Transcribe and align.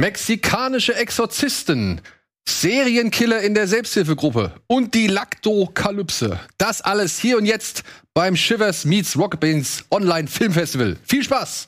Mexikanische 0.00 0.94
Exorzisten, 0.94 2.00
Serienkiller 2.48 3.42
in 3.42 3.52
der 3.52 3.68
Selbsthilfegruppe 3.68 4.54
und 4.66 4.94
die 4.94 5.08
Laktokalypse. 5.08 6.40
Das 6.56 6.80
alles 6.80 7.18
hier 7.18 7.36
und 7.36 7.44
jetzt 7.44 7.82
beim 8.14 8.34
Shivers 8.34 8.86
Meets 8.86 9.18
Rocket 9.18 9.40
Beans 9.40 9.84
Online 9.90 10.26
Filmfestival. 10.26 10.96
Viel 11.04 11.22
Spaß! 11.22 11.66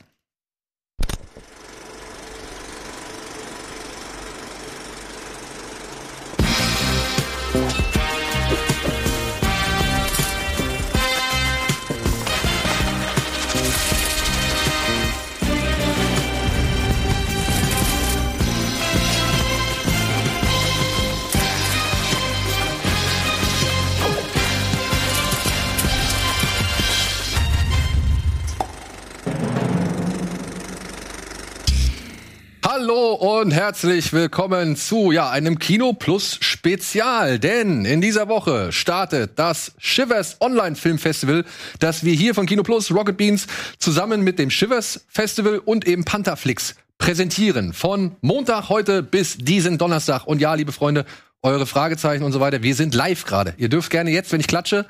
Hallo 32.75 33.13
und 33.13 33.51
herzlich 33.51 34.15
willkommen 34.15 34.77
zu 34.77 35.13
ja 35.13 35.29
einem 35.29 35.59
Kino 35.59 35.93
Plus 35.93 36.39
Spezial, 36.41 37.39
denn 37.39 37.85
in 37.85 38.01
dieser 38.01 38.29
Woche 38.29 38.73
startet 38.73 39.39
das 39.39 39.73
Shivers 39.77 40.39
Online 40.41 40.75
Film 40.75 40.97
Festival, 40.97 41.45
das 41.81 42.03
wir 42.03 42.15
hier 42.15 42.35
von 42.35 42.47
Kino 42.47 42.63
Plus 42.63 42.91
Rocket 42.91 43.19
Beans 43.19 43.47
zusammen 43.79 44.23
mit 44.23 44.39
dem 44.39 44.49
Shivers 44.49 45.05
Festival 45.09 45.59
und 45.59 45.87
eben 45.87 46.07
Pantherflix 46.07 46.75
präsentieren 46.97 47.75
von 47.75 48.17
Montag 48.23 48.71
heute 48.71 49.03
bis 49.03 49.37
diesen 49.37 49.77
Donnerstag 49.77 50.27
und 50.27 50.41
ja, 50.41 50.55
liebe 50.55 50.73
Freunde, 50.73 51.05
eure 51.43 51.67
Fragezeichen 51.67 52.23
und 52.23 52.33
so 52.33 52.41
weiter, 52.41 52.63
wir 52.63 52.75
sind 52.75 52.95
live 52.95 53.27
gerade. 53.27 53.53
Ihr 53.59 53.69
dürft 53.69 53.91
gerne 53.91 54.13
jetzt, 54.13 54.33
wenn 54.33 54.41
ich 54.41 54.47
klatsche, 54.47 54.87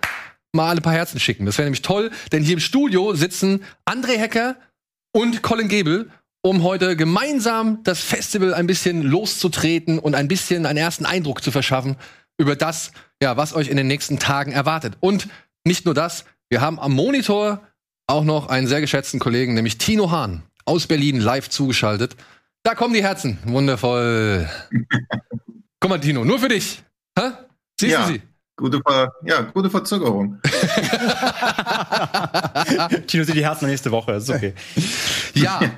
mal 0.52 0.76
ein 0.76 0.82
paar 0.82 0.92
Herzen 0.92 1.18
schicken. 1.18 1.46
Das 1.46 1.58
wäre 1.58 1.66
nämlich 1.66 1.82
toll, 1.82 2.12
denn 2.30 2.44
hier 2.44 2.54
im 2.54 2.60
Studio 2.60 3.12
sitzen 3.14 3.64
André 3.86 4.18
Hecker 4.18 4.54
und 5.10 5.42
Colin 5.42 5.66
Gebel 5.66 6.12
um 6.42 6.62
heute 6.64 6.96
gemeinsam 6.96 7.82
das 7.84 8.00
Festival 8.00 8.52
ein 8.54 8.66
bisschen 8.66 9.02
loszutreten 9.02 9.98
und 9.98 10.14
ein 10.14 10.28
bisschen 10.28 10.66
einen 10.66 10.78
ersten 10.78 11.06
Eindruck 11.06 11.42
zu 11.42 11.50
verschaffen 11.52 11.96
über 12.36 12.56
das, 12.56 12.90
ja, 13.22 13.36
was 13.36 13.54
euch 13.54 13.68
in 13.68 13.76
den 13.76 13.86
nächsten 13.86 14.18
Tagen 14.18 14.50
erwartet. 14.52 14.96
Und 15.00 15.28
nicht 15.64 15.84
nur 15.84 15.94
das, 15.94 16.24
wir 16.50 16.60
haben 16.60 16.80
am 16.80 16.92
Monitor 16.92 17.60
auch 18.08 18.24
noch 18.24 18.48
einen 18.48 18.66
sehr 18.66 18.80
geschätzten 18.80 19.20
Kollegen, 19.20 19.54
nämlich 19.54 19.78
Tino 19.78 20.10
Hahn 20.10 20.42
aus 20.64 20.86
Berlin 20.88 21.20
live 21.20 21.48
zugeschaltet. 21.48 22.16
Da 22.64 22.74
kommen 22.74 22.94
die 22.94 23.02
Herzen. 23.02 23.38
Wundervoll. 23.44 24.48
Guck 25.80 25.90
mal, 25.90 26.00
Tino, 26.00 26.24
nur 26.24 26.38
für 26.40 26.48
dich. 26.48 26.82
Hä? 27.18 27.30
Siehst 27.80 27.92
Ja. 27.92 28.06
du 28.06 28.12
sie? 28.14 28.22
Gute, 28.56 28.80
Ver 28.86 29.12
ja, 29.24 29.40
gute 29.42 29.70
Verzögerung. 29.70 30.40
Tino 33.06 33.24
sieht 33.24 33.34
die 33.34 33.44
Herzen 33.44 33.66
nächste 33.68 33.90
Woche, 33.90 34.12
ist 34.12 34.30
okay. 34.30 34.54
Ja. 35.34 35.60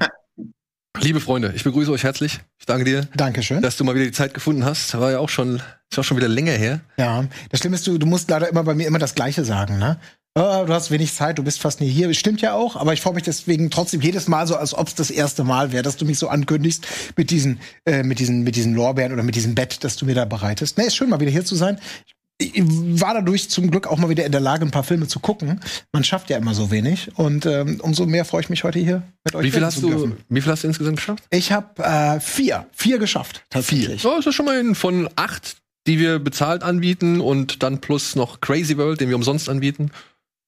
Liebe 1.01 1.21
Freunde, 1.21 1.53
ich 1.57 1.65
begrüße 1.65 1.91
euch 1.91 2.05
herzlich. 2.05 2.41
Ich 2.59 2.67
danke 2.67 2.85
dir, 2.85 3.09
Dankeschön. 3.17 3.61
dass 3.61 3.77
du 3.77 3.85
mal 3.85 3.95
wieder 3.95 4.05
die 4.05 4.13
Zeit 4.13 4.33
gefunden 4.33 4.65
hast. 4.65 4.99
War 4.99 5.11
ja 5.11 5.19
auch 5.19 5.29
schon, 5.29 5.61
ist 5.91 5.99
auch 5.99 6.05
schon 6.05 6.17
wieder 6.17 6.29
länger 6.29 6.53
her. 6.53 6.81
ja, 6.97 7.25
das 7.51 7.61
Schlimme 7.61 7.77
ist, 7.77 7.87
du, 7.87 7.99
du 7.99 8.07
musst 8.07 8.31
leider 8.31 8.49
immer 8.49 8.63
bei 8.63 8.75
mir 8.75 8.87
immer 8.87 8.99
das 9.01 9.15
Gleiche 9.15 9.45
sagen, 9.45 9.79
ne? 9.79 9.99
Oh, 10.37 10.65
du 10.67 10.73
hast 10.73 10.91
wenig 10.91 11.15
Zeit, 11.15 11.39
du 11.39 11.45
bist 11.45 11.61
fast 11.61 11.81
nie 11.81 11.89
hier. 11.89 12.13
Stimmt 12.15 12.41
ja 12.41 12.55
auch, 12.55 12.75
aber 12.75 12.93
ich 12.93 13.01
freue 13.01 13.15
mich 13.15 13.23
deswegen 13.23 13.71
trotzdem 13.71 14.01
jedes 14.01 14.27
Mal 14.27 14.49
so, 14.49 14.57
als 14.57 14.75
ob 14.75 14.89
es 14.89 14.95
das 14.97 15.11
erste 15.13 15.45
Mal 15.45 15.71
wäre, 15.71 15.85
dass 15.85 15.97
du 15.97 16.05
mich 16.05 16.19
so 16.19 16.29
ankündigst 16.29 16.85
mit 17.17 17.31
diesen, 17.31 17.61
äh, 17.85 18.03
mit 18.03 18.19
diesen, 18.19 18.43
mit 18.43 18.57
diesen 18.57 18.75
Lorbeeren 18.75 19.13
oder 19.13 19.23
mit 19.23 19.37
diesem 19.37 19.55
Bett, 19.55 19.85
das 19.85 19.97
du 19.97 20.07
mir 20.07 20.15
da 20.17 20.25
bereitest. 20.25 20.77
Ne, 20.77 20.87
ist 20.87 20.97
schön, 20.97 21.09
mal 21.09 21.21
wieder 21.21 21.31
hier 21.31 21.45
zu 21.45 21.55
sein. 21.55 21.79
Ich 22.07 22.15
war 22.41 23.15
dadurch 23.15 23.49
zum 23.49 23.71
Glück 23.71 23.87
auch 23.87 23.97
mal 23.99 24.09
wieder 24.09 24.25
in 24.27 24.33
der 24.33 24.41
Lage, 24.41 24.65
ein 24.65 24.71
paar 24.73 24.83
Filme 24.83 25.07
zu 25.07 25.21
gucken. 25.21 25.61
Man 25.93 26.03
schafft 26.03 26.31
ja 26.31 26.37
immer 26.37 26.55
so 26.55 26.71
wenig. 26.71 27.17
Und 27.17 27.47
ähm, 27.47 27.81
umso 27.81 28.07
mehr 28.07 28.25
freue 28.25 28.41
ich 28.41 28.51
mich 28.51 28.65
heute 28.65 28.79
hier 28.81 29.03
mit 29.25 29.35
euch 29.35 29.45
Wie 29.45 29.51
viel 29.53 29.65
hast 29.65 29.83
du, 29.83 29.89
dürfen. 29.91 30.17
wie 30.29 30.41
viel 30.41 30.51
hast 30.51 30.65
du 30.65 30.69
insgesamt 30.69 30.97
geschafft? 30.97 31.25
Ich 31.31 31.53
habe 31.53 31.83
äh, 31.83 32.19
vier. 32.21 32.67
Vier 32.73 32.99
geschafft, 32.99 33.45
tatsächlich. 33.51 34.05
Oh, 34.05 34.19
ist 34.19 34.27
das 34.27 34.35
schon 34.35 34.47
mal 34.47 34.59
ein 34.59 34.75
von 34.75 35.09
acht, 35.15 35.57
die 35.87 35.99
wir 36.01 36.19
bezahlt 36.19 36.65
anbieten 36.65 37.21
und 37.21 37.63
dann 37.63 37.81
plus 37.81 38.17
noch 38.17 38.41
Crazy 38.41 38.77
World, 38.79 39.01
den 39.01 39.11
wir 39.11 39.17
umsonst 39.17 39.49
anbieten. 39.49 39.91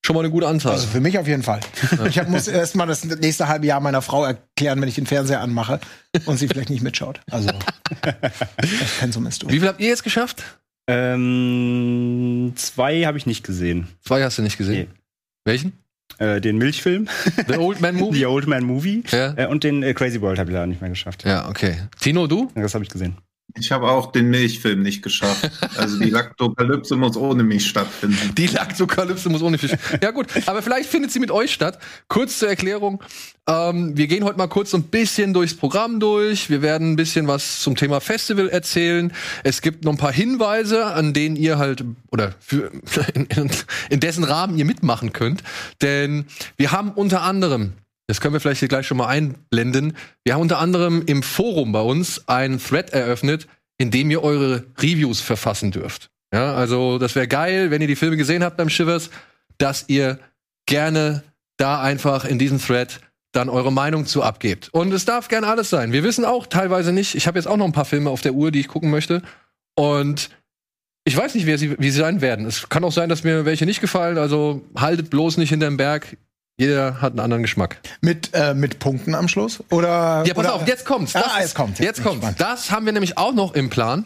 Schon 0.05 0.15
mal 0.15 0.21
eine 0.21 0.31
gute 0.31 0.49
Anzahl. 0.49 0.73
Also 0.73 0.89
für 0.89 1.01
mich 1.01 1.19
auf 1.19 1.27
jeden 1.29 1.43
Fall. 1.43 1.61
Ich 2.09 2.19
hab, 2.19 2.29
muss 2.29 2.49
erst 2.49 2.75
mal 2.75 2.87
das 2.87 3.05
nächste 3.05 3.47
halbe 3.49 3.67
Jahr 3.67 3.81
meiner 3.81 4.03
Frau 4.03 4.25
erklären, 4.25 4.81
wenn 4.81 4.89
ich 4.89 4.95
den 4.97 5.07
Fernseher 5.07 5.41
anmache 5.41 5.81
und 6.27 6.37
sie 6.37 6.49
vielleicht 6.49 6.71
nicht 6.71 6.83
mitschaut. 6.83 7.21
Also 7.31 7.49
das 8.03 8.91
Pensum 8.99 9.27
ist 9.27 9.43
durch. 9.43 9.53
wie 9.53 9.61
viel 9.61 9.69
habt 9.69 9.81
ihr 9.81 9.89
jetzt 9.89 10.05
geschafft? 10.05 10.43
Ähm, 10.89 12.53
zwei 12.57 13.03
habe 13.05 13.19
ich 13.19 13.27
nicht 13.27 13.45
gesehen. 13.45 13.89
Zwei 14.03 14.23
hast 14.23 14.39
du 14.39 14.43
nicht 14.43 14.59
gesehen. 14.59 14.89
Welchen? 15.45 15.73
Äh, 16.19 16.41
den 16.41 16.57
Milchfilm, 16.57 17.09
The 17.49 17.57
Old 17.59 17.81
Man 17.81 17.97
Movie? 17.97 18.19
The 18.21 18.27
Old 18.27 18.47
Man 18.47 18.65
Movie 18.65 19.03
Ja. 19.11 19.35
äh, 19.37 19.47
und 19.47 19.65
den 19.65 19.83
äh, 19.83 19.93
Crazy 19.93 20.21
World 20.21 20.39
habe 20.39 20.51
ich 20.51 20.55
leider 20.55 20.67
nicht 20.67 20.81
mehr 20.81 20.89
geschafft. 20.91 21.25
Ja, 21.25 21.49
okay. 21.49 21.77
Tino, 22.01 22.27
du? 22.27 22.51
Das 22.55 22.75
habe 22.75 22.85
ich 22.85 22.91
gesehen. 22.91 23.17
Ich 23.55 23.73
habe 23.73 23.89
auch 23.89 24.13
den 24.13 24.29
Milchfilm 24.29 24.83
nicht 24.83 25.03
geschafft. 25.03 25.51
Also 25.77 25.99
die 25.99 26.11
Laktokalypse 26.11 26.97
muss 26.97 27.17
ohne 27.17 27.43
mich 27.43 27.67
stattfinden. 27.67 28.35
Die 28.37 28.47
Laktokalypse 28.49 29.29
muss 29.29 29.43
ohne 29.43 29.57
Fisch. 29.57 29.73
Ja 30.03 30.11
gut, 30.11 30.27
aber 30.47 30.63
vielleicht 30.63 30.91
findet 30.91 31.11
sie 31.13 31.21
mit 31.21 31.31
euch 31.31 31.53
statt. 31.53 31.79
Kurz 32.09 32.39
zur 32.39 32.49
Erklärung. 32.49 33.03
Ähm, 33.49 33.97
wir 33.97 34.09
gehen 34.09 34.25
heute 34.25 34.37
mal 34.37 34.49
kurz 34.49 34.73
so 34.73 34.77
ein 34.77 34.85
bisschen 34.85 35.33
durchs 35.33 35.55
Programm 35.55 36.01
durch. 36.01 36.51
Wir 36.51 36.61
werden 36.61 36.93
ein 36.93 36.97
bisschen 36.97 37.29
was 37.29 37.61
zum 37.61 37.77
Thema 37.77 38.01
Festival 38.01 38.49
erzählen. 38.49 39.13
Es 39.45 39.63
gibt 39.63 39.85
noch 39.85 39.93
ein 39.93 39.99
paar 39.99 40.13
Hinweise, 40.13 40.87
an 40.87 41.13
denen 41.13 41.37
ihr 41.37 41.57
halt 41.57 41.85
oder 42.11 42.35
für, 42.41 42.71
in, 43.15 43.27
in, 43.37 43.51
in 43.91 44.01
dessen 44.01 44.25
Rahmen 44.25 44.59
ihr 44.59 44.65
mitmachen 44.65 45.13
könnt. 45.13 45.43
Denn 45.81 46.27
wir 46.57 46.73
haben 46.73 46.91
unter 46.91 47.23
anderem 47.23 47.73
das 48.07 48.21
können 48.21 48.35
wir 48.35 48.41
vielleicht 48.41 48.61
hier 48.61 48.69
gleich 48.69 48.87
schon 48.87 48.99
mal 48.99 49.09
einblenden. 49.09 49.97
Wir 50.25 50.35
haben 50.35 50.43
unter 50.43 50.59
anderem 50.59 51.03
im 51.07 51.23
Forum 51.23 51.73
bei 51.73 51.81
uns 51.81 52.29
einen 52.29 52.59
Thread 52.59 52.91
eröffnet, 52.91 53.47
in 53.79 53.91
dem 53.91 54.11
ihr 54.11 54.23
eure 54.23 54.65
Reviews 54.79 55.21
verfassen 55.21 55.71
dürft. 55.71 56.11
Ja, 56.33 56.55
also 56.55 56.99
das 56.99 57.15
wäre 57.15 57.29
geil, 57.29 57.71
wenn 57.71 57.83
ihr 57.83 57.89
die 57.89 57.97
Filme 57.97 58.17
gesehen 58.17 58.43
habt 58.43 58.57
beim 58.57 58.69
Shivers, 58.69 59.11
dass 59.59 59.85
ihr 59.89 60.19
gerne 60.67 61.23
da 61.57 61.81
einfach 61.81 62.25
in 62.25 62.39
diesem 62.39 62.61
Thread 62.61 63.01
dann 63.33 63.49
eure 63.49 63.73
Meinung 63.73 64.07
zu 64.07 64.23
abgebt. 64.23 64.71
Und 64.73 64.93
es 64.93 65.05
darf 65.05 65.29
gerne 65.29 65.47
alles 65.47 65.71
sein. 65.71 65.93
Wir 65.93 66.03
wissen 66.03 66.25
auch 66.25 66.47
teilweise 66.47 66.93
nicht, 66.93 67.15
ich 67.15 67.27
habe 67.27 67.39
jetzt 67.39 67.47
auch 67.47 67.57
noch 67.57 67.67
ein 67.67 67.73
paar 67.73 67.85
Filme 67.85 68.11
auf 68.11 68.23
der 68.23 68.35
Uhr, 68.35 68.51
die 68.51 68.61
ich 68.61 68.69
gucken 68.69 68.91
möchte. 68.91 69.23
Und 69.75 70.31
ich 71.05 71.17
weiß 71.17 71.35
nicht, 71.35 71.47
wer 71.47 71.59
sie, 71.59 71.79
wie 71.79 71.91
sie 71.91 71.99
sein 71.99 72.21
werden. 72.21 72.47
Es 72.47 72.69
kann 72.69 72.83
auch 72.83 72.93
sein, 72.93 73.09
dass 73.09 73.25
mir 73.25 73.45
welche 73.45 73.67
nicht 73.67 73.81
gefallen. 73.81 74.19
Also 74.19 74.65
haltet 74.77 75.11
bloß 75.11 75.37
nicht 75.37 75.51
hinterm 75.51 75.77
Berg. 75.77 76.17
Jeder 76.59 77.01
hat 77.03 77.13
einen 77.13 77.21
anderen 77.21 77.43
Geschmack. 77.43 77.77
Mit, 78.01 78.31
äh, 78.33 78.55
mit 78.55 78.79
Punkten 78.79 79.15
am 79.15 79.29
Schluss? 79.29 79.63
Oder, 79.71 80.25
Ja, 80.27 80.33
pass 80.35 80.45
oder, 80.45 80.55
auf, 80.55 80.67
jetzt 80.67 80.85
kommt's. 80.87 81.15
Ah, 81.15 81.21
Das 81.23 81.35
jetzt 81.37 81.45
ist- 81.49 81.55
kommt's. 81.55 81.79
Jetzt 81.79 82.03
kommt's. 82.03 82.27
Das 82.39 82.71
haben 82.71 82.87
wir 82.87 82.93
nämlich 82.93 83.19
auch 83.19 83.35
noch 83.35 83.55
im 83.55 83.69
Plan. 83.69 84.05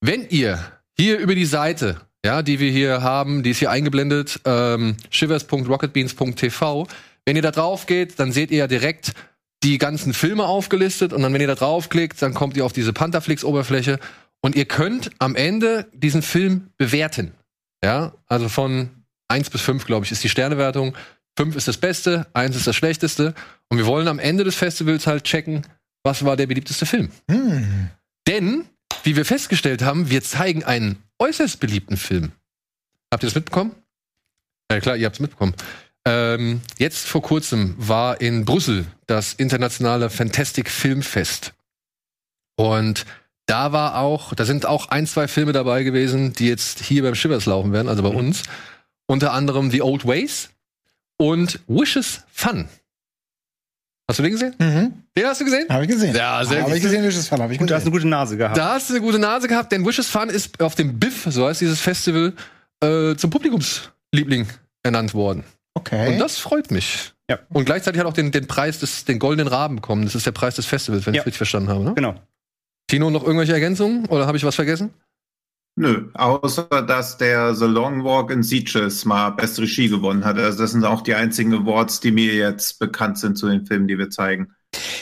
Wenn 0.00 0.28
ihr 0.28 0.60
hier 0.96 1.18
über 1.18 1.34
die 1.34 1.44
Seite, 1.46 2.00
ja, 2.24 2.42
die 2.42 2.60
wir 2.60 2.70
hier 2.70 3.02
haben, 3.02 3.42
die 3.42 3.50
ist 3.50 3.58
hier 3.58 3.70
eingeblendet, 3.70 4.40
ähm, 4.44 4.96
shivers.rocketbeans.tv, 5.10 6.86
wenn 7.24 7.36
ihr 7.36 7.42
da 7.42 7.50
drauf 7.50 7.86
geht, 7.86 8.18
dann 8.20 8.32
seht 8.32 8.50
ihr 8.50 8.58
ja 8.58 8.66
direkt 8.66 9.12
die 9.62 9.78
ganzen 9.78 10.12
Filme 10.14 10.44
aufgelistet 10.44 11.12
und 11.12 11.22
dann, 11.22 11.32
wenn 11.32 11.40
ihr 11.40 11.46
da 11.46 11.54
draufklickt, 11.54 12.20
dann 12.22 12.34
kommt 12.34 12.56
ihr 12.56 12.64
auf 12.64 12.72
diese 12.72 12.92
Pantherflix-Oberfläche 12.92 13.98
und 14.40 14.54
ihr 14.54 14.66
könnt 14.66 15.10
am 15.18 15.34
Ende 15.34 15.86
diesen 15.92 16.22
Film 16.22 16.68
bewerten. 16.76 17.32
Ja, 17.82 18.12
also 18.26 18.48
von 18.48 18.90
1 19.28 19.50
bis 19.50 19.60
5, 19.62 19.86
glaube 19.86 20.04
ich, 20.06 20.12
ist 20.12 20.22
die 20.22 20.28
Sternewertung. 20.28 20.94
5 21.36 21.56
ist 21.56 21.68
das 21.68 21.76
Beste, 21.76 22.26
1 22.32 22.56
ist 22.56 22.66
das 22.66 22.76
Schlechteste. 22.76 23.34
Und 23.68 23.78
wir 23.78 23.86
wollen 23.86 24.08
am 24.08 24.18
Ende 24.18 24.44
des 24.44 24.56
Festivals 24.56 25.06
halt 25.06 25.24
checken, 25.24 25.66
was 26.02 26.24
war 26.24 26.36
der 26.36 26.46
beliebteste 26.46 26.86
Film. 26.86 27.10
Hm. 27.30 27.90
Denn, 28.26 28.64
wie 29.04 29.16
wir 29.16 29.24
festgestellt 29.24 29.82
haben, 29.82 30.10
wir 30.10 30.22
zeigen 30.22 30.64
einen 30.64 31.02
äußerst 31.18 31.60
beliebten 31.60 31.96
Film. 31.96 32.32
Habt 33.12 33.22
ihr 33.22 33.28
das 33.28 33.34
mitbekommen? 33.34 33.72
Ja 34.70 34.80
klar, 34.80 34.96
ihr 34.96 35.06
habt 35.06 35.16
es 35.16 35.20
mitbekommen. 35.20 35.54
Ähm, 36.06 36.60
jetzt 36.78 37.06
vor 37.06 37.22
kurzem 37.22 37.74
war 37.78 38.20
in 38.20 38.44
Brüssel 38.44 38.86
das 39.06 39.34
internationale 39.34 40.10
Fantastic 40.10 40.70
Filmfest. 40.70 41.52
Und 42.56 43.04
da 43.46 43.72
war 43.72 43.98
auch, 43.98 44.34
da 44.34 44.44
sind 44.44 44.66
auch 44.66 44.88
ein, 44.88 45.06
zwei 45.06 45.28
Filme 45.28 45.52
dabei 45.52 45.82
gewesen, 45.82 46.32
die 46.32 46.48
jetzt 46.48 46.80
hier 46.80 47.02
beim 47.02 47.14
Shivers 47.14 47.46
laufen 47.46 47.72
werden, 47.72 47.88
also 47.88 48.02
bei 48.02 48.08
uns. 48.08 48.42
Unter 49.06 49.32
anderem 49.32 49.70
The 49.70 49.82
Old 49.82 50.06
Ways 50.06 50.50
und 51.18 51.60
Wishes 51.68 52.22
Fun. 52.32 52.68
Hast 54.08 54.18
du 54.20 54.22
den 54.22 54.32
gesehen? 54.32 54.54
Mhm. 54.58 55.02
Den 55.16 55.26
hast 55.26 55.40
du 55.40 55.44
gesehen? 55.44 55.66
Habe 55.68 55.84
ich 55.84 55.90
gesehen. 55.90 56.14
Ja, 56.14 56.44
sehr 56.44 56.62
Habe 56.62 56.76
ich 56.76 56.82
gesehen, 56.82 57.02
welches 57.02 57.26
Fall 57.26 57.40
habe 57.40 57.52
ich 57.52 57.58
Gut, 57.58 57.68
du 57.68 57.74
hast 57.74 57.80
gesehen. 57.82 57.92
eine 57.92 57.98
gute 58.00 58.08
Nase 58.08 58.36
gehabt. 58.36 58.56
Da 58.56 58.74
hast 58.74 58.88
du 58.88 58.94
eine 58.94 59.02
gute 59.02 59.18
Nase 59.18 59.48
gehabt, 59.48 59.72
denn 59.72 59.84
Wishes 59.84 60.06
Fun 60.06 60.28
ist 60.28 60.60
auf 60.62 60.74
dem 60.76 60.98
BIFF, 61.00 61.26
so 61.30 61.46
heißt 61.48 61.60
dieses 61.60 61.80
Festival, 61.80 62.32
äh, 62.82 63.16
zum 63.16 63.30
Publikumsliebling 63.30 64.46
ernannt 64.84 65.12
worden. 65.14 65.42
Okay. 65.74 66.12
Und 66.12 66.18
das 66.20 66.38
freut 66.38 66.70
mich. 66.70 67.12
Ja. 67.28 67.40
Und 67.48 67.64
gleichzeitig 67.64 67.98
hat 67.98 68.06
auch 68.06 68.12
den, 68.12 68.30
den 68.30 68.46
Preis 68.46 68.78
des, 68.78 69.04
den 69.04 69.18
goldenen 69.18 69.48
Raben 69.48 69.76
bekommen. 69.76 70.04
Das 70.04 70.14
ist 70.14 70.24
der 70.24 70.32
Preis 70.32 70.54
des 70.54 70.66
Festivals, 70.66 71.04
wenn 71.06 71.14
ich 71.14 71.16
Ja. 71.16 71.22
es 71.22 71.26
richtig 71.26 71.38
verstanden 71.38 71.68
habe. 71.70 71.82
Ne? 71.84 71.94
Genau. 71.94 72.14
Tino, 72.88 73.10
noch 73.10 73.24
irgendwelche 73.24 73.52
Ergänzungen? 73.54 74.06
Oder 74.06 74.28
habe 74.28 74.36
ich 74.36 74.44
was 74.44 74.54
vergessen? 74.54 74.90
Nö, 75.78 76.08
außer 76.14 76.64
dass 76.86 77.18
der 77.18 77.54
The 77.54 77.66
Long 77.66 78.02
Walk 78.02 78.30
in 78.30 78.42
Sieges 78.42 79.04
mal 79.04 79.30
beste 79.30 79.60
Regie 79.62 79.88
gewonnen 79.90 80.24
hat. 80.24 80.38
Also 80.38 80.58
das 80.60 80.72
sind 80.72 80.84
auch 80.84 81.02
die 81.02 81.14
einzigen 81.14 81.52
Awards, 81.54 82.00
die 82.00 82.12
mir 82.12 82.34
jetzt 82.34 82.78
bekannt 82.78 83.18
sind 83.18 83.36
zu 83.36 83.46
den 83.48 83.66
Filmen, 83.66 83.86
die 83.86 83.98
wir 83.98 84.08
zeigen. 84.08 84.48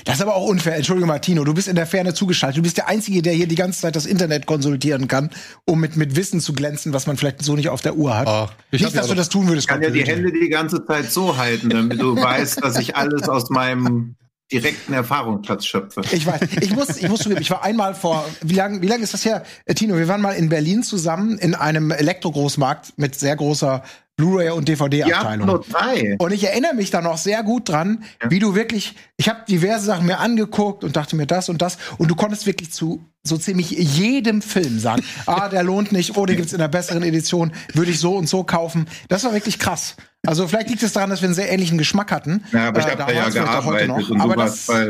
Das 0.04 0.16
ist 0.16 0.22
aber 0.22 0.34
auch 0.34 0.46
unfair. 0.46 0.76
Entschuldige 0.76 1.06
mal, 1.06 1.18
Tino, 1.20 1.44
du 1.44 1.54
bist 1.54 1.68
in 1.68 1.76
der 1.76 1.86
Ferne 1.86 2.12
zugeschaltet. 2.12 2.58
Du 2.58 2.62
bist 2.62 2.76
der 2.76 2.88
Einzige, 2.88 3.22
der 3.22 3.32
hier 3.32 3.46
die 3.46 3.54
ganze 3.54 3.80
Zeit 3.82 3.96
das 3.96 4.04
Internet 4.04 4.46
konsultieren 4.46 5.06
kann, 5.08 5.30
um 5.64 5.80
mit, 5.80 5.96
mit 5.96 6.16
Wissen 6.16 6.40
zu 6.40 6.52
glänzen, 6.52 6.92
was 6.92 7.06
man 7.06 7.16
vielleicht 7.16 7.42
so 7.42 7.54
nicht 7.56 7.68
auf 7.68 7.80
der 7.80 7.96
Uhr 7.96 8.16
hat. 8.16 8.26
Ich 8.26 8.32
hab 8.32 8.52
nicht, 8.72 8.82
ja 8.82 8.88
dass 9.00 9.06
du 9.06 9.12
auch- 9.12 9.16
das 9.16 9.28
tun 9.28 9.46
würdest. 9.48 9.64
Ich 9.64 9.68
kann 9.68 9.82
ja 9.82 9.90
die. 9.90 10.04
Hände 10.04 10.32
die 10.32 10.48
ganze 10.48 10.84
Zeit 10.84 11.10
so 11.10 11.36
halten, 11.36 11.70
damit 11.70 12.00
du 12.00 12.14
weißt, 12.20 12.62
dass 12.64 12.78
ich 12.78 12.96
alles 12.96 13.28
aus 13.28 13.48
meinem 13.50 14.16
direkten 14.52 14.92
Erfahrungsplatz 14.92 15.66
schöpfe. 15.66 16.02
Ich 16.12 16.26
weiß. 16.26 16.40
Ich 16.60 16.74
muss, 16.74 16.96
ich 16.96 17.08
muss 17.08 17.20
zugeben, 17.20 17.40
ich 17.40 17.50
war 17.50 17.62
einmal 17.62 17.94
vor, 17.94 18.28
wie 18.42 18.54
lange, 18.54 18.82
wie 18.82 18.86
lange 18.86 19.02
ist 19.02 19.14
das 19.14 19.24
her? 19.24 19.42
Äh, 19.64 19.74
Tino, 19.74 19.96
wir 19.96 20.08
waren 20.08 20.20
mal 20.20 20.32
in 20.32 20.48
Berlin 20.48 20.82
zusammen 20.82 21.38
in 21.38 21.54
einem 21.54 21.90
Elektrogroßmarkt 21.90 22.98
mit 22.98 23.14
sehr 23.14 23.36
großer 23.36 23.82
Blu-ray 24.16 24.50
und 24.50 24.68
DVD-Abteilung. 24.68 25.46
nur 25.46 25.60
drei. 25.60 26.16
Und 26.18 26.32
ich 26.32 26.44
erinnere 26.44 26.74
mich 26.74 26.90
da 26.90 27.00
noch 27.00 27.18
sehr 27.18 27.42
gut 27.42 27.68
dran, 27.68 28.04
wie 28.28 28.38
du 28.38 28.54
wirklich, 28.54 28.94
ich 29.16 29.28
habe 29.28 29.40
diverse 29.48 29.86
Sachen 29.86 30.06
mir 30.06 30.18
angeguckt 30.18 30.84
und 30.84 30.94
dachte 30.94 31.16
mir 31.16 31.26
das 31.26 31.48
und 31.48 31.60
das 31.60 31.78
und 31.98 32.08
du 32.08 32.14
konntest 32.14 32.46
wirklich 32.46 32.70
zu 32.70 33.04
so 33.26 33.38
ziemlich 33.38 33.70
jedem 33.70 34.42
Film 34.42 34.78
sagen, 34.78 35.02
ah, 35.26 35.48
der 35.48 35.64
lohnt 35.64 35.90
nicht, 35.90 36.16
oh, 36.16 36.26
den 36.26 36.36
gibt's 36.36 36.52
in 36.52 36.60
einer 36.60 36.68
besseren 36.68 37.02
Edition, 37.02 37.52
würde 37.72 37.90
ich 37.90 37.98
so 37.98 38.16
und 38.16 38.28
so 38.28 38.44
kaufen. 38.44 38.86
Das 39.08 39.24
war 39.24 39.32
wirklich 39.32 39.58
krass. 39.58 39.96
Also 40.26 40.46
vielleicht 40.48 40.70
liegt 40.70 40.82
es 40.82 40.92
daran, 40.92 41.10
dass 41.10 41.20
wir 41.22 41.26
einen 41.28 41.34
sehr 41.34 41.50
ähnlichen 41.52 41.78
Geschmack 41.78 42.10
hatten. 42.12 42.42
Ja, 42.52 42.68
aber 42.68 42.80
ich 42.80 42.86
Äh, 42.86 42.90
habe 42.90 43.04
da 43.06 43.12
ja 43.12 43.28
gearbeitet 43.28 43.88
noch. 43.88 44.10
und 44.10 44.20
Aber 44.20 44.36
das, 44.36 44.66
bei 44.66 44.84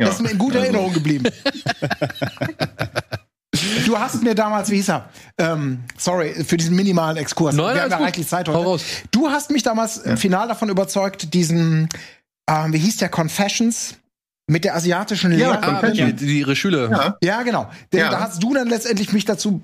ja, 0.00 0.06
das 0.06 0.14
ist 0.16 0.20
mir 0.22 0.30
in 0.30 0.38
guter 0.38 0.56
also- 0.60 0.64
Erinnerung 0.66 0.92
geblieben. 0.92 1.24
Du 3.86 3.98
hast 3.98 4.22
mir 4.22 4.34
damals, 4.34 4.70
wie 4.70 4.76
hieß 4.76 4.90
er? 4.90 5.08
Ähm, 5.38 5.80
sorry, 5.96 6.44
für 6.44 6.56
diesen 6.58 6.76
minimalen 6.76 7.16
Exkurs. 7.16 7.54
Nein, 7.56 7.74
Wir 7.74 7.82
haben 7.82 7.90
ja 7.90 7.96
reichlich 7.96 8.28
Zeit 8.28 8.46
heute. 8.48 8.58
raus. 8.58 8.82
Du 9.10 9.28
hast 9.30 9.50
mich 9.50 9.62
damals 9.62 9.98
äh, 10.04 10.16
final 10.16 10.46
davon 10.46 10.68
überzeugt, 10.68 11.32
diesen, 11.34 11.88
ähm, 12.48 12.72
wie 12.72 12.78
hieß 12.78 12.98
der, 12.98 13.08
Confessions? 13.08 13.94
Mit 14.50 14.64
der 14.64 14.74
asiatischen 14.76 15.32
Ja, 15.32 15.52
Lehrerin. 15.60 15.74
Ah, 15.76 15.90
die, 15.90 16.12
die 16.14 16.38
ihre 16.40 16.56
Schüler. 16.56 16.90
Ja. 16.90 17.16
Ja, 17.22 17.42
genau. 17.42 17.68
Denn 17.92 18.00
Ja. 18.00 18.10
da 18.10 18.20
hast 18.20 18.42
du 18.42 18.54
dann 18.54 18.68
letztendlich 18.68 19.12
mich 19.12 19.24
dazu 19.24 19.60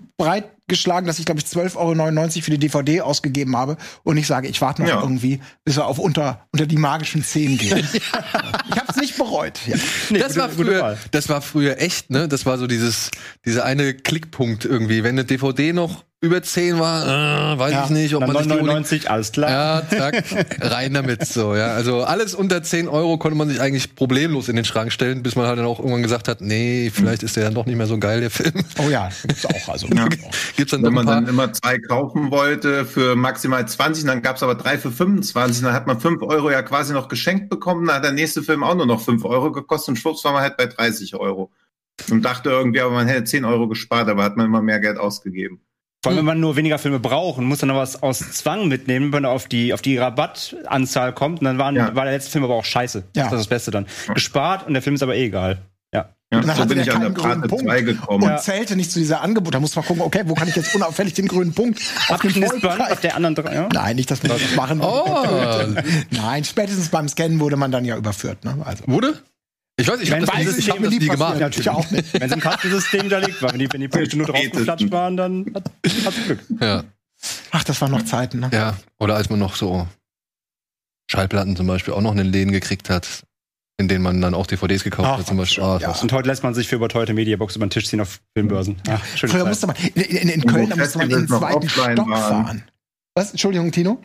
breitgeschlagen, 0.67 1.07
dass 1.07 1.19
ich, 1.19 1.25
glaube 1.27 1.41
ich, 1.41 1.47
12,99 1.47 1.77
Euro 1.77 2.31
für 2.43 2.51
die 2.51 2.59
DVD 2.59 3.01
ausgegeben 3.03 3.57
habe. 3.57 3.77
Und 4.03 4.17
ich 4.17 4.27
sage, 4.27 4.49
ich 4.49 4.61
warte 4.61 4.83
noch 4.83 4.89
Ja. 4.89 5.01
irgendwie, 5.01 5.41
bis 5.65 5.77
wir 5.77 5.87
auf 5.87 5.99
unter, 5.99 6.47
unter 6.53 6.67
die 6.67 6.77
magischen 6.77 7.23
10 7.23 7.59
gehen. 7.59 7.89
ich 7.93 8.13
habe 8.13 8.87
es 8.89 8.97
nicht 8.97 9.17
bereut. 9.17 9.59
Ja. 9.67 9.77
Nee, 10.11 10.19
das, 10.19 10.29
gute- 10.35 10.41
war 10.41 10.49
früher, 10.51 10.99
das 11.11 11.29
war 11.29 11.41
früher 11.43 11.81
echt, 11.81 12.11
ne? 12.11 12.29
Das 12.29 12.47
war 12.47 12.59
so 12.59 12.67
dieses, 12.67 13.11
dieser 13.45 13.65
eine 13.65 13.95
Klickpunkt 13.95 14.65
irgendwie. 14.65 15.03
Wenn 15.05 15.15
eine 15.17 15.25
DVD 15.25 15.73
noch 15.73 16.05
über 16.21 16.43
10 16.43 16.79
war, 16.79 17.53
äh, 17.53 17.59
weiß 17.59 17.73
Ja. 17.73 17.85
ich 17.85 17.91
nicht, 17.91 18.15
ob 18.15 18.21
Dann 18.23 18.33
man 18.33 18.45
sich 18.45 18.51
die 18.51 18.59
unbedingt 18.59 18.87
9,99, 18.87 19.07
alles 19.09 19.33
klar. 19.33 19.51
Ja, 19.51 19.83
zack, 19.91 20.25
rein 20.63 20.95
damit 20.95 21.27
so, 21.27 21.55
ja. 21.55 21.75
Also 21.75 22.03
alles 22.05 22.35
unter 22.35 22.63
10 22.63 22.89
Euro 22.89 23.19
konnte 23.19 23.37
man 23.37 23.51
sich 23.51 23.61
eigentlich 23.61 23.95
problemlos 23.95 24.49
in 24.49 24.57
den 24.57 24.65
Schrank 24.65 24.91
stellen, 24.91 25.23
bis 25.23 25.37
man 25.37 25.47
halt 25.47 25.59
dann 25.59 25.67
auch 25.67 25.81
irgendwann 25.81 26.03
gesagt 26.03 26.29
hat, 26.29 26.41
nee, 26.41 26.91
vielleicht 26.95 27.23
ist 27.23 27.37
der 27.37 27.45
dann 27.45 27.53
doch 27.53 27.67
nicht 27.67 27.77
mehr 27.77 27.87
so 27.87 27.99
geil, 27.99 28.23
der 28.23 28.31
Film. 28.31 28.55
Oh 28.79 28.89
ja, 28.89 29.11
gibt's 29.27 29.45
auch. 29.45 29.69
Also. 29.69 29.87
Ja. 29.95 30.09
Gibt's 30.57 30.71
dann 30.73 30.83
Wenn 30.83 30.95
man 30.95 31.07
dann 31.07 31.27
immer 31.27 31.53
zwei 31.53 31.79
kaufen 31.79 32.31
wollte 32.31 32.85
für 32.85 33.17
maximal 33.17 33.67
20, 33.67 34.05
dann 34.05 34.23
gab's 34.23 34.43
aber 34.43 34.55
drei 34.55 34.79
für 34.79 34.91
25, 34.91 35.63
dann 35.63 35.73
hat 35.73 35.87
man 35.87 36.01
5 36.01 36.23
Euro 36.23 36.51
ja 36.51 36.63
quasi 36.63 36.93
noch 36.93 37.09
geschenkt 37.09 37.49
bekommen, 37.51 37.87
dann 37.87 37.97
hat 37.97 38.05
der 38.05 38.13
nächste 38.13 38.43
Film 38.43 38.63
auch 38.63 38.75
nur 38.75 38.87
noch 38.87 39.01
5 39.01 39.25
Euro 39.25 39.51
gekostet 39.53 39.91
und 39.91 39.97
schwupps 39.97 40.25
war 40.25 40.33
man 40.33 40.43
halt 40.43 40.57
bei 40.57 40.67
30 40.67 41.15
Euro. 41.17 41.51
Und 42.11 42.25
dachte 42.25 42.51
irgendwie, 42.51 42.81
aber 42.81 42.93
man 42.93 43.07
hätte 43.07 43.25
10 43.25 43.45
Euro 43.45 43.69
gespart, 43.69 44.09
aber 44.09 44.25
hat 44.25 44.37
man 44.37 44.47
immer 44.47 44.63
mehr 44.63 44.81
Geld 44.81 44.99
ausgegeben. 44.99 45.61
Vor 46.03 46.11
allem, 46.11 46.19
wenn 46.19 46.25
man 46.27 46.41
nur 46.41 46.55
weniger 46.57 46.79
Filme 46.79 47.01
braucht 47.01 47.39
und 47.39 47.47
muss 47.47 47.61
dann 47.61 47.69
noch 47.71 47.77
was 47.77 48.03
aus 48.03 48.19
Zwang 48.19 48.69
mitnehmen, 48.69 49.13
wenn 49.13 49.25
er 49.25 49.31
auf 49.31 49.47
die, 49.49 49.73
auf 49.73 49.81
die 49.81 49.97
Rabattanzahl 49.97 51.15
kommt. 51.15 51.39
Und 51.41 51.47
dann 51.47 51.57
waren, 51.57 51.77
Ja. 51.77 51.95
war 51.95 52.05
der 52.05 52.13
letzte 52.13 52.31
Film 52.33 52.45
aber 52.45 52.55
auch 52.55 52.65
scheiße. 52.65 53.05
Ja. 53.17 53.25
Das 53.25 53.33
ist 53.33 53.39
das 53.39 53.47
Beste 53.47 53.71
dann. 53.71 53.87
Gespart 54.13 54.67
und 54.67 54.75
der 54.75 54.83
Film 54.83 54.97
ist 54.97 55.03
aber 55.03 55.15
eh 55.15 55.27
egal. 55.27 55.63
Ja. 56.33 56.39
Und 56.41 56.47
dann 56.49 56.57
so 56.57 56.63
hatte 56.63 56.75
bin 56.75 56.79
der 56.79 56.87
ich 56.87 56.93
an 56.93 57.01
der 57.01 57.11
keinen 57.13 57.41
grünen 57.41 57.49
Punkt. 57.49 57.65
2 57.65 57.81
gekommen. 57.83 58.23
Und 58.23 58.29
Ja. 58.31 58.37
zählte 58.39 58.77
nicht 58.77 58.91
zu 58.91 58.99
dieser 58.99 59.21
Angebot. 59.21 59.55
Da 59.55 59.61
muss 59.61 59.77
man 59.77 59.85
gucken, 59.85 60.03
okay, 60.03 60.23
wo 60.27 60.35
kann 60.35 60.49
ich 60.49 60.57
jetzt 60.57 60.75
unauffällig 60.75 61.15
den 61.15 61.29
grünen 61.29 61.53
Punkt 61.55 61.79
auf 62.09 62.21
den 62.21 62.45
Abknispern 62.45 62.81
auf 62.81 63.01
der 63.01 63.17
anderen 63.17 63.35
drei. 63.35 63.55
Ja? 63.55 63.69
Nein, 63.73 63.97
nicht, 63.97 64.11
dass 64.11 64.23
man 64.23 64.33
das 64.33 64.57
machen. 64.57 64.81
Oh. 64.81 65.27
Nein, 66.11 66.45
spätestens 66.45 66.89
beim 66.89 67.09
Scannen 67.09 67.41
wurde 67.41 67.57
man 67.57 67.71
dann 67.71 67.85
ja 67.85 67.97
überführt. 67.97 68.45
Ne? 68.45 68.57
Also. 68.65 68.85
Wurde? 68.87 69.23
Ich 69.77 69.89
weiß, 69.89 70.01
ich 70.01 70.13
habe 70.13 70.25
das, 70.25 70.47
es 70.47 70.59
ich 70.59 70.71
hab 70.71 70.81
das 70.81 70.91
nie 70.91 70.99
gemacht. 70.99 71.39
Natürlich 71.41 71.69
auch 71.69 71.91
nicht. 71.91 72.15
Wenn 72.15 72.23
es 72.23 72.33
im 72.33 72.41
Kartensystem 72.41 73.01
hinterlegt 73.03 73.43
war, 73.43 73.53
wenn 73.53 73.59
die, 73.59 73.73
wenn 73.73 73.81
die 73.81 73.89
Punkte 73.89 74.17
nur 74.17 74.27
draufgeflatscht 74.27 74.91
waren, 74.93 75.17
dann 75.17 75.47
hat, 75.55 75.71
hat's 76.05 76.17
Glück. 76.27 76.39
Ja, 76.61 76.85
Ach, 77.51 77.65
das 77.65 77.81
waren 77.81 77.91
noch 77.91 78.05
Zeiten. 78.05 78.41
Ne? 78.41 78.51
ja. 78.53 78.77
Oder 78.99 79.17
als 79.17 79.31
man 79.31 79.39
noch 79.39 79.57
so 79.57 79.87
Schallplatten 81.11 81.57
zum 81.57 81.67
Beispiel 81.67 81.95
auch 81.95 82.01
noch 82.01 82.13
in 82.13 82.19
den 82.19 82.27
Läden 82.33 82.53
gekriegt 82.53 82.91
hat, 82.91 83.25
in 83.77 83.89
denen 83.89 84.05
man 84.05 84.21
dann 84.21 84.35
auch 84.35 84.47
DVDs 84.47 84.85
gekauft 84.85 85.09
Ach, 85.13 85.19
hat 85.19 85.27
zum 85.27 85.37
Beispiel. 85.37 85.65
Ah, 85.65 85.79
ja. 85.81 85.91
Und 85.91 86.13
heute 86.13 86.29
lässt 86.29 86.43
man 86.43 86.55
sich 86.55 86.69
für 86.69 86.77
überteuerte 86.77 87.13
Mediabox 87.13 87.57
über 87.57 87.67
den 87.67 87.71
Tisch 87.71 87.89
ziehen 87.89 88.01
auf 88.01 88.21
Filmbörsen. 88.35 88.77
Schöne 89.17 89.33
Früher 89.33 89.47
musste 89.47 89.67
man, 89.67 89.77
in, 89.95 90.03
in, 90.03 90.29
in 90.29 90.47
Köln, 90.47 90.71
da 90.71 90.77
musste 90.77 90.99
man 90.99 91.11
in 91.11 91.19
den 91.19 91.29
zweiten 91.29 91.57
offline 91.57 91.97
Stock 91.97 92.09
waren. 92.09 92.45
fahren. 92.45 92.65
Was? 93.15 93.31
Entschuldigung, 93.33 93.73
Tino? 93.73 94.01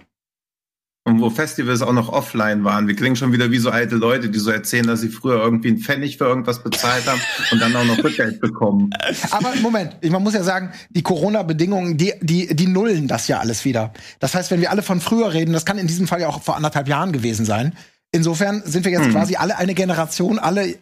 Und 1.06 1.22
wo 1.22 1.30
Festivals 1.30 1.82
auch 1.82 1.94
noch 1.94 2.10
offline 2.10 2.64
waren. 2.64 2.88
Wir 2.88 2.96
klingen 2.96 3.16
schon 3.16 3.32
wieder 3.32 3.50
wie 3.52 3.58
so 3.58 3.70
alte 3.70 3.96
Leute, 3.96 4.30
die 4.30 4.38
so 4.38 4.52
erzählen, 4.52 4.86
dass 4.86 5.02
sie 5.02 5.10
früher 5.10 5.42
irgendwie 5.42 5.70
einen 5.70 5.80
Pfennig 5.80 6.18
für 6.18 6.26
irgendwas 6.26 6.62
bezahlt 6.62 7.08
haben 7.08 7.22
und 7.52 7.60
dann 7.62 7.76
auch 7.76 7.86
noch 7.86 8.04
Rückgeld 8.04 8.42
bekommen. 8.42 8.92
Aber 9.32 9.56
Moment, 9.62 9.98
ich, 10.02 10.12
man 10.12 10.22
muss 10.22 10.34
ja 10.34 10.44
sagen, 10.44 10.72
die 10.90 11.02
Corona-Bedingungen, 11.02 11.98
die, 11.98 12.14
die, 12.22 12.56
die 12.56 12.68
nullen 12.68 13.08
das 13.08 13.28
ja 13.28 13.40
alles 13.40 13.66
wieder. 13.66 13.94
Das 14.20 14.36
heißt, 14.36 14.52
wenn 14.52 14.62
wir 14.62 14.70
alle 14.70 14.84
von 14.84 15.00
früher 15.00 15.34
reden, 15.34 15.54
das 15.54 15.66
kann 15.66 15.78
in 15.78 15.88
diesem 15.88 16.08
Fall 16.08 16.22
ja 16.22 16.28
auch 16.28 16.44
vor 16.44 16.58
anderthalb 16.58 16.88
Jahren 16.88 17.12
gewesen 17.12 17.46
sein. 17.46 17.74
Insofern 18.12 18.64
sind 18.66 18.86
wir 18.86 18.92
jetzt 18.92 19.08
Mhm. 19.08 19.12
quasi 19.12 19.36
alle 19.36 19.58
eine 19.58 19.74
Generation, 19.76 20.40
alle 20.40 20.76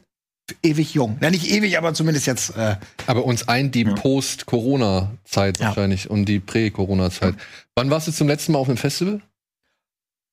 ewig 0.63 0.93
jung. 0.93 1.17
Ja, 1.21 1.29
nicht 1.29 1.49
ewig, 1.51 1.77
aber 1.77 1.93
zumindest 1.93 2.25
jetzt. 2.25 2.55
Äh, 2.55 2.77
Aber 3.05 3.25
uns 3.25 3.47
ein 3.49 3.69
die 3.71 3.83
Ja. 3.83 3.93
Post-Corona-Zeit 3.95 5.59
Ja. 5.59 5.67
wahrscheinlich 5.67 6.09
und 6.09 6.25
die 6.25 6.39
Prä-Corona-Zeit. 6.39 7.35
Wann 7.75 7.89
warst 7.89 8.07
du 8.07 8.11
zum 8.11 8.27
letzten 8.27 8.53
Mal 8.53 8.59
auf 8.59 8.67
einem 8.69 8.77
Festival? 8.77 9.21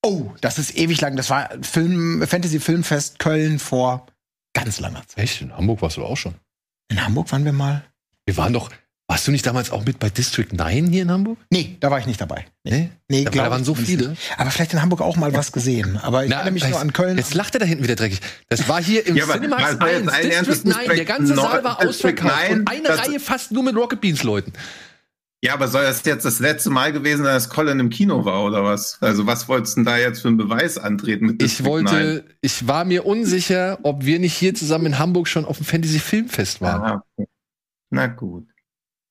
oh, 0.07 0.31
das 0.43 0.59
ist 0.59 0.77
ewig 0.77 1.01
lang. 1.01 1.17
Das 1.17 1.31
war 1.31 1.49
Film, 1.63 2.27
Fantasy 2.29 2.61
Filmfest 2.61 3.19
Köln 3.19 3.59
vor 3.59 4.07
ganz 4.53 4.79
langer 4.79 5.03
Zeit. 5.09 5.25
Echt? 5.25 5.41
In 5.41 5.57
Hamburg 5.57 5.81
warst 5.81 5.97
du 5.97 6.05
auch 6.05 6.17
schon. 6.19 6.35
In 6.91 7.03
Hamburg 7.03 7.33
waren 7.33 7.45
wir 7.47 7.55
mal. 7.55 7.83
Wir 8.27 8.37
waren 8.37 8.53
doch. 8.53 8.71
Warst 9.07 9.27
du 9.29 9.33
nicht 9.33 9.45
damals 9.45 9.71
auch 9.71 9.85
mit 9.85 9.99
bei 9.99 10.09
District 10.09 10.47
9 10.51 10.87
hier 10.87 11.03
in 11.03 11.11
Hamburg? 11.11 11.37
Nee, 11.51 11.77
da 11.81 11.91
war 11.91 11.99
ich 11.99 12.07
nicht 12.07 12.21
dabei. 12.21 12.47
Nee. 12.65 12.89
Nee, 13.09 13.25
Da, 13.25 13.31
glaub 13.31 13.45
da 13.45 13.51
waren 13.51 13.61
ich 13.61 13.67
so 13.67 13.75
viele. 13.75 14.17
Aber 14.39 14.51
vielleicht 14.51 14.73
in 14.73 14.81
Hamburg 14.81 15.03
auch 15.03 15.17
mal 15.17 15.35
was 15.35 15.53
gesehen. 15.53 15.99
Aber 15.99 16.25
ich 16.25 16.31
Na, 16.31 16.37
erinnere 16.37 16.53
mich 16.55 16.69
nur 16.69 16.81
an 16.81 16.93
Köln. 16.95 17.19
Jetzt 17.19 17.35
lacht 17.35 17.55
er 17.55 17.61
da 17.61 17.67
hinten 17.67 17.85
wieder 17.85 17.97
dreckig. 17.97 18.21
Das 18.49 18.67
war 18.67 18.83
hier 18.83 19.07
im 19.07 19.15
Ja, 19.17 19.27
jetzt 19.27 19.53
1, 19.53 19.83
allen 19.83 20.31
Ernstes, 20.31 20.63
District 20.63 20.87
9. 20.89 20.97
Der 20.97 21.05
ganze 21.05 21.35
Saal 21.35 21.63
war 21.63 21.79
District 21.81 22.19
ausverkauft. 22.23 22.51
Und 22.51 22.65
nine, 22.71 22.89
eine 22.89 22.99
Reihe 22.99 23.21
fast 23.21 23.53
nur 23.53 23.63
mit 23.63 23.77
Rocket 23.77 24.01
Beans 24.01 24.23
Leuten. 24.23 24.55
Ja, 25.43 25.53
aber 25.53 25.69
soll 25.69 25.83
das 25.83 26.03
jetzt 26.07 26.25
das 26.25 26.39
letzte 26.39 26.71
Mal 26.71 26.95
gewesen 26.95 27.25
sein, 27.25 27.35
dass 27.35 27.51
Colin 27.51 27.79
im 27.79 27.91
Kino 27.91 28.25
war 28.25 28.43
oder 28.45 28.65
was? 28.65 28.97
Also 29.03 29.27
was 29.27 29.47
wolltest 29.47 29.77
du 29.77 29.81
denn 29.81 29.85
da 29.85 29.99
jetzt 29.99 30.23
für 30.23 30.29
einen 30.29 30.39
Beweis 30.39 30.79
antreten 30.79 31.27
mit 31.27 31.43
Ich 31.43 31.59
District 31.59 31.67
9? 31.67 31.85
wollte, 31.85 32.25
ich 32.41 32.67
war 32.67 32.87
mir 32.87 33.05
unsicher, 33.05 33.79
ob 33.83 34.07
wir 34.07 34.19
nicht 34.19 34.33
hier 34.33 34.55
zusammen 34.55 34.87
in 34.87 34.99
Hamburg 34.99 35.29
schon 35.29 35.45
auf 35.45 35.59
dem 35.59 35.67
Fantasy 35.67 35.99
Filmfest 35.99 36.63
waren. 36.63 36.83
Ah, 36.83 37.05
okay. 37.19 37.29
Na 37.91 38.07
gut. 38.07 38.47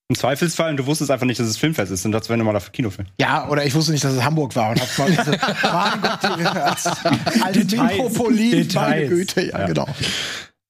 Im 0.09 0.15
Zweifelsfall, 0.17 0.71
und 0.71 0.77
du 0.77 0.85
wusstest 0.85 1.11
einfach 1.11 1.25
nicht, 1.25 1.39
dass 1.39 1.47
es 1.47 1.57
Filmfest 1.57 1.91
ist, 1.91 2.05
und 2.05 2.11
das 2.11 2.27
wäre 2.29 2.37
nochmal 2.37 2.55
auf 2.57 2.71
Kinofilm. 2.71 3.07
Ja, 3.19 3.47
oder 3.47 3.65
ich 3.65 3.73
wusste 3.73 3.93
nicht, 3.93 4.03
dass 4.03 4.13
es 4.13 4.23
Hamburg 4.23 4.55
war 4.55 4.71
und 4.71 4.81
hab's 4.81 4.97
mal 4.97 5.09
diese, 5.09 5.31
mein 5.31 6.01
Gott, 6.01 6.19
die, 6.39 6.45
als 6.45 6.87
alte 7.41 7.65
Details. 7.65 7.91
Metropolit, 7.97 8.73
meine 8.75 8.95
Details. 9.01 9.09
Güte, 9.09 9.41
ja, 9.47 9.59
Ja. 9.59 9.65
genau. 9.67 9.87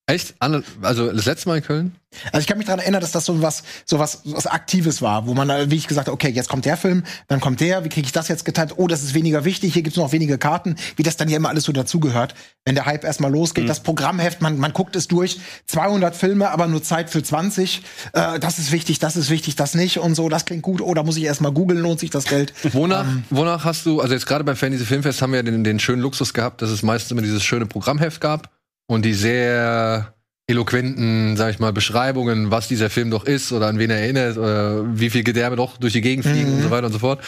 Echt? 0.05 0.36
Also 0.39 1.12
das 1.13 1.25
letzte 1.25 1.48
Mal 1.48 1.57
in 1.57 1.63
Köln? 1.63 1.95
Also 2.33 2.39
ich 2.39 2.48
kann 2.48 2.57
mich 2.57 2.67
daran 2.67 2.81
erinnern, 2.81 3.00
dass 3.00 3.13
das 3.13 3.25
so 3.25 3.41
was, 3.41 3.63
so 3.86 4.00
was, 4.00 4.22
was 4.25 4.48
Aktives 4.48 5.01
war, 5.01 5.27
wo 5.27 5.33
man, 5.33 5.72
wie 5.72 5.75
ich 5.75 5.88
gesagt 5.88 6.07
habe, 6.07 6.13
okay, 6.13 6.29
jetzt 6.29 6.50
kommt 6.50 6.65
der 6.65 6.75
Film, 6.75 7.03
dann 7.29 7.39
kommt 7.39 7.62
der, 7.62 7.86
wie 7.86 7.89
kriege 7.89 8.05
ich 8.05 8.12
das 8.12 8.27
jetzt 8.27 8.43
geteilt? 8.43 8.74
Oh, 8.75 8.88
das 8.88 9.01
ist 9.01 9.13
weniger 9.13 9.45
wichtig, 9.45 9.74
hier 9.74 9.81
gibt's 9.81 9.98
noch 9.98 10.12
wenige 10.12 10.38
Karten, 10.38 10.75
wie 10.98 11.03
das 11.03 11.15
dann 11.15 11.29
ja 11.29 11.38
immer 11.38 11.50
alles 11.50 11.63
so 11.63 11.72
dazugehört. 11.72 12.36
Wenn 12.65 12.75
der 12.75 12.86
Hype 12.86 13.05
erstmal 13.05 13.31
losgeht, 13.31 13.67
das 13.67 13.81
Programmheft, 13.81 14.41
man, 14.41 14.57
man 14.60 14.74
guckt 14.74 14.95
es 14.98 15.07
durch, 15.07 15.39
200 15.67 16.15
Filme, 16.15 16.50
aber 16.51 16.67
nur 16.67 16.83
Zeit 16.83 17.10
für 17.10 17.24
20. 17.24 17.81
Äh, 18.12 18.39
das 18.39 18.60
ist 18.60 18.74
wichtig, 18.74 19.00
das 19.00 19.15
ist 19.15 19.29
wichtig, 19.29 19.55
das 19.55 19.74
nicht 19.74 20.00
und 20.00 20.15
so, 20.15 20.27
das 20.27 20.43
klingt 20.43 20.63
gut. 20.63 20.81
Oh, 20.81 20.93
da 20.93 21.03
muss 21.03 21.15
ich 21.15 21.24
erstmal 21.24 21.53
googeln, 21.53 21.79
lohnt 21.79 22.01
sich 22.01 22.10
das 22.10 22.25
Geld? 22.25 22.53
Wonach, 22.74 23.05
Ähm. 23.07 23.24
wonach 23.29 23.63
hast 23.63 23.86
du, 23.86 24.01
also 24.01 24.13
jetzt 24.13 24.25
gerade 24.27 24.43
beim 24.43 24.57
Fantasy 24.57 24.86
Filmfest 24.86 25.22
haben 25.22 25.31
wir 25.31 25.38
ja 25.38 25.43
den, 25.43 25.63
den 25.63 25.79
schönen 25.79 26.01
Luxus 26.01 26.33
gehabt, 26.33 26.62
dass 26.62 26.69
es 26.69 26.83
meistens 26.83 27.12
immer 27.12 27.22
dieses 27.22 27.43
schöne 27.43 27.65
Programmheft 27.65 28.19
gab 28.19 28.50
und 28.87 29.05
die 29.05 29.13
sehr 29.13 30.13
eloquenten, 30.47 31.37
sag 31.37 31.51
ich 31.51 31.59
mal, 31.59 31.71
Beschreibungen, 31.73 32.51
was 32.51 32.67
dieser 32.67 32.89
Film 32.89 33.09
doch 33.11 33.23
ist 33.25 33.51
oder 33.53 33.67
an 33.67 33.79
wen 33.79 33.89
er 33.89 33.99
erinnert 33.99 34.37
oder 34.37 34.83
wie 34.99 35.09
viel 35.09 35.23
Gedärme 35.23 35.55
doch 35.55 35.77
durch 35.77 35.93
die 35.93 36.01
Gegend 36.01 36.25
fliegen 36.25 36.49
Mhm. 36.51 36.55
und 36.57 36.63
so 36.63 36.71
weiter 36.71 36.87
und 36.87 36.93
so 36.93 36.99
fort. 36.99 37.23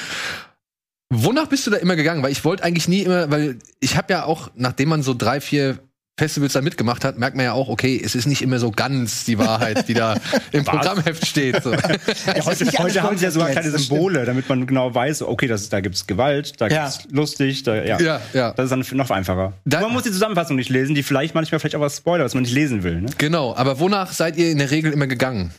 Wonach 1.13 1.47
bist 1.47 1.65
du 1.65 1.71
da 1.71 1.77
immer 1.77 1.95
gegangen? 1.95 2.23
Weil 2.23 2.31
ich 2.31 2.43
wollte 2.43 2.63
eigentlich 2.63 2.87
nie 2.87 3.01
immer, 3.03 3.29
weil 3.31 3.59
ich 3.79 3.95
habe 3.95 4.11
ja 4.11 4.25
auch, 4.25 4.49
nachdem 4.55 4.89
man 4.89 5.01
so 5.03 5.13
drei, 5.13 5.39
vier 5.39 5.79
Festivals 6.17 6.53
da 6.53 6.61
mitgemacht 6.61 7.03
hat, 7.03 7.17
merkt 7.17 7.35
man 7.35 7.43
ja 7.43 7.51
auch, 7.51 7.67
okay, 7.67 8.01
es 8.01 8.15
ist 8.15 8.25
nicht 8.25 8.41
immer 8.41 8.57
so 8.57 8.71
ganz 8.71 9.25
die 9.25 9.37
Wahrheit, 9.37 9.89
die 9.89 9.93
da 9.93 10.15
im 10.53 10.63
Programmheft 10.63 11.25
steht. 11.27 11.61
So. 11.61 11.73
Ja, 11.73 12.45
heute 12.45 12.65
heute 12.77 13.03
haben 13.03 13.17
sie 13.17 13.25
ja 13.25 13.31
sogar 13.31 13.49
kleine 13.49 13.69
Symbole, 13.71 14.23
damit 14.25 14.47
man 14.47 14.65
genau 14.65 14.95
weiß, 14.95 15.23
okay, 15.23 15.47
das, 15.47 15.67
da 15.67 15.81
gibt's 15.81 16.07
Gewalt, 16.07 16.61
da 16.61 16.67
Ja. 16.67 16.87
gibt's 16.87 17.07
lustig, 17.11 17.63
da, 17.63 17.75
ja. 17.83 17.99
Ja, 17.99 18.21
ja. 18.33 18.53
Das 18.53 18.71
ist 18.71 18.89
dann 18.91 18.97
noch 18.97 19.09
einfacher. 19.11 19.53
Da- 19.65 19.81
man 19.81 19.91
muss 19.91 20.03
die 20.03 20.11
Zusammenfassung 20.11 20.55
nicht 20.55 20.69
lesen, 20.69 20.95
die 20.95 21.03
vielleicht 21.03 21.35
manchmal 21.35 21.59
vielleicht 21.59 21.75
auch 21.75 21.81
was 21.81 21.97
Spoiler, 21.97 22.23
was 22.23 22.33
man 22.33 22.43
nicht 22.43 22.53
lesen 22.53 22.83
will. 22.83 23.01
Ne? 23.01 23.09
Genau, 23.17 23.53
aber 23.53 23.79
wonach 23.81 24.13
seid 24.13 24.37
ihr 24.37 24.51
in 24.51 24.59
der 24.59 24.71
Regel 24.71 24.93
immer 24.93 25.07
gegangen? 25.07 25.51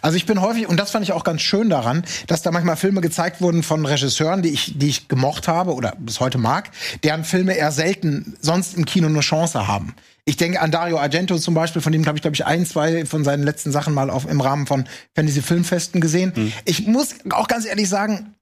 Also 0.00 0.16
ich 0.16 0.26
bin 0.26 0.40
häufig, 0.40 0.68
und 0.68 0.78
das 0.78 0.92
fand 0.92 1.04
ich 1.04 1.12
auch 1.12 1.24
ganz 1.24 1.40
schön 1.42 1.68
daran, 1.68 2.04
dass 2.28 2.42
da 2.42 2.52
manchmal 2.52 2.76
Filme 2.76 3.00
gezeigt 3.00 3.40
wurden 3.40 3.62
von 3.62 3.84
Regisseuren, 3.84 4.42
die 4.42 4.50
ich, 4.50 4.78
die 4.78 4.88
ich 4.88 5.08
gemocht 5.08 5.48
habe 5.48 5.74
oder 5.74 5.94
bis 5.98 6.20
heute 6.20 6.38
mag, 6.38 6.70
deren 7.02 7.24
Filme 7.24 7.54
eher 7.54 7.72
selten 7.72 8.36
sonst 8.40 8.76
im 8.76 8.84
Kino 8.84 9.08
eine 9.08 9.20
Chance 9.20 9.66
haben. 9.66 9.94
Ich 10.24 10.36
denke 10.36 10.60
an 10.60 10.70
Dario 10.70 10.98
Argento 10.98 11.38
zum 11.38 11.54
Beispiel, 11.54 11.82
von 11.82 11.92
dem 11.92 12.04
habe 12.06 12.18
ich, 12.18 12.22
glaube 12.22 12.34
ich, 12.34 12.44
ein, 12.44 12.66
zwei 12.66 13.06
von 13.06 13.24
seinen 13.24 13.44
letzten 13.44 13.70
Sachen 13.70 13.94
mal 13.94 14.10
auf, 14.10 14.28
im 14.28 14.40
Rahmen 14.40 14.66
von 14.66 14.88
Fantasy 15.14 15.42
Filmfesten 15.42 16.00
gesehen. 16.00 16.52
Ich 16.64 16.86
muss 16.86 17.14
auch 17.30 17.46
ganz 17.46 17.64
ehrlich 17.64 17.88
sagen, 17.88 18.34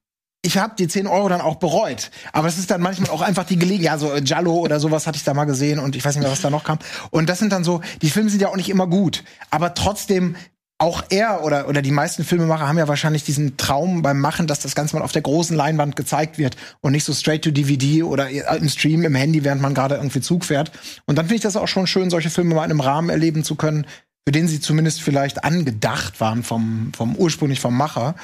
ich 0.45 0.57
habe 0.57 0.75
die 0.77 0.87
10 0.87 1.07
Euro 1.07 1.27
dann 1.27 1.41
auch 1.41 1.55
bereut. 1.55 2.11
Aber 2.31 2.47
es 2.47 2.57
ist 2.57 2.69
dann 2.69 2.81
manchmal 2.81 3.09
auch 3.09 3.21
einfach 3.21 3.45
die 3.45 3.57
Gelegenheit. 3.57 3.85
Ja, 3.85 3.97
so 3.97 4.13
äh, 4.13 4.21
Giallo 4.21 4.53
oder 4.53 4.79
sowas 4.79 5.07
hatte 5.07 5.17
ich 5.17 5.23
da 5.23 5.33
mal 5.33 5.45
gesehen 5.45 5.79
und 5.79 5.95
ich 5.95 6.05
weiß 6.05 6.15
nicht 6.15 6.23
mehr, 6.23 6.31
was 6.31 6.41
da 6.41 6.49
noch 6.49 6.63
kam. 6.63 6.79
Und 7.09 7.29
das 7.29 7.39
sind 7.39 7.51
dann 7.51 7.63
so, 7.63 7.81
die 8.01 8.09
Filme 8.09 8.29
sind 8.29 8.41
ja 8.41 8.49
auch 8.49 8.55
nicht 8.55 8.69
immer 8.69 8.87
gut. 8.87 9.23
Aber 9.49 9.73
trotzdem, 9.73 10.35
auch 10.77 11.03
er 11.09 11.43
oder, 11.43 11.69
oder 11.69 11.81
die 11.81 11.91
meisten 11.91 12.25
Filmemacher 12.25 12.67
haben 12.67 12.77
ja 12.77 12.87
wahrscheinlich 12.87 13.23
diesen 13.23 13.55
Traum 13.55 14.01
beim 14.01 14.19
Machen, 14.19 14.45
dass 14.45 14.59
das 14.59 14.75
Ganze 14.75 14.95
mal 14.95 15.03
auf 15.03 15.13
der 15.13 15.21
großen 15.21 15.55
Leinwand 15.55 15.95
gezeigt 15.95 16.37
wird 16.37 16.57
und 16.81 16.91
nicht 16.91 17.05
so 17.05 17.13
straight 17.13 17.43
to 17.43 17.51
DVD 17.51 18.03
oder 18.03 18.29
im 18.29 18.67
Stream 18.67 19.03
im 19.03 19.15
Handy, 19.15 19.43
während 19.45 19.61
man 19.61 19.73
gerade 19.73 19.95
irgendwie 19.95 20.19
Zug 20.19 20.43
fährt. 20.43 20.71
Und 21.05 21.17
dann 21.17 21.25
finde 21.25 21.35
ich 21.37 21.41
das 21.41 21.55
auch 21.55 21.69
schon 21.69 21.87
schön, 21.87 22.09
solche 22.09 22.29
Filme 22.29 22.55
mal 22.55 22.65
in 22.65 22.71
einem 22.71 22.81
Rahmen 22.81 23.09
erleben 23.09 23.45
zu 23.45 23.55
können, 23.55 23.85
für 24.27 24.33
den 24.33 24.49
sie 24.49 24.59
zumindest 24.59 25.01
vielleicht 25.01 25.45
angedacht 25.45 26.19
waren 26.19 26.43
vom, 26.43 26.91
vom 26.93 27.15
ursprünglich 27.15 27.61
vom 27.61 27.77
Macher. 27.77 28.15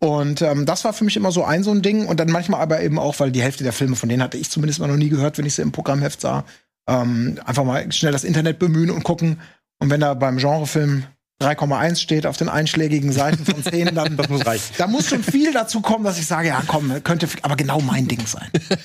Und 0.00 0.42
ähm, 0.42 0.66
das 0.66 0.84
war 0.84 0.92
für 0.92 1.04
mich 1.04 1.16
immer 1.16 1.30
so 1.30 1.44
ein 1.44 1.62
so 1.62 1.70
ein 1.70 1.82
Ding. 1.82 2.06
Und 2.06 2.18
dann 2.18 2.30
manchmal 2.30 2.60
aber 2.60 2.80
eben 2.82 2.98
auch, 2.98 3.20
weil 3.20 3.30
die 3.30 3.42
Hälfte 3.42 3.62
der 3.62 3.74
Filme, 3.74 3.94
von 3.94 4.08
denen 4.08 4.22
hatte 4.22 4.38
ich 4.38 4.50
zumindest 4.50 4.80
mal 4.80 4.88
noch 4.88 4.96
nie 4.96 5.10
gehört, 5.10 5.38
wenn 5.38 5.46
ich 5.46 5.54
sie 5.54 5.62
im 5.62 5.70
Programmheft 5.70 6.22
sah, 6.22 6.44
ähm, 6.88 7.38
einfach 7.44 7.64
mal 7.64 7.92
schnell 7.92 8.10
das 8.10 8.24
Internet 8.24 8.58
bemühen 8.58 8.90
und 8.90 9.04
gucken. 9.04 9.38
Und 9.78 9.90
wenn 9.90 10.00
da 10.00 10.14
beim 10.14 10.38
Genrefilm 10.38 11.04
3,1 11.40 11.96
steht 11.96 12.26
auf 12.26 12.36
den 12.36 12.48
einschlägigen 12.48 13.12
Seiten 13.12 13.44
von 13.44 13.62
10, 13.62 13.94
dann 13.94 14.16
Das 14.16 14.28
muss 14.28 14.44
reichen. 14.46 14.74
da 14.78 14.86
muss 14.86 15.08
schon 15.08 15.22
viel 15.22 15.52
dazu 15.52 15.80
kommen, 15.80 16.04
dass 16.04 16.18
ich 16.18 16.26
sage, 16.26 16.48
ja 16.48 16.62
komm, 16.66 17.02
könnte 17.02 17.28
aber 17.42 17.56
genau 17.56 17.80
mein 17.80 18.06
Ding 18.08 18.24
sein. 18.26 18.48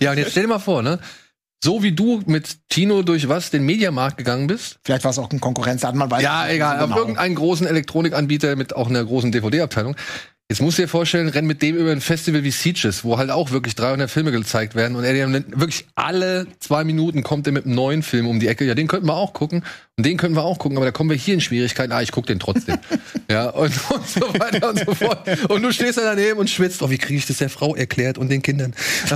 Ja, 0.00 0.12
und 0.12 0.18
jetzt 0.18 0.30
stell 0.30 0.44
dir 0.44 0.48
mal 0.48 0.60
vor, 0.60 0.82
ne? 0.82 1.00
So 1.64 1.82
wie 1.82 1.90
du 1.90 2.22
mit 2.26 2.58
Tino 2.68 3.02
durch 3.02 3.28
was 3.28 3.50
den 3.50 3.64
Mediamarkt 3.66 4.18
gegangen 4.18 4.46
bist. 4.46 4.78
Vielleicht 4.84 5.02
war 5.02 5.10
es 5.10 5.18
auch 5.18 5.28
ein 5.30 5.40
Konkurrenzladen, 5.40 5.98
man 5.98 6.10
weiß 6.10 6.22
Ja, 6.22 6.46
egal, 6.46 6.78
genau. 6.78 6.96
irgendeinen 6.96 7.34
großen 7.34 7.66
Elektronikanbieter 7.66 8.54
mit 8.54 8.76
auch 8.76 8.88
einer 8.88 9.04
großen 9.04 9.32
DVD-Abteilung. 9.32 9.96
Jetzt 10.48 10.60
musst 10.60 10.76
du 10.78 10.82
dir 10.82 10.88
vorstellen, 10.88 11.28
renn 11.28 11.46
mit 11.46 11.62
dem 11.62 11.74
über 11.74 11.90
ein 11.90 12.02
Festival 12.02 12.44
wie 12.44 12.50
Sieges, 12.50 13.02
wo 13.02 13.16
halt 13.16 13.30
auch 13.30 13.50
wirklich 13.50 13.74
300 13.74 14.10
Filme 14.10 14.30
gezeigt 14.30 14.74
werden 14.74 14.94
und 14.94 15.02
er 15.02 15.14
dann 15.26 15.44
wirklich 15.58 15.86
alle 15.94 16.46
zwei 16.60 16.84
Minuten 16.84 17.22
kommt 17.22 17.46
er 17.46 17.52
mit 17.52 17.64
einem 17.64 17.74
neuen 17.74 18.02
Film 18.02 18.28
um 18.28 18.38
die 18.38 18.46
Ecke. 18.48 18.64
Ja, 18.66 18.74
den 18.74 18.86
könnten 18.86 19.06
wir 19.08 19.14
auch 19.16 19.32
gucken 19.32 19.64
und 19.96 20.04
den 20.06 20.16
können 20.16 20.34
wir 20.34 20.42
auch 20.42 20.58
gucken, 20.58 20.76
aber 20.76 20.86
da 20.86 20.90
kommen 20.92 21.08
wir 21.10 21.16
hier 21.16 21.34
in 21.34 21.40
Schwierigkeiten. 21.40 21.92
Ah, 21.92 22.02
ich 22.02 22.10
guck 22.10 22.26
den 22.26 22.40
trotzdem. 22.40 22.78
ja, 23.30 23.50
und, 23.50 23.72
und 23.90 24.08
so 24.08 24.22
weiter 24.40 24.70
und 24.70 24.80
so 24.84 24.92
fort. 24.92 25.20
Und 25.48 25.62
du 25.62 25.72
stehst 25.72 25.98
da 25.98 26.02
daneben 26.02 26.40
und 26.40 26.50
schwitzt. 26.50 26.82
Oh, 26.82 26.90
wie 26.90 26.98
kriege 26.98 27.16
ich 27.16 27.26
das 27.26 27.36
der 27.36 27.48
Frau 27.48 27.76
erklärt 27.76 28.18
und 28.18 28.28
den 28.28 28.42
Kindern? 28.42 28.74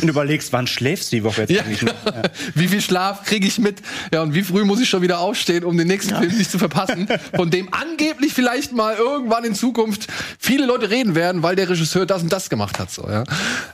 Und 0.00 0.08
überlegst, 0.08 0.52
wann 0.52 0.66
schläfst 0.66 1.12
du 1.12 1.16
die 1.16 1.24
Woche 1.24 1.42
jetzt 1.42 1.50
Ja, 1.50 1.62
eigentlich? 1.62 1.82
noch? 1.82 2.04
genau. 2.04 2.22
Wie 2.54 2.68
viel 2.68 2.80
Schlaf 2.80 3.24
kriege 3.24 3.46
ich 3.46 3.58
mit? 3.58 3.82
Ja, 4.12 4.22
und 4.22 4.34
wie 4.34 4.42
früh 4.42 4.64
muss 4.64 4.80
ich 4.80 4.88
schon 4.88 5.02
wieder 5.02 5.18
aufstehen, 5.18 5.64
um 5.64 5.76
den 5.76 5.86
nächsten 5.88 6.16
Film 6.16 6.36
nicht 6.36 6.50
zu 6.50 6.58
verpassen, 6.58 7.06
von 7.34 7.50
dem 7.50 7.68
angeblich 7.72 8.32
vielleicht 8.32 8.72
mal 8.72 8.96
irgendwann 8.96 9.44
in 9.44 9.54
Zukunft 9.54 10.08
viele 10.38 10.66
Leute 10.66 10.90
reden 10.90 11.14
werden, 11.14 11.42
weil 11.42 11.56
der 11.56 11.68
Regisseur 11.68 12.06
das 12.06 12.22
und 12.22 12.32
das 12.32 12.48
gemacht 12.50 12.78
hat. 12.78 12.90
So, 12.90 13.08
ja. 13.08 13.24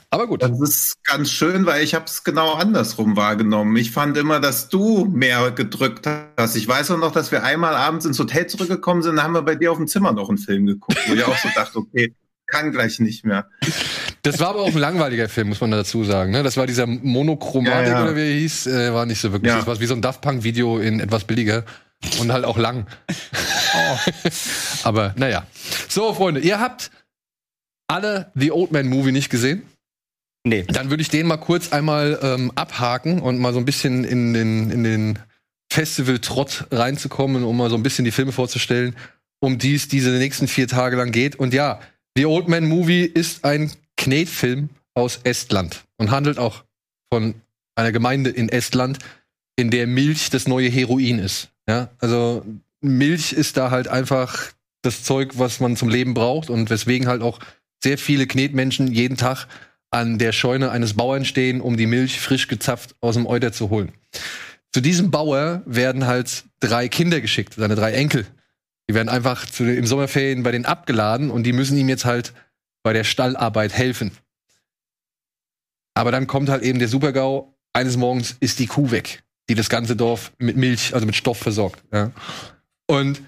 Aber 0.09 0.27
gut. 0.27 0.43
Das 0.43 0.59
ist 0.59 1.03
ganz 1.03 1.31
schön, 1.31 1.65
weil 1.65 1.83
ich 1.83 1.95
habe 1.95 2.05
es 2.05 2.23
genau 2.23 2.53
andersrum 2.53 3.15
wahrgenommen. 3.15 3.75
Ich 3.77 3.91
fand 3.91 4.17
immer, 4.17 4.39
dass 4.39 4.69
du 4.69 5.05
mehr 5.05 5.51
gedrückt 5.51 6.05
hast. 6.37 6.55
Ich 6.55 6.67
weiß 6.67 6.91
auch 6.91 6.97
noch, 6.97 7.11
dass 7.11 7.31
wir 7.31 7.43
einmal 7.43 7.75
abends 7.75 8.05
ins 8.05 8.19
Hotel 8.19 8.47
zurückgekommen 8.47 9.01
sind, 9.01 9.17
da 9.17 9.23
haben 9.23 9.33
wir 9.33 9.41
bei 9.41 9.55
dir 9.55 9.71
auf 9.71 9.77
dem 9.77 9.87
Zimmer 9.87 10.11
noch 10.11 10.29
einen 10.29 10.37
Film 10.37 10.65
geguckt, 10.65 10.99
wo 11.07 11.13
ich 11.13 11.23
auch 11.23 11.37
so 11.37 11.49
dachte, 11.55 11.79
okay, 11.79 12.13
kann 12.49 12.71
gleich 12.71 12.99
nicht 12.99 13.25
mehr. 13.25 13.47
Das 14.23 14.39
war 14.39 14.49
aber 14.49 14.61
auch 14.61 14.67
ein 14.67 14.77
langweiliger 14.77 15.29
Film, 15.29 15.49
muss 15.49 15.61
man 15.61 15.71
dazu 15.71 16.03
sagen. 16.03 16.31
Ne? 16.31 16.43
Das 16.43 16.57
war 16.57 16.67
dieser 16.67 16.87
Monochromatik 16.87 17.87
Ja, 17.87 17.99
ja. 17.99 18.03
oder 18.03 18.15
wie 18.15 18.21
er 18.21 18.39
hieß, 18.39 18.67
äh, 18.67 18.93
war 18.93 19.05
nicht 19.05 19.21
so 19.21 19.31
wirklich. 19.31 19.51
Ja. 19.51 19.57
Das 19.57 19.67
war 19.67 19.79
wie 19.79 19.85
so 19.85 19.93
ein 19.93 20.01
Daft 20.01 20.21
Punk 20.21 20.43
Video 20.43 20.79
in 20.79 20.99
etwas 20.99 21.23
billiger 21.23 21.63
und 22.19 22.31
halt 22.31 22.45
auch 22.45 22.57
lang. 22.57 22.87
aber 24.83 25.13
naja. 25.17 25.45
So, 25.87 26.13
Freunde, 26.13 26.41
ihr 26.41 26.59
habt 26.59 26.91
alle 27.87 28.31
The 28.35 28.51
Old 28.51 28.71
Man 28.71 28.87
Movie 28.87 29.11
nicht 29.11 29.29
gesehen. 29.29 29.63
Nee. 30.43 30.63
Dann 30.63 30.89
würde 30.89 31.01
ich 31.01 31.09
den 31.09 31.27
mal 31.27 31.37
kurz 31.37 31.71
einmal 31.71 32.19
ähm, 32.21 32.51
abhaken 32.55 33.19
und 33.19 33.39
mal 33.39 33.53
so 33.53 33.59
ein 33.59 33.65
bisschen 33.65 34.03
in 34.03 34.33
den, 34.33 34.71
in 34.71 34.83
den 34.83 35.19
Festival-Trott 35.71 36.67
reinzukommen, 36.71 37.43
um 37.43 37.57
mal 37.57 37.69
so 37.69 37.75
ein 37.75 37.83
bisschen 37.83 38.05
die 38.05 38.11
Filme 38.11 38.31
vorzustellen, 38.31 38.95
um 39.39 39.57
die 39.57 39.75
es 39.75 39.87
diese 39.87 40.11
nächsten 40.11 40.47
vier 40.47 40.67
Tage 40.67 40.95
lang 40.95 41.11
geht. 41.11 41.35
Und 41.35 41.53
ja, 41.53 41.79
The 42.15 42.25
Old 42.25 42.47
Man 42.47 42.67
Movie 42.67 43.03
ist 43.03 43.45
ein 43.45 43.71
Knetfilm 43.97 44.69
aus 44.93 45.19
Estland 45.23 45.83
und 45.97 46.11
handelt 46.11 46.37
auch 46.37 46.63
von 47.11 47.35
einer 47.75 47.91
Gemeinde 47.91 48.29
in 48.29 48.49
Estland, 48.49 48.99
in 49.55 49.69
der 49.69 49.87
Milch 49.87 50.29
das 50.29 50.47
neue 50.47 50.69
Heroin 50.69 51.19
ist. 51.19 51.49
Ja, 51.67 51.89
also 51.99 52.43
Milch 52.81 53.33
ist 53.33 53.57
da 53.57 53.71
halt 53.71 53.87
einfach 53.87 54.51
das 54.81 55.03
Zeug, 55.03 55.33
was 55.37 55.59
man 55.59 55.75
zum 55.75 55.89
Leben 55.89 56.13
braucht 56.13 56.49
und 56.49 56.69
weswegen 56.69 57.07
halt 57.07 57.21
auch 57.21 57.39
sehr 57.83 57.97
viele 57.97 58.27
Knetmenschen 58.27 58.91
jeden 58.91 59.17
Tag 59.17 59.47
an 59.91 60.19
der 60.19 60.31
Scheune 60.31 60.71
eines 60.71 60.93
Bauern 60.93 61.25
stehen, 61.25 61.61
um 61.61 61.77
die 61.77 61.87
Milch 61.87 62.19
frisch 62.19 62.47
gezapft 62.47 62.95
aus 63.01 63.15
dem 63.15 63.25
Euter 63.25 63.51
zu 63.51 63.69
holen. 63.69 63.91
Zu 64.73 64.81
diesem 64.81 65.11
Bauer 65.11 65.63
werden 65.65 66.05
halt 66.05 66.45
drei 66.59 66.87
Kinder 66.87 67.21
geschickt, 67.21 67.55
seine 67.55 67.75
drei 67.75 67.93
Enkel. 67.93 68.27
Die 68.89 68.93
werden 68.93 69.09
einfach 69.09 69.45
zu, 69.45 69.63
im 69.63 69.85
Sommerferien 69.85 70.43
bei 70.43 70.51
denen 70.51 70.65
abgeladen 70.65 71.31
und 71.31 71.43
die 71.43 71.53
müssen 71.53 71.77
ihm 71.77 71.89
jetzt 71.89 72.05
halt 72.05 72.33
bei 72.83 72.93
der 72.93 73.03
Stallarbeit 73.03 73.73
helfen. 73.73 74.11
Aber 75.95 76.11
dann 76.11 76.27
kommt 76.27 76.49
halt 76.49 76.63
eben 76.63 76.79
der 76.79 76.87
Supergau, 76.87 77.55
eines 77.73 77.97
Morgens 77.97 78.35
ist 78.39 78.59
die 78.59 78.67
Kuh 78.67 78.91
weg, 78.91 79.23
die 79.49 79.55
das 79.55 79.69
ganze 79.69 79.95
Dorf 79.95 80.31
mit 80.37 80.57
Milch, 80.57 80.93
also 80.93 81.05
mit 81.05 81.15
Stoff 81.15 81.37
versorgt. 81.37 81.83
Ja. 81.91 82.11
Und 82.87 83.21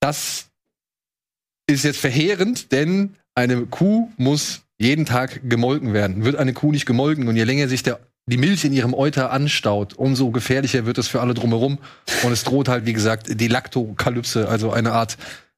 das 0.00 0.50
ist 1.66 1.84
jetzt 1.84 1.98
verheerend, 1.98 2.72
denn 2.72 3.16
eine 3.34 3.66
Kuh 3.66 4.10
muss 4.16 4.62
jeden 4.78 5.06
Tag 5.06 5.48
gemolken 5.48 5.92
werden. 5.92 6.24
Wird 6.24 6.36
eine 6.36 6.52
Kuh 6.52 6.72
nicht 6.72 6.86
gemolken 6.86 7.28
und 7.28 7.36
je 7.36 7.44
länger 7.44 7.68
sich 7.68 7.82
der, 7.82 8.00
die 8.28 8.36
Milch 8.36 8.64
in 8.64 8.72
ihrem 8.72 8.94
Euter 8.94 9.32
anstaut, 9.32 9.94
umso 9.94 10.30
gefährlicher 10.30 10.86
wird 10.86 10.98
es 10.98 11.08
für 11.08 11.20
alle 11.20 11.34
drumherum. 11.34 11.78
Und 12.22 12.32
es 12.32 12.44
droht 12.44 12.68
halt, 12.68 12.86
wie 12.86 12.92
gesagt, 12.92 13.40
die 13.40 13.48
Laktokalypse, 13.48 14.48
also 14.48 14.70
eine 14.70 14.92
Art 14.92 15.16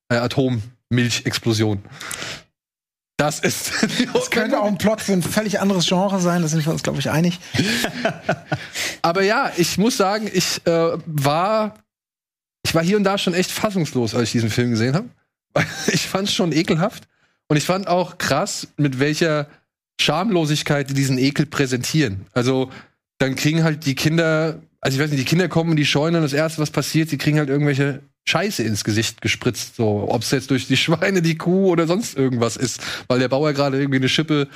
äh, 0.09 0.17
Atommilchexplosion. 0.17 1.83
Das 3.17 3.41
ist. 3.41 3.73
Das 4.15 4.31
könnte 4.31 4.61
auch 4.61 4.67
ein 4.67 4.79
Plot 4.79 5.01
für 5.01 5.13
ein 5.13 5.23
völlig 5.23 5.61
anderes 5.61 5.87
Genre 5.87 6.21
sein, 6.21 6.43
da 6.43 6.49
sind 6.49 6.65
wir 6.65 6.73
uns, 6.73 6.83
glaube 6.83 7.01
ich, 7.01 7.11
einig. 7.11 7.39
Aber 9.03 9.23
ja, 9.23 9.53
ich 9.57 9.77
muss 9.77 9.97
sagen, 9.97 10.31
ich 10.33 10.67
äh, 10.67 10.93
war, 11.07 11.75
ich 12.65 12.75
war 12.75 12.83
hier 12.83 12.97
und 12.97 13.05
da 13.05 13.19
schon 13.19 13.35
echt 13.35 13.51
fassungslos, 13.51 14.15
als 14.15 14.25
ich 14.25 14.33
diesen 14.33 14.51
Film 14.51 14.71
gesehen 14.71 14.95
habe. 14.95 15.09
Ich 15.93 16.07
fand 16.07 16.29
es 16.29 16.35
schon 16.35 16.53
ekelhaft 16.53 17.09
und 17.49 17.57
ich 17.57 17.65
fand 17.65 17.89
auch 17.89 18.19
krass, 18.19 18.69
mit 18.77 19.01
welcher 19.01 19.49
Schamlosigkeit 20.01 20.91
die 20.91 20.95
diesen 20.95 21.19
Ekel 21.19 21.47
präsentieren. 21.47 22.27
Also 22.33 22.71
dann 23.19 23.35
kriegen 23.35 23.65
halt 23.65 23.87
die 23.87 23.95
Kinder, 23.95 24.63
also 24.81 24.97
ich 24.97 25.03
weiß 25.03 25.11
nicht, 25.11 25.21
die 25.21 25.29
Kinder 25.29 25.49
kommen 25.49 25.73
in 25.73 25.77
die 25.77 25.87
Scheune 25.87 26.19
und 26.19 26.23
das 26.23 26.33
erste, 26.33 26.61
was 26.61 26.71
passiert, 26.71 27.11
sie 27.11 27.19
kriegen 27.19 27.39
halt 27.39 27.49
irgendwelche 27.49 28.01
Scheiße 28.27 28.63
ins 28.63 28.85
Gesicht 28.85 29.21
gespritzt, 29.21 29.77
so 29.77 30.07
ob 30.09 30.23
es 30.23 30.31
jetzt 30.31 30.51
durch 30.51 30.67
die 30.67 30.77
Schweine, 30.77 31.23
die 31.23 31.37
Kuh 31.37 31.69
oder 31.69 31.87
sonst 31.87 32.17
irgendwas 32.17 32.57
ist, 32.57 32.81
weil 33.09 33.19
der 33.19 33.29
Bauer 33.29 33.53
gerade 33.53 33.79
irgendwie 33.79 33.99
eine 33.99 34.09
Schippe 34.09 34.49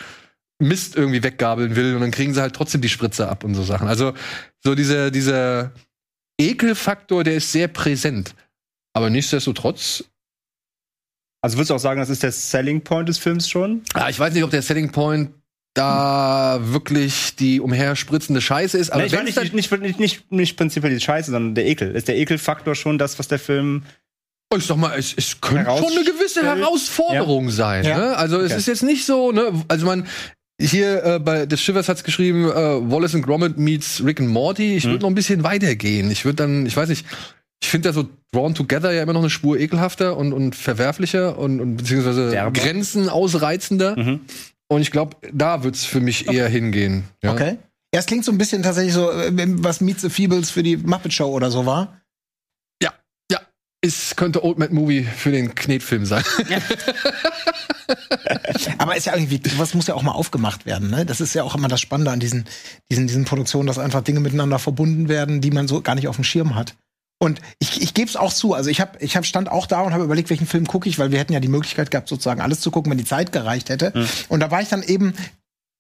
Mist 0.60 0.96
irgendwie 0.96 1.22
weggabeln 1.22 1.74
will 1.74 1.94
und 1.94 2.00
dann 2.00 2.12
kriegen 2.12 2.32
sie 2.32 2.40
halt 2.40 2.54
trotzdem 2.54 2.80
die 2.80 2.88
Spritze 2.88 3.28
ab 3.28 3.42
und 3.42 3.54
so 3.54 3.64
Sachen. 3.64 3.88
Also 3.88 4.14
so 4.62 4.74
dieser 4.74 5.10
dieser 5.10 5.72
Ekelfaktor, 6.38 7.24
der 7.24 7.34
ist 7.34 7.52
sehr 7.52 7.68
präsent. 7.68 8.34
Aber 8.92 9.10
nichtsdestotrotz, 9.10 10.04
Also 11.44 11.58
würdest 11.58 11.68
du 11.68 11.74
auch 11.74 11.78
sagen, 11.78 12.00
das 12.00 12.08
ist 12.08 12.22
der 12.22 12.32
Selling 12.32 12.80
Point 12.80 13.06
des 13.06 13.18
Films 13.18 13.50
schon? 13.50 13.82
ah, 13.92 14.08
ich 14.08 14.18
weiß 14.18 14.32
nicht, 14.32 14.42
ob 14.44 14.50
der 14.50 14.62
Selling 14.62 14.90
Point 14.92 15.28
da 15.74 16.58
wirklich 16.62 17.36
die 17.36 17.60
umherspritzende 17.60 18.40
Scheiße 18.40 18.78
ist, 18.78 18.90
aber 18.90 19.02
nee, 19.02 19.08
ich 19.08 19.12
meine 19.12 19.24
nicht, 19.26 19.52
nicht, 19.52 19.70
nicht, 19.82 20.00
nicht, 20.00 20.32
nicht 20.32 20.56
prinzipiell 20.56 20.94
die 20.94 21.00
Scheiße, 21.00 21.30
sondern 21.32 21.54
der 21.54 21.66
Ekel. 21.66 21.94
Ist 21.94 22.08
der 22.08 22.16
Ekelfaktor 22.16 22.74
schon 22.74 22.96
das, 22.96 23.18
was 23.18 23.28
der 23.28 23.38
Film 23.38 23.82
Und 24.50 24.60
ich 24.60 24.66
sag 24.66 24.78
mal, 24.78 24.98
es, 24.98 25.12
es 25.14 25.38
könnte 25.42 25.64
schon 25.76 25.92
eine 25.92 26.04
gewisse. 26.04 26.44
Herausforderung 26.44 27.50
sein. 27.50 27.84
Ja. 27.84 27.98
Ne? 27.98 28.16
Also 28.16 28.38
es 28.38 28.52
Okay. 28.52 28.60
ist 28.60 28.66
jetzt 28.68 28.82
nicht 28.82 29.04
so, 29.04 29.30
ne? 29.30 29.52
Also 29.68 29.84
man 29.84 30.06
hier 30.58 31.04
äh, 31.04 31.18
bei 31.18 31.44
des 31.44 31.60
Shivers 31.60 31.90
hat's 31.90 32.04
geschrieben, 32.04 32.48
äh, 32.48 32.54
Wallace 32.54 33.16
and 33.16 33.26
Gromit 33.26 33.58
meets 33.58 34.02
Rick 34.02 34.20
and 34.20 34.30
Morty. 34.30 34.76
Ich 34.76 34.84
würde 34.84 35.00
noch 35.02 35.10
ein 35.10 35.14
bisschen 35.14 35.42
weitergehen. 35.42 36.10
Ich 36.10 36.24
würde 36.24 36.36
dann, 36.36 36.64
ich 36.64 36.74
weiß 36.76 36.88
nicht, 36.88 37.04
ich 37.64 37.70
finde 37.70 37.88
da 37.88 37.92
so 37.94 38.06
Drawn 38.30 38.54
Together 38.54 38.92
ja 38.92 39.02
immer 39.02 39.14
noch 39.14 39.22
eine 39.22 39.30
Spur 39.30 39.58
ekelhafter 39.58 40.18
und, 40.18 40.34
und 40.34 40.54
verwerflicher 40.54 41.38
und, 41.38 41.60
und 41.60 41.78
beziehungsweise 41.78 42.30
Derber. 42.30 42.52
Grenzen 42.52 43.08
ausreizender. 43.08 43.98
Mhm. 43.98 44.20
Und 44.68 44.82
ich 44.82 44.90
glaube, 44.90 45.16
da 45.32 45.64
wird's 45.64 45.86
für 45.86 46.00
mich 46.00 46.28
eher 46.28 46.46
hingehen. 46.46 47.04
Ja? 47.22 47.32
Okay. 47.32 47.56
Ja, 47.94 48.00
es 48.00 48.06
klingt 48.06 48.26
so 48.26 48.32
ein 48.32 48.38
bisschen 48.38 48.62
tatsächlich 48.62 48.92
so, 48.92 49.10
äh, 49.10 49.30
was 49.62 49.80
Meet 49.80 49.98
the 50.00 50.10
Feebles 50.10 50.50
für 50.50 50.62
die 50.62 50.76
Muppet 50.76 51.14
Show 51.14 51.28
oder 51.28 51.50
so 51.50 51.64
war. 51.64 52.02
Ja, 52.82 52.92
ja. 53.32 53.40
Es 53.80 54.14
könnte 54.14 54.44
Old 54.44 54.58
Man 54.58 54.74
Movie 54.74 55.04
für 55.04 55.30
den 55.30 55.54
Knetfilm 55.54 56.04
sein. 56.04 56.22
Aber 58.76 58.94
ist 58.94 59.06
ja 59.06 59.14
irgendwie, 59.14 59.40
was 59.56 59.72
muss 59.72 59.86
ja 59.86 59.94
auch 59.94 60.02
mal 60.02 60.12
aufgemacht 60.12 60.66
werden, 60.66 60.90
ne? 60.90 61.06
Das 61.06 61.22
ist 61.22 61.32
ja 61.34 61.44
auch 61.44 61.54
immer 61.54 61.68
das 61.68 61.80
Spannende 61.80 62.10
an 62.10 62.20
diesen, 62.20 62.44
diesen, 62.90 63.06
diesen 63.06 63.24
Produktionen, 63.24 63.66
dass 63.66 63.78
einfach 63.78 64.02
Dinge 64.02 64.20
miteinander 64.20 64.58
verbunden 64.58 65.08
werden, 65.08 65.40
die 65.40 65.50
man 65.50 65.66
so 65.66 65.80
gar 65.80 65.94
nicht 65.94 66.08
auf 66.08 66.16
dem 66.16 66.24
Schirm 66.24 66.54
hat. 66.54 66.74
Und 67.24 67.40
ich, 67.58 67.82
ich 67.82 67.94
gebe 67.94 68.08
es 68.08 68.16
auch 68.16 68.32
zu, 68.32 68.54
also 68.54 68.70
ich 68.70 68.80
habe 68.80 68.98
ich 69.00 69.16
hab 69.16 69.24
stand 69.24 69.50
auch 69.50 69.66
da 69.66 69.80
und 69.80 69.92
habe 69.92 70.04
überlegt, 70.04 70.30
welchen 70.30 70.46
Film 70.46 70.66
gucke 70.66 70.88
ich, 70.88 70.98
weil 70.98 71.10
wir 71.10 71.18
hätten 71.18 71.32
ja 71.32 71.40
die 71.40 71.48
Möglichkeit 71.48 71.90
gehabt, 71.90 72.08
sozusagen 72.08 72.40
alles 72.40 72.60
zu 72.60 72.70
gucken, 72.70 72.90
wenn 72.90 72.98
die 72.98 73.04
Zeit 73.04 73.32
gereicht 73.32 73.68
hätte. 73.68 73.92
Und 74.28 74.40
da 74.40 74.50
war 74.50 74.60
ich 74.62 74.68
dann 74.68 74.82
eben 74.82 75.14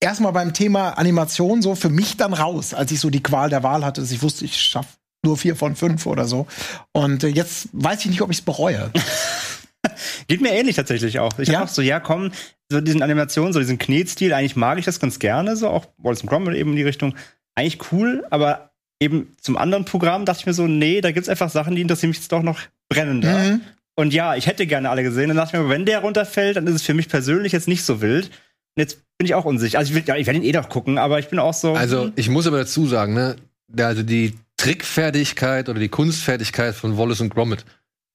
erstmal 0.00 0.32
beim 0.32 0.52
Thema 0.52 0.90
Animation 0.90 1.62
so 1.62 1.74
für 1.74 1.88
mich 1.88 2.16
dann 2.16 2.34
raus, 2.34 2.74
als 2.74 2.92
ich 2.92 3.00
so 3.00 3.10
die 3.10 3.22
Qual 3.22 3.50
der 3.50 3.62
Wahl 3.62 3.84
hatte, 3.84 4.00
dass 4.00 4.10
ich 4.10 4.22
wusste, 4.22 4.44
ich 4.44 4.60
schaffe 4.60 4.88
nur 5.24 5.36
vier 5.36 5.56
von 5.56 5.74
fünf 5.74 6.06
oder 6.06 6.26
so. 6.26 6.46
Und 6.92 7.24
äh, 7.24 7.28
jetzt 7.28 7.68
weiß 7.72 8.00
ich 8.00 8.10
nicht, 8.10 8.20
ob 8.20 8.30
ich 8.30 8.38
es 8.38 8.42
bereue. 8.42 8.90
Geht 10.28 10.40
mir 10.40 10.52
ähnlich 10.52 10.76
tatsächlich 10.76 11.18
auch. 11.18 11.38
Ich 11.38 11.48
Ja? 11.48 11.64
auch 11.64 11.68
so, 11.68 11.82
ja, 11.82 12.00
komm, 12.00 12.32
so 12.70 12.80
diesen 12.80 13.02
Animationen, 13.02 13.52
so 13.52 13.58
diesen 13.58 13.78
Knetstil, 13.78 14.32
eigentlich 14.32 14.56
mag 14.56 14.78
ich 14.78 14.84
das 14.84 15.00
ganz 15.00 15.18
gerne, 15.18 15.56
so 15.56 15.68
auch 15.68 15.86
Wallace 15.98 16.22
Gromit 16.22 16.54
eben 16.54 16.70
in 16.70 16.76
die 16.76 16.82
Richtung. 16.82 17.14
Eigentlich 17.54 17.92
cool, 17.92 18.26
aber 18.30 18.73
eben 19.00 19.34
zum 19.40 19.56
anderen 19.56 19.84
Programm 19.84 20.24
dachte 20.24 20.40
ich 20.40 20.46
mir 20.46 20.54
so, 20.54 20.66
nee, 20.66 21.00
da 21.00 21.12
gibt's 21.12 21.28
einfach 21.28 21.50
Sachen, 21.50 21.74
die 21.74 21.82
interessieren 21.82 22.10
mich 22.10 22.18
jetzt 22.18 22.32
doch 22.32 22.42
noch 22.42 22.60
brennender. 22.88 23.38
Mhm. 23.38 23.60
Und 23.96 24.12
ja, 24.12 24.34
ich 24.34 24.46
hätte 24.46 24.66
gerne 24.66 24.90
alle 24.90 25.02
gesehen. 25.02 25.28
Dann 25.28 25.36
dachte 25.36 25.56
ich 25.56 25.62
mir, 25.62 25.68
wenn 25.68 25.86
der 25.86 26.00
runterfällt, 26.00 26.56
dann 26.56 26.66
ist 26.66 26.74
es 26.74 26.82
für 26.82 26.94
mich 26.94 27.08
persönlich 27.08 27.52
jetzt 27.52 27.68
nicht 27.68 27.84
so 27.84 28.00
wild. 28.00 28.26
Und 28.26 28.80
jetzt 28.80 28.98
bin 29.18 29.26
ich 29.26 29.34
auch 29.34 29.44
unsicher. 29.44 29.78
Also 29.78 29.90
ich, 29.90 29.96
will, 29.96 30.04
ja, 30.06 30.16
ich 30.16 30.26
werde 30.26 30.40
ihn 30.40 30.44
eh 30.44 30.52
noch 30.52 30.68
gucken, 30.68 30.98
aber 30.98 31.18
ich 31.18 31.28
bin 31.28 31.38
auch 31.38 31.54
so. 31.54 31.74
Also, 31.74 32.10
ich 32.16 32.28
muss 32.28 32.46
aber 32.46 32.58
dazu 32.58 32.86
sagen, 32.86 33.14
ne, 33.14 33.36
also 33.78 34.02
die 34.02 34.34
Trickfertigkeit 34.56 35.68
oder 35.68 35.78
die 35.78 35.88
Kunstfertigkeit 35.88 36.74
von 36.74 36.98
Wallace 36.98 37.20
und 37.20 37.32
Gromit, 37.32 37.64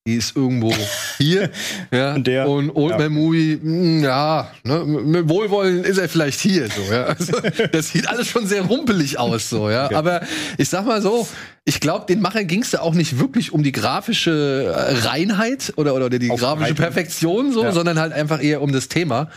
die 0.07 0.15
ist 0.15 0.35
irgendwo 0.35 0.73
hier. 1.17 1.49
ja. 1.91 2.15
Und 2.15 2.25
der- 2.27 2.47
und 2.49 2.71
Old 2.75 2.91
ja. 2.93 2.97
Man 2.97 3.13
Movie, 3.13 3.59
mh, 3.61 4.03
ja, 4.07 4.51
ne, 4.63 4.83
mit 4.85 5.29
Wohlwollen 5.29 5.83
ist 5.83 5.97
er 5.97 6.09
vielleicht 6.09 6.39
hier 6.39 6.67
so, 6.67 6.81
ja. 6.91 7.03
Also, 7.05 7.33
das 7.71 7.89
sieht 7.89 8.07
alles 8.07 8.27
schon 8.27 8.47
sehr 8.47 8.63
rumpelig 8.63 9.19
aus, 9.19 9.49
so, 9.49 9.69
ja. 9.69 9.85
Okay. 9.85 9.95
Aber 9.95 10.21
ich 10.57 10.69
sag 10.69 10.85
mal 10.85 11.01
so, 11.01 11.27
ich 11.65 11.79
glaube, 11.79 12.05
den 12.07 12.21
Machern 12.21 12.47
ging 12.47 12.61
es 12.63 12.71
da 12.71 12.79
auch 12.79 12.93
nicht 12.95 13.19
wirklich 13.19 13.51
um 13.51 13.61
die 13.61 13.71
grafische 13.71 14.73
äh, 14.75 15.07
Reinheit 15.07 15.73
oder, 15.75 15.93
oder 15.93 16.09
die 16.09 16.27
grafische 16.29 16.47
Aufbereitung. 16.47 16.75
Perfektion, 16.77 17.51
so, 17.51 17.63
Ja. 17.63 17.71
sondern 17.71 17.99
halt 17.99 18.13
einfach 18.13 18.41
eher 18.41 18.61
um 18.61 18.71
das 18.71 18.87
Thema. 18.87 19.29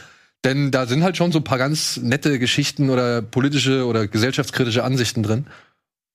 Denn 0.45 0.71
da 0.73 0.87
sind 0.87 1.05
halt 1.05 1.17
schon 1.17 1.31
so 1.31 1.39
ein 1.39 1.45
paar 1.45 1.59
ganz 1.59 1.99
nette 2.03 2.39
Geschichten 2.39 2.91
oder 2.91 3.23
politische 3.23 3.87
oder 3.87 4.09
gesellschaftskritische 4.09 4.83
Ansichten 4.83 5.23
drin. 5.23 5.47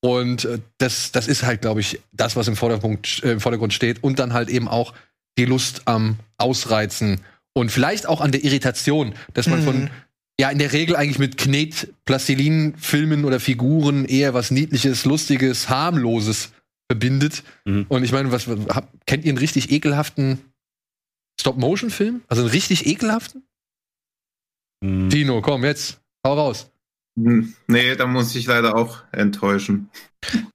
Und 0.08 0.46
äh, 0.46 0.60
das, 0.78 1.12
das 1.12 1.28
ist 1.28 1.44
halt, 1.44 1.62
glaube 1.62 1.82
ich, 1.82 2.00
das, 2.14 2.38
was 2.38 2.48
im 2.48 2.56
Vordergrund, 2.56 3.22
äh, 3.24 3.34
im 3.34 3.42
Vordergrund 3.42 3.74
steht. 3.74 4.04
Und 4.04 4.20
dann 4.20 4.32
halt 4.32 4.48
eben 4.48 4.70
auch 4.70 4.94
die 5.38 5.44
Lust 5.44 5.82
am 5.86 6.18
Ausreizen 6.38 7.20
und 7.54 7.72
vielleicht 7.72 8.08
auch 8.08 8.22
an 8.22 8.32
der 8.32 8.44
Irritation, 8.46 9.14
dass 9.34 9.48
man 9.48 9.60
Mhm. 9.60 9.66
von, 9.66 9.90
ja, 10.40 10.50
in 10.50 10.60
der 10.60 10.72
Regel 10.72 10.96
eigentlich 10.96 11.20
mit 11.20 11.38
Knet, 11.38 11.94
Plastilin-Filmen 12.06 13.26
oder 13.26 13.42
Figuren 13.42 14.06
eher 14.06 14.34
was 14.34 14.50
Niedliches, 14.50 15.04
Lustiges, 15.04 15.68
Harmloses 15.68 16.52
verbindet. 16.90 17.44
Mhm. 17.66 17.86
Und 17.90 18.04
ich 18.04 18.14
meine, 18.14 18.32
was, 18.32 18.48
hab, 18.48 18.90
kennt 19.06 19.26
ihr 19.26 19.32
einen 19.32 19.40
richtig 19.40 19.72
ekelhaften 19.72 20.40
Stop-Motion-Film? 21.42 22.22
Also 22.30 22.44
einen 22.44 22.52
richtig 22.52 22.86
ekelhaften? 22.86 23.44
Hm. 24.84 25.10
Tino, 25.10 25.42
komm, 25.42 25.66
jetzt, 25.66 26.00
hau 26.26 26.34
raus. 26.36 26.70
Hm, 27.18 27.54
Nee, 27.68 27.96
da 27.96 28.06
muss 28.06 28.36
ich 28.36 28.46
leider 28.46 28.76
auch 28.76 29.00
enttäuschen. 29.12 29.90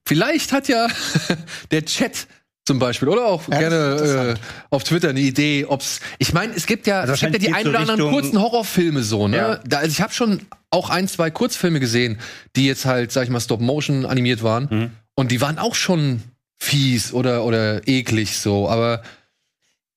Vielleicht 0.07 0.53
hat 0.53 0.69
ja 0.69 0.87
der 1.71 1.85
Chat 1.85 2.27
zum 2.65 2.79
Beispiel 2.79 3.09
oder 3.09 3.27
auch 3.27 3.49
Ja, 3.49 3.59
gerne 3.59 4.37
äh, 4.39 4.41
auf 4.71 4.85
Twitter 4.85 5.09
eine 5.11 5.21
Idee, 5.21 5.65
ob's. 5.69 6.01
Ich 6.19 6.33
meine, 6.33 6.55
es 6.55 6.67
gibt 6.67 6.87
ja, 6.87 7.01
Also 7.01 7.15
es 7.15 7.21
gibt 7.21 7.33
ja 7.35 7.39
die 7.41 7.53
ein 7.53 7.67
oder 7.67 7.79
so 7.85 7.93
anderen 7.93 8.01
Richtung- 8.01 8.13
kurzen 8.13 8.41
Horrorfilme 8.41 9.03
so, 9.03 9.27
ne? 9.27 9.37
Ja. 9.37 9.61
Da, 9.67 9.79
also 9.79 9.91
ich 9.91 10.01
habe 10.01 10.13
schon 10.13 10.43
auch 10.71 10.89
ein, 10.89 11.09
zwei 11.09 11.31
Kurzfilme 11.33 11.81
gesehen, 11.81 12.19
die 12.55 12.67
jetzt 12.67 12.85
halt, 12.85 13.11
sag 13.11 13.25
ich 13.25 13.31
mal, 13.31 13.41
Stop 13.41 13.61
Motion 13.61 14.07
animiert 14.07 14.43
waren 14.45 14.69
Mhm. 14.71 14.91
und 15.17 15.33
die 15.33 15.41
waren 15.41 15.59
auch 15.59 15.75
schon 15.75 16.23
fies 16.63 17.13
oder 17.13 17.45
oder 17.45 17.89
eklig 17.89 18.39
so, 18.39 18.69
aber 18.69 19.03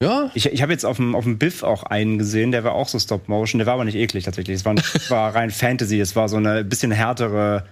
ja, 0.01 0.29
Ich, 0.33 0.45
ich 0.45 0.61
habe 0.61 0.71
jetzt 0.71 0.85
auf 0.85 0.97
dem, 0.97 1.15
auf 1.15 1.23
dem 1.23 1.37
Biff 1.37 1.63
auch 1.63 1.83
einen 1.83 2.17
gesehen, 2.17 2.51
der 2.51 2.63
war 2.63 2.73
auch 2.73 2.87
so 2.87 2.99
Stop-Motion, 2.99 3.59
der 3.59 3.65
war 3.65 3.75
aber 3.75 3.85
nicht 3.85 3.95
eklig 3.95 4.25
tatsächlich. 4.25 4.55
Es 4.55 4.65
war, 4.65 4.75
war 5.09 5.35
rein 5.35 5.51
Fantasy, 5.51 5.99
es 5.99 6.15
war 6.15 6.27
so 6.27 6.37
eine 6.37 6.63
bisschen 6.63 6.91
härtere, 6.91 7.65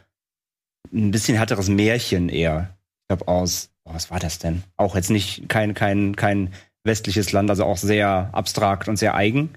ein 0.94 1.12
bisschen 1.12 1.36
härteres 1.36 1.70
Märchen 1.70 2.30
eher. 2.30 2.76
Ich 3.02 3.08
glaube 3.10 3.28
aus, 3.28 3.72
oh, 3.84 3.94
was 3.94 4.10
war 4.10 4.20
das 4.20 4.40
denn? 4.40 4.64
Auch 4.78 4.96
jetzt 4.96 5.10
nicht 5.10 5.50
kein, 5.50 5.74
kein, 5.74 6.16
kein 6.16 6.54
westliches 6.86 7.32
Land, 7.32 7.50
also 7.50 7.66
auch 7.66 7.78
sehr 7.78 8.30
abstrakt 8.32 8.88
und 8.88 8.98
sehr 8.98 9.16
eigen. 9.16 9.50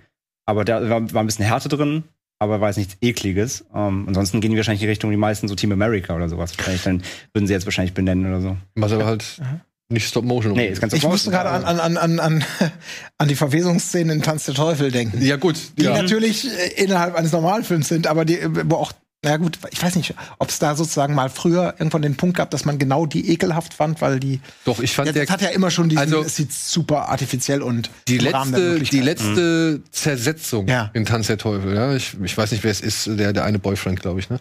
Aber 0.46 0.64
da 0.64 0.88
war, 0.88 1.12
war 1.12 1.22
ein 1.22 1.26
bisschen 1.26 1.44
Härte 1.44 1.68
drin, 1.68 2.04
aber 2.38 2.60
war 2.60 2.68
jetzt 2.68 2.76
nichts 2.76 2.96
Ekliges. 3.00 3.64
Ähm, 3.74 4.04
ansonsten 4.08 4.40
gehen 4.40 4.50
die 4.50 4.56
wahrscheinlich 4.56 4.82
in 4.82 4.86
die 4.86 4.90
Richtung, 4.90 5.10
die 5.10 5.16
meisten 5.16 5.48
so 5.48 5.54
Team 5.54 5.72
America 5.72 6.14
oder 6.14 6.28
sowas. 6.28 6.56
Wahrscheinlich 6.56 6.82
dann 6.82 7.02
würden 7.32 7.46
sie 7.46 7.52
jetzt 7.52 7.66
wahrscheinlich 7.66 7.94
benennen 7.94 8.26
oder 8.26 8.40
so. 8.40 8.56
was 8.74 8.92
aber 8.92 9.06
halt 9.06 9.40
nicht 9.88 10.08
Stop 10.08 10.24
Motion. 10.24 10.54
Nee, 10.54 10.68
ist 10.68 10.80
ganz 10.80 10.92
Ich 10.92 11.04
musste 11.04 11.30
gerade 11.30 11.50
an, 11.50 11.64
an, 11.64 11.96
an, 11.96 12.18
an, 12.18 12.44
an, 13.18 13.28
die 13.28 13.36
Verwesungsszenen 13.36 14.16
in 14.18 14.22
Tanz 14.22 14.44
der 14.46 14.54
Teufel 14.54 14.90
denken. 14.90 15.22
Ja 15.24 15.36
gut, 15.36 15.56
Die 15.78 15.84
ja. 15.84 15.94
natürlich 16.00 16.46
äh, 16.48 16.82
innerhalb 16.82 17.14
eines 17.14 17.32
normalen 17.32 17.62
Films 17.64 17.88
sind, 17.88 18.06
aber 18.06 18.24
die, 18.24 18.38
äh, 18.40 18.48
wo 18.68 18.76
auch, 18.76 18.92
na 19.24 19.36
gut, 19.36 19.58
ich 19.70 19.80
weiß 19.82 19.94
nicht, 19.94 20.14
ob 20.38 20.48
es 20.48 20.58
da 20.58 20.74
sozusagen 20.74 21.14
mal 21.14 21.30
früher 21.30 21.74
irgendwann 21.78 22.02
den 22.02 22.16
Punkt 22.16 22.36
gab, 22.36 22.50
dass 22.50 22.64
man 22.64 22.78
genau 22.78 23.06
die 23.06 23.30
ekelhaft 23.30 23.74
fand, 23.74 24.00
weil 24.00 24.18
die, 24.18 24.40
Doch, 24.64 24.80
ich 24.80 24.92
fand 24.92 25.06
ja, 25.06 25.12
der 25.12 25.24
das 25.24 25.32
hat 25.32 25.40
ja 25.40 25.48
immer 25.48 25.70
schon 25.70 25.88
diesen, 25.88 26.00
Also- 26.02 26.22
es 26.22 26.34
sieht 26.36 26.52
super 26.52 27.08
artifiziell 27.08 27.62
und 27.62 27.88
die 28.08 28.18
letzte, 28.18 28.80
die 28.80 29.00
letzte 29.00 29.82
Zersetzung 29.92 30.66
Ja. 30.66 30.90
in 30.94 31.04
Tanz 31.06 31.28
der 31.28 31.38
Teufel, 31.38 31.74
ja, 31.74 31.94
ich, 31.94 32.16
ich 32.22 32.36
weiß 32.36 32.50
nicht, 32.50 32.64
wer 32.64 32.72
es 32.72 32.80
ist, 32.80 33.06
der, 33.06 33.32
der 33.32 33.44
eine 33.44 33.58
Boyfriend, 33.60 34.00
glaube 34.00 34.18
ich, 34.20 34.30
ne? 34.30 34.40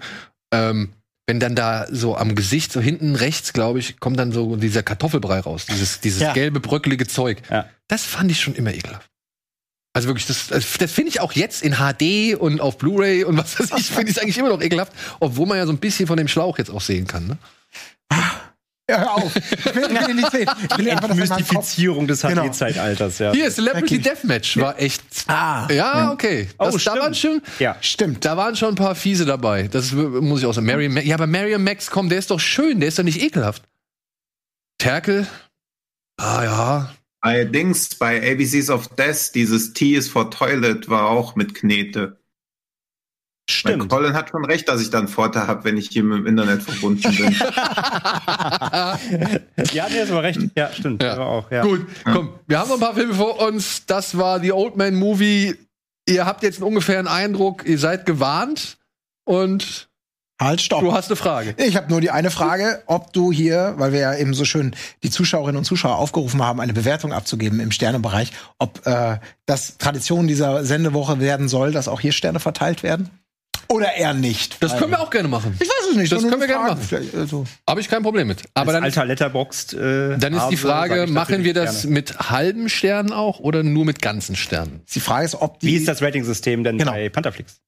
Ähm, 0.51 0.89
wenn 1.27 1.39
dann 1.39 1.55
da 1.55 1.87
so 1.89 2.15
am 2.15 2.35
Gesicht, 2.35 2.71
so 2.71 2.79
hinten 2.81 3.15
rechts, 3.15 3.53
glaube 3.53 3.79
ich, 3.79 3.99
kommt 3.99 4.19
dann 4.19 4.31
so 4.31 4.55
dieser 4.57 4.83
Kartoffelbrei 4.83 5.39
raus, 5.39 5.65
dieses, 5.65 5.99
dieses 5.99 6.21
Ja. 6.21 6.33
gelbe, 6.33 6.59
bröckelige 6.59 7.07
Zeug. 7.07 7.41
Ja. 7.49 7.67
Das 7.87 8.03
fand 8.03 8.29
ich 8.31 8.39
schon 8.41 8.55
immer 8.55 8.73
ekelhaft. 8.73 9.09
Also 9.93 10.07
wirklich, 10.09 10.27
das, 10.27 10.47
das 10.49 10.91
finde 10.91 11.09
ich 11.09 11.21
auch 11.21 11.31
jetzt 11.33 11.63
in 11.63 11.75
HD 11.77 12.35
und 12.37 12.59
auf 12.59 12.77
Blu-ray 12.77 13.23
und 13.23 13.37
was 13.37 13.57
weiß 13.59 13.71
ich, 13.79 13.87
finde 13.87 14.11
ich 14.11 14.21
eigentlich 14.21 14.37
immer 14.37 14.49
noch 14.49 14.61
ekelhaft, 14.61 14.91
obwohl 15.21 15.47
man 15.47 15.57
ja 15.57 15.65
so 15.65 15.71
ein 15.71 15.77
bisschen 15.77 16.05
von 16.05 16.17
dem 16.17 16.27
Schlauch 16.27 16.57
jetzt 16.57 16.69
auch 16.69 16.81
sehen 16.81 17.07
kann, 17.07 17.27
ne? 17.27 17.37
Ja, 18.89 18.99
hör 18.99 19.13
auf. 19.15 19.35
Ich 19.35 19.75
will, 19.75 19.83
ich 19.83 19.89
will 20.01 20.09
ihn 20.11 20.15
nicht 20.17 20.31
sehen. 20.31 20.47
Ich 20.71 20.77
will 20.77 20.89
einfach, 20.91 21.09
er. 21.09 21.17
Entmystifizierung 21.17 22.05
des 22.07 22.21
Genau. 22.21 22.43
HD-Zeitalters, 22.47 23.17
ja. 23.17 23.31
Hier, 23.31 23.49
Celebrity. 23.49 23.99
Deathmatch 23.99 24.57
war 24.57 24.79
echt. 24.79 25.01
Ah, 25.27 25.67
Ja, 25.71 26.11
okay. 26.11 26.49
Oh, 26.59 26.65
Das, 26.65 26.73
da 26.75 26.79
stimmt. 26.79 26.99
waren 26.99 27.15
schon, 27.15 27.41
Ja. 27.57 27.77
stimmt. 27.81 28.23
Da 28.25 28.37
waren 28.37 28.55
schon 28.55 28.69
ein 28.69 28.75
paar 28.75 28.93
fiese 28.93 29.25
dabei. 29.25 29.67
Das 29.67 29.91
muss 29.91 30.41
ich 30.41 30.45
auch 30.45 30.53
sagen. 30.53 30.67
Marion 30.67 30.93
Ma 30.93 30.99
ja, 31.01 31.15
aber 31.15 31.25
Marion 31.25 31.63
Max, 31.63 31.89
komm, 31.89 32.09
der 32.09 32.19
ist 32.19 32.29
doch 32.29 32.39
schön, 32.39 32.79
der 32.79 32.89
ist 32.89 32.99
doch 32.99 33.03
nicht 33.03 33.19
ekelhaft. 33.21 33.63
Terkel? 34.77 35.25
Ah 36.17 36.43
ja. 36.43 36.95
Allerdings 37.21 37.95
bei 37.95 38.21
ABCs 38.33 38.69
of 38.69 38.87
Death, 38.89 39.31
dieses 39.33 39.73
T 39.73 39.95
is 39.95 40.07
for 40.09 40.29
Toilet 40.29 40.89
war 40.89 41.09
auch 41.09 41.35
mit 41.35 41.55
Knete. 41.55 42.19
Weil 43.47 43.73
Stimmt. 43.73 43.89
Colin 43.89 44.13
hat 44.13 44.29
schon 44.31 44.43
recht, 44.43 44.67
dass 44.67 44.81
ich 44.81 44.89
dann 44.89 45.07
Vorteil 45.07 45.45
habe, 45.45 45.63
wenn 45.65 45.77
ich 45.77 45.89
hier 45.89 46.03
mit 46.03 46.17
dem 46.17 46.25
Internet 46.25 46.63
verbunden 46.63 47.15
bin. 47.15 47.35
Ja, 49.71 49.87
nee, 49.89 49.99
ist 50.01 50.11
aber 50.11 50.23
recht. 50.23 50.39
Ja, 50.55 50.71
stimmt. 50.71 51.03
Ja. 51.03 51.17
Auch, 51.19 51.51
ja. 51.51 51.61
Gut, 51.61 51.85
komm, 52.03 52.33
wir 52.47 52.59
haben 52.59 52.69
noch 52.69 52.75
ein 52.75 52.81
paar 52.81 52.95
Filme 52.95 53.13
vor 53.13 53.39
uns. 53.41 53.85
Das 53.85 54.17
war 54.17 54.39
die 54.39 54.51
Old 54.51 54.75
Man 54.77 54.95
Movie. 54.95 55.55
Ihr 56.07 56.25
habt 56.25 56.43
jetzt 56.43 56.57
einen 56.57 56.67
ungefähren 56.67 57.07
Eindruck, 57.07 57.65
ihr 57.65 57.77
seid 57.79 58.05
gewarnt 58.05 58.77
und 59.25 59.89
Halt, 60.39 60.61
stopp. 60.61 60.81
du 60.81 60.91
hast 60.91 61.09
eine 61.09 61.15
Frage. 61.15 61.55
Ich 61.57 61.77
habe 61.77 61.89
nur 61.89 62.01
die 62.01 62.11
eine 62.11 62.29
Frage, 62.29 62.83
ob 62.87 63.13
du 63.13 63.31
hier, 63.31 63.75
weil 63.77 63.93
wir 63.93 64.01
ja 64.01 64.15
eben 64.15 64.33
so 64.33 64.43
schön 64.43 64.75
die 65.01 65.09
Zuschauerinnen 65.09 65.57
und 65.57 65.65
Zuschauer 65.65 65.95
aufgerufen 65.95 66.43
haben, 66.43 66.59
eine 66.59 66.73
Bewertung 66.73 67.13
abzugeben 67.13 67.59
im 67.59 67.71
Sternebereich, 67.71 68.31
ob 68.59 68.85
äh, 68.85 69.19
das 69.45 69.77
Tradition 69.77 70.27
dieser 70.27 70.65
Sendewoche 70.65 71.19
werden 71.19 71.47
soll, 71.47 71.71
dass 71.71 71.87
auch 71.87 72.01
hier 72.01 72.11
Sterne 72.11 72.39
verteilt 72.39 72.83
werden. 72.83 73.09
Oder 73.69 73.93
eher 73.95 74.13
nicht? 74.13 74.61
Das 74.61 74.77
können 74.77 74.91
wir 74.91 74.99
auch 75.01 75.09
gerne 75.09 75.27
machen. 75.27 75.55
Ich 75.59 75.67
weiß 75.67 75.89
es 75.91 75.95
nicht. 75.97 76.11
Das 76.11 76.21
können 76.23 76.39
wir 76.39 76.47
gerne 76.47 76.69
machen. 76.75 77.09
Also. 77.17 77.45
Habe 77.69 77.81
ich 77.81 77.89
kein 77.89 78.03
Problem 78.03 78.27
mit. 78.27 78.43
Aber 78.53 78.71
Als 78.71 78.75
dann, 78.75 78.83
alter 78.83 79.05
Letterboxd. 79.05 79.73
Äh, 79.73 80.17
dann 80.17 80.33
ist 80.33 80.47
die 80.49 80.57
Frage, 80.57 81.05
ich 81.05 81.09
machen 81.11 81.43
wir 81.43 81.53
das 81.53 81.81
gerne. 81.81 81.93
mit 81.93 82.17
halben 82.29 82.69
Sternen 82.69 83.11
auch 83.13 83.39
oder 83.39 83.63
nur 83.63 83.85
mit 83.85 84.01
ganzen 84.01 84.35
Sternen? 84.35 84.81
Die 84.93 84.99
Frage 84.99 85.25
ist, 85.25 85.35
ob 85.35 85.59
die. 85.59 85.67
Wie 85.67 85.75
ist 85.75 85.87
das 85.87 86.01
Rating-System 86.01 86.63
denn 86.63 86.77
Genau. 86.77 86.91
bei 86.91 87.09
Pantherflix? 87.09 87.59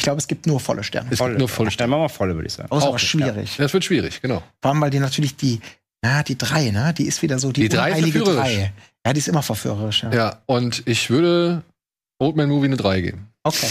Ich 0.00 0.04
glaube, 0.04 0.18
es 0.18 0.28
gibt 0.28 0.46
nur 0.46 0.60
volle 0.60 0.84
Sterne. 0.84 1.08
Es 1.10 1.18
gibt 1.18 1.38
nur 1.38 1.48
volle 1.48 1.66
Dann 1.66 1.72
Sterne. 1.72 1.90
machen 1.90 2.02
wir 2.02 2.08
volle, 2.08 2.34
würde 2.34 2.46
ich 2.46 2.52
sagen. 2.52 2.68
Das 2.70 2.78
ist 2.84 2.88
auch 2.88 2.98
schwierig. 2.98 3.56
Das 3.58 3.72
wird 3.72 3.84
schwierig, 3.84 4.22
genau. 4.22 4.42
Vor 4.62 4.70
allem, 4.70 4.80
weil 4.80 4.90
die 4.90 5.00
natürlich 5.00 5.34
die, 5.36 5.60
ja, 6.04 6.22
die 6.22 6.38
drei, 6.38 6.70
ne? 6.70 6.94
Die 6.96 7.04
ist 7.06 7.20
wieder 7.22 7.38
so 7.40 7.50
die, 7.50 7.62
Die 7.62 7.68
drei 7.68 7.90
ist 7.90 7.96
unheilige 7.96 8.18
verführerisch. 8.20 8.54
drei. 8.54 8.72
Ja, 9.06 9.12
die 9.12 9.18
ist 9.18 9.28
immer 9.28 9.42
verführerisch. 9.42 10.02
Ja. 10.04 10.12
Ja, 10.14 10.42
und 10.46 10.82
ich 10.86 11.10
würde 11.10 11.62
Old 12.20 12.36
Man 12.36 12.48
Movie 12.48 12.66
eine 12.66 12.76
3 12.76 13.00
geben. 13.00 13.28
Okay. 13.48 13.66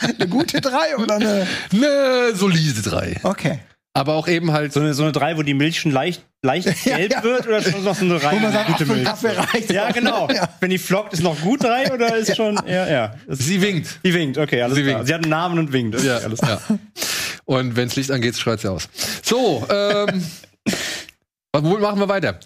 eine 0.18 0.28
gute 0.28 0.60
drei 0.60 0.96
oder 0.96 1.16
eine. 1.16 1.46
Eine 1.72 2.34
solide 2.34 2.82
3. 2.82 3.20
Okay. 3.22 3.60
Aber 3.94 4.12
auch 4.14 4.28
eben 4.28 4.52
halt 4.52 4.74
So 4.74 4.80
eine, 4.80 4.92
so 4.92 5.04
eine 5.04 5.12
3, 5.12 5.38
wo 5.38 5.42
die 5.42 5.54
Milch 5.54 5.80
schon 5.80 5.90
leicht, 5.90 6.22
leicht 6.42 6.66
Ja, 6.84 6.96
gelb 6.98 7.12
ja. 7.12 7.22
wird 7.22 7.46
oder 7.46 7.62
schon 7.62 7.82
noch 7.82 7.94
so 7.94 8.04
eine 8.04 8.20
Wo 8.22 8.26
reine 8.26 8.40
man 8.40 8.52
sagt, 8.52 8.64
ach, 8.70 8.78
gute 8.78 8.86
Milch? 8.92 9.04
Kaffee 9.04 9.28
reicht 9.28 9.70
Ja, 9.72 9.90
genau. 9.90 10.28
Ja. 10.34 10.48
Wenn 10.60 10.68
die 10.70 10.78
flockt, 10.78 11.14
ist 11.14 11.22
noch 11.22 11.40
gut 11.40 11.62
3 11.64 11.92
oder 11.94 12.14
ist 12.16 12.36
schon. 12.36 12.60
Ja, 12.66 12.86
ja. 12.88 13.14
Das, 13.26 13.38
sie 13.38 13.60
winkt. 13.62 14.00
die 14.04 14.12
winkt, 14.12 14.36
okay, 14.36 14.60
alles 14.62 14.76
Sie 14.76 14.82
klar. 14.82 14.96
winkt. 14.96 15.06
Sie 15.08 15.14
hat 15.14 15.22
einen 15.22 15.30
Namen 15.30 15.58
und 15.58 15.72
winkt. 15.72 15.96
Okay, 15.96 16.06
Ja, 16.06 16.18
alles 16.18 16.40
klar. 16.40 16.60
ja. 16.68 16.78
Und 17.46 17.76
wenns 17.76 17.96
Licht 17.96 18.10
angeht, 18.10 18.36
schreit 18.36 18.60
sie 18.60 18.68
aus. 18.70 18.88
So, 19.22 19.66
ähm, 19.70 20.24
womit 21.54 21.80
machen 21.80 22.00
wir 22.00 22.08
weiter? 22.08 22.38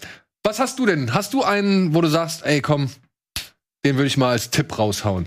Was 0.43 0.59
hast 0.59 0.79
du 0.79 0.85
denn? 0.85 1.13
Hast 1.13 1.33
du 1.33 1.43
einen, 1.43 1.93
wo 1.93 2.01
du 2.01 2.07
sagst, 2.07 2.45
ey, 2.45 2.61
komm, 2.61 2.89
den 3.83 3.95
würde 3.97 4.07
ich 4.07 4.15
mal 4.17 4.31
als 4.31 4.51
Tipp 4.51 4.77
raushauen? 4.79 5.25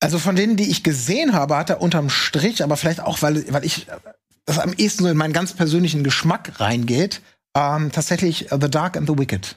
Also 0.00 0.18
von 0.18 0.36
denen, 0.36 0.56
die 0.56 0.70
ich 0.70 0.82
gesehen 0.82 1.32
habe, 1.32 1.56
hat 1.56 1.70
er 1.70 1.80
unterm 1.80 2.10
Strich, 2.10 2.62
aber 2.62 2.76
vielleicht 2.76 3.00
auch, 3.00 3.22
weil, 3.22 3.44
weil 3.52 3.64
ich 3.64 3.86
das 4.44 4.58
am 4.58 4.72
ehesten 4.76 5.04
so 5.04 5.08
in 5.10 5.16
meinen 5.16 5.32
ganz 5.32 5.54
persönlichen 5.54 6.04
Geschmack 6.04 6.60
reingeht, 6.60 7.22
ähm, 7.56 7.90
tatsächlich 7.92 8.52
äh, 8.52 8.58
The 8.60 8.70
Dark 8.70 8.96
and 8.96 9.08
the 9.08 9.18
Wicked. 9.18 9.56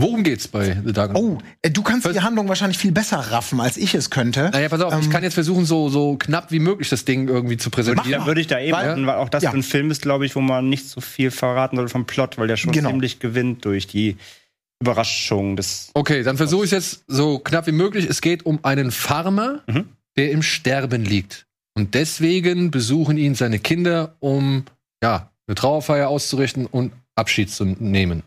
Worum 0.00 0.22
geht's 0.22 0.48
bei 0.48 0.80
The 0.84 0.92
Dark? 0.92 1.14
Oh, 1.14 1.38
äh, 1.60 1.70
du 1.70 1.82
kannst 1.82 2.06
Was- 2.06 2.12
die 2.14 2.20
Handlung 2.22 2.48
wahrscheinlich 2.48 2.78
viel 2.78 2.92
besser 2.92 3.18
raffen, 3.18 3.60
als 3.60 3.76
ich 3.76 3.94
es 3.94 4.08
könnte. 4.08 4.48
Naja, 4.52 4.68
pass 4.68 4.80
auf, 4.80 4.94
ich 4.98 5.04
Ähm, 5.04 5.10
kann 5.10 5.22
jetzt 5.22 5.34
versuchen, 5.34 5.66
so, 5.66 5.88
so 5.90 6.16
knapp 6.16 6.50
wie 6.50 6.60
möglich 6.60 6.88
das 6.88 7.04
Ding 7.04 7.28
irgendwie 7.28 7.56
zu 7.58 7.68
präsentieren. 7.70 8.20
Dann 8.20 8.26
würde 8.26 8.40
ich 8.40 8.46
da 8.46 8.58
eben, 8.58 8.72
Weil- 8.72 9.06
weil 9.06 9.16
auch 9.16 9.28
das 9.28 9.42
Ja. 9.42 9.50
ein 9.52 9.62
Film 9.62 9.90
ist, 9.90 10.00
glaube 10.00 10.24
ich, 10.24 10.34
wo 10.34 10.40
man 10.40 10.68
nicht 10.68 10.88
so 10.88 11.00
viel 11.02 11.30
verraten 11.30 11.76
soll 11.76 11.88
vom 11.88 12.06
Plot, 12.06 12.38
weil 12.38 12.46
der 12.48 12.56
schon 12.56 12.72
Genau. 12.72 12.88
ziemlich 12.90 13.18
gewinnt 13.18 13.64
durch 13.64 13.86
die 13.86 14.16
Überraschung 14.82 15.56
des. 15.56 15.90
Okay, 15.94 16.22
dann 16.22 16.36
versuche 16.36 16.64
ich 16.64 16.70
jetzt 16.72 17.04
so 17.06 17.38
knapp 17.38 17.66
wie 17.66 17.72
möglich. 17.72 18.06
Es 18.08 18.20
geht 18.20 18.44
um 18.44 18.58
einen 18.64 18.90
Farmer, 18.90 19.62
Mhm. 19.66 19.88
der 20.16 20.30
im 20.32 20.42
Sterben 20.42 21.04
liegt. 21.04 21.46
Und 21.74 21.94
deswegen 21.94 22.70
besuchen 22.70 23.16
ihn 23.16 23.34
seine 23.34 23.58
Kinder, 23.58 24.14
um 24.20 24.64
ja, 25.02 25.30
eine 25.46 25.54
Trauerfeier 25.54 26.08
auszurichten 26.08 26.66
und 26.66 26.92
Abschied 27.16 27.50
zu 27.50 27.64
nehmen. 27.64 28.22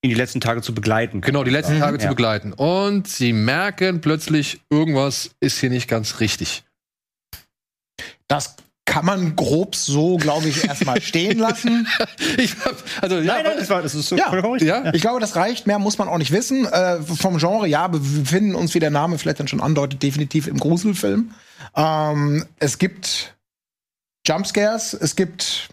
ihn 0.00 0.10
die 0.10 0.14
letzten 0.14 0.40
Tage 0.40 0.62
zu 0.62 0.72
begleiten. 0.74 1.22
Genau, 1.22 1.42
die 1.42 1.50
letzten 1.50 1.74
Mhm. 1.74 1.80
Tage 1.80 1.98
zu 1.98 2.04
Ja. 2.04 2.10
begleiten. 2.10 2.52
Und 2.52 3.08
sie 3.08 3.32
merken 3.32 4.00
plötzlich, 4.00 4.60
irgendwas 4.70 5.32
ist 5.40 5.58
hier 5.58 5.70
nicht 5.70 5.88
ganz 5.88 6.20
richtig. 6.20 6.62
Das 8.28 8.54
kann 8.88 9.04
man 9.04 9.36
grob 9.36 9.76
so, 9.76 10.16
glaube 10.16 10.48
ich, 10.48 10.64
erstmal 10.64 11.02
stehen 11.02 11.38
lassen. 11.46 11.86
Ich 12.38 12.56
hab, 12.64 12.74
also, 13.02 13.16
ja, 13.16 13.34
Nein, 13.34 13.44
nein, 13.44 13.56
das, 13.58 13.68
war, 13.68 13.82
das 13.82 13.94
ist 13.94 14.08
so 14.08 14.16
Ja. 14.16 14.32
ja, 14.56 14.94
Ich 14.94 15.02
glaube, 15.02 15.20
das 15.20 15.36
reicht. 15.36 15.66
Mehr 15.66 15.78
muss 15.78 15.98
man 15.98 16.08
auch 16.08 16.16
nicht 16.16 16.32
wissen. 16.32 16.64
Äh, 16.64 17.02
vom 17.02 17.36
Genre, 17.36 17.68
ja, 17.68 17.92
wir 17.92 18.00
befinden 18.00 18.54
uns, 18.54 18.74
wie 18.74 18.80
der 18.80 18.90
Name 18.90 19.18
vielleicht 19.18 19.40
dann 19.40 19.46
schon 19.48 19.60
andeutet, 19.60 20.02
definitiv 20.02 20.46
im 20.46 20.58
Gruselfilm. 20.58 21.32
Ähm, 21.76 22.46
es 22.58 22.78
gibt 22.78 23.36
Jumpscares, 24.26 24.94
es 24.94 25.16
gibt 25.16 25.68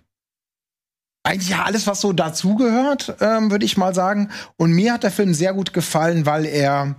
eigentlich 1.24 1.50
ja 1.50 1.64
alles, 1.64 1.88
was 1.88 2.02
so 2.02 2.12
dazugehört, 2.12 3.16
ähm, 3.22 3.50
würde 3.50 3.66
ich 3.66 3.78
mal 3.78 3.96
sagen. 3.96 4.30
Und 4.58 4.74
mir 4.74 4.94
hat 4.94 5.04
der 5.04 5.12
Film 5.12 5.34
sehr 5.34 5.54
gut 5.54 5.74
gefallen, 5.74 6.26
weil 6.26 6.46
er 6.46 6.96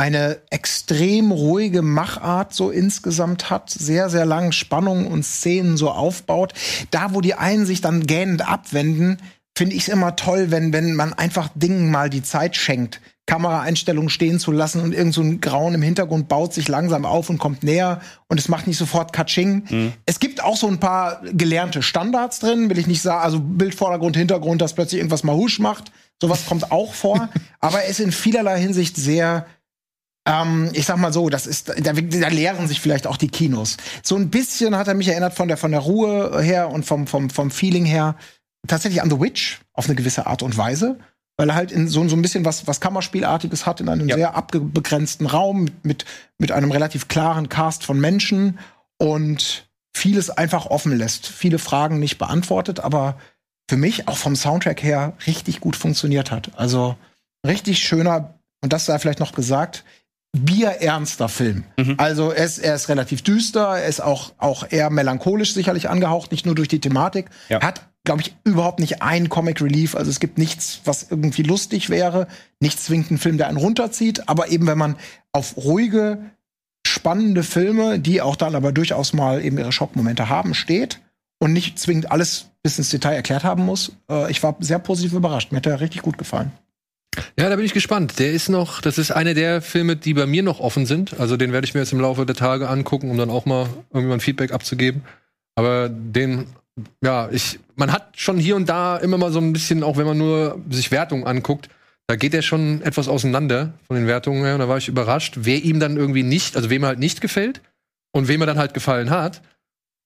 eine 0.00 0.38
extrem 0.48 1.30
ruhige 1.30 1.82
Machart 1.82 2.54
so 2.54 2.70
insgesamt 2.70 3.50
hat, 3.50 3.68
sehr, 3.68 4.08
sehr 4.08 4.24
lange 4.24 4.54
Spannungen 4.54 5.06
und 5.06 5.26
Szenen 5.26 5.76
so 5.76 5.90
aufbaut. 5.90 6.54
Da, 6.90 7.12
wo 7.12 7.20
die 7.20 7.34
einen 7.34 7.66
sich 7.66 7.82
dann 7.82 8.06
gähnend 8.06 8.48
abwenden, 8.48 9.18
finde 9.54 9.76
ich 9.76 9.82
es 9.82 9.88
immer 9.88 10.16
toll, 10.16 10.50
wenn, 10.50 10.72
wenn 10.72 10.94
man 10.94 11.12
einfach 11.12 11.50
Dingen 11.54 11.90
mal 11.90 12.08
die 12.08 12.22
Zeit 12.22 12.56
schenkt, 12.56 13.02
Kameraeinstellungen 13.26 14.08
stehen 14.08 14.38
zu 14.38 14.52
lassen 14.52 14.80
und 14.80 14.94
irgend 14.94 15.12
so 15.12 15.20
ein 15.20 15.42
Grauen 15.42 15.74
im 15.74 15.82
Hintergrund 15.82 16.28
baut 16.28 16.54
sich 16.54 16.66
langsam 16.66 17.04
auf 17.04 17.28
und 17.28 17.36
kommt 17.36 17.62
näher 17.62 18.00
und 18.28 18.40
es 18.40 18.48
macht 18.48 18.66
nicht 18.66 18.78
sofort 18.78 19.12
Katsching. 19.12 19.92
Es 20.06 20.18
gibt 20.18 20.42
auch 20.42 20.56
so 20.56 20.66
ein 20.66 20.80
paar 20.80 21.20
gelernte 21.24 21.82
Standards 21.82 22.38
drin, 22.38 22.70
will 22.70 22.78
ich 22.78 22.86
nicht 22.86 23.02
sagen, 23.02 23.22
also 23.22 23.38
Bild, 23.38 23.74
Vordergrund, 23.74 24.16
Hintergrund, 24.16 24.62
dass 24.62 24.72
plötzlich 24.72 25.00
irgendwas 25.00 25.24
mal 25.24 25.36
husch 25.36 25.58
macht. 25.58 25.92
Sowas 26.22 26.46
kommt 26.46 26.72
auch 26.72 26.94
vor, 26.94 27.28
aber 27.60 27.82
er 27.82 27.90
ist 27.90 28.00
in 28.00 28.12
vielerlei 28.12 28.58
Hinsicht 28.58 28.96
sehr 28.96 29.44
ähm, 30.30 30.70
ich 30.72 30.86
sag 30.86 30.96
mal 30.98 31.12
so, 31.12 31.28
das 31.28 31.46
ist, 31.46 31.68
da, 31.68 31.92
da 31.92 32.28
lehren 32.28 32.68
sich 32.68 32.80
vielleicht 32.80 33.06
auch 33.06 33.16
die 33.16 33.28
Kinos. 33.28 33.76
So 34.02 34.16
ein 34.16 34.30
bisschen 34.30 34.76
hat 34.76 34.86
er 34.88 34.94
mich 34.94 35.08
erinnert 35.08 35.34
von 35.34 35.48
der, 35.48 35.56
von 35.56 35.72
der 35.72 35.80
Ruhe 35.80 36.40
her 36.40 36.70
und 36.70 36.84
vom, 36.84 37.06
vom, 37.06 37.30
vom 37.30 37.50
Feeling 37.50 37.84
her 37.84 38.14
tatsächlich 38.68 39.02
an 39.02 39.10
The 39.10 39.20
Witch 39.20 39.58
auf 39.72 39.86
eine 39.86 39.96
gewisse 39.96 40.26
Art 40.26 40.42
und 40.42 40.56
Weise. 40.56 40.98
Weil 41.36 41.48
er 41.48 41.54
halt 41.54 41.72
in 41.72 41.88
so, 41.88 42.06
so 42.06 42.16
ein 42.16 42.22
bisschen 42.22 42.44
was, 42.44 42.66
was 42.66 42.80
Kammerspielartiges 42.80 43.64
hat, 43.64 43.80
in 43.80 43.88
einem 43.88 44.08
Ja. 44.08 44.16
sehr 44.16 44.36
abgegrenzten 44.36 45.26
Raum 45.26 45.62
mit, 45.64 45.84
mit, 45.84 46.04
mit 46.38 46.52
einem 46.52 46.70
relativ 46.70 47.08
klaren 47.08 47.48
Cast 47.48 47.84
von 47.84 47.98
Menschen 47.98 48.58
und 48.98 49.66
vieles 49.96 50.28
einfach 50.30 50.66
offen 50.66 50.96
lässt. 50.96 51.26
Viele 51.26 51.58
Fragen 51.58 51.98
nicht 51.98 52.18
beantwortet, 52.18 52.80
aber 52.80 53.16
für 53.70 53.78
mich 53.78 54.06
auch 54.06 54.18
vom 54.18 54.36
Soundtrack 54.36 54.82
her 54.82 55.14
richtig 55.26 55.60
gut 55.60 55.76
funktioniert 55.76 56.30
hat. 56.30 56.50
Also 56.56 56.96
richtig 57.46 57.78
schöner, 57.78 58.34
und 58.62 58.72
das 58.72 58.84
sei 58.84 58.98
vielleicht 58.98 59.20
noch 59.20 59.32
gesagt, 59.32 59.84
bierernster 60.32 61.28
Film. 61.28 61.64
Mhm. 61.76 61.94
Also 61.98 62.30
er 62.30 62.44
ist, 62.44 62.58
er 62.58 62.74
ist 62.74 62.88
relativ 62.88 63.22
düster, 63.22 63.78
er 63.78 63.86
ist 63.86 64.00
auch, 64.00 64.32
auch 64.38 64.64
eher 64.70 64.90
melancholisch 64.90 65.54
sicherlich 65.54 65.88
angehaucht, 65.88 66.30
nicht 66.30 66.46
nur 66.46 66.54
durch 66.54 66.68
die 66.68 66.80
Thematik. 66.80 67.30
Ja. 67.48 67.60
Hat, 67.62 67.88
glaube 68.04 68.22
ich, 68.22 68.34
überhaupt 68.44 68.78
nicht 68.78 69.02
ein 69.02 69.28
Comic 69.28 69.60
Relief. 69.60 69.96
Also 69.96 70.10
es 70.10 70.20
gibt 70.20 70.38
nichts, 70.38 70.80
was 70.84 71.08
irgendwie 71.10 71.42
lustig 71.42 71.90
wäre. 71.90 72.28
Nicht 72.60 72.80
zwingend 72.80 73.10
ein 73.10 73.18
Film, 73.18 73.38
der 73.38 73.48
einen 73.48 73.56
runterzieht. 73.56 74.28
Aber 74.28 74.48
eben, 74.48 74.66
wenn 74.66 74.78
man 74.78 74.96
auf 75.32 75.56
ruhige, 75.56 76.18
spannende 76.86 77.42
Filme, 77.42 77.98
die 77.98 78.22
auch 78.22 78.36
dann 78.36 78.54
aber 78.54 78.72
durchaus 78.72 79.12
mal 79.12 79.44
eben 79.44 79.58
ihre 79.58 79.72
Schockmomente 79.72 80.28
haben, 80.28 80.54
steht 80.54 81.00
und 81.38 81.52
nicht 81.52 81.78
zwingend 81.78 82.12
alles 82.12 82.50
bis 82.62 82.78
ins 82.78 82.90
Detail 82.90 83.14
erklärt 83.14 83.44
haben 83.44 83.64
muss. 83.64 83.92
Äh, 84.10 84.30
ich 84.30 84.42
war 84.42 84.56
sehr 84.60 84.78
positiv 84.78 85.12
überrascht. 85.12 85.50
Mir 85.50 85.58
hat 85.58 85.66
er 85.66 85.80
richtig 85.80 86.02
gut 86.02 86.18
gefallen. 86.18 86.52
Ja, 87.38 87.48
da 87.48 87.56
bin 87.56 87.64
ich 87.64 87.72
gespannt. 87.72 88.18
Der 88.18 88.32
ist 88.32 88.48
noch, 88.48 88.80
das 88.80 88.96
ist 88.98 89.10
einer 89.10 89.34
der 89.34 89.62
Filme, 89.62 89.96
die 89.96 90.14
bei 90.14 90.26
mir 90.26 90.42
noch 90.42 90.60
offen 90.60 90.86
sind. 90.86 91.18
Also 91.18 91.36
den 91.36 91.52
werde 91.52 91.66
ich 91.66 91.74
mir 91.74 91.80
jetzt 91.80 91.92
im 91.92 92.00
Laufe 92.00 92.24
der 92.24 92.36
Tage 92.36 92.68
angucken, 92.68 93.10
um 93.10 93.18
dann 93.18 93.30
auch 93.30 93.46
mal 93.46 93.68
irgendwie 93.90 94.08
mal 94.08 94.14
ein 94.14 94.20
Feedback 94.20 94.52
abzugeben. 94.52 95.02
Aber 95.56 95.88
den, 95.88 96.46
ja, 97.02 97.28
ich, 97.30 97.58
man 97.74 97.92
hat 97.92 98.16
schon 98.16 98.38
hier 98.38 98.56
und 98.56 98.68
da 98.68 98.96
immer 98.96 99.18
mal 99.18 99.32
so 99.32 99.40
ein 99.40 99.52
bisschen, 99.52 99.82
auch 99.82 99.96
wenn 99.96 100.06
man 100.06 100.18
nur 100.18 100.60
sich 100.70 100.90
Wertungen 100.92 101.26
anguckt, 101.26 101.68
da 102.06 102.16
geht 102.16 102.34
er 102.34 102.42
schon 102.42 102.80
etwas 102.82 103.08
auseinander 103.08 103.74
von 103.86 103.96
den 103.96 104.06
Wertungen 104.06 104.44
her. 104.44 104.54
Und 104.54 104.60
da 104.60 104.68
war 104.68 104.78
ich 104.78 104.88
überrascht, 104.88 105.34
wer 105.40 105.62
ihm 105.62 105.80
dann 105.80 105.96
irgendwie 105.96 106.22
nicht, 106.22 106.56
also 106.56 106.70
wem 106.70 106.84
er 106.84 106.88
halt 106.88 106.98
nicht 107.00 107.20
gefällt 107.20 107.60
und 108.12 108.28
wem 108.28 108.40
er 108.42 108.46
dann 108.46 108.58
halt 108.58 108.72
gefallen 108.74 109.10
hat, 109.10 109.42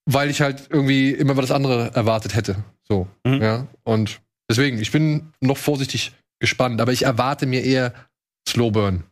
weil 0.06 0.30
ich 0.30 0.40
halt 0.40 0.68
irgendwie 0.70 1.10
immer 1.10 1.34
das 1.34 1.50
andere 1.50 1.90
erwartet 1.94 2.34
hätte. 2.34 2.56
So, 2.82 3.06
Mhm. 3.26 3.42
ja. 3.42 3.66
Und 3.84 4.20
deswegen, 4.50 4.78
ich 4.78 4.90
bin 4.90 5.32
noch 5.40 5.56
vorsichtig 5.58 6.12
gespannt, 6.44 6.80
aber 6.80 6.92
ich 6.92 7.04
erwarte 7.04 7.46
mir 7.46 7.64
eher 7.64 7.92
Slow 8.48 8.70
Burn. 8.70 9.04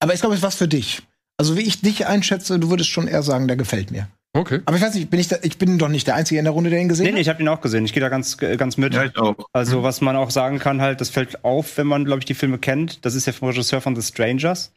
Aber 0.00 0.14
ich 0.14 0.20
glaube, 0.20 0.34
es 0.34 0.40
ist 0.40 0.46
was 0.46 0.56
für 0.56 0.68
dich. 0.68 1.02
Also 1.38 1.56
wie 1.56 1.62
ich 1.62 1.80
dich 1.80 2.06
einschätze, 2.06 2.58
du 2.58 2.70
würdest 2.70 2.90
schon 2.90 3.08
eher 3.08 3.22
sagen, 3.22 3.48
der 3.48 3.56
gefällt 3.56 3.90
mir. 3.90 4.08
Okay. 4.36 4.60
Aber 4.66 4.76
ich 4.76 4.82
weiß 4.82 4.94
nicht, 4.94 5.08
bin 5.08 5.18
ich, 5.18 5.28
da, 5.28 5.36
ich 5.42 5.56
bin 5.56 5.78
doch 5.78 5.88
nicht 5.88 6.06
der 6.06 6.14
Einzige 6.14 6.38
in 6.38 6.44
der 6.44 6.52
Runde, 6.52 6.68
der 6.68 6.78
ihn 6.78 6.88
gesehen 6.88 7.06
Nee, 7.06 7.12
nee, 7.12 7.20
ich 7.20 7.28
habe 7.30 7.40
ihn 7.40 7.48
auch 7.48 7.62
gesehen. 7.62 7.86
Ich 7.86 7.94
gehe 7.94 8.02
da 8.02 8.10
ganz, 8.10 8.36
ganz 8.36 8.76
mit. 8.76 8.92
Ja, 8.92 9.04
ich 9.04 9.16
auch. 9.16 9.34
Also, 9.54 9.82
was 9.82 10.02
man 10.02 10.14
auch 10.16 10.30
sagen 10.30 10.58
kann, 10.58 10.82
halt, 10.82 11.00
das 11.00 11.08
fällt 11.08 11.42
auf, 11.44 11.78
wenn 11.78 11.86
man, 11.86 12.04
glaube 12.04 12.18
ich, 12.18 12.26
die 12.26 12.34
Filme 12.34 12.58
kennt. 12.58 13.04
Das 13.06 13.14
ist 13.14 13.26
ja 13.26 13.32
vom 13.32 13.48
Regisseur 13.48 13.80
von 13.80 13.96
The 13.96 14.02
Strangers. 14.02 14.72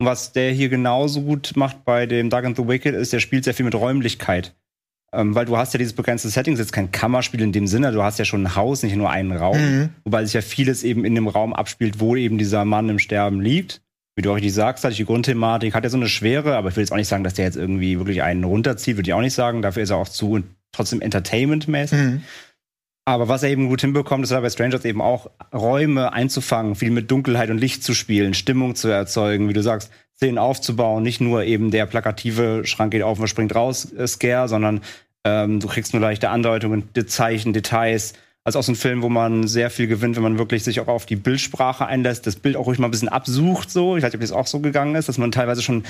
Und 0.00 0.06
was 0.06 0.32
der 0.32 0.50
hier 0.50 0.68
genauso 0.68 1.22
gut 1.22 1.52
macht 1.54 1.84
bei 1.84 2.06
dem 2.06 2.28
Dark 2.28 2.44
and 2.44 2.56
the 2.56 2.66
Wicked, 2.66 2.94
ist, 2.94 3.12
der 3.12 3.20
spielt 3.20 3.44
sehr 3.44 3.54
viel 3.54 3.64
mit 3.64 3.76
Räumlichkeit. 3.76 4.52
Ähm, 5.14 5.34
weil 5.34 5.46
du 5.46 5.56
hast 5.56 5.72
ja 5.74 5.78
dieses 5.78 5.92
begrenzte 5.92 6.28
Setting, 6.28 6.54
es 6.54 6.60
ist 6.60 6.66
jetzt 6.66 6.72
kein 6.72 6.90
Kammerspiel 6.90 7.40
in 7.40 7.52
dem 7.52 7.66
Sinne, 7.66 7.92
du 7.92 8.02
hast 8.02 8.18
ja 8.18 8.24
schon 8.24 8.42
ein 8.42 8.56
Haus, 8.56 8.82
nicht 8.82 8.96
nur 8.96 9.10
einen 9.10 9.32
Raum. 9.32 9.58
Mhm. 9.58 9.88
Wobei 10.04 10.24
sich 10.24 10.34
ja 10.34 10.40
vieles 10.40 10.82
eben 10.82 11.04
in 11.04 11.14
dem 11.14 11.28
Raum 11.28 11.52
abspielt, 11.52 12.00
wo 12.00 12.16
eben 12.16 12.38
dieser 12.38 12.64
Mann 12.64 12.88
im 12.88 12.98
Sterben 12.98 13.40
liegt. 13.40 13.80
Wie 14.16 14.22
du 14.22 14.30
auch 14.30 14.36
richtig 14.36 14.54
sagst, 14.54 14.84
halt, 14.84 14.96
die 14.96 15.04
Grundthematik 15.04 15.74
hat 15.74 15.82
ja 15.82 15.90
so 15.90 15.96
eine 15.96 16.08
Schwere, 16.08 16.56
aber 16.56 16.68
ich 16.68 16.76
will 16.76 16.82
jetzt 16.82 16.92
auch 16.92 16.96
nicht 16.96 17.08
sagen, 17.08 17.24
dass 17.24 17.34
der 17.34 17.46
jetzt 17.46 17.56
irgendwie 17.56 17.98
wirklich 17.98 18.22
einen 18.22 18.44
runterzieht, 18.44 18.96
würde 18.96 19.10
ich 19.10 19.14
auch 19.14 19.20
nicht 19.20 19.34
sagen. 19.34 19.60
Dafür 19.60 19.82
ist 19.82 19.90
er 19.90 19.96
auch 19.96 20.08
zu 20.08 20.42
trotzdem 20.72 21.00
entertainmentmäßig. 21.00 21.98
Mhm. 21.98 22.22
Aber 23.06 23.28
was 23.28 23.42
er 23.42 23.50
eben 23.50 23.68
gut 23.68 23.82
hinbekommt, 23.82 24.24
ist 24.24 24.30
er 24.30 24.40
bei 24.40 24.48
Strangers 24.48 24.84
eben 24.84 25.02
auch 25.02 25.30
Räume 25.52 26.12
einzufangen, 26.12 26.74
viel 26.74 26.90
mit 26.90 27.10
Dunkelheit 27.10 27.50
und 27.50 27.58
Licht 27.58 27.84
zu 27.84 27.92
spielen, 27.92 28.32
Stimmung 28.32 28.76
zu 28.76 28.88
erzeugen, 28.88 29.48
wie 29.48 29.52
du 29.52 29.62
sagst, 29.62 29.90
Szenen 30.16 30.38
aufzubauen, 30.38 31.02
nicht 31.02 31.20
nur 31.20 31.44
eben 31.44 31.70
der 31.70 31.86
plakative 31.86 32.62
Schrank 32.64 32.92
geht 32.92 33.02
auf 33.02 33.18
und 33.18 33.26
springt 33.26 33.54
raus 33.54 33.92
äh, 33.92 34.06
Scare, 34.06 34.48
sondern 34.48 34.80
ähm, 35.24 35.60
du 35.60 35.68
kriegst 35.68 35.92
nur 35.92 36.00
leichte 36.00 36.30
Andeutungen, 36.30 36.88
Zeichen, 37.06 37.52
Details. 37.52 38.14
Also 38.44 38.58
auch 38.58 38.62
so 38.62 38.72
ein 38.72 38.76
Film, 38.76 39.02
wo 39.02 39.08
man 39.08 39.48
sehr 39.48 39.70
viel 39.70 39.86
gewinnt, 39.86 40.16
wenn 40.16 40.22
man 40.22 40.38
wirklich 40.38 40.64
sich 40.64 40.80
auch 40.80 40.88
auf 40.88 41.06
die 41.06 41.16
Bildsprache 41.16 41.86
einlässt, 41.86 42.26
das 42.26 42.36
Bild 42.36 42.56
auch 42.56 42.66
ruhig 42.66 42.78
mal 42.78 42.88
ein 42.88 42.90
bisschen 42.90 43.08
absucht, 43.08 43.70
so. 43.70 43.96
Ich 43.96 44.02
weiß 44.02 44.12
nicht, 44.12 44.16
ob 44.16 44.20
das 44.20 44.32
auch 44.32 44.46
so 44.46 44.60
gegangen 44.60 44.94
ist, 44.94 45.08
dass 45.08 45.16
man 45.16 45.32
teilweise 45.32 45.62
schon 45.62 45.84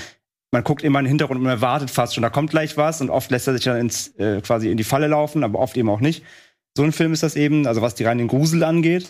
man 0.55 0.63
guckt 0.63 0.83
immer 0.83 0.99
in 0.99 1.05
den 1.05 1.09
Hintergrund 1.09 1.39
und 1.39 1.43
man 1.43 1.53
erwartet 1.53 1.91
fast 1.91 2.15
schon, 2.15 2.21
da 2.21 2.29
kommt 2.29 2.49
gleich 2.49 2.77
was 2.77 3.01
und 3.01 3.09
oft 3.09 3.29
lässt 3.29 3.45
er 3.47 3.53
sich 3.53 3.65
dann 3.65 3.77
ins, 3.77 4.15
äh, 4.17 4.39
quasi 4.41 4.71
in 4.71 4.77
die 4.77 4.85
Falle 4.85 5.07
laufen, 5.07 5.43
aber 5.43 5.59
oft 5.59 5.75
eben 5.75 5.89
auch 5.89 5.99
nicht. 5.99 6.23
So 6.77 6.83
ein 6.83 6.93
Film 6.93 7.11
ist 7.11 7.23
das 7.23 7.35
eben, 7.35 7.67
also 7.67 7.81
was 7.81 7.95
die 7.95 8.05
reinen 8.05 8.27
Grusel 8.27 8.63
angeht. 8.63 9.09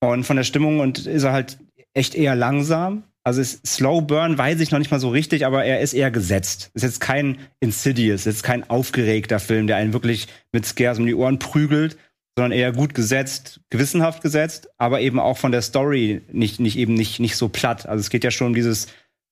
Und 0.00 0.24
von 0.24 0.36
der 0.36 0.44
Stimmung 0.44 0.80
und 0.80 1.06
ist 1.06 1.24
er 1.24 1.32
halt 1.32 1.58
echt 1.96 2.14
eher 2.14 2.36
langsam. 2.36 3.04
Also 3.24 3.40
ist 3.40 3.66
Slow 3.66 4.02
Burn 4.02 4.38
weiß 4.38 4.60
ich 4.60 4.70
noch 4.70 4.78
nicht 4.78 4.92
mal 4.92 5.00
so 5.00 5.08
richtig, 5.08 5.44
aber 5.44 5.64
er 5.64 5.80
ist 5.80 5.94
eher 5.94 6.12
gesetzt. 6.12 6.70
Ist 6.74 6.82
jetzt 6.82 7.00
kein 7.00 7.38
Insidious, 7.58 8.20
ist 8.20 8.26
jetzt 8.26 8.42
kein 8.44 8.68
aufgeregter 8.70 9.40
Film, 9.40 9.66
der 9.66 9.76
einen 9.76 9.92
wirklich 9.92 10.28
mit 10.52 10.64
Scares 10.64 10.98
um 10.98 11.06
die 11.06 11.14
Ohren 11.14 11.40
prügelt, 11.40 11.96
sondern 12.38 12.52
eher 12.52 12.70
gut 12.70 12.94
gesetzt, 12.94 13.60
gewissenhaft 13.70 14.22
gesetzt, 14.22 14.68
aber 14.78 15.00
eben 15.00 15.18
auch 15.18 15.38
von 15.38 15.50
der 15.50 15.62
Story 15.62 16.22
nicht, 16.30 16.60
nicht 16.60 16.78
eben 16.78 16.94
nicht, 16.94 17.18
nicht 17.18 17.36
so 17.36 17.48
platt. 17.48 17.86
Also 17.86 18.00
es 18.00 18.10
geht 18.10 18.22
ja 18.22 18.30
schon 18.30 18.48
um 18.48 18.54
dieses, 18.54 18.86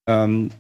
ähm, 0.09 0.50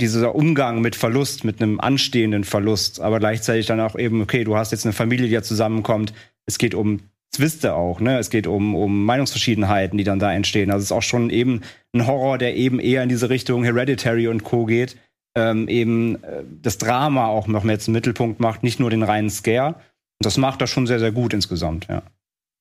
dieser 0.00 0.34
Umgang 0.34 0.80
mit 0.80 0.96
Verlust, 0.96 1.44
mit 1.44 1.60
einem 1.60 1.80
anstehenden 1.80 2.44
Verlust, 2.44 3.00
aber 3.00 3.18
gleichzeitig 3.18 3.66
dann 3.66 3.80
auch 3.80 3.96
eben, 3.96 4.22
okay, 4.22 4.44
du 4.44 4.56
hast 4.56 4.70
jetzt 4.70 4.86
eine 4.86 4.92
Familie, 4.92 5.26
die 5.26 5.34
ja 5.34 5.42
zusammenkommt, 5.42 6.14
es 6.46 6.56
geht 6.56 6.74
um 6.74 7.00
Zwiste 7.34 7.74
auch, 7.74 8.00
ne? 8.00 8.18
Es 8.18 8.30
geht 8.30 8.46
um, 8.46 8.74
um 8.74 9.04
Meinungsverschiedenheiten, 9.04 9.98
die 9.98 10.04
dann 10.04 10.18
da 10.18 10.32
entstehen. 10.32 10.70
Also 10.70 10.82
es 10.82 10.84
ist 10.86 10.92
auch 10.92 11.02
schon 11.02 11.30
eben 11.30 11.60
ein 11.92 12.06
Horror, 12.06 12.38
der 12.38 12.56
eben 12.56 12.80
eher 12.80 13.02
in 13.02 13.08
diese 13.08 13.28
Richtung 13.28 13.64
Hereditary 13.64 14.28
und 14.28 14.44
Co. 14.44 14.64
geht. 14.64 14.96
Ähm, 15.36 15.68
eben 15.68 16.22
äh, 16.24 16.42
das 16.62 16.78
Drama 16.78 17.26
auch 17.26 17.46
noch 17.46 17.64
mehr 17.64 17.78
zum 17.78 17.92
Mittelpunkt 17.92 18.40
macht, 18.40 18.62
nicht 18.62 18.80
nur 18.80 18.90
den 18.90 19.02
reinen 19.02 19.30
Scare. 19.30 19.74
Und 19.74 20.24
das 20.24 20.36
macht 20.36 20.60
das 20.60 20.70
schon 20.70 20.86
sehr, 20.86 20.98
sehr 20.98 21.12
gut 21.12 21.32
insgesamt, 21.34 21.86
ja. 21.88 22.02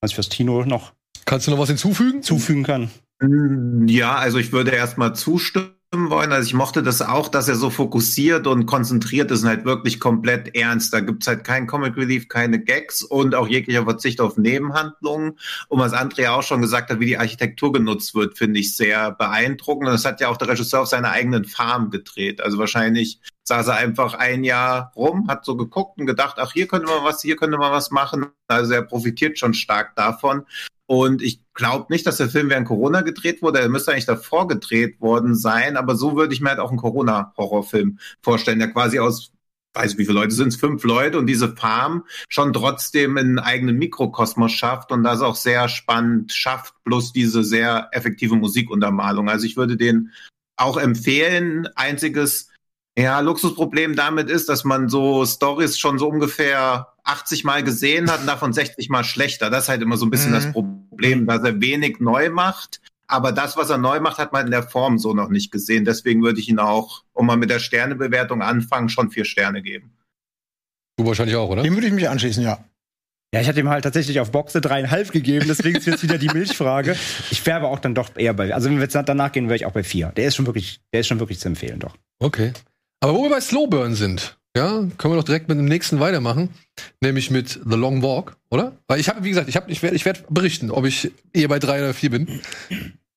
Was 0.02 0.12
ich 0.12 0.16
fürs 0.16 0.30
Tino 0.30 0.64
noch. 0.66 0.94
Kannst 1.26 1.48
du 1.48 1.52
noch 1.52 1.60
was 1.60 1.70
hinzufügen? 1.70 2.22
Zufügen 2.22 2.64
kann. 2.64 2.92
Ja, 3.88 4.16
also 4.16 4.38
ich 4.38 4.52
würde 4.52 4.72
erstmal 4.72 5.16
zustimmen 5.16 5.77
wollen. 5.94 6.34
Also 6.34 6.48
ich 6.48 6.54
mochte 6.54 6.84
das 6.84 7.02
auch, 7.02 7.30
dass 7.30 7.48
er 7.48 7.56
so 7.56 7.70
fokussiert 7.70 8.46
und 8.46 8.66
konzentriert 8.66 9.32
ist 9.32 9.44
und 9.44 9.50
halt 9.50 9.66
wirklich 9.66 10.00
komplett 10.00 10.56
ernst. 10.56 10.94
Da 10.94 11.00
gibt's 11.00 11.28
halt 11.28 11.44
kein 11.46 11.66
Comic 11.66 11.96
Relief, 11.96 12.28
keine 12.28 12.62
Gags 12.62 13.02
und 13.04 13.34
auch 13.36 13.48
jeglicher 13.48 13.86
Verzicht 13.86 14.20
auf 14.20 14.38
Nebenhandlungen. 14.38 15.40
Und 15.70 15.80
was 15.80 15.94
Andrea 15.94 16.36
auch 16.36 16.44
schon 16.44 16.62
gesagt 16.62 16.90
hat, 16.90 17.00
wie 17.00 17.06
die 17.08 17.18
Architektur 17.18 17.72
genutzt 17.72 18.16
wird, 18.16 18.38
finde 18.38 18.60
ich 18.60 18.76
sehr 18.76 19.12
beeindruckend. 19.12 19.88
Und 19.88 19.94
das 19.94 20.06
hat 20.06 20.20
ja 20.20 20.28
auch 20.28 20.38
der 20.38 20.50
Regisseur 20.50 20.82
auf 20.82 20.88
seiner 20.88 21.12
eigenen 21.12 21.46
Farm 21.46 21.90
gedreht. 21.90 22.42
Also 22.42 22.58
wahrscheinlich 22.58 23.22
saß 23.44 23.68
er 23.68 23.76
einfach 23.76 24.14
ein 24.14 24.44
Jahr 24.44 24.92
rum, 24.96 25.30
hat 25.30 25.46
so 25.46 25.56
geguckt 25.56 26.00
und 26.00 26.06
gedacht, 26.06 26.36
ach, 26.38 26.52
hier 26.52 26.68
könnte 26.68 26.88
man 26.88 27.06
was, 27.06 27.22
hier 27.22 27.38
könnte 27.38 27.58
man 27.58 27.72
was 27.72 27.92
machen. 27.92 28.26
Also 28.48 28.74
er 28.74 28.82
profitiert 28.82 29.40
schon 29.40 29.54
stark 29.54 29.96
davon. 29.96 30.46
Und 30.86 31.22
ich 31.22 31.42
glaube 31.58 31.88
nicht, 31.90 32.08
dass 32.08 32.18
der 32.18 32.30
Film 32.30 32.50
während 32.50 32.68
Corona 32.68 33.02
gedreht 33.02 33.42
wurde. 33.42 33.60
Er 33.60 33.70
müsste 33.70 33.92
eigentlich 33.92 34.06
davor 34.06 34.48
gedreht 34.48 35.02
worden 35.02 35.36
sein. 35.36 35.76
Aber 35.76 35.96
so 35.96 36.16
würde 36.16 36.34
ich 36.34 36.40
mir 36.40 36.50
halt 36.50 36.60
auch 36.60 36.70
einen 36.70 36.80
Corona-Horrorfilm 36.80 38.00
vorstellen, 38.22 38.60
der 38.60 38.72
quasi 38.72 39.00
aus 39.00 39.34
weiß 39.74 39.92
ich, 39.92 39.98
wie 40.00 40.06
viele 40.06 40.20
Leute 40.20 40.34
sind 40.34 40.48
es, 40.48 40.56
fünf 40.56 40.84
Leute 40.84 41.20
und 41.20 41.28
diese 41.28 41.56
Farm 41.56 42.04
schon 42.30 42.52
trotzdem 42.52 43.16
einen 43.16 43.38
eigenen 43.38 43.78
Mikrokosmos 43.78 44.52
schafft 44.52 44.92
und 44.92 45.04
das 45.04 45.22
auch 45.22 45.36
sehr 45.36 45.70
spannend 45.70 46.34
schafft, 46.34 46.74
plus 46.84 47.14
diese 47.14 47.44
sehr 47.44 47.90
effektive 47.92 48.36
Musikuntermalung. 48.36 49.30
Also 49.30 49.46
ich 49.46 49.56
würde 49.56 49.78
den 49.78 50.12
auch 50.56 50.78
empfehlen. 50.78 51.68
Einziges 51.76 52.50
ja, 52.98 53.20
Luxusproblem 53.20 53.96
damit 53.96 54.28
ist, 54.30 54.50
dass 54.50 54.64
man 54.64 54.90
so 54.90 55.24
Stories 55.24 55.78
schon 55.78 56.00
so 56.00 56.08
ungefähr 56.08 56.88
80 57.04 57.44
Mal 57.44 57.64
gesehen 57.64 58.10
hat 58.12 58.22
und 58.22 58.28
davon 58.28 58.54
60 58.54 58.90
Mal 58.90 59.04
schlechter. 59.04 59.52
Das 59.52 59.64
ist 59.64 59.70
halt 59.70 59.84
immer 59.84 59.98
so 59.98 60.08
ein 60.08 60.10
bisschen 60.10 60.32
mhm. 60.32 60.36
das 60.36 60.52
Problem, 60.52 61.28
dass 61.28 61.44
er 61.44 61.62
wenig 61.62 62.00
neu 62.00 62.32
macht. 62.32 62.82
Aber 63.08 63.32
das, 63.32 63.56
was 63.56 63.70
er 63.70 63.78
neu 63.78 64.00
macht, 64.00 64.18
hat 64.18 64.34
man 64.34 64.46
in 64.46 64.52
der 64.52 64.64
Form 64.64 64.98
so 64.98 65.14
noch 65.14 65.30
nicht 65.30 65.52
gesehen. 65.52 65.86
Deswegen 65.86 66.24
würde 66.24 66.40
ich 66.40 66.50
ihn 66.50 66.60
auch, 66.60 67.04
um 67.14 67.28
mal 67.28 67.38
mit 67.38 67.52
der 67.52 67.60
Sternebewertung 67.60 68.42
anfangen, 68.42 68.90
schon 68.90 69.12
vier 69.12 69.26
Sterne 69.26 69.62
geben. 69.62 69.94
Du 70.98 71.06
wahrscheinlich 71.06 71.36
auch, 71.36 71.50
oder? 71.50 71.62
Dem 71.62 71.76
würde 71.76 71.88
ich 71.88 71.94
mich 71.94 72.10
anschließen, 72.10 72.44
ja. 72.44 72.66
Ja, 73.34 73.42
ich 73.42 73.48
hatte 73.48 73.60
ihm 73.60 73.70
halt 73.70 73.84
tatsächlich 73.84 74.20
auf 74.20 74.32
Boxe 74.32 74.60
dreieinhalb 74.60 75.12
gegeben, 75.12 75.46
deswegen 75.48 75.78
ist 75.78 75.86
jetzt 75.86 76.02
wieder 76.02 76.18
die 76.18 76.30
Milchfrage. 76.30 76.96
Ich 77.30 77.46
wäre 77.46 77.58
aber 77.58 77.70
auch 77.70 77.80
dann 77.80 77.94
doch 77.94 78.16
eher 78.16 78.34
bei, 78.34 78.54
also 78.54 78.70
wenn 78.70 78.78
wir 78.78 78.84
jetzt 78.84 78.96
danach 78.96 79.32
gehen, 79.34 79.48
wäre 79.48 79.58
ich 79.58 79.66
auch 79.66 79.74
bei 79.74 79.84
vier. 79.84 80.14
Der 80.16 80.28
ist 80.30 80.36
schon 80.36 80.46
wirklich, 80.46 80.80
der 80.94 81.02
ist 81.02 81.08
schon 81.08 81.20
wirklich 81.20 81.40
zu 81.40 81.50
empfehlen, 81.50 81.80
doch. 81.80 81.96
Okay. 82.20 82.54
Aber 83.00 83.14
wo 83.14 83.24
wir 83.24 83.30
bei 83.30 83.42
Slowburn 83.42 83.96
sind, 83.96 84.38
ja, 84.56 84.70
können 84.98 85.14
wir 85.14 85.18
doch 85.18 85.24
direkt 85.24 85.50
mit 85.50 85.58
dem 85.58 85.66
nächsten 85.66 86.00
weitermachen, 86.00 86.50
nämlich 87.02 87.30
mit 87.30 87.60
The 87.64 87.76
Long 87.76 88.02
Walk, 88.02 88.38
oder? 88.50 88.76
Weil 88.88 89.00
ich 89.00 89.08
habe, 89.08 89.24
wie 89.24 89.30
gesagt, 89.30 89.50
ich, 89.50 89.56
hab, 89.56 89.70
ich 89.70 89.84
werde 89.84 89.96
ich 89.96 90.06
werd 90.06 90.26
berichten, 90.30 90.72
ob 90.72 90.86
ich 90.86 91.12
eher 91.32 91.48
bei 91.48 91.60
drei 91.60 91.80
oder 91.80 91.94
vier 91.94 92.10
bin. 92.10 92.42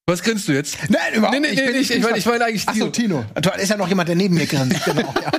Was 0.07 0.23
grinst 0.23 0.49
du 0.49 0.53
jetzt? 0.53 0.77
Nein, 0.89 1.15
überhaupt 1.15 1.33
nee, 1.33 1.41
nee, 1.41 1.51
nicht. 1.51 1.73
Nee, 1.73 1.79
ich, 1.79 1.91
ich, 1.93 2.03
meine 2.03 2.19
ich 2.19 2.27
mein 2.27 2.43
eigentlich 2.43 2.67
Tino. 2.67 2.87
Achso, 2.87 2.91
Tino. 2.91 3.25
Da 3.35 3.51
ist 3.53 3.71
ja 3.71 3.77
noch 3.77 3.89
jemand, 3.89 4.09
der 4.09 4.17
neben 4.17 4.35
mir 4.35 4.47
grinst. 4.47 4.85
genau, 4.85 5.15
ja. 5.23 5.31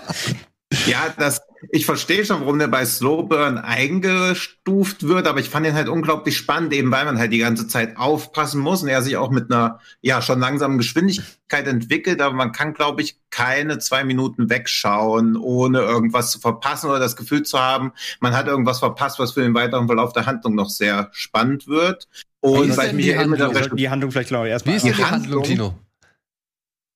Ja, 0.87 1.13
das, 1.17 1.41
ich 1.69 1.85
verstehe 1.85 2.23
schon, 2.23 2.39
warum 2.39 2.57
der 2.57 2.69
bei 2.69 2.85
Slowburn 2.85 3.57
eingestuft 3.57 5.05
wird, 5.05 5.27
aber 5.27 5.39
ich 5.41 5.49
fand 5.49 5.67
ihn 5.67 5.73
halt 5.73 5.89
unglaublich 5.89 6.37
spannend, 6.37 6.71
eben 6.73 6.91
weil 6.91 7.03
man 7.03 7.17
halt 7.17 7.33
die 7.33 7.39
ganze 7.39 7.67
Zeit 7.67 7.97
aufpassen 7.97 8.61
muss 8.61 8.81
und 8.81 8.87
er 8.87 9.01
sich 9.01 9.17
auch 9.17 9.31
mit 9.31 9.51
einer, 9.51 9.79
ja, 10.01 10.21
schon 10.21 10.39
langsamen 10.39 10.77
Geschwindigkeit 10.77 11.67
entwickelt, 11.67 12.21
aber 12.21 12.33
man 12.33 12.53
kann, 12.53 12.73
glaube 12.73 13.01
ich, 13.01 13.17
keine 13.31 13.79
zwei 13.79 14.05
Minuten 14.05 14.49
wegschauen, 14.49 15.35
ohne 15.35 15.79
irgendwas 15.79 16.31
zu 16.31 16.39
verpassen 16.39 16.89
oder 16.89 16.99
das 16.99 17.17
Gefühl 17.17 17.43
zu 17.43 17.59
haben, 17.59 17.91
man 18.21 18.33
hat 18.33 18.47
irgendwas 18.47 18.79
verpasst, 18.79 19.19
was 19.19 19.33
für 19.33 19.41
den 19.41 19.53
weiteren 19.53 19.87
Verlauf 19.87 20.13
der 20.13 20.25
Handlung 20.25 20.55
noch 20.55 20.69
sehr 20.69 21.09
spannend 21.11 21.67
wird. 21.67 22.07
Und 22.39 22.75
weil 22.77 22.87
ich 22.87 22.93
mich 22.93 23.05
die, 23.05 23.17
Handlung, 23.17 23.75
die 23.75 23.89
Handlung 23.89 24.11
vielleicht, 24.11 24.29
glaube 24.29 24.47
ich, 24.47 24.51
erstmal. 24.51 24.73
Wie 24.73 24.77
ist 24.77 24.85
die, 24.85 24.93
die 24.93 25.03
Handlung, 25.03 25.43
Tino? 25.43 25.77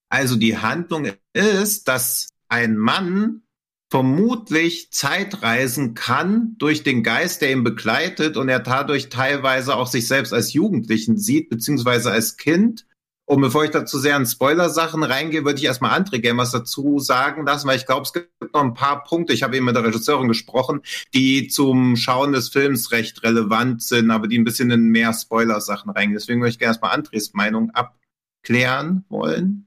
Also 0.10 0.38
die 0.38 0.58
Handlung 0.58 1.12
ist, 1.34 1.88
dass 1.88 2.30
ein 2.48 2.78
Mann 2.78 3.42
vermutlich 3.90 4.92
Zeitreisen 4.92 5.94
kann 5.94 6.56
durch 6.58 6.84
den 6.84 7.04
Geist, 7.04 7.42
der 7.42 7.52
ihn 7.52 7.64
begleitet 7.64 8.38
und 8.38 8.50
er 8.50 8.60
dadurch 8.60 9.10
teilweise 9.10 9.76
auch 9.76 9.88
sich 9.88 10.08
selbst 10.08 10.34
als 10.34 10.54
Jugendlichen 10.54 11.18
sieht, 11.18 11.50
beziehungsweise 11.50 12.12
als 12.12 12.38
Kind. 12.38 12.86
Und 13.28 13.42
bevor 13.42 13.64
ich 13.64 13.72
dazu 13.72 13.98
sehr 13.98 14.16
in 14.18 14.26
Spoiler-Sachen 14.26 15.02
reingehe, 15.02 15.46
würde 15.46 15.58
ich 15.58 15.66
erstmal 15.66 15.98
andere 15.98 16.20
Gamers 16.20 16.52
dazu 16.52 17.00
sagen 17.00 17.46
lassen, 17.46 17.68
weil 17.68 17.78
ich 17.78 17.88
glaube, 17.88 18.04
es 18.04 18.14
gibt 18.14 18.54
noch 18.54 18.62
ein 18.62 18.76
paar 18.76 19.04
Punkte, 19.04 19.34
ich 19.34 19.42
habe 19.42 19.56
eben 19.56 19.66
mit 19.66 19.76
der 19.76 19.84
Regisseurin 19.84 20.28
gesprochen, 20.28 20.82
die 21.14 21.48
zum 21.48 21.96
Schauen 21.96 22.34
des 22.34 22.50
Films 22.50 22.92
recht 22.92 23.24
relevant 23.24 23.82
sind, 23.82 24.12
aber 24.12 24.28
die 24.28 24.38
ein 24.38 24.44
bisschen 24.44 24.70
in 24.70 24.90
mehr 24.90 25.12
Spoiler-Sachen 25.12 25.90
reingehen. 25.90 26.20
Deswegen 26.20 26.40
würde 26.40 26.52
ich 26.52 26.60
gerne 26.60 26.72
erstmal 26.72 26.92
Andres 26.92 27.34
Meinung 27.34 27.72
abklären 27.72 29.06
wollen. 29.10 29.65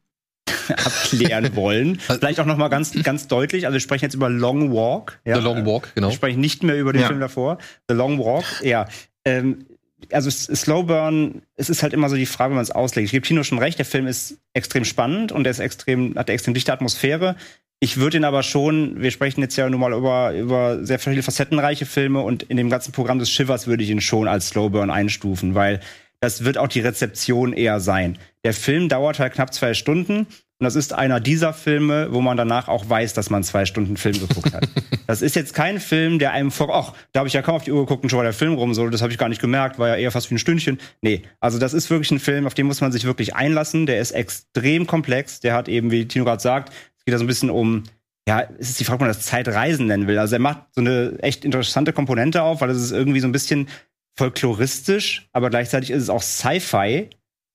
abklären 0.68 1.54
wollen. 1.56 1.98
Vielleicht 1.98 2.40
auch 2.40 2.46
noch 2.46 2.56
mal 2.56 2.68
ganz, 2.68 2.92
ganz 3.02 3.28
deutlich. 3.28 3.66
Also 3.66 3.74
wir 3.74 3.80
sprechen 3.80 4.04
jetzt 4.04 4.14
über 4.14 4.28
Long 4.28 4.72
Walk. 4.72 5.20
Ja. 5.24 5.37
The 5.37 5.42
Long 5.42 5.66
Walk, 5.66 5.94
genau. 5.94 6.08
Wir 6.08 6.14
sprechen 6.14 6.40
nicht 6.40 6.62
mehr 6.62 6.78
über 6.78 6.92
den 6.92 7.02
ja. 7.02 7.08
Film 7.08 7.20
davor. 7.20 7.58
The 7.88 7.94
Long 7.94 8.18
Walk, 8.18 8.44
ja. 8.62 8.87
Ähm, 9.24 9.66
also 10.12 10.30
Slow 10.30 10.84
Burn, 10.84 11.42
es 11.56 11.68
ist 11.68 11.82
halt 11.82 11.92
immer 11.92 12.08
so 12.08 12.16
die 12.16 12.26
Frage, 12.26 12.52
wie 12.52 12.56
man 12.56 12.62
es 12.62 12.70
auslegt. 12.70 13.06
Ich 13.06 13.12
gebe 13.12 13.26
Tino 13.26 13.42
schon 13.42 13.58
recht, 13.58 13.78
der 13.78 13.87
Film 13.87 14.06
ist 14.06 14.38
extrem 14.52 14.84
spannend 14.84 15.32
und 15.32 15.44
der 15.44 15.50
ist 15.50 15.58
extrem, 15.58 16.14
hat 16.16 16.28
eine 16.28 16.34
extrem 16.34 16.54
dichte 16.54 16.72
Atmosphäre. 16.72 17.37
Ich 17.80 17.96
würde 17.96 18.16
ihn 18.16 18.24
aber 18.24 18.42
schon, 18.42 19.00
wir 19.00 19.11
sprechen 19.11 19.40
jetzt 19.40 19.56
ja 19.56 19.68
nun 19.68 19.80
mal 19.80 19.92
über, 19.92 20.32
über 20.32 20.84
sehr 20.84 20.98
viele 20.98 21.22
facettenreiche 21.22 21.87
Filme 21.87 22.20
und 22.20 22.42
in 22.44 22.56
dem 22.56 22.70
ganzen 22.70 22.92
Programm 22.92 23.18
des 23.18 23.30
Shivers 23.30 23.66
würde 23.66 23.84
ich 23.84 23.90
ihn 23.90 24.00
schon 24.00 24.26
als 24.26 24.48
Slow 24.48 24.70
Burn 24.70 24.90
einstufen, 24.90 25.54
weil 25.54 25.80
das 26.20 26.44
wird 26.44 26.58
auch 26.58 26.66
die 26.66 26.80
Rezeption 26.80 27.52
eher 27.52 27.78
sein. 27.78 28.18
Der 28.48 28.54
Film 28.54 28.88
dauert 28.88 29.18
halt 29.18 29.34
knapp 29.34 29.52
zwei 29.52 29.74
Stunden 29.74 30.20
und 30.20 30.64
das 30.64 30.74
ist 30.74 30.94
einer 30.94 31.20
dieser 31.20 31.52
Filme, 31.52 32.14
wo 32.14 32.22
man 32.22 32.38
danach 32.38 32.66
auch 32.68 32.88
weiß, 32.88 33.12
dass 33.12 33.28
man 33.28 33.44
zwei 33.44 33.66
Stunden 33.66 33.98
Film 33.98 34.18
geguckt 34.18 34.54
hat. 34.54 34.66
das 35.06 35.20
ist 35.20 35.37
jetzt 35.37 35.52
kein 35.52 35.78
Film, 35.78 36.18
der 36.18 36.32
einem 36.32 36.50
vor, 36.50 36.74
ach, 36.74 36.94
da 37.12 37.20
habe 37.20 37.28
ich 37.28 37.34
ja 37.34 37.42
kaum 37.42 37.56
auf 37.56 37.64
die 37.64 37.72
Uhr 37.72 37.82
geguckt 37.82 38.04
und 38.04 38.08
schon 38.08 38.16
war 38.16 38.24
der 38.24 38.32
Film 38.32 38.54
rum, 38.54 38.72
so, 38.72 38.88
das 38.88 39.02
habe 39.02 39.12
ich 39.12 39.18
gar 39.18 39.28
nicht 39.28 39.42
gemerkt, 39.42 39.78
war 39.78 39.88
ja 39.88 39.96
eher 39.96 40.11
fast 40.11 40.30
wie 40.30 40.37
ein 40.37 40.38
Stündchen. 40.38 40.78
Nee, 41.02 41.24
also 41.40 41.58
das 41.58 41.74
ist 41.74 41.90
wirklich 41.90 42.11
ein 42.11 42.20
Film, 42.20 42.46
auf 42.46 42.54
den 42.54 42.64
muss 42.64 42.80
man 42.80 42.90
sich 42.90 43.04
wirklich 43.04 43.34
einlassen. 43.34 43.84
Der 43.84 44.00
ist 44.00 44.12
extrem 44.12 44.87
komplex. 44.87 45.40
Der 45.40 45.52
hat 45.52 45.68
eben, 45.68 45.90
wie 45.90 46.08
Tino 46.08 46.24
gerade 46.24 46.40
sagt, 46.40 46.72
es 46.96 47.04
geht 47.04 47.12
da 47.12 47.18
so 47.18 47.24
ein 47.24 47.28
bisschen 47.28 47.50
um 47.50 47.82
ja, 48.26 48.48
es 48.58 48.70
ist 48.70 48.80
die 48.80 48.84
Frage, 48.84 48.94
ob 48.94 49.00
man 49.00 49.08
das 49.08 49.26
Zeitreisen 49.26 49.88
nennen 49.88 50.06
will. 50.06 50.18
Also 50.18 50.37
er 50.37 50.40
macht 50.40 50.62
so 50.72 50.80
eine 50.80 51.18
echt 51.20 51.44
interessante 51.44 51.92
Komponente 51.92 52.42
auf, 52.42 52.62
weil 52.62 52.70
es 52.70 52.80
ist 52.80 52.92
irgendwie 52.92 53.20
so 53.20 53.28
ein 53.28 53.32
bisschen 53.32 53.68
folkloristisch, 54.16 55.28
aber 55.34 55.50
gleichzeitig 55.50 55.90
ist 55.90 56.04
es 56.04 56.08
auch 56.08 56.22
Sci-Fi 56.22 57.11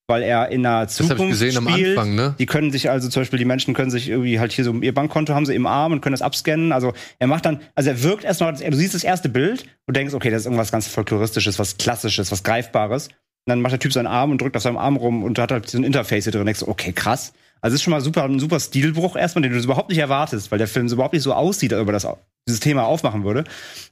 weil 0.07 0.21
er 0.21 0.49
in 0.49 0.65
einer 0.65 0.85
Das 0.85 0.99
habe 0.99 1.03
ich 1.05 1.09
Zukunft 1.09 1.31
gesehen 1.31 1.57
am 1.57 1.69
spielt. 1.69 1.97
Anfang, 1.97 2.15
ne? 2.15 2.35
Die 2.37 2.45
können 2.45 2.71
sich 2.71 2.89
also 2.89 3.09
zum 3.09 3.21
Beispiel, 3.21 3.39
die 3.39 3.45
Menschen 3.45 3.73
können 3.73 3.91
sich 3.91 4.09
irgendwie 4.09 4.39
halt 4.39 4.51
hier 4.51 4.65
so 4.65 4.73
ihr 4.73 4.93
Bankkonto 4.93 5.33
haben 5.33 5.45
sie 5.45 5.55
im 5.55 5.65
Arm 5.65 5.91
und 5.91 6.01
können 6.01 6.13
das 6.13 6.21
abscannen. 6.21 6.71
Also 6.71 6.93
er 7.19 7.27
macht 7.27 7.45
dann, 7.45 7.61
also 7.75 7.89
er 7.89 8.03
wirkt 8.03 8.23
erstmal, 8.23 8.53
du 8.53 8.75
siehst 8.75 8.93
das 8.93 9.03
erste 9.03 9.29
Bild 9.29 9.65
und 9.85 9.95
denkst, 9.95 10.13
okay, 10.13 10.29
das 10.29 10.41
ist 10.41 10.45
irgendwas 10.45 10.71
ganz 10.71 10.87
folkloristisches, 10.87 11.57
was 11.59 11.77
klassisches, 11.77 12.31
was 12.31 12.43
greifbares. 12.43 13.07
Und 13.07 13.49
dann 13.49 13.61
macht 13.61 13.73
der 13.73 13.79
Typ 13.79 13.91
seinen 13.91 14.07
Arm 14.07 14.31
und 14.31 14.41
drückt 14.41 14.55
auf 14.55 14.63
seinem 14.63 14.77
Arm 14.77 14.95
rum 14.95 15.23
und 15.23 15.37
hat 15.37 15.51
halt 15.51 15.69
so 15.69 15.77
ein 15.77 15.83
Interface 15.83 16.23
hier 16.23 16.31
drin. 16.31 16.41
Und 16.41 16.45
denkst, 16.47 16.63
okay, 16.63 16.93
krass. 16.93 17.33
Also 17.63 17.75
es 17.75 17.79
ist 17.79 17.83
schon 17.83 17.91
mal 17.91 18.01
super, 18.01 18.25
ein 18.25 18.39
super 18.39 18.59
Stilbruch 18.59 19.15
erstmal, 19.15 19.41
den 19.41 19.53
du 19.53 19.59
überhaupt 19.59 19.87
nicht 19.87 19.99
erwartest, 19.99 20.51
weil 20.51 20.57
der 20.57 20.67
Film 20.67 20.89
so 20.89 20.95
überhaupt 20.95 21.13
nicht 21.13 21.23
so 21.23 21.33
aussieht, 21.33 21.71
als 21.71 21.81
ob 21.81 21.87
er 21.87 21.93
das, 21.93 22.07
dieses 22.45 22.59
Thema 22.59 22.83
aufmachen 22.83 23.23
würde. 23.23 23.45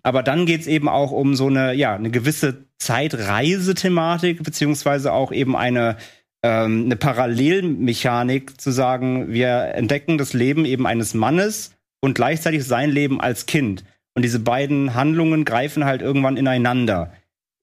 Aber 0.04 0.24
dann 0.24 0.46
geht's 0.46 0.68
eben 0.68 0.90
auch 0.90 1.12
um 1.12 1.36
so 1.36 1.48
eine, 1.48 1.74
ja, 1.74 1.96
eine 1.96 2.12
gewisse 2.12 2.66
Zeitreise-Thematik, 2.80 4.44
beziehungsweise 4.44 5.14
auch 5.14 5.32
eben 5.32 5.56
eine, 5.56 5.96
ähm, 6.44 6.84
eine 6.84 6.98
Parallelmechanik 6.98 8.60
zu 8.60 8.72
sagen, 8.72 9.32
wir 9.32 9.74
entdecken 9.74 10.18
das 10.18 10.34
Leben 10.34 10.66
eben 10.66 10.86
eines 10.86 11.14
Mannes 11.14 11.72
und 12.02 12.14
gleichzeitig 12.14 12.66
sein 12.66 12.90
Leben 12.90 13.22
als 13.22 13.46
Kind. 13.46 13.86
Und 14.16 14.24
diese 14.24 14.40
beiden 14.40 14.96
Handlungen 14.96 15.46
greifen 15.46 15.86
halt 15.86 16.02
irgendwann 16.02 16.36
ineinander. 16.36 17.14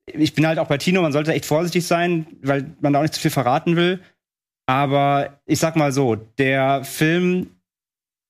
Ich 0.06 0.32
bin 0.32 0.46
halt 0.46 0.58
auch 0.58 0.68
bei 0.68 0.78
Tino, 0.78 1.02
man 1.02 1.12
sollte 1.12 1.34
echt 1.34 1.44
vorsichtig 1.44 1.86
sein, 1.86 2.26
weil 2.42 2.70
man 2.80 2.94
da 2.94 3.00
auch 3.00 3.02
nicht 3.02 3.12
zu 3.12 3.20
viel 3.20 3.30
verraten 3.30 3.76
will. 3.76 4.00
Aber 4.68 5.40
ich 5.46 5.58
sag 5.58 5.76
mal 5.76 5.92
so, 5.92 6.14
der 6.14 6.84
Film 6.84 7.50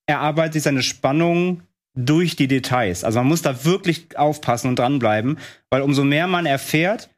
erarbeitet 0.07 0.53
sich 0.53 0.63
seine 0.63 0.83
Spannung 0.83 1.63
durch 1.97 2.37
die 2.37 2.47
Details. 2.47 3.03
Also 3.03 3.19
man 3.19 3.27
muss 3.27 3.41
da 3.41 3.65
wirklich 3.65 4.17
aufpassen 4.17 4.69
und 4.69 4.79
dranbleiben, 4.79 5.37
weil 5.69 5.81
umso 5.81 6.03
mehr 6.03 6.27
man 6.27 6.45
erfährt, 6.45 7.09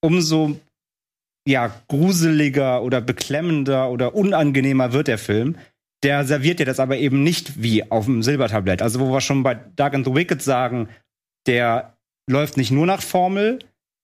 umso 0.00 0.60
ja, 1.46 1.74
gruseliger 1.88 2.82
oder 2.82 3.00
beklemmender 3.00 3.90
oder 3.90 4.14
unangenehmer 4.14 4.92
wird 4.92 5.08
der 5.08 5.18
Film. 5.18 5.56
Der 6.04 6.24
serviert 6.24 6.60
dir 6.60 6.66
das 6.66 6.78
aber 6.78 6.98
eben 6.98 7.24
nicht 7.24 7.60
wie 7.60 7.90
auf 7.90 8.04
dem 8.04 8.22
Silbertablett. 8.22 8.82
Also, 8.82 9.00
wo 9.00 9.10
wir 9.10 9.20
schon 9.20 9.42
bei 9.42 9.54
Dark 9.54 9.94
and 9.94 10.06
the 10.06 10.14
Wicked 10.14 10.42
sagen, 10.42 10.88
der 11.46 11.96
läuft 12.30 12.56
nicht 12.56 12.70
nur 12.70 12.86
nach 12.86 13.02
Formel. 13.02 13.58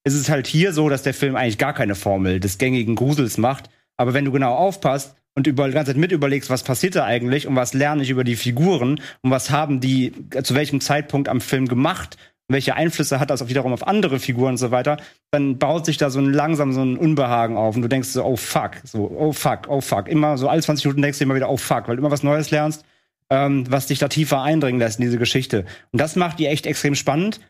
Es 0.05 0.15
ist 0.15 0.31
halt 0.31 0.47
hier 0.47 0.73
so, 0.73 0.89
dass 0.89 1.03
der 1.03 1.15
Film 1.15 1.37
eigentlich 1.37 1.59
gar 1.59 1.75
keine 1.75 1.95
Formel 1.95 2.41
des 2.41 2.59
gängigen 2.59 2.97
Grusels 2.97 3.39
macht. 3.39 3.71
Aber 3.97 4.15
wenn 4.15 4.25
du 4.25 4.33
genau 4.33 4.55
aufpasst 4.55 5.17
und 5.35 5.47
über, 5.47 5.67
die 5.67 5.75
ganze 5.75 5.93
Zeit 5.93 6.01
mit 6.01 6.13
überlegst, 6.13 6.51
was 6.51 6.63
passiert 6.63 6.97
da 6.97 7.05
eigentlich 7.05 7.47
und 7.47 7.57
was 7.57 7.75
lerne 7.75 8.03
ich 8.03 8.11
über 8.11 8.25
die 8.25 8.37
Figuren 8.37 9.01
und 9.23 9.31
was 9.31 9.51
haben 9.51 9.81
die 9.81 10.13
zu 10.43 10.55
welchem 10.55 10.81
Zeitpunkt 10.81 11.29
am 11.29 11.41
Film 11.41 11.69
gemacht 11.69 12.17
welche 12.49 12.75
Einflüsse 12.75 13.21
hat 13.21 13.31
das 13.31 13.43
auch 13.43 13.49
wiederum 13.49 13.73
auf 13.73 13.87
andere 13.87 14.19
Figuren 14.19 14.53
und 14.53 14.57
so 14.59 14.71
weiter, 14.71 14.99
dann 15.31 15.59
baut 15.59 15.87
sich 15.87 15.97
da 15.97 16.11
so 16.11 16.21
ein 16.21 16.33
langsam 16.33 16.73
so 16.73 16.83
ein 16.83 16.97
Unbehagen 16.97 17.57
auf 17.57 17.75
und 17.75 17.83
du 17.83 17.89
denkst 17.89 18.09
so, 18.09 18.25
oh 18.25 18.37
fuck, 18.37 18.73
so, 18.85 19.11
oh 19.11 19.33
fuck, 19.33 19.69
oh 19.69 19.81
fuck. 19.81 20.09
Immer 20.09 20.37
so 20.37 20.49
alle 20.49 20.61
20 20.61 20.85
Minuten 20.85 21.03
denkst 21.03 21.19
du 21.19 21.25
immer 21.25 21.35
wieder, 21.35 21.51
oh 21.51 21.57
fuck, 21.57 21.89
weil 21.89 21.97
du 21.97 22.03
immer 22.03 22.11
was 22.11 22.23
Neues 22.23 22.51
lernst, 22.51 22.85
ähm, 23.31 23.65
was 23.71 23.87
dich 23.87 23.99
da 23.99 24.09
tiefer 24.09 24.43
eindringen 24.43 24.79
lässt 24.79 24.99
in 24.99 25.07
diese 25.07 25.19
Geschichte. 25.19 25.65
Und 25.93 26.01
das 26.01 26.17
macht 26.17 26.39
die 26.39 26.47
echt 26.47 26.67
extrem 26.67 26.95
spannend. 26.95 27.41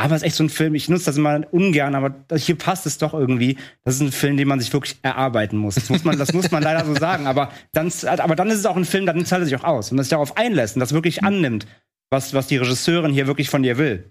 Aber 0.00 0.14
es 0.16 0.22
ist 0.22 0.26
echt 0.26 0.36
so 0.36 0.44
ein 0.44 0.48
Film, 0.50 0.74
ich 0.74 0.88
nutze 0.88 1.04
das 1.06 1.16
immer 1.16 1.42
ungern, 1.52 1.94
aber 1.94 2.10
das- 2.28 2.44
hier 2.44 2.56
passt 2.56 2.86
es 2.86 2.98
doch 2.98 3.12
irgendwie. 3.14 3.56
Das 3.84 3.94
ist 3.96 4.00
ein 4.00 4.12
Film, 4.12 4.36
den 4.36 4.48
man 4.48 4.58
sich 4.60 4.72
wirklich 4.72 4.96
erarbeiten 5.02 5.56
muss. 5.58 5.74
Das 5.76 5.88
muss 5.90 6.04
man, 6.04 6.18
das 6.18 6.32
muss 6.32 6.50
man 6.50 6.62
leider 6.62 6.84
so 6.86 6.94
sagen. 6.94 7.26
Aber 7.26 7.52
dann, 7.72 7.92
aber 8.06 8.34
dann 8.36 8.48
ist 8.48 8.58
es 8.58 8.66
auch 8.66 8.76
ein 8.76 8.84
Film, 8.84 9.06
dann 9.06 9.24
zahlt 9.26 9.42
er 9.42 9.46
sich 9.46 9.56
auch 9.56 9.64
aus. 9.64 9.92
Und 9.92 9.98
sich 9.98 10.08
darauf 10.08 10.36
einlässt 10.36 10.76
und 10.76 10.80
das 10.80 10.92
wirklich 10.92 11.22
annimmt, 11.22 11.66
was, 12.10 12.34
was 12.34 12.46
die 12.46 12.56
Regisseurin 12.56 13.12
hier 13.12 13.26
wirklich 13.26 13.50
von 13.50 13.62
dir 13.62 13.78
will. 13.78 14.10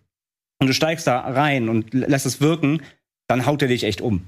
Und 0.61 0.67
du 0.67 0.73
steigst 0.73 1.07
da 1.07 1.19
rein 1.19 1.69
und 1.69 1.93
lässt 1.93 2.25
es 2.25 2.39
wirken, 2.41 2.81
dann 3.27 3.45
haut 3.45 3.61
er 3.61 3.67
dich 3.67 3.83
echt 3.83 4.01
um. 4.01 4.27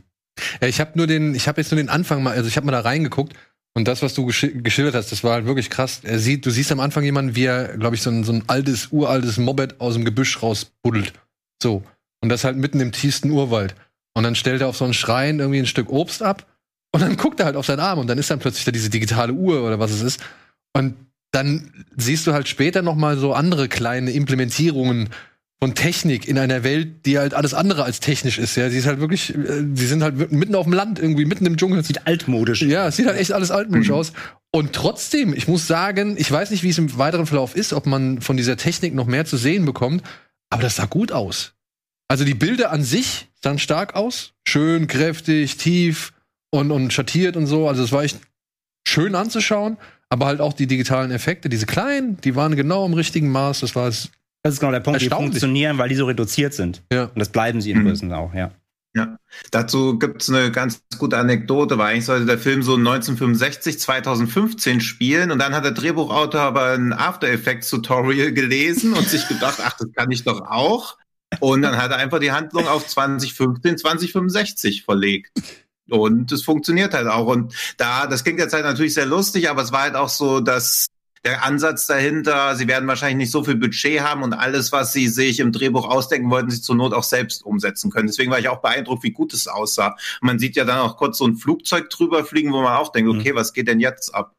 Ich 0.62 0.80
habe 0.80 0.92
nur 0.96 1.08
den, 1.08 1.36
ich 1.36 1.48
habe 1.48 1.60
jetzt 1.62 1.72
nur 1.72 1.78
den 1.78 1.90
Anfang 1.90 2.24
mal, 2.24 2.34
also 2.34 2.48
ich 2.48 2.56
habe 2.56 2.66
mal 2.66 2.72
da 2.72 2.80
reingeguckt 2.80 3.34
und 3.74 3.88
das, 3.88 4.02
was 4.02 4.14
du 4.14 4.26
gesch 4.26 4.48
geschildert 4.56 4.96
hast, 4.96 5.12
das 5.12 5.24
war 5.24 5.34
halt 5.34 5.46
wirklich 5.46 5.70
krass. 5.70 6.02
Er 6.04 6.20
sieht, 6.20 6.46
du 6.46 6.50
siehst 6.50 6.72
am 6.72 6.80
Anfang 6.80 7.04
jemanden, 7.04 7.36
wie 7.36 7.46
er, 7.46 7.78
glaube 7.78 7.96
ich, 7.96 8.02
so 8.02 8.10
ein, 8.10 8.24
so 8.24 8.32
ein 8.32 8.44
altes, 8.48 8.88
uraltes 8.92 9.38
Moped 9.38 9.80
aus 9.82 9.94
dem 9.94 10.06
Gebüsch 10.06 10.42
rausbuddelt. 10.42 11.14
So. 11.62 11.84
Und 12.22 12.30
das 12.30 12.44
halt 12.44 12.58
mitten 12.58 12.80
im 12.80 12.92
tiefsten 12.92 13.32
Urwald. 13.32 13.76
Und 14.14 14.24
dann 14.24 14.36
stellt 14.36 14.62
er 14.62 14.68
auf 14.68 14.78
so 14.78 14.84
einen 14.84 14.94
Schrein 14.94 15.40
irgendwie 15.40 15.60
ein 15.60 15.68
Stück 15.68 15.90
Obst 15.90 16.22
ab 16.22 16.46
und 16.94 17.02
dann 17.02 17.18
guckt 17.18 17.40
er 17.40 17.46
halt 17.46 17.56
auf 17.56 17.66
seinen 17.66 17.80
Arm 17.80 18.00
und 18.00 18.08
dann 18.08 18.18
ist 18.18 18.30
dann 18.30 18.40
plötzlich 18.40 18.66
da 18.66 18.72
diese 18.72 18.90
digitale 18.90 19.34
Uhr 19.34 19.64
oder 19.64 19.80
was 19.80 19.92
es 19.92 20.02
ist. 20.02 20.20
Und 20.74 20.96
dann 21.32 21.86
siehst 21.96 22.28
du 22.28 22.34
halt 22.34 22.48
später 22.48 22.82
noch 22.82 22.96
mal 22.96 23.18
so 23.18 23.34
andere 23.34 23.70
kleine 23.70 24.12
Implementierungen 24.12 25.10
von 25.64 25.76
Technik 25.76 26.28
in 26.28 26.38
einer 26.40 26.64
Welt, 26.64 27.06
die 27.06 27.20
halt 27.20 27.34
alles 27.36 27.54
andere 27.54 27.84
als 27.84 28.00
technisch 28.00 28.40
ist. 28.40 28.56
Ja, 28.58 28.70
sie 28.70 28.80
ist 28.80 28.88
halt 28.88 29.00
wirklich, 29.00 29.34
äh, 29.36 29.64
sie 29.76 29.88
sind 29.88 30.02
halt 30.02 30.32
mitten 30.32 30.56
auf 30.56 30.66
dem 30.66 30.74
Land 30.74 30.98
irgendwie, 31.00 31.24
mitten 31.24 31.46
im 31.46 31.56
Dschungel. 31.56 31.84
Sieht 31.84 32.08
altmodisch. 32.08 32.64
Ja, 32.64 32.88
es 32.88 32.96
sieht 32.98 33.06
halt 33.06 33.20
echt 33.20 33.32
alles 33.32 33.52
altmodisch 33.52 33.90
Mhm. 33.90 33.94
aus. 33.96 34.14
Und 34.52 34.74
trotzdem, 34.74 35.34
ich 35.34 35.48
muss 35.48 35.68
sagen, 35.68 36.16
ich 36.18 36.30
weiß 36.30 36.50
nicht, 36.52 36.64
wie 36.64 36.70
es 36.70 36.80
im 36.80 36.98
weiteren 36.98 37.28
Verlauf 37.28 37.56
ist, 37.56 37.74
ob 37.74 37.86
man 37.86 38.22
von 38.22 38.38
dieser 38.38 38.58
Technik 38.58 38.94
noch 38.96 39.06
mehr 39.06 39.24
zu 39.24 39.38
sehen 39.38 39.66
bekommt, 39.66 40.04
aber 40.52 40.62
das 40.62 40.76
sah 40.76 40.86
gut 40.86 41.12
aus. 41.12 41.54
Also 42.08 42.26
die 42.26 42.34
Bilder 42.36 42.72
an 42.72 42.84
sich 42.84 43.30
sahen 43.42 43.58
stark 43.58 43.96
aus. 43.96 44.34
Schön, 44.48 44.88
kräftig, 44.88 45.58
tief 45.58 46.14
und, 46.52 46.70
und 46.72 46.92
schattiert 46.94 47.38
und 47.38 47.48
so. 47.48 47.68
Also 47.68 47.84
es 47.84 47.92
war 47.92 48.04
echt 48.04 48.20
schön 48.88 49.16
anzuschauen, 49.16 49.78
aber 50.10 50.26
halt 50.26 50.42
auch 50.42 50.54
die 50.54 50.68
digitalen 50.68 51.12
Effekte, 51.12 51.48
diese 51.50 51.66
kleinen, 51.66 52.20
die 52.22 52.36
waren 52.36 52.56
genau 52.56 52.86
im 52.86 52.94
richtigen 52.94 53.32
Maß. 53.32 53.62
Das 53.62 53.76
war 53.76 53.88
es. 53.88 54.12
Das 54.44 54.56
ist 54.56 54.60
genau 54.60 54.72
der 54.72 54.80
Punkt. 54.82 55.02
Die 55.02 55.10
funktionieren, 55.10 55.78
weil 55.78 55.88
die 55.90 55.96
so 55.96 56.06
reduziert 56.06 56.54
sind. 56.54 56.82
Ja. 56.92 57.06
Und 57.06 57.20
das 57.20 57.30
bleiben 57.30 57.62
sie 57.62 57.72
in 57.72 57.80
Mhm. 57.80 57.88
Größen 57.88 58.12
auch, 58.12 58.34
ja. 58.34 58.52
Dazu 59.52 59.98
gibt's 59.98 60.30
eine 60.30 60.52
ganz 60.52 60.84
gute 60.98 61.18
Anekdote, 61.18 61.78
weil 61.78 61.94
eigentlich 61.94 62.06
sollte 62.06 62.26
der 62.26 62.38
Film 62.38 62.62
so 62.62 62.76
1965, 62.76 63.80
2015 63.80 64.82
spielen 64.82 65.32
und 65.32 65.40
dann 65.40 65.56
hat 65.56 65.64
der 65.64 65.72
Drehbuchautor 65.72 66.42
aber 66.42 66.74
ein 66.74 66.92
After 66.92 67.30
Effects 67.30 67.70
Tutorial 67.70 68.34
gelesen 68.34 68.94
und 68.94 69.08
sich 69.08 69.28
gedacht, 69.28 69.60
ach, 69.64 69.78
das 69.78 69.92
kann 69.94 70.12
ich 70.12 70.24
doch 70.24 70.42
auch. 70.42 70.98
Und 71.40 71.62
dann 71.62 71.78
hat 71.78 71.92
er 71.92 71.98
einfach 71.98 72.20
die 72.20 72.34
Handlung 72.34 72.68
auf 72.68 72.86
2015, 72.86 73.78
2065 73.78 74.84
verlegt. 74.84 75.32
Und 75.90 76.32
es 76.32 76.44
funktioniert 76.44 76.94
halt 76.94 77.08
auch. 77.08 77.28
Und 77.28 77.54
da, 77.78 78.08
das 78.08 78.24
klingt 78.24 78.40
jetzt 78.40 78.54
halt 78.54 78.66
natürlich 78.66 78.94
sehr 78.94 79.06
lustig, 79.06 79.50
aber 79.50 79.62
es 79.62 79.72
war 79.72 79.84
halt 79.84 79.96
auch 79.96 80.10
so, 80.10 80.42
dass 80.42 80.88
der 81.24 81.44
Ansatz 81.44 81.86
dahinter, 81.86 82.56
sie 82.56 82.68
werden 82.68 82.88
wahrscheinlich 82.88 83.18
nicht 83.18 83.32
so 83.32 83.44
viel 83.44 83.56
Budget 83.56 84.02
haben 84.02 84.24
und 84.24 84.34
alles, 84.34 84.72
was 84.72 84.92
sie 84.92 85.08
sich 85.08 85.40
im 85.40 85.52
Drehbuch 85.52 85.88
ausdenken 85.88 86.32
wollten, 86.32 86.50
sie 86.50 86.62
zur 86.62 86.76
Not 86.76 86.94
auch 86.94 87.04
selbst 87.04 87.44
umsetzen 87.46 87.92
können. 87.92 88.08
Deswegen 88.08 88.32
war 88.32 88.40
ich 88.40 88.50
auch 88.50 88.62
beeindruckt, 88.62 89.04
wie 89.04 89.12
gut 89.12 89.34
es 89.34 89.48
aussah. 89.48 89.96
Und 90.22 90.28
man 90.28 90.40
sieht 90.40 90.56
ja 90.56 90.66
dann 90.66 90.80
auch 90.80 90.98
kurz 90.98 91.20
so 91.20 91.28
ein 91.28 91.36
Flugzeug 91.36 91.90
drüber 91.90 92.26
fliegen, 92.26 92.52
wo 92.52 92.62
man 92.62 92.76
auch 92.76 92.92
denkt, 92.92 93.10
okay, 93.12 93.36
was 93.36 93.54
geht 93.54 93.68
denn 93.68 93.80
jetzt 93.80 94.16
ab? 94.16 94.36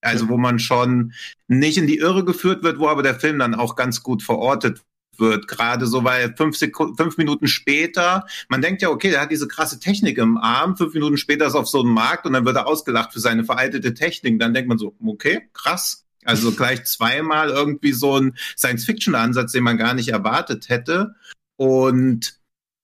Also 0.00 0.28
wo 0.28 0.36
man 0.36 0.58
schon 0.58 1.12
nicht 1.48 1.78
in 1.78 1.86
die 1.86 1.98
Irre 1.98 2.24
geführt 2.24 2.62
wird, 2.64 2.78
wo 2.78 2.88
aber 2.88 3.02
der 3.02 3.14
Film 3.14 3.38
dann 3.38 3.54
auch 3.54 3.76
ganz 3.76 4.02
gut 4.02 4.22
verortet 4.22 4.82
wird. 5.18 5.46
Gerade 5.46 5.86
so, 5.86 6.02
weil 6.02 6.34
fünf, 6.36 6.56
Sekunden, 6.56 6.96
fünf 6.96 7.18
Minuten 7.18 7.46
später, 7.46 8.26
man 8.48 8.62
denkt 8.62 8.82
ja, 8.82 8.88
okay, 8.88 9.10
der 9.10 9.20
hat 9.20 9.30
diese 9.30 9.46
krasse 9.46 9.78
Technik 9.78 10.18
im 10.18 10.38
Arm, 10.38 10.76
fünf 10.76 10.94
Minuten 10.94 11.18
später 11.18 11.46
ist 11.46 11.54
er 11.54 11.60
auf 11.60 11.68
so 11.68 11.80
einem 11.80 11.92
Markt 11.92 12.26
und 12.26 12.32
dann 12.32 12.44
wird 12.44 12.56
er 12.56 12.66
ausgelacht 12.66 13.12
für 13.12 13.20
seine 13.20 13.44
veraltete 13.44 13.94
Technik. 13.94 14.40
Dann 14.40 14.54
denkt 14.54 14.68
man 14.68 14.78
so, 14.78 14.96
okay, 15.04 15.48
krass. 15.52 16.04
Also 16.24 16.52
gleich 16.52 16.84
zweimal 16.84 17.50
irgendwie 17.50 17.92
so 17.92 18.18
ein 18.18 18.36
Science-Fiction-Ansatz, 18.56 19.52
den 19.52 19.64
man 19.64 19.78
gar 19.78 19.94
nicht 19.94 20.08
erwartet 20.08 20.68
hätte. 20.68 21.14
Und 21.56 22.41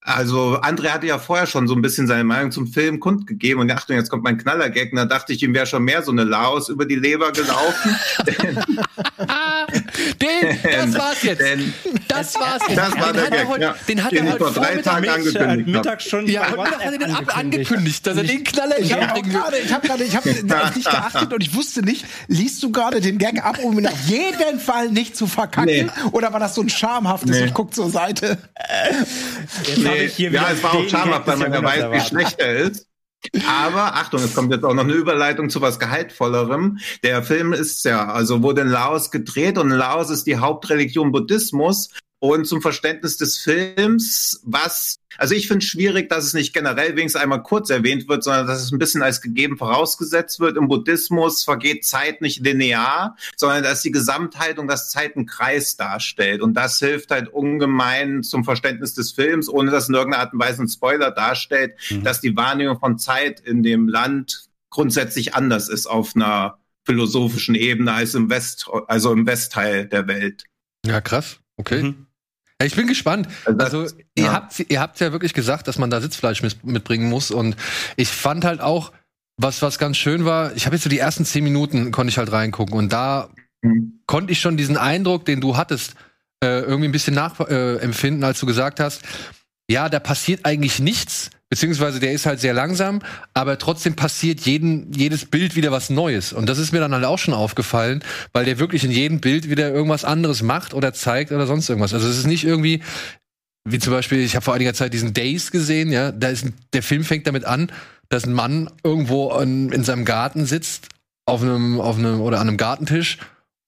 also 0.08 0.58
André 0.62 0.88
hatte 0.88 1.06
ja 1.06 1.18
vorher 1.18 1.46
schon 1.46 1.68
so 1.68 1.74
ein 1.74 1.82
bisschen 1.82 2.06
seine 2.06 2.24
Meinung 2.24 2.50
zum 2.50 2.66
Film 2.66 2.98
kundgegeben 3.00 3.60
und 3.60 3.70
Achtung, 3.70 3.96
jetzt 3.96 4.08
kommt 4.10 4.24
mein 4.24 4.38
Knallergag. 4.38 4.90
Und 4.92 4.96
da 4.96 5.04
dachte 5.04 5.32
ich, 5.32 5.42
ihm 5.42 5.54
wäre 5.54 5.66
schon 5.66 5.84
mehr 5.84 6.02
so 6.02 6.10
eine 6.12 6.24
Laos 6.24 6.68
über 6.70 6.86
die 6.86 6.94
Leber 6.96 7.30
gelaufen. 7.32 7.96
Den, 10.20 10.58
das 10.62 10.94
war's 10.98 11.22
jetzt. 11.22 11.40
Denn 11.40 11.72
Das 12.08 12.34
war's 12.36 12.62
jetzt. 12.68 12.78
Das 12.78 12.92
war 12.98 13.12
den 13.12 13.14
der 13.14 13.24
hat 13.26 13.32
er 13.32 13.38
Gag, 13.40 13.48
heute, 13.48 13.62
ja. 13.62 13.74
den 13.88 14.04
hat 14.04 14.12
Den 14.12 14.26
er 14.26 14.32
heute 14.32 14.44
vor 14.44 14.52
drei 14.52 14.66
Vormittag 14.82 14.92
Tagen 15.02 15.24
mit- 15.24 15.36
angekündigt 15.36 15.68
Äh. 15.68 15.70
Mittag 15.70 16.02
schon 16.02 16.26
Ja, 16.26 16.56
WhatsApp 16.56 16.78
hat 16.84 16.92
er 16.92 16.98
den 16.98 17.02
ab 17.02 17.36
angekündigt. 17.36 17.38
angekündigt, 17.38 18.06
dass 18.06 18.16
er 18.16 18.22
den 18.24 18.44
Knaller 18.44 18.78
Ich 18.78 18.92
habe 18.92 19.22
gerade, 19.22 19.58
ich 19.58 19.72
habe 19.72 19.86
gerade, 19.86 20.04
ich 20.04 20.16
habe 20.16 20.28
nicht 20.74 20.90
geachtet 20.90 21.32
und 21.32 21.42
ich 21.42 21.54
wusste 21.54 21.82
nicht, 21.82 22.06
liest 22.28 22.62
du 22.62 22.70
gerade 22.72 23.00
den 23.00 23.18
Gag 23.18 23.44
ab, 23.44 23.58
um 23.62 23.78
ihn 23.78 23.86
auf 23.86 24.00
jeden 24.06 24.58
Fall 24.60 24.88
nicht 24.90 25.16
zu 25.16 25.26
verkacken? 25.26 25.66
Nee. 25.66 25.86
Oder 26.12 26.32
war 26.32 26.40
das 26.40 26.54
so 26.54 26.62
ein 26.62 26.68
schamhaftes 26.68 27.30
Nee. 27.30 27.42
und 27.44 27.54
guckt 27.54 27.74
zur 27.74 27.90
Seite? 27.90 28.38
Jetzt 29.66 29.84
hab 29.86 29.96
Ich 30.04 30.16
hier 30.16 30.30
ja, 30.30 30.40
wieder 30.40 30.52
es 30.52 30.62
war 30.62 30.74
auch 30.74 30.82
Gag 30.82 31.26
weil 31.26 31.36
man 31.36 31.52
ja 31.52 31.62
weiß, 31.62 31.92
wie 31.92 32.08
schlecht 32.08 32.38
er 32.38 32.56
ist. 32.56 32.86
Aber 33.46 33.94
Achtung, 33.96 34.22
es 34.22 34.34
kommt 34.34 34.52
jetzt 34.52 34.64
auch 34.64 34.74
noch 34.74 34.84
eine 34.84 34.92
Überleitung 34.92 35.50
zu 35.50 35.60
was 35.60 35.78
Gehaltvollerem. 35.78 36.78
Der 37.02 37.22
Film 37.22 37.52
ist 37.52 37.84
ja, 37.84 38.06
also 38.06 38.42
wurde 38.42 38.60
in 38.60 38.68
Laos 38.68 39.10
gedreht 39.10 39.58
und 39.58 39.70
in 39.70 39.76
Laos 39.76 40.10
ist 40.10 40.26
die 40.26 40.38
Hauptreligion 40.38 41.10
Buddhismus. 41.10 41.90
Und 42.20 42.46
zum 42.46 42.60
Verständnis 42.60 43.16
des 43.16 43.38
Films, 43.38 44.40
was, 44.42 44.98
also 45.18 45.36
ich 45.36 45.46
finde 45.46 45.62
es 45.62 45.70
schwierig, 45.70 46.08
dass 46.08 46.24
es 46.24 46.34
nicht 46.34 46.52
generell 46.52 46.96
wenigstens 46.96 47.22
einmal 47.22 47.44
kurz 47.44 47.70
erwähnt 47.70 48.08
wird, 48.08 48.24
sondern 48.24 48.48
dass 48.48 48.60
es 48.60 48.72
ein 48.72 48.78
bisschen 48.78 49.02
als 49.02 49.20
gegeben 49.20 49.56
vorausgesetzt 49.56 50.40
wird. 50.40 50.56
Im 50.56 50.66
Buddhismus 50.66 51.44
vergeht 51.44 51.84
Zeit 51.84 52.20
nicht 52.20 52.44
linear, 52.44 53.16
sondern 53.36 53.62
dass 53.62 53.82
die 53.82 53.92
Gesamthaltung 53.92 54.66
das 54.66 54.90
Zeitenkreis 54.90 55.76
darstellt. 55.76 56.42
Und 56.42 56.54
das 56.54 56.80
hilft 56.80 57.12
halt 57.12 57.28
ungemein 57.28 58.24
zum 58.24 58.42
Verständnis 58.42 58.94
des 58.94 59.12
Films, 59.12 59.48
ohne 59.48 59.70
dass 59.70 59.88
in 59.88 59.94
irgendeiner 59.94 60.24
Art 60.24 60.32
und 60.32 60.40
Weise 60.40 60.62
ein 60.62 60.68
Spoiler 60.68 61.12
darstellt, 61.12 61.76
mhm. 61.88 62.02
dass 62.02 62.20
die 62.20 62.36
Wahrnehmung 62.36 62.80
von 62.80 62.98
Zeit 62.98 63.38
in 63.38 63.62
dem 63.62 63.86
Land 63.86 64.48
grundsätzlich 64.70 65.34
anders 65.34 65.68
ist 65.68 65.86
auf 65.86 66.16
einer 66.16 66.58
philosophischen 66.84 67.54
Ebene 67.54 67.92
als 67.92 68.14
im 68.14 68.28
West, 68.28 68.68
also 68.88 69.12
im 69.12 69.26
Westteil 69.26 69.86
der 69.86 70.08
Welt. 70.08 70.44
Ja, 70.84 71.00
krass. 71.00 71.38
Okay. 71.56 71.82
Mhm. 71.82 72.07
Ich 72.62 72.74
bin 72.74 72.86
gespannt. 72.88 73.28
Also, 73.44 73.60
also 73.82 73.96
ihr 74.14 74.24
ja. 74.24 74.32
habt 74.32 74.64
ihr 74.68 74.80
habt 74.80 74.98
ja 75.00 75.12
wirklich 75.12 75.32
gesagt, 75.32 75.68
dass 75.68 75.78
man 75.78 75.90
da 75.90 76.00
Sitzfleisch 76.00 76.42
mitbringen 76.42 77.08
muss 77.08 77.30
und 77.30 77.56
ich 77.96 78.08
fand 78.08 78.44
halt 78.44 78.60
auch 78.60 78.92
was 79.36 79.62
was 79.62 79.78
ganz 79.78 79.96
schön 79.96 80.24
war. 80.24 80.54
Ich 80.56 80.66
habe 80.66 80.74
jetzt 80.74 80.82
so 80.82 80.90
die 80.90 80.98
ersten 80.98 81.24
zehn 81.24 81.44
Minuten 81.44 81.92
konnte 81.92 82.10
ich 82.10 82.18
halt 82.18 82.32
reingucken 82.32 82.74
und 82.74 82.92
da 82.92 83.28
mhm. 83.62 84.00
konnte 84.06 84.32
ich 84.32 84.40
schon 84.40 84.56
diesen 84.56 84.76
Eindruck, 84.76 85.24
den 85.24 85.40
du 85.40 85.56
hattest, 85.56 85.94
äh, 86.42 86.60
irgendwie 86.60 86.88
ein 86.88 86.92
bisschen 86.92 87.14
nachempfinden, 87.14 88.22
äh, 88.22 88.26
als 88.26 88.40
du 88.40 88.46
gesagt 88.46 88.80
hast, 88.80 89.02
ja, 89.70 89.88
da 89.88 90.00
passiert 90.00 90.44
eigentlich 90.44 90.80
nichts, 90.80 91.30
beziehungsweise 91.50 92.00
der 92.00 92.12
ist 92.12 92.26
halt 92.26 92.40
sehr 92.40 92.52
langsam, 92.52 93.00
aber 93.34 93.58
trotzdem 93.58 93.96
passiert 93.96 94.40
jeden, 94.40 94.92
jedes 94.92 95.24
Bild 95.24 95.56
wieder 95.56 95.72
was 95.72 95.90
Neues. 95.90 96.32
Und 96.32 96.48
das 96.48 96.58
ist 96.58 96.72
mir 96.72 96.80
dann 96.80 96.92
halt 96.92 97.04
auch 97.04 97.18
schon 97.18 97.34
aufgefallen, 97.34 98.04
weil 98.32 98.44
der 98.44 98.58
wirklich 98.58 98.84
in 98.84 98.90
jedem 98.90 99.20
Bild 99.20 99.48
wieder 99.48 99.70
irgendwas 99.70 100.04
anderes 100.04 100.42
macht 100.42 100.74
oder 100.74 100.92
zeigt 100.92 101.32
oder 101.32 101.46
sonst 101.46 101.68
irgendwas. 101.68 101.94
Also 101.94 102.06
es 102.08 102.18
ist 102.18 102.26
nicht 102.26 102.44
irgendwie, 102.44 102.82
wie 103.64 103.78
zum 103.78 103.92
Beispiel, 103.92 104.20
ich 104.20 104.34
habe 104.34 104.44
vor 104.44 104.54
einiger 104.54 104.74
Zeit 104.74 104.92
diesen 104.92 105.14
Days 105.14 105.50
gesehen, 105.50 105.90
ja, 105.90 106.12
da 106.12 106.28
ist, 106.28 106.46
der 106.72 106.82
Film 106.82 107.04
fängt 107.04 107.26
damit 107.26 107.44
an, 107.44 107.72
dass 108.08 108.24
ein 108.24 108.32
Mann 108.32 108.70
irgendwo 108.84 109.32
in, 109.38 109.72
in 109.72 109.84
seinem 109.84 110.04
Garten 110.04 110.46
sitzt, 110.46 110.88
auf 111.26 111.42
einem, 111.42 111.80
auf 111.80 111.98
einem, 111.98 112.20
oder 112.20 112.40
an 112.40 112.48
einem 112.48 112.56
Gartentisch 112.56 113.18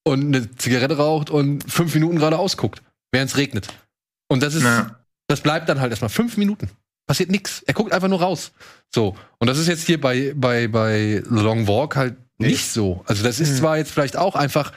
und 0.05 0.35
eine 0.35 0.55
Zigarette 0.57 0.97
raucht 0.97 1.31
und 1.31 1.71
fünf 1.71 1.95
Minuten 1.95 2.19
geradeaus 2.19 2.57
guckt, 2.57 2.83
während 3.13 3.31
es 3.31 3.37
regnet. 3.37 3.69
Und 4.29 4.43
das 4.43 4.55
ist, 4.55 4.65
ja. 4.65 4.97
das 5.29 5.41
bleibt 5.41 5.69
dann 5.69 5.81
halt 5.81 5.91
erstmal 5.91 6.09
fünf 6.09 6.37
Minuten 6.37 6.71
passiert 7.11 7.33
nichts. 7.33 7.65
Er 7.67 7.75
guckt 7.75 7.93
einfach 7.93 8.07
nur 8.07 8.23
raus. 8.23 8.53
So. 8.95 9.17
Und 9.41 9.49
das 9.49 9.59
ist 9.59 9.67
jetzt 9.67 9.85
hier 9.85 10.01
bei, 10.01 10.33
bei, 10.37 10.69
bei 10.69 11.21
The 11.29 11.41
Long 11.41 11.67
Walk 11.67 11.97
halt 11.97 12.15
nicht 12.39 12.71
so. 12.71 13.03
Also 13.05 13.25
das 13.25 13.41
ist 13.41 13.51
mhm. 13.51 13.57
zwar 13.57 13.79
jetzt 13.79 13.91
vielleicht 13.91 14.17
auch 14.17 14.37
einfach 14.37 14.71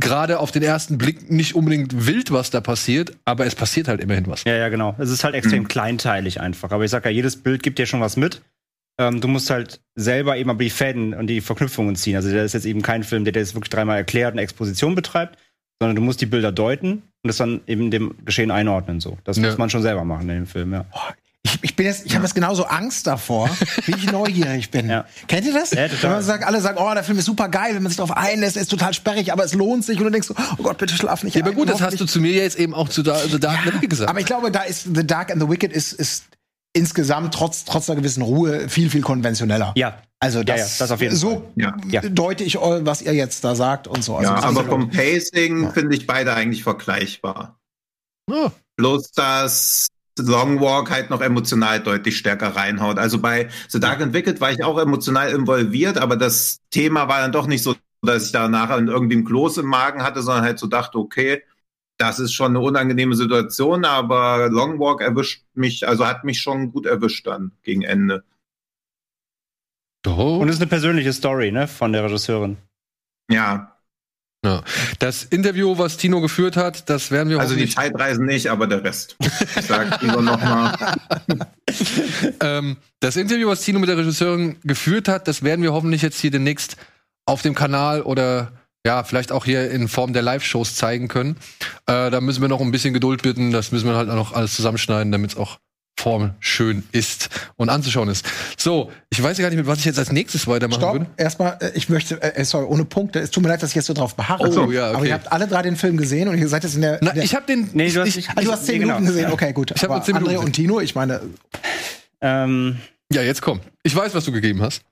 gerade 0.00 0.38
auf 0.38 0.50
den 0.50 0.62
ersten 0.62 0.96
Blick 0.96 1.30
nicht 1.30 1.54
unbedingt 1.54 2.06
wild, 2.06 2.32
was 2.32 2.48
da 2.48 2.62
passiert, 2.62 3.12
aber 3.26 3.44
es 3.44 3.54
passiert 3.54 3.86
halt 3.86 4.00
immerhin 4.00 4.26
was. 4.28 4.44
Ja, 4.44 4.54
ja, 4.54 4.70
genau. 4.70 4.96
Es 4.96 5.10
ist 5.10 5.24
halt 5.24 5.34
extrem 5.34 5.64
mhm. 5.64 5.68
kleinteilig 5.68 6.40
einfach. 6.40 6.70
Aber 6.70 6.84
ich 6.84 6.90
sag 6.90 7.04
ja, 7.04 7.10
jedes 7.10 7.36
Bild 7.36 7.62
gibt 7.62 7.78
dir 7.78 7.84
schon 7.84 8.00
was 8.00 8.16
mit. 8.16 8.40
Ähm, 8.98 9.20
du 9.20 9.28
musst 9.28 9.50
halt 9.50 9.82
selber 9.94 10.38
eben 10.38 10.48
aber 10.48 10.64
die 10.64 10.70
Fäden 10.70 11.12
und 11.12 11.26
die 11.26 11.42
Verknüpfungen 11.42 11.96
ziehen. 11.96 12.16
Also 12.16 12.30
der 12.30 12.46
ist 12.46 12.54
jetzt 12.54 12.64
eben 12.64 12.80
kein 12.80 13.04
Film, 13.04 13.24
der 13.24 13.34
das 13.34 13.52
wirklich 13.52 13.68
dreimal 13.68 13.98
erklärt 13.98 14.32
und 14.32 14.38
Exposition 14.38 14.94
betreibt, 14.94 15.38
sondern 15.82 15.96
du 15.96 16.00
musst 16.00 16.22
die 16.22 16.26
Bilder 16.26 16.50
deuten 16.50 16.92
und 16.92 17.02
das 17.24 17.36
dann 17.36 17.60
eben 17.66 17.90
dem 17.90 18.14
Geschehen 18.24 18.50
einordnen. 18.50 19.00
So, 19.00 19.18
das 19.24 19.36
ja. 19.36 19.44
muss 19.44 19.58
man 19.58 19.68
schon 19.68 19.82
selber 19.82 20.06
machen 20.06 20.22
in 20.30 20.36
dem 20.36 20.46
Film. 20.46 20.72
Ja. 20.72 20.84
Boah, 20.84 21.14
ich, 21.42 21.58
ich 21.62 21.76
bin 21.76 21.86
jetzt, 21.86 22.04
ich 22.04 22.14
habe 22.14 22.24
jetzt 22.24 22.34
genauso 22.34 22.64
Angst 22.64 23.06
davor, 23.06 23.48
wie 23.86 23.92
ich 23.92 24.10
neugierig 24.10 24.70
bin. 24.70 24.88
Ja. 24.88 25.06
Kennt 25.26 25.46
ihr 25.46 25.52
das? 25.52 25.70
Ja, 25.70 25.88
Wenn 26.02 26.10
man 26.10 26.22
sagt, 26.22 26.44
alle 26.44 26.60
sagen, 26.60 26.78
oh, 26.80 26.92
der 26.92 27.04
Film 27.04 27.18
ist 27.18 27.24
super 27.24 27.48
geil, 27.48 27.74
wenn 27.74 27.82
man 27.82 27.90
sich 27.90 27.96
darauf 27.96 28.16
einlässt, 28.16 28.56
er 28.56 28.62
ist 28.62 28.70
total 28.70 28.92
sperrig, 28.92 29.32
aber 29.32 29.44
es 29.44 29.54
lohnt 29.54 29.84
sich 29.84 29.98
und 29.98 30.04
du 30.04 30.10
denkst 30.10 30.28
so, 30.28 30.34
oh 30.58 30.62
Gott, 30.62 30.78
bitte 30.78 30.94
schlaf 30.94 31.22
nicht. 31.22 31.36
Ja, 31.36 31.42
aber 31.42 31.52
gut, 31.52 31.68
das 31.68 31.80
hast 31.80 32.00
du 32.00 32.04
zu 32.04 32.20
mir 32.20 32.32
jetzt 32.32 32.58
eben 32.58 32.74
auch 32.74 32.88
zu 32.88 33.02
The 33.02 33.38
Dark 33.38 33.58
and 33.58 33.66
the 33.66 33.74
Wicked 33.74 33.90
gesagt. 33.90 34.10
Aber 34.10 34.20
ich 34.20 34.26
glaube, 34.26 34.50
da 34.50 34.62
ist 34.62 34.88
The 34.94 35.06
Dark 35.06 35.30
and 35.30 35.40
the 35.40 35.48
Wicked 35.48 35.72
ist, 35.72 35.92
ist 35.92 36.24
insgesamt 36.74 37.32
trotz, 37.34 37.64
trotz 37.64 37.88
einer 37.88 37.98
gewissen 37.98 38.22
Ruhe 38.22 38.68
viel, 38.68 38.90
viel 38.90 39.02
konventioneller. 39.02 39.72
Ja. 39.76 40.02
Also 40.20 40.42
das, 40.42 40.58
ja, 40.58 40.64
ja, 40.64 40.70
das 40.80 40.90
auf 40.90 41.00
jeden 41.00 41.14
so 41.14 41.48
Fall. 41.56 41.74
Ja. 41.90 42.02
deute 42.02 42.42
ich, 42.42 42.56
was 42.56 43.02
ihr 43.02 43.14
jetzt 43.14 43.44
da 43.44 43.54
sagt 43.54 43.86
und 43.86 44.02
so. 44.02 44.16
Also 44.16 44.32
ja, 44.32 44.42
aber 44.42 44.64
vom 44.64 44.90
Pacing 44.90 45.72
finde 45.72 45.96
ich 45.96 46.08
beide 46.08 46.34
eigentlich 46.34 46.64
vergleichbar. 46.64 47.60
Oh. 48.28 48.50
Bloß, 48.76 49.12
dass 49.12 49.86
Long 50.18 50.60
Walk 50.60 50.90
halt 50.90 51.10
noch 51.10 51.20
emotional 51.20 51.80
deutlich 51.80 52.16
stärker 52.18 52.56
reinhaut. 52.56 52.98
Also 52.98 53.18
bei 53.20 53.48
The 53.68 53.80
Dark 53.80 54.00
and 54.00 54.12
Wicked 54.12 54.40
war 54.40 54.50
ich 54.50 54.62
auch 54.64 54.78
emotional 54.78 55.30
involviert, 55.30 55.98
aber 55.98 56.16
das 56.16 56.60
Thema 56.70 57.08
war 57.08 57.20
dann 57.20 57.32
doch 57.32 57.46
nicht 57.46 57.62
so, 57.62 57.74
dass 58.02 58.26
ich 58.26 58.32
da 58.32 58.48
nachher 58.48 58.78
irgendwie 58.78 59.16
ein 59.16 59.24
Kloß 59.24 59.58
im 59.58 59.66
Magen 59.66 60.02
hatte, 60.02 60.22
sondern 60.22 60.44
halt 60.44 60.58
so 60.58 60.66
dachte, 60.66 60.98
okay, 60.98 61.42
das 61.98 62.20
ist 62.20 62.32
schon 62.32 62.52
eine 62.52 62.60
unangenehme 62.60 63.14
Situation, 63.14 63.84
aber 63.84 64.48
Long 64.50 64.78
Walk 64.78 65.00
erwischt 65.00 65.44
mich, 65.54 65.86
also 65.86 66.06
hat 66.06 66.24
mich 66.24 66.40
schon 66.40 66.72
gut 66.72 66.86
erwischt 66.86 67.26
dann 67.26 67.52
gegen 67.62 67.82
Ende. 67.82 68.24
Oh. 70.06 70.38
Und 70.40 70.48
es 70.48 70.56
ist 70.56 70.62
eine 70.62 70.68
persönliche 70.68 71.12
Story, 71.12 71.50
ne, 71.50 71.66
von 71.66 71.92
der 71.92 72.04
Regisseurin. 72.04 72.56
Ja, 73.30 73.77
ja. 74.44 74.62
Das 74.98 75.24
Interview, 75.24 75.78
was 75.78 75.96
Tino 75.96 76.20
geführt 76.20 76.56
hat, 76.56 76.88
das 76.88 77.10
werden 77.10 77.28
wir 77.28 77.40
Also 77.40 77.56
die 77.56 77.68
Zeitreisen 77.68 78.24
nicht, 78.24 78.48
aber 78.48 78.66
der 78.66 78.84
Rest. 78.84 79.16
Ich 79.20 79.66
sag 79.66 79.98
Tino 80.00 80.20
nochmal. 80.20 80.96
ähm, 82.40 82.76
das 83.00 83.16
Interview, 83.16 83.48
was 83.48 83.62
Tino 83.62 83.78
mit 83.78 83.88
der 83.88 83.96
Regisseurin 83.96 84.56
geführt 84.62 85.08
hat, 85.08 85.26
das 85.28 85.42
werden 85.42 85.62
wir 85.62 85.72
hoffentlich 85.72 86.02
jetzt 86.02 86.20
hier 86.20 86.30
demnächst 86.30 86.76
auf 87.26 87.42
dem 87.42 87.54
Kanal 87.54 88.02
oder 88.02 88.52
ja, 88.86 89.02
vielleicht 89.04 89.32
auch 89.32 89.44
hier 89.44 89.70
in 89.70 89.88
Form 89.88 90.12
der 90.12 90.22
Live-Shows 90.22 90.76
zeigen 90.76 91.08
können. 91.08 91.36
Äh, 91.86 92.10
da 92.10 92.20
müssen 92.20 92.40
wir 92.40 92.48
noch 92.48 92.60
ein 92.60 92.70
bisschen 92.70 92.94
Geduld 92.94 93.22
bitten. 93.22 93.50
Das 93.50 93.72
müssen 93.72 93.88
wir 93.88 93.96
halt 93.96 94.08
auch 94.08 94.14
noch 94.14 94.32
alles 94.32 94.54
zusammenschneiden, 94.54 95.12
damit 95.12 95.32
es 95.32 95.36
auch 95.36 95.58
Form 95.98 96.34
schön 96.38 96.84
ist 96.92 97.28
und 97.56 97.70
anzuschauen 97.70 98.08
ist. 98.08 98.24
So, 98.56 98.92
ich 99.10 99.20
weiß 99.20 99.38
gar 99.38 99.48
nicht, 99.48 99.58
mit 99.58 99.66
was 99.66 99.80
ich 99.80 99.84
jetzt 99.84 99.98
als 99.98 100.12
nächstes 100.12 100.46
weitermachen 100.46 100.80
Stopp. 100.80 100.92
würde. 100.92 101.06
Erstmal, 101.16 101.58
äh, 101.60 101.72
ich 101.74 101.88
möchte, 101.88 102.22
äh, 102.22 102.44
sorry, 102.44 102.66
ohne 102.66 102.84
Punkte. 102.84 103.18
Es 103.18 103.30
tut 103.30 103.42
mir 103.42 103.48
leid, 103.48 103.62
dass 103.62 103.70
ich 103.70 103.76
jetzt 103.76 103.86
so 103.86 103.94
drauf 103.94 104.14
beharre. 104.14 104.48
Oh, 104.48 104.70
ja, 104.70 104.90
okay. 104.90 104.96
Aber 104.96 105.06
ihr 105.06 105.14
habt 105.14 105.32
alle 105.32 105.48
drei 105.48 105.62
den 105.62 105.76
Film 105.76 105.96
gesehen 105.96 106.28
und 106.28 106.38
ihr 106.38 106.48
seid 106.48 106.62
jetzt 106.62 106.76
in 106.76 106.82
der. 106.82 106.98
Na, 107.02 107.12
der 107.12 107.24
ich 107.24 107.34
habe 107.34 107.46
den. 107.46 107.70
Nee, 107.72 107.90
du 107.90 108.00
hast, 108.00 108.16
ich, 108.16 108.28
also, 108.30 108.42
du 108.42 108.52
hast 108.52 108.66
zehn 108.66 108.78
Minuten 108.78 108.98
genau. 108.98 109.10
gesehen. 109.10 109.32
Okay, 109.32 109.52
gut. 109.52 109.72
Ich 109.74 109.82
habe 109.82 110.00
zehn 110.04 110.14
Minuten. 110.14 110.36
André 110.36 110.38
und 110.38 110.52
Tino, 110.52 110.80
ich 110.80 110.94
meine. 110.94 111.20
Ähm, 112.20 112.78
ja, 113.12 113.22
jetzt 113.22 113.42
komm. 113.42 113.60
Ich 113.82 113.94
weiß, 113.94 114.14
was 114.14 114.24
du 114.24 114.30
gegeben 114.30 114.62
hast. 114.62 114.82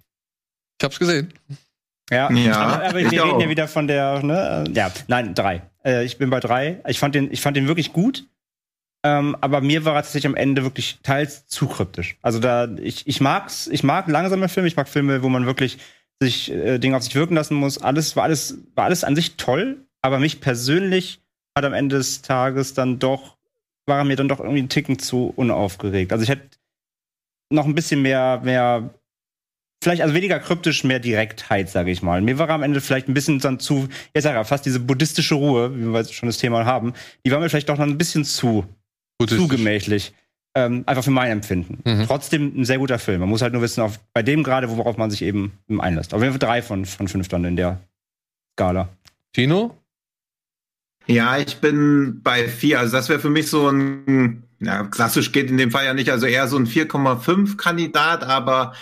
Ich 0.81 0.85
hab's 0.85 0.99
gesehen. 0.99 1.33
Ja, 2.11 2.31
ja 2.33 2.83
aber 2.89 2.99
wir 2.99 3.13
reden 3.13 3.41
ja 3.41 3.49
wieder 3.49 3.69
von 3.69 3.87
der, 3.87 4.23
ne? 4.23 4.65
Ja, 4.73 4.91
nein, 5.07 5.35
drei. 5.35 5.63
Äh, 5.85 6.05
ich 6.05 6.19
bin 6.19 6.31
bei 6.31 6.41
drei. 6.41 6.81
Ich 6.89 6.99
fand 6.99 7.15
den, 7.15 7.33
ich 7.33 7.41
fand 7.41 7.57
den 7.57 7.69
wirklich 7.69 7.93
gut. 7.93 8.25
Ähm, 9.07 9.37
aber 9.41 9.61
mir 9.61 9.85
war 9.85 9.95
er 9.95 10.03
tatsächlich 10.03 10.27
am 10.27 10.35
Ende 10.35 10.65
wirklich 10.65 10.99
teils 11.05 11.47
zu 11.47 11.69
kryptisch. 11.69 12.17
Also 12.23 12.41
da, 12.41 12.69
ich, 12.83 13.07
ich 13.07 13.21
mag's, 13.21 13.69
ich 13.69 13.85
mag 13.85 14.09
langsame 14.09 14.49
Filme, 14.49 14.67
ich 14.67 14.75
mag 14.75 14.89
Filme, 14.89 15.23
wo 15.23 15.29
man 15.29 15.47
wirklich 15.47 15.79
sich 16.21 16.51
äh, 16.51 16.79
Dinge 16.79 16.97
auf 16.97 17.05
sich 17.05 17.15
wirken 17.15 17.37
lassen 17.37 17.55
muss. 17.55 17.79
Alles 17.79 18.17
war 18.17 18.25
alles, 18.25 18.59
war 18.75 18.87
alles 18.87 19.05
an 19.05 19.15
sich 19.15 19.37
toll, 19.37 19.87
aber 20.03 20.19
mich 20.19 20.41
persönlich 20.41 21.21
hat 21.57 21.65
am 21.65 21.73
Ende 21.73 21.99
des 21.99 22.23
Tages 22.23 22.75
dann 22.75 22.99
doch, 22.99 23.37
war 23.87 23.99
er 23.99 24.05
mir 24.05 24.17
dann 24.17 24.27
doch 24.27 24.41
irgendwie 24.41 24.63
ein 24.63 24.69
Ticken 24.69 24.99
zu 24.99 25.33
unaufgeregt. 25.37 26.13
Also 26.13 26.25
ich 26.25 26.29
hätte 26.29 26.59
noch 27.53 27.67
ein 27.67 27.77
bisschen 27.77 28.03
mehr, 28.03 28.41
mehr, 28.43 28.91
vielleicht 29.85 30.03
also 30.03 30.17
weniger 30.17 30.41
kryptisch, 30.41 30.83
mehr 30.83 30.99
Direktheit, 30.99 31.69
sage 31.69 31.93
ich 31.93 32.03
mal. 32.03 32.23
Mir 32.23 32.39
war 32.39 32.51
am 32.51 32.65
Ende 32.65 32.81
vielleicht 32.81 33.07
ein 33.07 33.15
bisschen 33.15 33.39
dann 33.39 33.61
zu, 33.61 33.89
jetzt 34.15 34.25
sag 34.25 34.41
ich 34.41 34.49
fast 34.49 34.67
diese 34.67 34.81
buddhistische 34.81 35.37
Ruhe, 35.37 35.79
wie 35.79 35.93
wir 35.93 36.05
schon 36.07 36.29
das 36.29 36.39
Thema 36.39 36.65
haben, 36.65 36.93
die 37.25 37.31
war 37.31 37.39
mir 37.39 37.49
vielleicht 37.49 37.69
doch 37.69 37.79
noch 37.79 37.87
ein 37.87 37.99
bisschen 37.99 38.25
zu 38.25 38.67
zu 39.25 39.49
gemächlich. 39.49 40.12
Ähm, 40.55 40.85
einfach 40.87 41.05
für 41.05 41.11
mein 41.11 41.31
Empfinden. 41.31 41.83
Mhm. 41.85 42.07
Trotzdem 42.07 42.61
ein 42.61 42.64
sehr 42.64 42.79
guter 42.79 42.99
Film. 42.99 43.21
Man 43.21 43.29
muss 43.29 43.43
halt 43.43 43.53
nur 43.53 43.61
wissen, 43.61 43.83
auf, 43.83 44.01
bei 44.14 44.23
dem 44.23 44.43
gerade, 44.43 44.71
worauf 44.71 44.97
man 44.97 45.11
sich 45.11 45.21
eben 45.21 45.53
einlässt. 45.79 46.14
Auf 46.14 46.23
jeden 46.23 46.33
Fall 46.33 46.39
drei 46.39 46.62
von, 46.62 46.87
von 46.87 47.09
fünf 47.09 47.29
dann 47.29 47.45
in 47.45 47.57
der 47.57 47.81
Skala. 48.55 48.89
Tino? 49.35 49.77
Ja, 51.07 51.37
ich 51.37 51.59
bin 51.59 52.23
bei 52.23 52.49
vier. 52.49 52.81
Also 52.81 52.97
das 52.97 53.11
wäre 53.11 53.21
für 53.21 53.29
mich 53.29 53.49
so 53.49 53.69
ein, 53.69 54.45
ja, 54.61 54.85
klassisch 54.85 55.31
geht 55.33 55.51
in 55.51 55.59
dem 55.59 55.71
Fall 55.71 55.85
ja 55.85 55.93
nicht, 55.93 56.11
also 56.11 56.27
eher 56.27 56.49
so 56.49 56.57
ein 56.57 56.67
4,5 56.67 57.57
Kandidat, 57.57 58.25
aber 58.25 58.75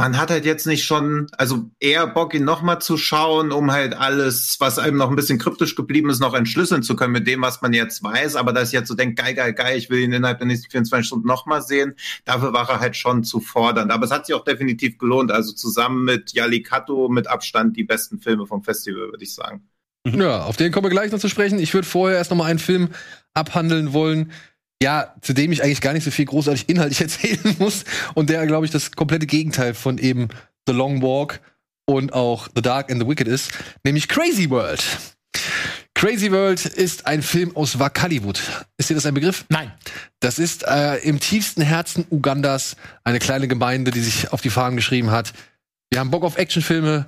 man 0.00 0.16
hat 0.16 0.30
halt 0.30 0.46
jetzt 0.46 0.66
nicht 0.66 0.86
schon, 0.86 1.26
also 1.36 1.70
eher 1.78 2.06
Bock, 2.06 2.32
ihn 2.32 2.42
nochmal 2.42 2.80
zu 2.80 2.96
schauen, 2.96 3.52
um 3.52 3.70
halt 3.70 3.92
alles, 3.92 4.56
was 4.58 4.78
einem 4.78 4.96
noch 4.96 5.10
ein 5.10 5.14
bisschen 5.14 5.38
kryptisch 5.38 5.76
geblieben 5.76 6.08
ist, 6.08 6.20
noch 6.20 6.32
entschlüsseln 6.32 6.82
zu 6.82 6.96
können 6.96 7.12
mit 7.12 7.26
dem, 7.26 7.42
was 7.42 7.60
man 7.60 7.74
jetzt 7.74 8.02
weiß. 8.02 8.36
Aber 8.36 8.54
dass 8.54 8.68
ich 8.68 8.72
jetzt 8.72 8.88
so 8.88 8.94
denke, 8.94 9.22
geil, 9.22 9.34
geil, 9.34 9.52
geil, 9.52 9.76
ich 9.76 9.90
will 9.90 9.98
ihn 10.00 10.14
innerhalb 10.14 10.38
der 10.38 10.46
nächsten 10.46 10.70
24 10.70 11.06
Stunden 11.06 11.26
nochmal 11.28 11.60
sehen, 11.60 11.96
dafür 12.24 12.54
war 12.54 12.66
er 12.70 12.80
halt 12.80 12.96
schon 12.96 13.24
zu 13.24 13.40
fordernd. 13.40 13.92
Aber 13.92 14.06
es 14.06 14.10
hat 14.10 14.24
sich 14.24 14.34
auch 14.34 14.44
definitiv 14.44 14.96
gelohnt. 14.96 15.30
Also 15.30 15.52
zusammen 15.52 16.06
mit 16.06 16.32
Yali 16.32 16.62
Kato 16.62 17.10
mit 17.10 17.26
Abstand 17.26 17.76
die 17.76 17.84
besten 17.84 18.20
Filme 18.20 18.46
vom 18.46 18.62
Festival, 18.62 19.10
würde 19.10 19.22
ich 19.22 19.34
sagen. 19.34 19.68
Ja, 20.06 20.44
auf 20.44 20.56
den 20.56 20.72
kommen 20.72 20.86
wir 20.86 20.90
gleich 20.90 21.12
noch 21.12 21.18
zu 21.18 21.28
sprechen. 21.28 21.58
Ich 21.58 21.74
würde 21.74 21.86
vorher 21.86 22.16
erst 22.16 22.30
noch 22.30 22.38
mal 22.38 22.46
einen 22.46 22.58
Film 22.58 22.88
abhandeln 23.34 23.92
wollen, 23.92 24.32
ja, 24.82 25.14
zu 25.20 25.32
dem 25.32 25.52
ich 25.52 25.62
eigentlich 25.62 25.80
gar 25.80 25.92
nicht 25.92 26.04
so 26.04 26.10
viel 26.10 26.24
großartig 26.24 26.68
inhaltlich 26.68 27.00
erzählen 27.00 27.56
muss 27.58 27.84
und 28.14 28.30
der, 28.30 28.46
glaube 28.46 28.66
ich, 28.66 28.72
das 28.72 28.92
komplette 28.92 29.26
Gegenteil 29.26 29.74
von 29.74 29.98
eben 29.98 30.28
The 30.66 30.72
Long 30.72 31.02
Walk 31.02 31.40
und 31.86 32.12
auch 32.12 32.48
The 32.54 32.62
Dark 32.62 32.90
and 32.90 33.00
the 33.02 33.08
Wicked 33.08 33.28
ist, 33.28 33.52
nämlich 33.84 34.08
Crazy 34.08 34.48
World. 34.50 34.82
Crazy 35.94 36.32
World 36.32 36.64
ist 36.64 37.06
ein 37.06 37.22
Film 37.22 37.54
aus 37.56 37.78
Wakaliwood. 37.78 38.40
Ist 38.78 38.88
dir 38.88 38.94
das 38.94 39.04
ein 39.04 39.12
Begriff? 39.12 39.44
Nein. 39.50 39.70
Das 40.20 40.38
ist 40.38 40.64
äh, 40.66 40.96
im 40.98 41.20
tiefsten 41.20 41.60
Herzen 41.60 42.06
Ugandas 42.10 42.76
eine 43.04 43.18
kleine 43.18 43.48
Gemeinde, 43.48 43.90
die 43.90 44.00
sich 44.00 44.32
auf 44.32 44.40
die 44.40 44.48
Fahnen 44.48 44.76
geschrieben 44.76 45.10
hat. 45.10 45.34
Wir 45.90 46.00
haben 46.00 46.10
Bock 46.10 46.22
auf 46.22 46.38
Actionfilme. 46.38 47.04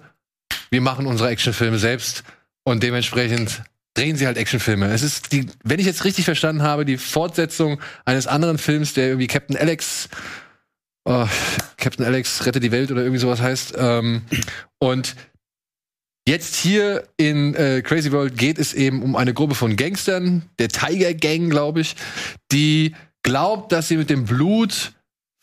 Wir 0.70 0.80
machen 0.82 1.06
unsere 1.06 1.30
Actionfilme 1.30 1.78
selbst 1.78 2.22
und 2.64 2.82
dementsprechend 2.82 3.62
drehen 3.94 4.16
sie 4.16 4.26
halt 4.26 4.38
Actionfilme. 4.38 4.86
Es 4.92 5.02
ist 5.02 5.32
die, 5.32 5.46
wenn 5.64 5.78
ich 5.78 5.86
jetzt 5.86 6.04
richtig 6.04 6.24
verstanden 6.24 6.62
habe, 6.62 6.84
die 6.84 6.96
Fortsetzung 6.96 7.80
eines 8.04 8.26
anderen 8.26 8.58
Films, 8.58 8.94
der 8.94 9.08
irgendwie 9.08 9.26
Captain 9.26 9.56
Alex 9.56 10.08
oh, 11.04 11.26
Captain 11.76 12.04
Alex 12.04 12.46
rettet 12.46 12.62
die 12.62 12.72
Welt 12.72 12.90
oder 12.90 13.02
irgendwie 13.02 13.20
sowas 13.20 13.40
heißt. 13.40 13.74
Ähm, 13.76 14.22
und 14.78 15.14
Jetzt 16.24 16.54
hier 16.54 17.02
in 17.16 17.52
äh, 17.56 17.82
Crazy 17.82 18.12
World 18.12 18.38
geht 18.38 18.60
es 18.60 18.74
eben 18.74 19.02
um 19.02 19.16
eine 19.16 19.34
Gruppe 19.34 19.56
von 19.56 19.74
Gangstern, 19.74 20.42
der 20.60 20.68
Tiger 20.68 21.14
Gang, 21.14 21.50
glaube 21.50 21.80
ich, 21.80 21.96
die 22.52 22.94
glaubt, 23.24 23.72
dass 23.72 23.88
sie 23.88 23.96
mit 23.96 24.08
dem 24.08 24.24
Blut 24.24 24.92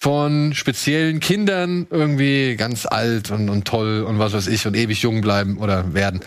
von 0.01 0.53
speziellen 0.53 1.19
Kindern 1.19 1.85
irgendwie 1.89 2.55
ganz 2.55 2.85
alt 2.85 3.29
und, 3.29 3.49
und 3.49 3.67
toll 3.67 4.03
und 4.03 4.19
was 4.19 4.31
weiß 4.31 4.47
ich 4.47 4.65
und 4.65 4.73
ewig 4.73 5.01
jung 5.01 5.19
bleiben 5.19 5.57
oder 5.57 5.93
werden. 5.93 6.21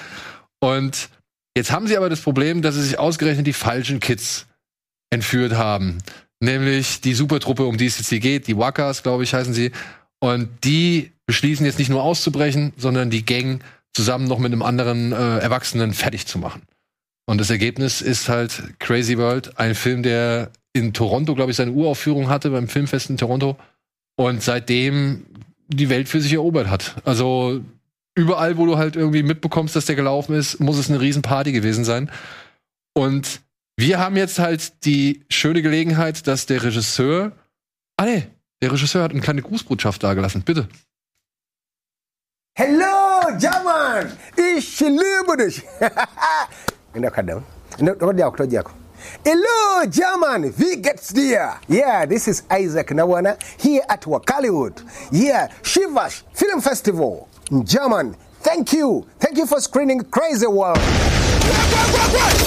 Und 0.61 1.09
jetzt 1.57 1.73
haben 1.73 1.87
sie 1.87 1.97
aber 1.97 2.09
das 2.09 2.21
Problem, 2.21 2.63
dass 2.63 2.75
sie 2.75 2.83
sich 2.83 2.99
ausgerechnet 2.99 3.47
die 3.47 3.53
falschen 3.53 4.01
Kids 4.01 4.47
entführt 5.11 5.53
haben. 5.53 5.99
Nämlich 6.41 7.01
die 7.01 7.15
Supertruppe, 7.15 7.65
um 7.65 7.77
die 7.77 7.87
es 7.87 7.99
jetzt 7.99 8.09
hier 8.09 8.21
geht, 8.21 8.47
die 8.49 8.57
Wackers, 8.57 9.03
glaube 9.03 9.23
ich, 9.23 9.35
heißen 9.35 9.55
sie. 9.55 9.71
Und 10.19 10.49
die 10.65 11.13
beschließen 11.27 11.65
jetzt 11.65 11.79
nicht 11.79 11.89
nur 11.89 12.03
auszubrechen, 12.03 12.73
sondern 12.77 13.11
die 13.11 13.25
Gang 13.25 13.63
zusammen 13.93 14.27
noch 14.27 14.39
mit 14.39 14.53
einem 14.53 14.63
anderen 14.63 15.13
äh, 15.13 15.39
Erwachsenen 15.39 15.93
fertig 15.93 16.27
zu 16.27 16.39
machen. 16.39 16.63
Und 17.27 17.41
das 17.41 17.51
Ergebnis 17.51 18.01
ist 18.01 18.29
halt 18.29 18.79
Crazy 18.79 19.19
World, 19.19 19.59
ein 19.59 19.75
Film, 19.75 20.03
der 20.03 20.51
in 20.73 20.93
Toronto, 20.93 21.35
glaube 21.35 21.51
ich, 21.51 21.57
seine 21.57 21.73
Uraufführung 21.73 22.29
hatte 22.29 22.51
beim 22.51 22.69
Filmfest 22.69 23.11
in 23.11 23.17
Toronto 23.17 23.57
und 24.17 24.43
seitdem 24.43 25.27
die 25.69 25.89
Welt 25.89 26.09
für 26.09 26.21
sich 26.21 26.33
erobert 26.33 26.69
hat. 26.69 26.97
Also 27.05 27.61
überall, 28.15 28.57
wo 28.57 28.67
du 28.67 28.79
halt 28.79 28.97
irgendwie 28.97 29.23
mitbekommst, 29.23 29.75
dass 29.77 29.87
der 29.87 29.97
gelaufen 29.97 30.35
ist, 30.35 30.61
muss 30.61 30.79
es 30.79 30.91
eine 30.91 31.01
Riesenparty 31.01 31.53
gewesen 31.53 31.85
sein. 31.85 32.11
Und 32.95 33.41
wir 33.77 33.99
haben 33.99 34.17
jetzt 34.17 34.39
halt 34.39 34.85
die 34.85 35.25
schöne 35.31 35.63
Gelegenheit, 35.63 36.27
dass 36.27 36.47
der 36.47 36.63
Regisseur, 36.63 37.33
ah 37.97 38.05
nee, 38.05 38.27
der 38.61 38.73
Regisseur 38.73 39.03
hat 39.03 39.13
eine 39.13 39.21
kleine 39.21 39.43
Grußbotschaft 39.43 40.03
dagelassen. 40.03 40.43
Bitte. 40.43 40.69
Hello, 42.55 43.35
German! 43.39 44.13
Ich 44.37 44.79
liebe 44.79 45.37
dich! 45.39 45.63
Hello, 49.25 49.91
German! 49.91 50.53
Wie 50.59 50.83
geht's 50.83 51.09
dir? 51.15 51.55
Yeah, 51.69 52.07
this 52.07 52.29
is 52.29 52.45
Isaac 52.53 52.91
Nawana 52.91 53.37
here 53.59 53.83
at 53.89 54.07
Wakaliwood. 54.07 54.85
Yeah, 55.11 55.49
Shivash 55.63 56.25
Film 56.35 56.61
Festival 56.61 57.27
German. 57.61 58.17
Thank 58.41 58.73
you. 58.73 59.07
Thank 59.21 59.37
you 59.37 59.47
for 59.47 59.61
screening 59.61 60.01
Crazy 60.05 60.47
World. 60.47 60.79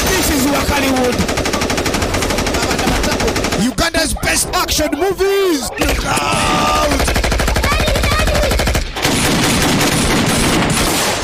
This 0.10 0.32
is 0.32 0.46
Wakaliwood. 0.48 1.14
Uganda's 3.64 4.16
best 4.16 4.48
action 4.54 4.90
movies. 4.98 5.70
Look 5.80 6.06
out! 6.06 7.02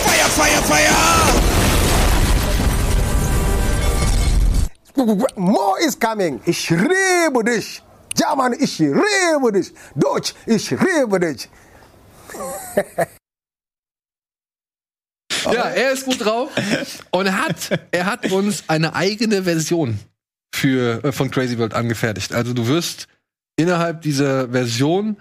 Fire, 0.06 0.30
fire, 0.38 0.62
fire! 0.70 1.02
More 5.36 5.80
is 5.82 5.96
coming. 5.96 6.40
Ich 6.46 6.70
liebe 6.70 7.44
dich. 7.44 7.82
German, 8.14 8.54
ich 8.60 8.78
liebe 8.80 9.52
dich. 9.52 9.74
Deutsch, 9.96 10.36
ich 10.46 10.70
liebe 10.70 11.20
dich. 11.20 11.50
Ja, 15.46 15.64
er 15.70 15.92
ist 15.92 16.06
gut 16.06 16.24
drauf 16.24 16.50
und 17.12 17.26
er 17.26 17.38
hat, 17.46 17.80
er 17.92 18.06
hat 18.06 18.32
uns 18.32 18.64
eine 18.68 18.94
eigene 18.96 19.44
Version 19.44 20.00
für, 20.54 21.04
äh, 21.04 21.12
von 21.12 21.32
Crazy 21.32 21.58
World 21.58 21.74
angefertigt. 21.74 22.34
Also 22.34 22.54
du 22.54 22.68
wirst 22.68 23.08
innerhalb 23.58 24.02
dieser 24.02 24.50
Version 24.50 25.18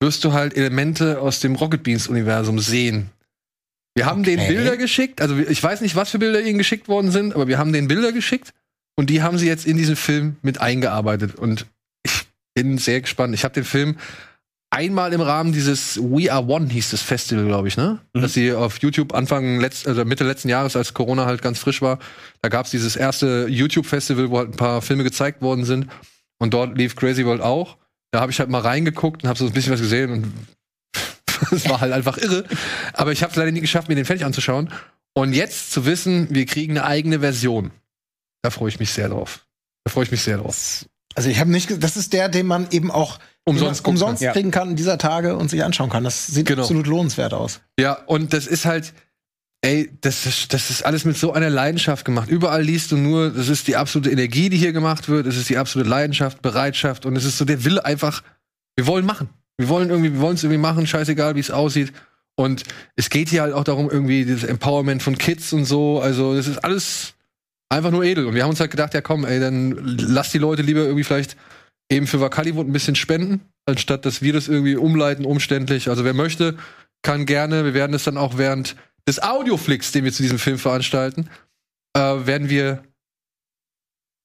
wirst 0.00 0.24
du 0.24 0.32
halt 0.32 0.56
Elemente 0.56 1.20
aus 1.20 1.40
dem 1.40 1.54
Rocket 1.54 1.82
Beans 1.82 2.08
Universum 2.08 2.58
sehen. 2.58 3.10
Wir 3.94 4.06
haben 4.06 4.22
Okay. 4.22 4.36
den 4.36 4.48
Bilder 4.48 4.76
geschickt, 4.76 5.20
also 5.20 5.36
ich 5.38 5.62
weiß 5.62 5.80
nicht, 5.82 5.94
was 5.96 6.10
für 6.10 6.18
Bilder 6.18 6.40
ihnen 6.40 6.58
geschickt 6.58 6.88
worden 6.88 7.10
sind, 7.10 7.34
aber 7.34 7.46
wir 7.46 7.58
haben 7.58 7.72
den 7.72 7.88
Bilder 7.88 8.10
geschickt 8.12 8.52
und 8.96 9.10
die 9.10 9.22
haben 9.22 9.38
sie 9.38 9.46
jetzt 9.46 9.66
in 9.66 9.76
diesen 9.76 9.96
Film 9.96 10.36
mit 10.42 10.60
eingearbeitet 10.60 11.34
und 11.34 11.66
ich 12.04 12.12
bin 12.54 12.78
sehr 12.78 13.00
gespannt. 13.02 13.34
Ich 13.34 13.44
habe 13.44 13.54
den 13.54 13.64
Film 13.64 13.96
einmal 14.72 15.12
im 15.12 15.20
Rahmen 15.20 15.52
dieses 15.52 15.98
We 15.98 16.32
Are 16.32 16.44
One 16.44 16.68
hieß 16.68 16.90
das 16.90 17.02
Festival, 17.02 17.44
glaube 17.44 17.68
ich, 17.68 17.76
ne? 17.76 18.00
Dass 18.14 18.32
sie 18.32 18.52
auf 18.52 18.78
YouTube 18.78 19.14
Anfang 19.14 19.60
letzt, 19.60 19.86
also 19.86 20.04
Mitte 20.04 20.24
letzten 20.24 20.48
Jahres, 20.48 20.76
als 20.76 20.94
Corona 20.94 21.26
halt 21.26 21.42
ganz 21.42 21.58
frisch 21.58 21.82
war, 21.82 21.98
da 22.40 22.48
gab 22.48 22.64
es 22.64 22.70
dieses 22.70 22.96
erste 22.96 23.46
YouTube-Festival, 23.48 24.30
wo 24.30 24.38
halt 24.38 24.50
ein 24.50 24.56
paar 24.56 24.80
Filme 24.80 25.04
gezeigt 25.04 25.42
worden 25.42 25.64
sind. 25.64 25.88
Und 26.38 26.54
dort 26.54 26.76
lief 26.76 26.96
Crazy 26.96 27.24
World 27.24 27.42
auch. 27.42 27.76
Da 28.10 28.20
habe 28.20 28.32
ich 28.32 28.40
halt 28.40 28.48
mal 28.48 28.60
reingeguckt 28.60 29.22
und 29.22 29.28
habe 29.28 29.38
so 29.38 29.46
ein 29.46 29.52
bisschen 29.52 29.72
was 29.72 29.80
gesehen 29.80 30.10
und 30.10 30.32
es 31.52 31.68
war 31.68 31.80
halt 31.80 31.92
einfach 31.92 32.16
irre. 32.16 32.44
Aber 32.94 33.12
ich 33.12 33.22
habe 33.22 33.30
es 33.30 33.36
leider 33.36 33.52
nie 33.52 33.60
geschafft, 33.60 33.88
mir 33.88 33.94
den 33.94 34.06
fertig 34.06 34.24
anzuschauen. 34.24 34.72
Und 35.14 35.34
jetzt 35.34 35.70
zu 35.70 35.84
wissen, 35.84 36.28
wir 36.30 36.46
kriegen 36.46 36.78
eine 36.78 36.86
eigene 36.86 37.20
Version, 37.20 37.70
da 38.42 38.50
freue 38.50 38.70
ich 38.70 38.80
mich 38.80 38.90
sehr 38.90 39.10
drauf. 39.10 39.46
Da 39.84 39.92
freue 39.92 40.04
ich 40.04 40.10
mich 40.10 40.22
sehr 40.22 40.38
drauf. 40.38 40.86
Also 41.14 41.28
ich 41.28 41.38
habe 41.40 41.50
nicht, 41.50 41.82
das 41.82 41.98
ist 41.98 42.14
der, 42.14 42.30
den 42.30 42.46
man 42.46 42.68
eben 42.70 42.90
auch 42.90 43.18
Umsonst 43.44 43.62
den 43.62 43.66
man 43.66 43.76
gucken 43.76 43.90
umsonst. 43.90 44.22
Ja. 44.22 44.32
kriegen 44.32 44.50
kann 44.50 44.76
dieser 44.76 44.98
Tage 44.98 45.36
und 45.36 45.50
sich 45.50 45.64
anschauen 45.64 45.90
kann. 45.90 46.04
Das 46.04 46.26
sieht 46.26 46.46
Genau. 46.46 46.62
absolut 46.62 46.86
lohnenswert 46.86 47.34
aus. 47.34 47.60
Ja, 47.78 47.94
und 48.06 48.32
das 48.32 48.46
ist 48.46 48.64
halt, 48.66 48.92
ey, 49.62 49.90
das 50.00 50.26
ist, 50.26 50.52
das 50.52 50.70
ist 50.70 50.84
alles 50.84 51.04
mit 51.04 51.16
so 51.16 51.32
einer 51.32 51.50
Leidenschaft 51.50 52.04
gemacht. 52.04 52.28
Überall 52.28 52.62
liest 52.62 52.92
du 52.92 52.96
nur, 52.96 53.30
das 53.30 53.48
ist 53.48 53.66
die 53.66 53.76
absolute 53.76 54.10
Energie, 54.10 54.48
die 54.48 54.56
hier 54.58 54.72
gemacht 54.72 55.08
wird, 55.08 55.26
es 55.26 55.36
ist 55.36 55.48
die 55.48 55.58
absolute 55.58 55.88
Leidenschaft, 55.90 56.42
Bereitschaft 56.42 57.04
und 57.06 57.16
es 57.16 57.24
ist 57.24 57.38
so 57.38 57.44
der 57.44 57.64
Wille 57.64 57.84
einfach, 57.84 58.22
wir 58.76 58.86
wollen 58.86 59.04
machen. 59.06 59.28
Wir 59.58 59.68
wollen 59.68 59.90
irgendwie, 59.90 60.12
wir 60.14 60.20
wollen 60.20 60.34
es 60.34 60.44
irgendwie 60.44 60.60
machen, 60.60 60.86
scheißegal, 60.86 61.34
wie 61.34 61.40
es 61.40 61.50
aussieht. 61.50 61.92
Und 62.34 62.62
es 62.96 63.10
geht 63.10 63.28
hier 63.28 63.42
halt 63.42 63.52
auch 63.52 63.64
darum, 63.64 63.90
irgendwie 63.90 64.24
dieses 64.24 64.44
Empowerment 64.44 65.02
von 65.02 65.18
Kids 65.18 65.52
und 65.52 65.66
so. 65.66 66.00
Also, 66.00 66.34
das 66.34 66.46
ist 66.46 66.64
alles 66.64 67.12
einfach 67.68 67.90
nur 67.90 68.02
edel. 68.04 68.26
Und 68.26 68.34
wir 68.34 68.42
haben 68.42 68.50
uns 68.50 68.60
halt 68.60 68.70
gedacht, 68.70 68.94
ja 68.94 69.02
komm, 69.02 69.24
ey, 69.26 69.38
dann 69.38 69.72
lass 69.98 70.30
die 70.32 70.38
Leute 70.38 70.62
lieber 70.62 70.80
irgendwie 70.80 71.04
vielleicht 71.04 71.36
eben 71.92 72.06
für 72.06 72.20
Wakaliwood 72.20 72.66
ein 72.66 72.72
bisschen 72.72 72.94
spenden, 72.94 73.40
anstatt 73.66 74.04
dass 74.04 74.22
wir 74.22 74.32
das 74.32 74.48
irgendwie 74.48 74.76
umleiten, 74.76 75.24
umständlich. 75.24 75.88
Also 75.88 76.04
wer 76.04 76.14
möchte, 76.14 76.56
kann 77.02 77.26
gerne. 77.26 77.64
Wir 77.64 77.74
werden 77.74 77.94
es 77.94 78.04
dann 78.04 78.16
auch 78.16 78.38
während 78.38 78.76
des 79.06 79.22
Audioflix, 79.22 79.92
den 79.92 80.04
wir 80.04 80.12
zu 80.12 80.22
diesem 80.22 80.38
Film 80.38 80.58
veranstalten, 80.58 81.28
äh, 81.96 82.00
werden 82.00 82.48
wir 82.48 82.82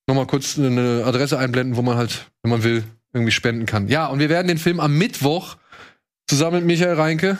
nochmal 0.08 0.28
kurz 0.28 0.58
eine 0.58 1.04
Adresse 1.06 1.38
einblenden, 1.38 1.76
wo 1.76 1.82
man 1.82 1.98
halt, 1.98 2.32
wenn 2.42 2.52
man 2.52 2.64
will, 2.64 2.84
irgendwie 3.14 3.32
spenden 3.32 3.66
kann. 3.66 3.88
Ja, 3.88 4.08
und 4.08 4.20
wir 4.20 4.30
werden 4.30 4.48
den 4.48 4.58
Film 4.58 4.80
am 4.80 4.98
Mittwoch 4.98 5.58
zusammen 6.28 6.58
mit 6.58 6.66
Michael 6.66 6.96
Reinke, 6.96 7.38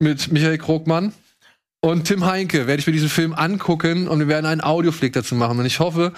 mit 0.00 0.32
Michael 0.32 0.58
Krogmann 0.58 1.12
und 1.80 2.04
Tim 2.04 2.26
Heinke 2.26 2.66
werde 2.66 2.80
ich 2.80 2.86
mir 2.86 2.92
diesen 2.92 3.08
Film 3.08 3.32
angucken 3.34 4.08
und 4.08 4.18
wir 4.18 4.28
werden 4.28 4.46
einen 4.46 4.60
Audioflick 4.60 5.12
dazu 5.12 5.34
machen. 5.34 5.58
Und 5.58 5.66
ich 5.66 5.78
hoffe, 5.78 6.12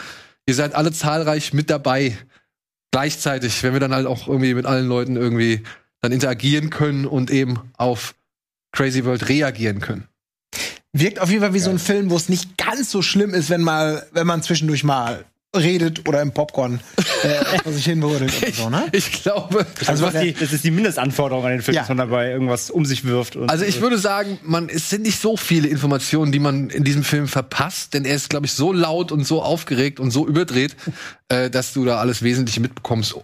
ihr 0.47 0.55
seid 0.55 0.75
alle 0.75 0.91
zahlreich 0.91 1.53
mit 1.53 1.69
dabei. 1.69 2.17
Gleichzeitig, 2.91 3.63
wenn 3.63 3.73
wir 3.73 3.81
dann 3.81 3.95
halt 3.95 4.07
auch 4.07 4.27
irgendwie 4.27 4.55
mit 4.55 4.67
allen 4.67 4.87
Leuten 4.87 5.17
irgendwie 5.17 5.63
dann 6.01 6.13
interagieren 6.13 6.71
können 6.71 7.07
und 7.07 7.31
eben 7.31 7.61
auf 7.77 8.15
Crazy 8.73 9.05
World 9.05 9.29
reagieren 9.29 9.81
können. 9.81 10.09
Wirkt 10.93 11.21
auf 11.21 11.31
jeden 11.31 11.43
Fall 11.43 11.55
wie 11.55 11.61
so 11.61 11.71
ein 11.71 11.79
Film, 11.79 12.11
wo 12.11 12.17
es 12.17 12.29
nicht 12.29 12.57
ganz 12.59 12.91
so 12.91 13.01
schlimm 13.03 13.33
ist, 13.33 13.49
wenn 13.49 13.63
mal, 13.63 14.07
wenn 14.13 14.27
man 14.27 14.43
zwischendurch 14.43 14.83
mal 14.83 15.25
redet 15.57 16.09
oder 16.09 16.23
im 16.23 16.31
Popcorn 16.33 16.81
äh, 17.25 17.59
vor 17.63 17.73
sich 17.73 17.85
hin 17.85 18.01
wurde 18.03 18.27
oder 18.27 18.53
so, 18.53 18.71
ne? 18.71 18.87
Ich 18.93 19.23
glaube, 19.23 19.67
Also 19.87 20.05
was 20.05 20.15
die, 20.21 20.33
das 20.33 20.53
ist 20.53 20.63
die 20.63 20.71
Mindestanforderung 20.71 21.45
an 21.45 21.51
den 21.51 21.63
Film, 21.63 21.75
Ja. 21.75 21.83
dass 21.83 21.89
man 21.89 21.99
dabei 21.99 22.31
irgendwas 22.31 22.71
um 22.71 22.85
sich 22.85 23.05
wirft. 23.05 23.35
Und 23.37 23.51
Also 23.51 23.65
ich 23.65 23.81
würde 23.81 23.99
sagen, 23.99 24.39
man, 24.45 24.69
es 24.69 24.91
sind 24.91 25.03
nicht 25.03 25.21
so 25.21 25.37
viele 25.37 25.67
Informationen, 25.67 26.31
die 26.31 26.39
man 26.39 26.71
in 26.71 26.85
diesem 26.85 27.03
Film 27.03 27.27
verpasst, 27.27 27.95
denn 27.95 28.05
er 28.05 28.15
ist, 28.15 28.31
glaube 28.31 28.47
ich, 28.47 28.53
so 28.53 28.73
laut 28.73 29.11
und 29.11 29.25
so 29.27 29.43
aufgeregt 29.43 29.99
und 29.99 30.13
so 30.13 30.27
überdreht, 30.27 30.77
äh, 31.29 31.51
dass 31.51 31.73
du 31.73 31.85
da 31.85 31.99
alles 31.99 32.23
Wesentliche 32.23 32.61
mitbekommst. 32.61 33.17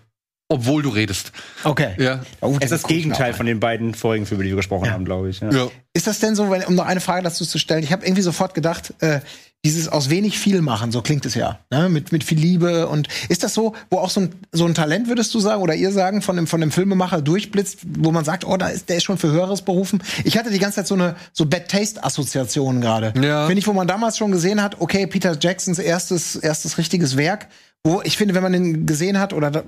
obwohl 0.49 0.81
du 0.83 0.91
redest. 0.91 1.33
Okay. 1.65 1.95
Ja. 1.99 2.25
Oh, 2.41 2.57
Es 2.61 2.71
ist 2.71 2.71
das 2.71 2.83
Gegenteil 2.85 3.35
von 3.35 3.47
den 3.47 3.59
beiden 3.59 3.95
vorigen 3.95 4.27
Filmen, 4.27 4.39
über 4.43 4.45
die 4.45 4.51
wir 4.51 4.57
gesprochen 4.57 4.85
Ja. 4.87 4.93
haben, 4.93 5.05
glaube 5.05 5.29
ich. 5.29 5.41
Ja. 5.41 5.51
ja. 5.51 5.69
Ist 5.93 6.07
das 6.07 6.21
denn 6.21 6.37
so, 6.37 6.49
wenn, 6.51 6.63
um 6.65 6.77
noch 6.77 6.87
eine 6.87 7.01
Frage 7.01 7.25
dazu 7.25 7.45
zu 7.45 7.59
stellen? 7.59 7.83
Ich 7.83 7.91
habe 7.93 8.05
irgendwie 8.05 8.23
sofort 8.23 8.55
gedacht, 8.55 8.95
äh, 9.01 9.21
dieses 9.65 9.89
aus 9.89 10.11
wenig 10.11 10.39
viel 10.39 10.63
machen, 10.63 10.93
so 10.93 11.03
klingt 11.03 11.27
es 11.27 11.35
ja, 11.35 11.59
ne? 11.71 11.89
mit, 11.89 12.13
mit 12.13 12.23
viel 12.23 12.39
Liebe. 12.39 12.87
Und 12.87 13.09
ist 13.29 13.43
das 13.43 13.53
so, 13.53 13.75
wo 13.91 13.99
auch 13.99 14.11
so 14.11 14.21
ein, 14.21 14.33
so 14.53 14.65
ein 14.65 14.75
Talent, 14.75 15.09
würdest 15.09 15.35
du 15.35 15.41
sagen, 15.41 15.61
oder 15.61 15.75
ihr 15.75 15.91
sagen, 15.91 16.23
von 16.23 16.37
dem, 16.37 16.47
von 16.47 16.61
dem 16.61 16.71
Filmemacher 16.71 17.21
durchblitzt, 17.21 17.81
wo 17.99 18.13
man 18.13 18.25
sagt, 18.25 18.47
oh, 18.47 18.57
da 18.57 18.69
ist, 18.69 18.89
der 18.89 18.99
ist 18.99 19.05
schon 19.05 19.19
für 19.19 19.31
Höheres 19.31 19.63
berufen? 19.63 20.03
Ich 20.23 20.39
hatte 20.39 20.51
die 20.51 20.61
ganze 20.61 20.77
Zeit 20.77 20.87
so 20.87 20.95
eine 20.95 21.17
so 21.33 21.47
Bad 21.47 21.69
Taste-Assoziation 21.69 22.81
gerade. 22.81 23.13
Ja. 23.21 23.47
Finde 23.47 23.59
ich, 23.59 23.67
wo 23.67 23.73
man 23.73 23.89
damals 23.89 24.17
schon 24.19 24.31
gesehen 24.31 24.63
hat, 24.63 24.81
okay, 24.81 25.07
Peter 25.09 25.37
Jacksons 25.39 25.81
erstes, 25.81 26.37
erstes 26.37 26.79
richtiges 26.79 27.17
Werk, 27.17 27.49
wo 27.87 28.03
ich 28.03 28.17
finde, 28.17 28.35
wenn 28.35 28.43
man 28.43 28.53
den 28.53 28.85
gesehen 28.85 29.21
hat, 29.21 29.33
oder 29.33 29.51
da, 29.51 29.63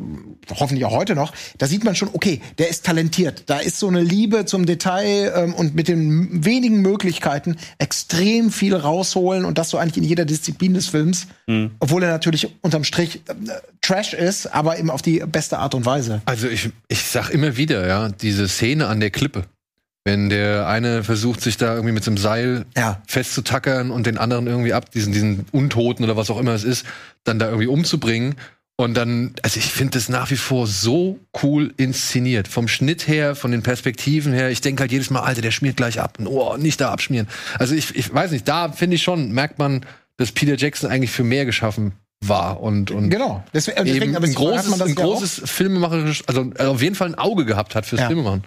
hoffentlich 0.50 0.84
auch 0.84 0.92
heute 0.92 1.14
noch, 1.14 1.32
da 1.56 1.66
sieht 1.66 1.84
man 1.84 1.94
schon, 1.94 2.10
okay, 2.12 2.40
der 2.58 2.68
ist 2.68 2.84
talentiert. 2.84 3.44
Da 3.46 3.58
ist 3.58 3.78
so 3.78 3.86
eine 3.86 4.00
Liebe 4.00 4.44
zum 4.44 4.66
Detail 4.66 5.32
ähm, 5.36 5.54
und 5.54 5.76
mit 5.76 5.86
den 5.86 6.44
wenigen 6.44 6.82
Möglichkeiten 6.82 7.56
extrem 7.78 8.50
viel 8.50 8.74
rausholen 8.74 9.44
und 9.44 9.56
das 9.56 9.70
so 9.70 9.78
eigentlich 9.78 9.98
in 9.98 10.04
jeder 10.04 10.24
Disziplin 10.24 10.74
des 10.74 10.88
Films. 10.88 11.28
Obwohl 11.78 12.02
er 12.02 12.10
natürlich 12.10 12.48
unterm 12.60 12.82
Strich 12.82 13.22
äh, 13.28 13.34
Trash 13.80 14.14
ist, 14.14 14.46
aber 14.46 14.78
eben 14.78 14.90
auf 14.90 15.00
die 15.00 15.20
beste 15.20 15.58
Art 15.58 15.76
und 15.76 15.86
Weise. 15.86 16.20
Also 16.24 16.48
ich, 16.48 16.70
ich 16.88 17.02
sag 17.02 17.30
immer 17.30 17.56
wieder, 17.56 17.86
ja, 17.86 18.08
diese 18.08 18.48
Szene 18.48 18.88
an 18.88 18.98
der 18.98 19.10
Klippe. 19.10 19.44
Wenn 20.08 20.30
der 20.30 20.66
eine 20.66 21.04
versucht, 21.04 21.42
sich 21.42 21.58
da 21.58 21.74
irgendwie 21.74 21.92
mit 21.92 22.02
so 22.02 22.10
einem 22.10 22.16
Seil 22.16 22.64
Ja. 22.76 23.02
festzutackern 23.06 23.90
und 23.90 24.06
den 24.06 24.16
anderen 24.16 24.46
irgendwie 24.46 24.72
ab, 24.72 24.90
diesen, 24.90 25.12
diesen 25.12 25.44
Untoten 25.52 26.02
oder 26.02 26.16
was 26.16 26.30
auch 26.30 26.38
immer 26.40 26.52
es 26.54 26.64
ist, 26.64 26.86
dann 27.24 27.38
da 27.38 27.46
irgendwie 27.48 27.66
umzubringen. 27.66 28.36
Und 28.76 28.94
dann, 28.96 29.34
also 29.42 29.58
ich 29.58 29.66
finde 29.66 29.98
das 29.98 30.08
nach 30.08 30.30
wie 30.30 30.36
vor 30.36 30.66
so 30.66 31.18
cool 31.42 31.74
inszeniert. 31.76 32.48
Vom 32.48 32.68
Schnitt 32.68 33.06
her, 33.06 33.34
von 33.34 33.50
den 33.50 33.62
Perspektiven 33.62 34.32
her. 34.32 34.48
Ich 34.50 34.62
denke 34.62 34.80
halt 34.82 34.92
jedes 34.92 35.10
Mal, 35.10 35.20
Alter, 35.20 35.42
der 35.42 35.50
schmiert 35.50 35.76
gleich 35.76 36.00
ab. 36.00 36.16
Und, 36.18 36.26
oh, 36.28 36.56
nicht 36.56 36.80
da 36.80 36.90
abschmieren. 36.90 37.28
Also 37.58 37.74
ich, 37.74 37.94
ich 37.94 38.14
weiß 38.14 38.30
nicht, 38.30 38.48
da 38.48 38.72
finde 38.72 38.96
ich 38.96 39.02
schon, 39.02 39.32
merkt 39.32 39.58
man, 39.58 39.84
dass 40.16 40.32
Peter 40.32 40.56
Jackson 40.56 40.90
eigentlich 40.90 41.10
für 41.10 41.24
mehr 41.24 41.44
geschaffen 41.44 41.92
war. 42.24 42.62
Und, 42.62 42.90
und 42.90 43.10
Genau. 43.10 43.44
Deswegen, 43.52 43.78
eben 43.78 43.86
deswegen 43.86 44.16
aber 44.16 44.26
ein 44.26 44.34
großes, 44.34 44.80
ein 44.80 44.94
großes 44.94 45.42
filmemacherisch, 45.44 46.22
also 46.26 46.50
auf 46.58 46.80
jeden 46.80 46.94
Fall 46.94 47.08
ein 47.08 47.14
Auge 47.16 47.44
gehabt 47.44 47.74
hat 47.74 47.84
fürs 47.84 48.00
Ja. 48.00 48.06
Filmemachen. 48.06 48.44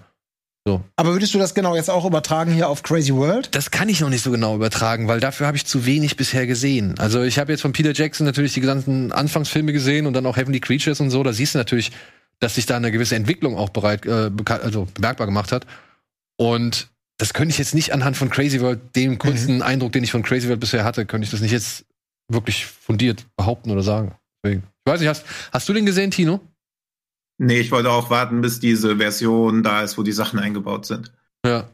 Aber 0.95 1.13
würdest 1.13 1.33
du 1.33 1.39
das 1.39 1.55
genau 1.55 1.75
jetzt 1.75 1.89
auch 1.89 2.05
übertragen 2.05 2.53
hier 2.53 2.69
auf 2.69 2.83
Crazy 2.83 3.13
World? 3.13 3.55
Das 3.55 3.71
kann 3.71 3.89
ich 3.89 3.99
noch 3.99 4.09
nicht 4.09 4.21
so 4.21 4.29
genau 4.29 4.55
übertragen, 4.55 5.07
weil 5.07 5.19
dafür 5.19 5.47
habe 5.47 5.57
ich 5.57 5.65
zu 5.65 5.85
wenig 5.85 6.17
bisher 6.17 6.45
gesehen. 6.45 6.99
Also 6.99 7.23
ich 7.23 7.39
habe 7.39 7.51
jetzt 7.51 7.61
von 7.61 7.73
Peter 7.73 7.93
Jackson 7.93 8.25
natürlich 8.25 8.53
die 8.53 8.61
gesamten 8.61 9.11
Anfangsfilme 9.11 9.73
gesehen 9.73 10.05
und 10.05 10.13
dann 10.13 10.25
auch 10.25 10.37
Heavenly 10.37 10.59
Creatures 10.59 10.99
und 10.99 11.09
so. 11.09 11.23
Da 11.23 11.33
siehst 11.33 11.55
du 11.55 11.57
natürlich, 11.57 11.91
dass 12.39 12.55
sich 12.55 12.67
da 12.67 12.77
eine 12.77 12.91
gewisse 12.91 13.15
Entwicklung 13.15 13.57
auch 13.57 13.69
bereit, 13.69 14.05
äh, 14.05 14.29
also 14.47 14.87
bemerkbar 14.93 15.25
gemacht 15.25 15.51
hat. 15.51 15.65
Und 16.37 16.89
das 17.17 17.33
könnte 17.33 17.51
ich 17.51 17.57
jetzt 17.57 17.73
nicht 17.73 17.93
anhand 17.93 18.17
von 18.17 18.29
Crazy 18.29 18.61
World, 18.61 18.95
dem 18.95 19.17
kurzen 19.17 19.61
Eindruck, 19.61 19.93
den 19.93 20.03
ich 20.03 20.11
von 20.11 20.23
Crazy 20.23 20.47
World 20.47 20.59
bisher 20.59 20.83
hatte, 20.83 21.05
könnte 21.05 21.25
ich 21.25 21.31
das 21.31 21.41
nicht 21.41 21.51
jetzt 21.51 21.85
wirklich 22.27 22.65
fundiert 22.65 23.25
behaupten 23.35 23.71
oder 23.71 23.81
sagen. 23.81 24.15
Deswegen. 24.43 24.63
Ich 24.85 24.91
weiß 24.91 24.99
nicht, 24.99 25.09
hast, 25.09 25.25
hast 25.51 25.69
du 25.69 25.73
den 25.73 25.85
gesehen, 25.85 26.11
Tino? 26.11 26.39
Nee, 27.43 27.59
ich 27.59 27.71
wollte 27.71 27.89
auch 27.89 28.11
warten, 28.11 28.41
bis 28.41 28.59
diese 28.59 28.97
Version 28.97 29.63
da 29.63 29.81
ist, 29.81 29.97
wo 29.97 30.03
die 30.03 30.11
Sachen 30.11 30.37
eingebaut 30.37 30.85
sind. 30.85 31.11
Ja. 31.43 31.67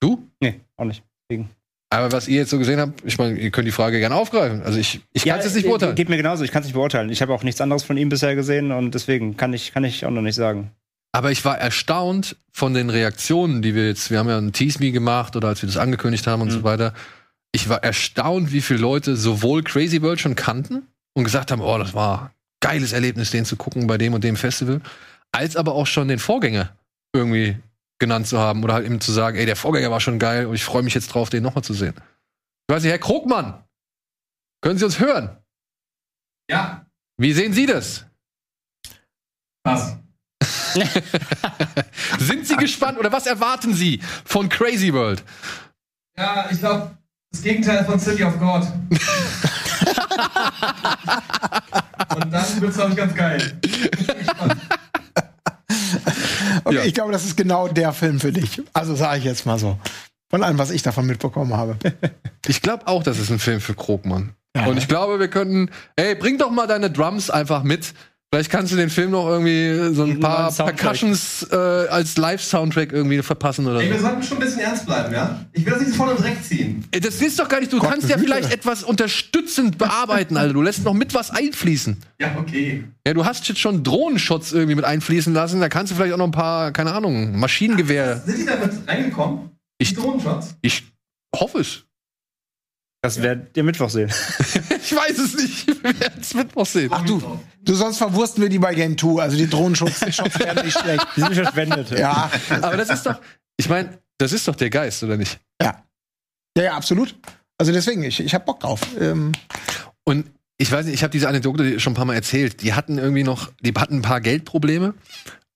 Du? 0.00 0.28
Nee, 0.40 0.60
auch 0.76 0.86
nicht. 0.86 1.04
Deswegen. 1.30 1.50
Aber 1.90 2.10
was 2.10 2.26
ihr 2.26 2.38
jetzt 2.38 2.50
so 2.50 2.58
gesehen 2.58 2.80
habt, 2.80 3.00
ich 3.04 3.16
meine, 3.16 3.38
ihr 3.38 3.52
könnt 3.52 3.68
die 3.68 3.72
Frage 3.72 4.00
gerne 4.00 4.16
aufgreifen. 4.16 4.62
Also 4.62 4.76
ich, 4.76 5.02
ich 5.12 5.24
kann 5.24 5.38
es 5.38 5.44
jetzt 5.44 5.54
nicht 5.54 5.66
äh, 5.66 5.68
beurteilen. 5.68 5.94
Geht 5.94 6.08
mir 6.08 6.16
genauso, 6.16 6.42
ich 6.42 6.50
kann 6.50 6.62
es 6.62 6.66
nicht 6.66 6.74
beurteilen. 6.74 7.10
Ich 7.10 7.22
habe 7.22 7.32
auch 7.32 7.44
nichts 7.44 7.60
anderes 7.60 7.84
von 7.84 7.96
ihm 7.96 8.08
bisher 8.08 8.34
gesehen 8.34 8.72
und 8.72 8.92
deswegen 8.96 9.36
kann 9.36 9.52
ich, 9.52 9.72
kann 9.72 9.84
ich 9.84 10.04
auch 10.04 10.10
noch 10.10 10.20
nicht 10.20 10.34
sagen. 10.34 10.72
Aber 11.12 11.30
ich 11.30 11.44
war 11.44 11.58
erstaunt 11.58 12.36
von 12.50 12.74
den 12.74 12.90
Reaktionen, 12.90 13.62
die 13.62 13.76
wir 13.76 13.86
jetzt, 13.86 14.10
wir 14.10 14.18
haben 14.18 14.28
ja 14.28 14.38
ein 14.38 14.52
Tease 14.52 14.80
Me 14.80 14.90
gemacht 14.90 15.36
oder 15.36 15.46
als 15.46 15.62
wir 15.62 15.68
das 15.68 15.76
angekündigt 15.76 16.26
haben 16.26 16.42
und 16.42 16.50
so 16.50 16.64
weiter. 16.64 16.92
Ich 17.52 17.68
war 17.68 17.84
erstaunt, 17.84 18.52
wie 18.52 18.62
viele 18.62 18.80
Leute 18.80 19.14
sowohl 19.14 19.62
Crazy 19.62 20.02
World 20.02 20.20
schon 20.20 20.34
kannten 20.34 20.88
und 21.12 21.22
gesagt 21.22 21.52
haben, 21.52 21.62
oh, 21.62 21.78
das 21.78 21.94
war 21.94 22.33
geiles 22.64 22.92
Erlebnis, 22.92 23.30
den 23.30 23.44
zu 23.44 23.56
gucken 23.56 23.86
bei 23.86 23.98
dem 23.98 24.14
und 24.14 24.24
dem 24.24 24.36
Festival, 24.36 24.80
als 25.32 25.54
aber 25.54 25.74
auch 25.74 25.86
schon 25.86 26.08
den 26.08 26.18
Vorgänger 26.18 26.74
irgendwie 27.14 27.58
genannt 27.98 28.26
zu 28.26 28.38
haben 28.38 28.64
oder 28.64 28.72
halt 28.74 28.86
eben 28.86 29.00
zu 29.00 29.12
sagen, 29.12 29.36
ey, 29.36 29.44
der 29.44 29.54
Vorgänger 29.56 29.90
war 29.90 30.00
schon 30.00 30.18
geil 30.18 30.46
und 30.46 30.54
ich 30.54 30.64
freue 30.64 30.82
mich 30.82 30.94
jetzt 30.94 31.08
drauf, 31.08 31.28
den 31.28 31.42
nochmal 31.42 31.62
zu 31.62 31.74
sehen. 31.74 31.94
Ich 32.66 32.74
weiß 32.74 32.82
nicht, 32.82 32.90
Herr 32.90 32.98
Krogmann, 32.98 33.62
können 34.62 34.78
Sie 34.78 34.84
uns 34.86 34.98
hören? 34.98 35.36
Ja, 36.50 36.86
Wie 37.18 37.32
sehen 37.34 37.52
Sie 37.52 37.66
das? 37.66 38.06
was? 39.62 39.96
Sind 42.18 42.46
Sie 42.46 42.56
gespannt 42.56 42.98
oder 42.98 43.12
was 43.12 43.26
erwarten 43.26 43.74
Sie 43.74 44.00
von 44.24 44.48
Crazy 44.48 44.92
World? 44.92 45.22
Ja, 46.16 46.48
ich 46.50 46.58
glaube, 46.58 46.96
das 47.30 47.42
Gegenteil 47.42 47.84
von 47.84 48.00
City 48.00 48.24
of 48.24 48.38
God. 48.38 48.66
Wird's, 52.64 52.76
glaube 52.76 52.90
ich, 52.92 52.96
ganz 52.96 53.14
geil. 53.14 53.52
Okay, 56.64 56.76
Ja. 56.76 56.84
ich 56.84 56.94
glaube, 56.94 57.12
das 57.12 57.24
ist 57.24 57.36
genau 57.36 57.68
der 57.68 57.92
Film 57.92 58.20
für 58.20 58.32
dich. 58.32 58.62
Also 58.72 58.94
sage 58.94 59.18
ich 59.18 59.24
jetzt 59.24 59.44
mal 59.44 59.58
so. 59.58 59.78
Von 60.30 60.42
allem, 60.42 60.56
was 60.58 60.70
ich 60.70 60.82
davon 60.82 61.06
mitbekommen 61.06 61.54
habe. 61.54 61.76
Ich 62.46 62.60
glaube 62.60 62.86
auch, 62.88 63.02
das 63.02 63.18
ist 63.18 63.30
ein 63.30 63.38
Film 63.38 63.58
für 63.62 63.72
Krogmann. 63.74 64.34
Ja. 64.54 64.66
Und 64.66 64.76
ich 64.76 64.86
glaube, 64.86 65.18
wir 65.18 65.28
könnten, 65.28 65.70
ey, 65.96 66.14
bring 66.14 66.36
doch 66.36 66.50
mal 66.50 66.66
deine 66.66 66.90
Drums 66.90 67.30
einfach 67.30 67.62
mit. 67.62 67.94
Vielleicht 68.34 68.50
kannst 68.50 68.72
du 68.72 68.76
den 68.76 68.90
Film 68.90 69.12
noch 69.12 69.28
irgendwie 69.28 69.94
so 69.94 70.02
ein 70.04 70.18
paar. 70.18 70.50
Percussions 70.52 71.46
äh, 71.52 71.54
als 71.56 72.16
Live-Soundtrack 72.16 72.92
irgendwie 72.92 73.22
verpassen 73.22 73.64
oder 73.66 73.80
Ey, 73.80 73.88
wir 73.90 73.96
so. 73.98 74.06
sollten 74.06 74.22
schon 74.24 74.38
ein 74.38 74.40
bisschen 74.40 74.60
ernst 74.60 74.86
bleiben, 74.86 75.14
ja? 75.14 75.44
Ich 75.52 75.64
will 75.64 75.72
das 75.72 75.82
nicht 75.82 75.94
voll 75.96 76.08
und 76.08 76.20
Dreck 76.20 76.42
ziehen. 76.42 76.84
Ey, 76.90 76.98
Das 77.00 77.22
ist 77.22 77.38
doch 77.38 77.48
gar 77.48 77.60
nicht, 77.60 77.72
du 77.72 77.78
kannst 77.78 78.08
ja 78.08 78.16
behüte. 78.16 78.32
vielleicht 78.34 78.52
etwas 78.52 78.82
unterstützend 78.82 79.78
bearbeiten, 79.78 80.36
Alter. 80.36 80.52
Du 80.52 80.62
lässt 80.62 80.84
noch 80.84 80.94
mit 80.94 81.14
was 81.14 81.30
einfließen. 81.30 81.96
Ja, 82.20 82.34
okay. 82.36 82.82
Ja, 83.06 83.14
du 83.14 83.24
hast 83.24 83.46
jetzt 83.48 83.60
schon 83.60 83.84
Drohnenshots 83.84 84.52
irgendwie 84.52 84.74
mit 84.74 84.84
einfließen 84.84 85.32
lassen. 85.32 85.60
Da 85.60 85.68
kannst 85.68 85.92
du 85.92 85.96
vielleicht 85.96 86.14
auch 86.14 86.18
noch 86.18 86.26
ein 86.26 86.32
paar, 86.32 86.72
keine 86.72 86.92
Ahnung, 86.92 87.38
Maschinengewehr. 87.38 88.20
Sind 88.26 88.38
die 88.38 88.46
damit 88.46 88.72
reingekommen? 88.88 89.50
Ich- 89.78 89.90
Die 89.90 89.94
Drohnenshots? 89.94 90.56
Ich 90.60 90.82
hoffe 91.36 91.60
es. 91.60 91.83
Das 93.04 93.20
werdet 93.20 93.54
ihr 93.54 93.64
Mittwoch 93.64 93.90
sehen. 93.90 94.10
Ich 94.82 94.96
weiß 94.96 95.18
es 95.18 95.34
nicht. 95.34 95.66
Wir 95.66 96.00
werden 96.00 96.20
es 96.20 96.32
Mittwoch 96.32 96.64
sehen. 96.64 96.90
Ach 96.90 97.04
du, 97.04 97.40
du 97.62 97.74
sonst 97.74 97.98
verwursten 97.98 98.42
wir 98.42 98.48
die 98.48 98.58
bei 98.58 98.74
Game 98.74 98.96
2. 98.96 99.22
Also 99.22 99.36
die 99.36 99.48
Drohnenschutz 99.48 100.00
werden 100.38 100.64
nicht 100.64 100.78
schlecht. 100.78 101.06
Die 101.14 101.20
sind 101.20 101.34
verschwendet. 101.34 101.90
Ja, 101.98 102.30
Aber 102.62 102.78
das 102.78 102.88
ist 102.88 103.04
doch, 103.04 103.20
ich 103.58 103.68
meine, 103.68 103.98
das 104.16 104.32
ist 104.32 104.48
doch 104.48 104.56
der 104.56 104.70
Geist, 104.70 105.02
oder 105.04 105.18
nicht? 105.18 105.38
ja. 105.60 105.82
Ja, 106.56 106.64
ja, 106.64 106.76
absolut. 106.76 107.14
Also 107.58 107.72
deswegen, 107.72 108.04
ich, 108.04 108.20
ich 108.20 108.32
hab 108.34 108.46
Bock 108.46 108.60
drauf. 108.60 108.80
Ähm, 108.98 109.32
Und 110.04 110.30
ich 110.56 110.72
weiß 110.72 110.86
nicht, 110.86 110.94
ich 110.94 111.02
habe 111.02 111.10
diese 111.10 111.28
Anekdote 111.28 111.80
schon 111.80 111.92
ein 111.92 111.96
paar 111.96 112.04
Mal 112.06 112.14
erzählt. 112.14 112.62
Die 112.62 112.72
hatten 112.72 112.96
irgendwie 112.96 113.24
noch, 113.24 113.52
die 113.60 113.74
hatten 113.76 113.96
ein 113.96 114.02
paar 114.02 114.22
Geldprobleme 114.22 114.94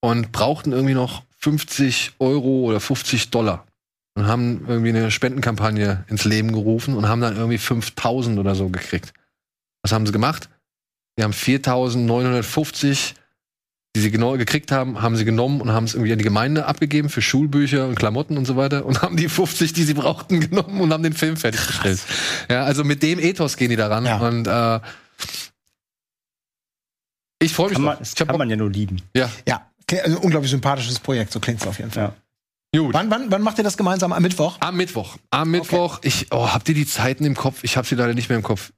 und 0.00 0.32
brauchten 0.32 0.72
irgendwie 0.72 0.94
noch 0.94 1.22
50 1.38 2.12
Euro 2.18 2.64
oder 2.64 2.80
50 2.80 3.30
Dollar. 3.30 3.64
Und 4.18 4.26
haben 4.26 4.64
irgendwie 4.66 4.88
eine 4.88 5.10
Spendenkampagne 5.12 6.04
ins 6.08 6.24
Leben 6.24 6.50
gerufen 6.52 6.94
und 6.96 7.08
haben 7.08 7.20
dann 7.20 7.36
irgendwie 7.36 7.58
5000 7.58 8.36
oder 8.40 8.56
so 8.56 8.68
gekriegt. 8.68 9.12
Was 9.82 9.92
haben 9.92 10.06
sie 10.06 10.12
gemacht? 10.12 10.48
Die 11.16 11.22
haben 11.22 11.32
4950, 11.32 13.14
die 13.94 14.00
sie 14.00 14.10
genau 14.10 14.36
gekriegt 14.36 14.72
haben, 14.72 15.02
haben 15.02 15.14
sie 15.16 15.24
genommen 15.24 15.60
und 15.60 15.70
haben 15.70 15.84
es 15.84 15.94
irgendwie 15.94 16.10
an 16.12 16.18
die 16.18 16.24
Gemeinde 16.24 16.66
abgegeben 16.66 17.10
für 17.10 17.22
Schulbücher 17.22 17.86
und 17.86 17.94
Klamotten 17.94 18.36
und 18.36 18.44
so 18.44 18.56
weiter 18.56 18.86
und 18.86 19.02
haben 19.02 19.16
die 19.16 19.28
50, 19.28 19.72
die 19.72 19.84
sie 19.84 19.94
brauchten, 19.94 20.40
genommen 20.50 20.80
und 20.80 20.92
haben 20.92 21.04
den 21.04 21.12
Film 21.12 21.36
fertiggestellt. 21.36 22.00
Ja, 22.50 22.64
also 22.64 22.82
mit 22.82 23.02
dem 23.04 23.20
Ethos 23.20 23.56
gehen 23.56 23.70
die 23.70 23.76
daran 23.76 24.04
Ja. 24.04 24.18
und 24.18 24.48
äh, 24.48 24.80
ich 27.40 27.52
freue 27.52 27.68
mich 27.68 27.74
Kann 27.76 27.84
man, 27.84 27.98
das 27.98 28.14
kann 28.16 28.36
man 28.36 28.50
ja 28.50 28.56
nur 28.56 28.70
lieben. 28.70 29.00
ja, 29.14 29.30
ja, 29.46 29.64
also 30.02 30.16
ein 30.16 30.22
unglaublich 30.24 30.50
sympathisches 30.50 30.98
Projekt, 30.98 31.32
so 31.32 31.38
klingt's 31.38 31.66
auf 31.66 31.78
jeden 31.78 31.92
Fall. 31.92 32.04
Ja. 32.04 32.14
Gut. 32.76 32.94
Wann, 32.94 33.10
wann, 33.10 33.30
wann 33.30 33.42
macht 33.42 33.58
ihr 33.58 33.64
das 33.64 33.76
gemeinsam? 33.76 34.12
Am 34.12 34.22
Mittwoch? 34.22 34.58
Am 34.60 34.76
Mittwoch. 34.76 35.16
Am 35.30 35.50
Mittwoch. 35.50 36.00
Ich, 36.02 36.26
oh, 36.30 36.48
habt 36.48 36.68
ihr 36.68 36.74
die 36.74 36.86
Zeiten 36.86 37.24
im 37.24 37.34
Kopf? 37.34 37.64
Ich 37.64 37.76
habe 37.76 37.86
sie 37.86 37.94
leider 37.94 38.14
nicht 38.14 38.28
mehr 38.28 38.36
im 38.36 38.44
Kopf. 38.44 38.72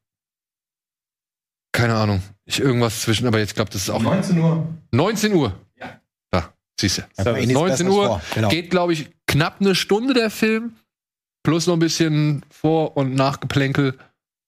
Keine 1.72 1.94
Ahnung. 1.94 2.22
Ich 2.44 2.60
irgendwas 2.60 3.02
zwischen, 3.02 3.26
aber 3.26 3.40
ich 3.40 3.54
glaube, 3.54 3.70
das 3.70 3.82
ist 3.82 3.90
auch 3.90 4.02
19 4.02 4.38
Uhr. 4.38 4.66
19 4.92 5.32
Uhr. 5.34 5.54
Ja. 5.78 6.00
Da, 6.30 6.52
siehst 6.80 6.98
du. 6.98 7.02
Ja, 7.16 7.24
bei 7.24 7.40
Ihnen 7.40 7.50
ist 7.50 7.54
19 7.54 7.86
besseres 7.86 8.08
Uhr. 8.08 8.22
Genau. 8.34 8.48
geht, 8.48 8.70
glaube 8.70 8.92
ich, 8.92 9.10
knapp 9.26 9.60
eine 9.60 9.74
Stunde 9.74 10.14
der 10.14 10.30
Film. 10.30 10.74
Plus 11.42 11.66
noch 11.66 11.74
ein 11.74 11.80
bisschen 11.80 12.44
Vor- 12.50 12.96
und 12.96 13.14
Nachgeplänkel. 13.14 13.98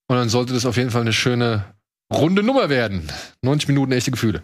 Und 0.07 0.17
dann 0.17 0.29
sollte 0.29 0.53
das 0.53 0.65
auf 0.65 0.77
jeden 0.77 0.91
Fall 0.91 1.01
eine 1.01 1.13
schöne 1.13 1.72
runde 2.13 2.43
Nummer 2.43 2.69
werden. 2.69 3.09
90 3.41 3.67
Minuten 3.67 3.91
echte 3.91 4.11
Gefühle. 4.11 4.41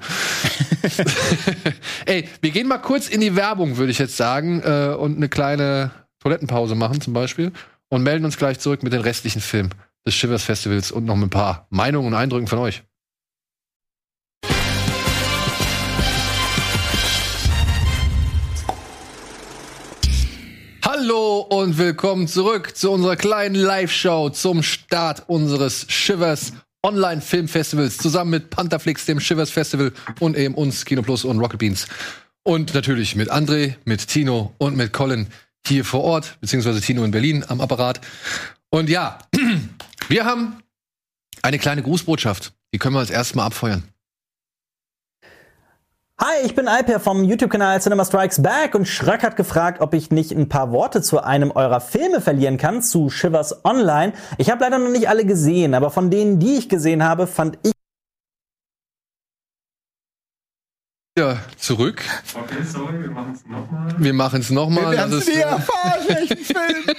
Ey, 2.06 2.28
wir 2.42 2.52
gehen 2.52 2.68
mal 2.68 2.80
kurz 2.80 3.08
in 3.08 3.22
die 3.22 3.36
Werbung, 3.36 3.78
würde 3.78 3.92
ich 3.92 4.00
jetzt 4.00 4.18
sagen, 4.18 4.62
äh, 4.64 4.96
und 4.98 5.18
eine 5.18 5.30
kleine 5.30 5.92
Toilettenpause 6.20 6.76
machen 6.76 7.02
zum 7.02 7.14
Beispiel 7.14 7.52
und 7.90 8.04
melden 8.04 8.26
uns 8.26 8.38
gleich 8.38 8.60
zurück 8.60 8.84
mit 8.84 8.94
den 8.94 9.02
restlichen 9.02 9.42
Filmen 9.42 9.74
des 10.06 10.16
Shivers 10.16 10.44
Festivals 10.44 10.92
und 10.92 11.06
noch 11.06 11.16
mit 11.16 11.28
ein 11.28 11.30
paar 11.30 11.68
Meinungen 11.70 12.08
und 12.08 12.14
Eindrücken 12.14 12.48
von 12.48 12.60
euch. 12.60 12.84
Hallo 20.86 21.40
und 21.50 21.78
willkommen 21.78 22.28
zurück 22.28 22.76
zu 22.76 22.92
unserer 22.92 23.16
kleinen 23.16 23.56
Live-Show 23.56 24.32
zum 24.32 24.64
Start 24.64 25.24
unseres 25.28 25.86
Shivers 25.88 26.54
Online 26.84 27.22
Filmfestivals 27.22 27.98
zusammen 27.98 28.32
mit 28.32 28.50
Pantherflix, 28.50 29.06
dem 29.06 29.20
Shivers 29.20 29.50
Festival 29.50 29.92
und 30.20 30.38
eben 30.38 30.56
uns 30.56 30.86
Kino 30.86 31.02
Plus 31.02 31.26
und 31.26 31.40
Rocket 31.40 31.60
Beans. 31.60 31.88
Und 32.44 32.74
natürlich 32.74 33.16
mit 33.16 33.32
André, 33.32 33.76
mit 33.86 34.08
Tino 34.08 34.54
und 34.58 34.78
mit 34.78 34.94
Colin 34.94 35.28
hier 35.68 35.84
vor 35.84 36.02
Ort, 36.04 36.38
beziehungsweise 36.40 36.82
Tino 36.82 37.04
in 37.04 37.12
Berlin 37.12 37.44
am 37.48 37.62
Apparat. 37.62 38.00
Und 38.70 38.90
ja, 38.90 39.20
wir 40.08 40.26
haben 40.26 40.64
eine 41.42 41.60
kleine 41.60 41.84
Grußbotschaft. 41.84 42.54
Die 42.74 42.78
können 42.78 42.96
wir 42.96 43.00
als 43.00 43.10
erstes 43.10 43.36
mal 43.36 43.46
abfeuern. 43.46 43.84
Hi, 46.22 46.46
ich 46.46 46.54
bin 46.54 46.68
Alper 46.68 47.00
vom 47.00 47.24
YouTube-Kanal 47.24 47.82
Cinema 47.82 48.04
Strikes 48.04 48.42
Back 48.42 48.76
und 48.76 48.86
Schröck 48.86 49.24
hat 49.24 49.38
gefragt, 49.38 49.80
ob 49.80 49.94
ich 49.94 50.12
nicht 50.12 50.34
ein 50.34 50.50
paar 50.50 50.74
Worte 50.74 51.02
zu 51.02 51.24
einem 51.24 51.50
eurer 51.50 51.80
Filme 51.80 52.20
verlieren 52.20 52.58
kann, 52.58 52.82
zu 52.82 53.10
Shivers 53.10 53.64
Online. 53.64 54.12
Ich 54.38 54.50
habe 54.52 54.62
leider 54.62 54.80
noch 54.80 54.90
nicht 54.90 55.08
alle 55.08 55.24
gesehen, 55.24 55.74
aber 55.74 55.90
von 55.92 56.12
denen, 56.12 56.38
die 56.38 56.58
ich 56.58 56.68
gesehen 56.68 57.06
habe, 57.06 57.26
fand 57.26 57.58
ich 57.64 57.72
Ja, 61.18 61.38
zurück. 61.58 62.04
Okay, 62.36 62.64
sorry, 62.66 63.02
wir 63.02 63.12
machen 63.12 63.34
es 63.34 63.46
nochmal. 63.46 63.96
Wir 63.98 64.14
machen 64.14 64.42
es 64.42 64.50
nochmal. 64.50 64.92
Wir 64.92 65.18
ist, 65.18 65.28
nie 65.30 65.36
äh, 65.36 65.40
erfahren, 65.40 66.02
welchen 66.06 66.38
Film. 66.44 66.96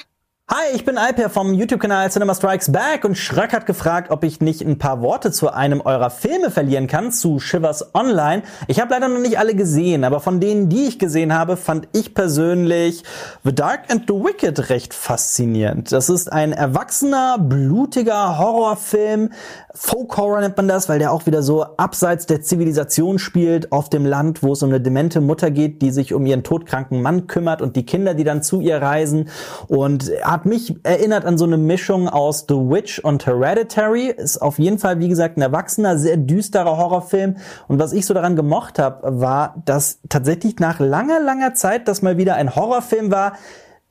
Hi, 0.53 0.75
ich 0.75 0.85
bin 0.85 0.99
Alper 0.99 1.31
vom 1.31 1.55
YouTube-Kanal 1.55 2.11
Cinema 2.11 2.35
Strikes 2.35 2.73
Back 2.73 3.05
und 3.05 3.17
Schröck 3.17 3.53
hat 3.53 3.67
gefragt, 3.67 4.11
ob 4.11 4.25
ich 4.25 4.41
nicht 4.41 4.63
ein 4.63 4.79
paar 4.79 5.01
Worte 5.01 5.31
zu 5.31 5.53
einem 5.53 5.81
eurer 5.81 6.11
Filme 6.11 6.51
verlieren 6.51 6.89
kann, 6.89 7.13
zu 7.13 7.39
Shivers 7.39 7.95
Online. 7.95 8.43
Ich 8.67 8.81
habe 8.81 8.93
leider 8.93 9.07
noch 9.07 9.21
nicht 9.21 9.39
alle 9.39 9.55
gesehen, 9.55 10.03
aber 10.03 10.19
von 10.19 10.41
denen, 10.41 10.69
die 10.69 10.89
ich 10.89 10.99
gesehen 10.99 11.33
habe, 11.33 11.57
fand 11.57 11.87
ich 11.93 12.15
persönlich 12.15 13.05
The 13.45 13.55
Dark 13.55 13.93
and 13.93 14.07
the 14.09 14.15
Wicked 14.15 14.71
recht 14.71 14.93
faszinierend. 14.93 15.93
Das 15.93 16.09
ist 16.09 16.33
ein 16.33 16.51
erwachsener, 16.51 17.39
blutiger 17.39 18.37
Horrorfilm. 18.37 19.31
Folk 19.73 20.17
Horror 20.17 20.41
nennt 20.41 20.57
man 20.57 20.67
das, 20.67 20.89
weil 20.89 20.99
der 20.99 21.13
auch 21.13 21.27
wieder 21.27 21.43
so 21.43 21.63
abseits 21.63 22.27
der 22.27 22.43
Zivilisation 22.43 23.21
spielt, 23.21 23.71
auf 23.71 23.89
dem 23.89 24.05
Land, 24.05 24.43
wo 24.43 24.53
es 24.53 24.63
um 24.63 24.71
eine 24.71 24.81
demente 24.81 25.21
Mutter 25.21 25.53
geht, 25.53 25.81
die 25.81 25.93
sich 25.93 26.13
um 26.13 26.27
ihren 26.27 26.43
todkranken 26.43 27.03
Mann 27.03 27.29
kümmert 27.29 27.63
und 27.63 27.77
die 27.77 27.87
Kinder, 27.87 28.15
die 28.15 28.25
dann 28.25 28.43
zu 28.43 28.61
ihr 28.61 28.83
reisen. 28.83 29.29
Und 29.69 30.11
hat 30.23 30.45
mich 30.45 30.75
erinnert 30.83 31.25
an 31.25 31.39
so 31.39 31.45
eine 31.45 31.57
Mischung 31.57 32.09
aus 32.09 32.47
The 32.49 32.55
Witch 32.55 32.99
und 32.99 33.25
Hereditary. 33.27 34.07
Ist 34.09 34.43
auf 34.43 34.59
jeden 34.59 34.79
Fall, 34.79 34.99
wie 34.99 35.09
gesagt, 35.09 35.37
ein 35.37 35.43
erwachsener, 35.43 35.99
sehr 35.99 36.17
düsterer 36.17 36.77
Horrorfilm. 36.77 37.37
Und 37.69 37.79
was 37.79 37.93
ich 37.93 38.07
so 38.07 38.15
daran 38.15 38.35
gemocht 38.35 38.81
habe, 38.81 39.21
war, 39.21 39.63
dass 39.67 40.01
tatsächlich 40.09 40.59
nach 40.59 40.81
langer, 40.81 41.21
langer 41.21 41.55
Zeit 41.55 41.87
das 41.87 42.03
mal 42.03 42.17
wieder 42.17 42.35
ein 42.35 42.57
Horrorfilm 42.57 43.13
war, 43.13 43.35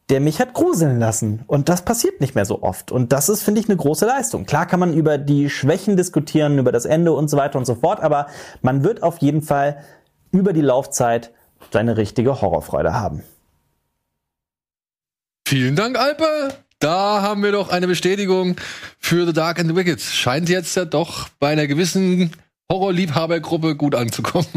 der 0.10 0.20
mich 0.20 0.39
hat 0.39 0.53
gruseln 0.53 0.99
lassen. 0.99 1.43
Und 1.45 1.70
das 1.70 1.84
passiert 1.84 2.20
nicht 2.20 2.36
mehr 2.36 2.45
so 2.45 2.64
oft. 2.64 2.91
Und 2.91 3.14
das 3.14 3.30
ist, 3.30 3.43
finde 3.43 3.62
ich, 3.62 3.70
eine 3.70 3.78
große 3.78 4.05
Leistung. 4.05 4.45
Klar 4.45 4.66
kann 4.66 4.80
man 4.80 4.93
über 4.93 5.18
die 5.18 5.49
Schwächen 5.49 5.97
diskutieren, 5.97 6.57
über 6.57 6.72
das 6.72 6.86
Ende 6.86 7.14
und 7.14 7.30
so 7.30 7.38
weiter 7.38 7.60
und 7.60 7.66
so 7.66 7.76
fort, 7.76 8.01
aber 8.01 8.28
man 8.62 8.84
wird 8.84 9.03
auf 9.03 9.20
jeden 9.20 9.41
Fall 9.41 9.84
über 10.32 10.53
die 10.53 10.62
Laufzeit 10.62 11.32
seine 11.72 11.97
richtige 11.97 12.41
Horrorfreude 12.41 12.93
haben. 12.93 13.24
Vielen 15.47 15.76
Dank, 15.76 15.97
Alpe. 15.97 16.53
Da 16.80 17.22
haben 17.22 17.43
wir 17.43 17.51
doch 17.51 17.70
eine 17.70 17.88
Bestätigung 17.88 18.55
für 18.99 19.26
The 19.26 19.34
Dark 19.34 19.60
and 19.60 19.70
the 19.70 19.76
Wicked. 19.76 19.99
Scheint 19.99 20.47
jetzt 20.47 20.76
ja 20.76 20.86
doch 20.86 21.28
bei 21.39 21.49
einer 21.49 21.68
gewissen 21.68 22.32
Horrorliebhabergruppe 22.72 23.76
gut 23.76 23.95
anzukommen. 23.95 24.47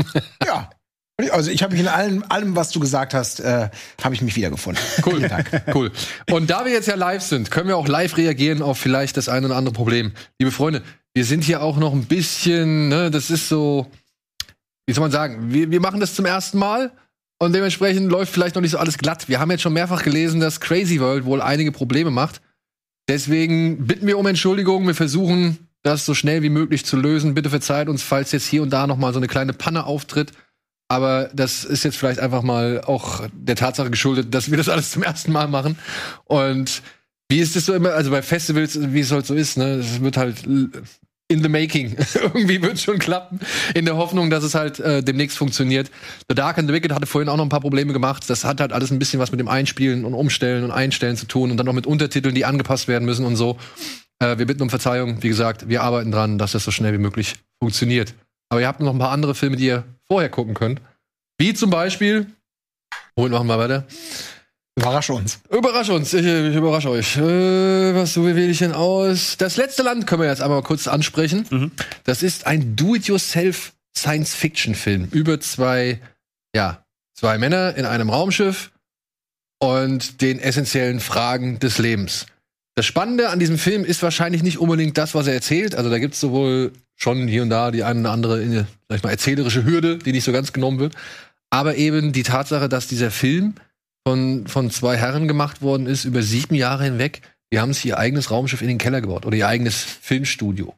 Ja. 0.44 0.70
Also 1.30 1.50
ich 1.50 1.62
habe 1.62 1.72
mich 1.72 1.82
in 1.82 1.88
allem, 1.88 2.24
allem, 2.28 2.56
was 2.56 2.70
du 2.70 2.80
gesagt 2.80 3.14
hast, 3.14 3.40
äh, 3.40 3.68
habe 4.02 4.14
ich 4.14 4.22
mich 4.22 4.34
wiedergefunden. 4.34 4.82
Cool. 5.04 5.28
Cool. 5.74 5.92
Und 6.30 6.50
da 6.50 6.64
wir 6.64 6.72
jetzt 6.72 6.88
ja 6.88 6.94
live 6.94 7.22
sind, 7.22 7.50
können 7.50 7.68
wir 7.68 7.76
auch 7.76 7.86
live 7.86 8.16
reagieren 8.16 8.62
auf 8.62 8.78
vielleicht 8.78 9.16
das 9.16 9.28
ein 9.28 9.44
oder 9.44 9.56
andere 9.56 9.74
Problem. 9.74 10.12
Liebe 10.38 10.50
Freunde, 10.50 10.82
wir 11.14 11.24
sind 11.24 11.44
hier 11.44 11.62
auch 11.62 11.76
noch 11.76 11.92
ein 11.92 12.06
bisschen, 12.06 12.88
ne, 12.88 13.10
das 13.10 13.30
ist 13.30 13.48
so, 13.48 13.86
wie 14.86 14.94
soll 14.94 15.02
man 15.02 15.10
sagen, 15.10 15.52
wir, 15.52 15.70
wir 15.70 15.80
machen 15.80 16.00
das 16.00 16.14
zum 16.14 16.24
ersten 16.24 16.58
Mal 16.58 16.92
und 17.38 17.54
dementsprechend 17.54 18.10
läuft 18.10 18.32
vielleicht 18.32 18.54
noch 18.54 18.62
nicht 18.62 18.70
so 18.70 18.78
alles 18.78 18.98
glatt. 18.98 19.28
Wir 19.28 19.38
haben 19.38 19.50
jetzt 19.50 19.62
schon 19.62 19.72
mehrfach 19.74 20.02
gelesen, 20.02 20.40
dass 20.40 20.60
Crazy 20.60 21.00
World 21.00 21.24
wohl 21.24 21.42
einige 21.42 21.72
Probleme 21.72 22.10
macht. 22.10 22.40
Deswegen 23.08 23.86
bitten 23.86 24.06
wir 24.06 24.18
um 24.18 24.26
Entschuldigung. 24.26 24.86
Wir 24.86 24.94
versuchen, 24.94 25.68
das 25.82 26.06
so 26.06 26.14
schnell 26.14 26.42
wie 26.42 26.50
möglich 26.50 26.84
zu 26.84 26.96
lösen. 26.96 27.34
Bitte 27.34 27.50
verzeiht 27.50 27.88
uns, 27.88 28.02
falls 28.02 28.32
jetzt 28.32 28.46
hier 28.46 28.62
und 28.62 28.70
da 28.70 28.86
noch 28.86 28.96
mal 28.96 29.12
so 29.12 29.18
eine 29.18 29.26
kleine 29.26 29.52
Panne 29.52 29.84
auftritt. 29.84 30.32
Aber 30.92 31.30
das 31.32 31.64
ist 31.64 31.84
jetzt 31.84 31.96
vielleicht 31.96 32.20
einfach 32.20 32.42
mal 32.42 32.82
auch 32.84 33.26
der 33.32 33.56
Tatsache 33.56 33.88
geschuldet, 33.88 34.34
dass 34.34 34.50
wir 34.50 34.58
das 34.58 34.68
alles 34.68 34.90
zum 34.90 35.02
ersten 35.02 35.32
Mal 35.32 35.48
machen. 35.48 35.78
Und 36.24 36.82
wie 37.30 37.38
ist 37.38 37.56
es 37.56 37.64
so 37.64 37.72
immer, 37.72 37.94
also 37.94 38.10
bei 38.10 38.20
Festivals, 38.20 38.78
wie 38.92 39.00
es 39.00 39.10
halt 39.10 39.24
so 39.24 39.32
ist, 39.32 39.56
ne, 39.56 39.76
es 39.76 40.02
wird 40.02 40.18
halt 40.18 40.44
in 40.44 41.42
the 41.42 41.48
making. 41.48 41.96
Irgendwie 42.14 42.60
wird 42.60 42.74
es 42.74 42.82
schon 42.82 42.98
klappen. 42.98 43.40
In 43.74 43.86
der 43.86 43.96
Hoffnung, 43.96 44.28
dass 44.28 44.44
es 44.44 44.54
halt 44.54 44.80
äh, 44.80 45.02
demnächst 45.02 45.38
funktioniert. 45.38 45.90
The 46.28 46.34
Dark 46.34 46.58
and 46.58 46.68
the 46.68 46.74
Wicked 46.74 46.92
hatte 46.92 47.06
vorhin 47.06 47.30
auch 47.30 47.38
noch 47.38 47.46
ein 47.46 47.48
paar 47.48 47.62
Probleme 47.62 47.94
gemacht. 47.94 48.28
Das 48.28 48.44
hat 48.44 48.60
halt 48.60 48.74
alles 48.74 48.90
ein 48.90 48.98
bisschen 48.98 49.18
was 49.18 49.30
mit 49.30 49.40
dem 49.40 49.48
Einspielen 49.48 50.04
und 50.04 50.12
Umstellen 50.12 50.62
und 50.62 50.72
Einstellen 50.72 51.16
zu 51.16 51.24
tun 51.24 51.50
und 51.50 51.56
dann 51.56 51.64
noch 51.64 51.72
mit 51.72 51.86
Untertiteln, 51.86 52.34
die 52.34 52.44
angepasst 52.44 52.86
werden 52.86 53.06
müssen 53.06 53.24
und 53.24 53.36
so. 53.36 53.56
Äh, 54.18 54.36
wir 54.36 54.46
bitten 54.46 54.60
um 54.60 54.68
Verzeihung. 54.68 55.22
Wie 55.22 55.28
gesagt, 55.28 55.70
wir 55.70 55.82
arbeiten 55.82 56.12
dran, 56.12 56.36
dass 56.36 56.52
das 56.52 56.64
so 56.64 56.70
schnell 56.70 56.92
wie 56.92 56.98
möglich 56.98 57.36
funktioniert. 57.62 58.12
Aber 58.52 58.60
ihr 58.60 58.68
habt 58.68 58.80
noch 58.80 58.92
ein 58.92 58.98
paar 58.98 59.12
andere 59.12 59.34
Filme, 59.34 59.56
die 59.56 59.64
ihr 59.64 59.84
vorher 60.06 60.28
gucken 60.28 60.52
könnt. 60.52 60.82
Wie 61.38 61.54
zum 61.54 61.70
Beispiel. 61.70 62.26
Womit 63.16 63.32
machen 63.32 63.46
wir 63.46 63.56
weiter? 63.56 63.86
Überrasche 64.76 65.14
uns. 65.14 65.40
Überrasch 65.48 65.88
uns, 65.88 66.12
ich, 66.12 66.26
ich 66.26 66.54
überrasche 66.54 66.90
euch. 66.90 67.16
Äh, 67.16 67.94
was 67.94 68.12
so 68.12 68.26
wähle 68.26 68.42
ich 68.42 68.58
denn 68.58 68.74
aus? 68.74 69.38
Das 69.38 69.56
letzte 69.56 69.82
Land 69.82 70.06
können 70.06 70.20
wir 70.20 70.28
jetzt 70.28 70.42
einmal 70.42 70.62
kurz 70.62 70.86
ansprechen. 70.86 71.72
Das 72.04 72.22
ist 72.22 72.46
ein 72.46 72.76
Do-it-yourself 72.76 73.72
Science-Fiction-Film 73.96 75.08
über 75.12 75.40
zwei, 75.40 76.02
ja, 76.54 76.84
zwei 77.14 77.38
Männer 77.38 77.74
in 77.74 77.86
einem 77.86 78.10
Raumschiff 78.10 78.70
und 79.60 80.20
den 80.20 80.38
essentiellen 80.38 81.00
Fragen 81.00 81.58
des 81.58 81.78
Lebens. 81.78 82.26
Das 82.74 82.84
Spannende 82.84 83.30
an 83.30 83.38
diesem 83.38 83.56
Film 83.56 83.82
ist 83.82 84.02
wahrscheinlich 84.02 84.42
nicht 84.42 84.58
unbedingt 84.58 84.98
das, 84.98 85.14
was 85.14 85.26
er 85.26 85.32
erzählt. 85.32 85.74
Also 85.74 85.88
da 85.88 85.98
gibt 85.98 86.12
es 86.12 86.20
sowohl 86.20 86.72
schon 87.02 87.28
hier 87.28 87.42
und 87.42 87.50
da 87.50 87.70
die 87.70 87.84
eine 87.84 88.00
oder 88.00 88.12
andere, 88.12 88.42
äh, 88.42 88.64
sag 88.88 88.96
ich 88.96 89.02
mal, 89.02 89.10
erzählerische 89.10 89.64
Hürde, 89.64 89.98
die 89.98 90.12
nicht 90.12 90.24
so 90.24 90.32
ganz 90.32 90.52
genommen 90.52 90.78
wird. 90.78 90.94
Aber 91.50 91.76
eben 91.76 92.12
die 92.12 92.22
Tatsache, 92.22 92.68
dass 92.68 92.86
dieser 92.86 93.10
Film 93.10 93.54
von, 94.06 94.46
von 94.46 94.70
zwei 94.70 94.96
Herren 94.96 95.28
gemacht 95.28 95.62
worden 95.62 95.86
ist, 95.86 96.04
über 96.04 96.22
sieben 96.22 96.54
Jahre 96.54 96.84
hinweg. 96.84 97.22
Die 97.52 97.60
haben 97.60 97.72
sich 97.72 97.84
ihr 97.84 97.98
eigenes 97.98 98.30
Raumschiff 98.30 98.62
in 98.62 98.68
den 98.68 98.78
Keller 98.78 99.00
gebaut 99.00 99.26
oder 99.26 99.36
ihr 99.36 99.48
eigenes 99.48 99.82
Filmstudio. 99.82 100.74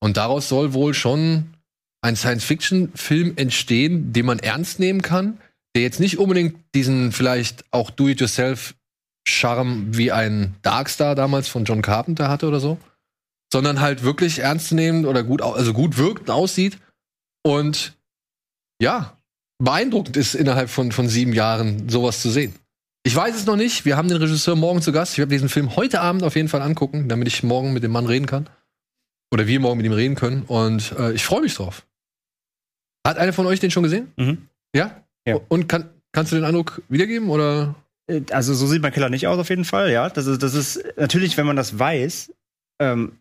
Und 0.00 0.16
daraus 0.16 0.48
soll 0.48 0.72
wohl 0.72 0.94
schon 0.94 1.54
ein 2.02 2.16
Science-Fiction-Film 2.16 3.34
entstehen, 3.36 4.12
den 4.12 4.26
man 4.26 4.38
ernst 4.38 4.78
nehmen 4.78 5.02
kann, 5.02 5.38
der 5.74 5.82
jetzt 5.82 6.00
nicht 6.00 6.18
unbedingt 6.18 6.56
diesen 6.74 7.12
vielleicht 7.12 7.64
auch 7.70 7.90
Do-it-yourself-Charme 7.90 9.96
wie 9.96 10.12
ein 10.12 10.54
Darkstar 10.62 11.14
damals 11.14 11.48
von 11.48 11.64
John 11.64 11.82
Carpenter 11.82 12.28
hatte 12.28 12.46
oder 12.46 12.60
so, 12.60 12.78
sondern 13.54 13.80
halt 13.80 14.02
wirklich 14.02 14.40
ernst 14.40 14.66
zu 14.66 14.74
nehmen 14.74 15.06
oder 15.06 15.22
gut, 15.22 15.40
also 15.40 15.72
gut 15.72 15.96
wirkt, 15.96 16.28
aussieht 16.28 16.76
und 17.46 17.96
ja, 18.82 19.16
beeindruckend 19.62 20.16
ist 20.16 20.34
innerhalb 20.34 20.68
von, 20.70 20.90
von 20.90 21.08
sieben 21.08 21.32
Jahren 21.32 21.88
sowas 21.88 22.20
zu 22.20 22.30
sehen. 22.30 22.52
Ich 23.06 23.14
weiß 23.14 23.36
es 23.36 23.46
noch 23.46 23.54
nicht. 23.54 23.84
Wir 23.84 23.96
haben 23.96 24.08
den 24.08 24.16
Regisseur 24.16 24.56
morgen 24.56 24.82
zu 24.82 24.90
Gast. 24.90 25.12
Ich 25.12 25.18
werde 25.18 25.30
diesen 25.30 25.48
Film 25.48 25.76
heute 25.76 26.00
Abend 26.00 26.24
auf 26.24 26.34
jeden 26.34 26.48
Fall 26.48 26.62
angucken, 26.62 27.08
damit 27.08 27.28
ich 27.28 27.44
morgen 27.44 27.72
mit 27.72 27.84
dem 27.84 27.92
Mann 27.92 28.06
reden 28.06 28.26
kann. 28.26 28.50
Oder 29.32 29.46
wir 29.46 29.60
morgen 29.60 29.76
mit 29.76 29.86
ihm 29.86 29.92
reden 29.92 30.16
können. 30.16 30.42
Und 30.42 30.90
äh, 30.98 31.12
ich 31.12 31.24
freue 31.24 31.42
mich 31.42 31.54
drauf. 31.54 31.86
Hat 33.06 33.18
einer 33.18 33.32
von 33.32 33.46
euch 33.46 33.60
den 33.60 33.70
schon 33.70 33.84
gesehen? 33.84 34.12
Mhm. 34.16 34.48
Ja? 34.74 35.04
Ja. 35.28 35.38
Und 35.48 35.68
kann, 35.68 35.90
kannst 36.10 36.32
du 36.32 36.36
den 36.36 36.44
Eindruck 36.44 36.82
wiedergeben? 36.88 37.30
Oder? 37.30 37.76
Äh, 38.10 38.22
Also 38.32 38.52
so 38.52 38.66
sieht 38.66 38.82
mein 38.82 38.92
Killer 38.92 39.10
nicht 39.10 39.28
aus 39.28 39.38
auf 39.38 39.50
jeden 39.50 39.64
Fall, 39.64 39.92
ja. 39.92 40.08
Das 40.08 40.26
ist, 40.26 40.42
das 40.42 40.54
ist 40.54 40.82
natürlich, 40.96 41.36
wenn 41.36 41.46
man 41.46 41.56
das 41.56 41.78
weiß 41.78 42.32
ähm, 42.80 43.18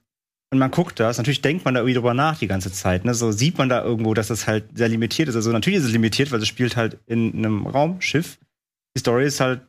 und 0.54 0.60
man 0.60 0.70
guckt 0.70 1.00
das, 1.00 1.18
natürlich 1.18 1.42
denkt 1.42 1.66
man 1.66 1.74
da 1.74 1.80
irgendwie 1.80 1.96
drüber 1.96 2.14
nach 2.14 2.38
die 2.38 2.46
ganze 2.46 2.72
Zeit. 2.72 3.06
Ne? 3.06 3.16
So 3.16 3.32
sieht 3.32 3.58
man 3.58 3.70
da 3.70 3.84
irgendwo, 3.84 4.14
dass 4.14 4.28
das 4.28 4.46
halt 4.46 4.66
sehr 4.76 4.88
limitiert 4.88 5.28
ist. 5.28 5.36
Also 5.36 5.52
natürlich 5.52 5.80
ist 5.80 5.86
es 5.86 5.92
limitiert, 5.92 6.32
weil 6.32 6.40
es 6.40 6.48
spielt 6.48 6.76
halt 6.76 7.00
in 7.08 7.34
einem 7.36 7.66
Raumschiff. 7.66 8.38
Die 8.96 9.00
Story 9.00 9.26
ist 9.26 9.40
halt, 9.40 9.62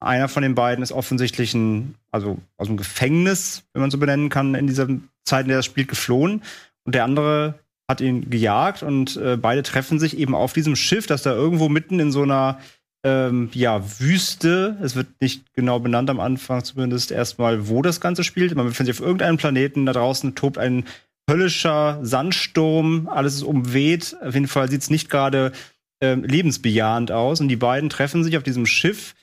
einer 0.00 0.26
von 0.26 0.42
den 0.42 0.56
beiden 0.56 0.82
ist 0.82 0.90
offensichtlich 0.90 1.54
ein, 1.54 1.94
also 2.10 2.38
aus 2.56 2.66
dem 2.66 2.76
Gefängnis, 2.76 3.62
wenn 3.72 3.82
man 3.82 3.92
so 3.92 3.98
benennen 3.98 4.30
kann, 4.30 4.56
in 4.56 4.66
dieser 4.66 4.88
Zeit, 5.24 5.42
in 5.42 5.48
der 5.48 5.58
das 5.58 5.66
spielt, 5.66 5.86
geflohen. 5.86 6.42
Und 6.82 6.96
der 6.96 7.04
andere 7.04 7.60
hat 7.88 8.00
ihn 8.00 8.28
gejagt 8.28 8.82
und 8.82 9.16
äh, 9.18 9.36
beide 9.36 9.62
treffen 9.62 10.00
sich 10.00 10.18
eben 10.18 10.34
auf 10.34 10.52
diesem 10.52 10.74
Schiff, 10.74 11.06
das 11.06 11.22
da 11.22 11.32
irgendwo 11.32 11.68
mitten 11.68 12.00
in 12.00 12.10
so 12.10 12.22
einer 12.22 12.58
ähm, 13.04 13.50
ja, 13.52 13.82
Wüste. 14.00 14.76
Es 14.82 14.94
wird 14.94 15.08
nicht 15.20 15.54
genau 15.54 15.80
benannt 15.80 16.10
am 16.10 16.20
Anfang 16.20 16.62
zumindest 16.62 17.10
erstmal, 17.10 17.68
wo 17.68 17.82
das 17.82 18.00
Ganze 18.00 18.24
spielt. 18.24 18.54
Man 18.54 18.66
befindet 18.66 18.94
sich 18.94 19.02
auf 19.02 19.06
irgendeinem 19.06 19.36
Planeten. 19.36 19.86
Da 19.86 19.92
draußen 19.92 20.34
tobt 20.34 20.58
ein 20.58 20.84
höllischer 21.28 21.98
Sandsturm. 22.02 23.08
Alles 23.08 23.34
ist 23.34 23.42
umweht. 23.42 24.16
Auf 24.22 24.34
jeden 24.34 24.48
Fall 24.48 24.70
sieht 24.70 24.82
es 24.82 24.90
nicht 24.90 25.10
gerade 25.10 25.52
ähm, 26.00 26.24
lebensbejahend 26.24 27.10
aus. 27.10 27.40
Und 27.40 27.48
die 27.48 27.56
beiden 27.56 27.90
treffen 27.90 28.22
sich 28.22 28.36
auf 28.36 28.42
diesem 28.42 28.66
Schiff 28.66 29.14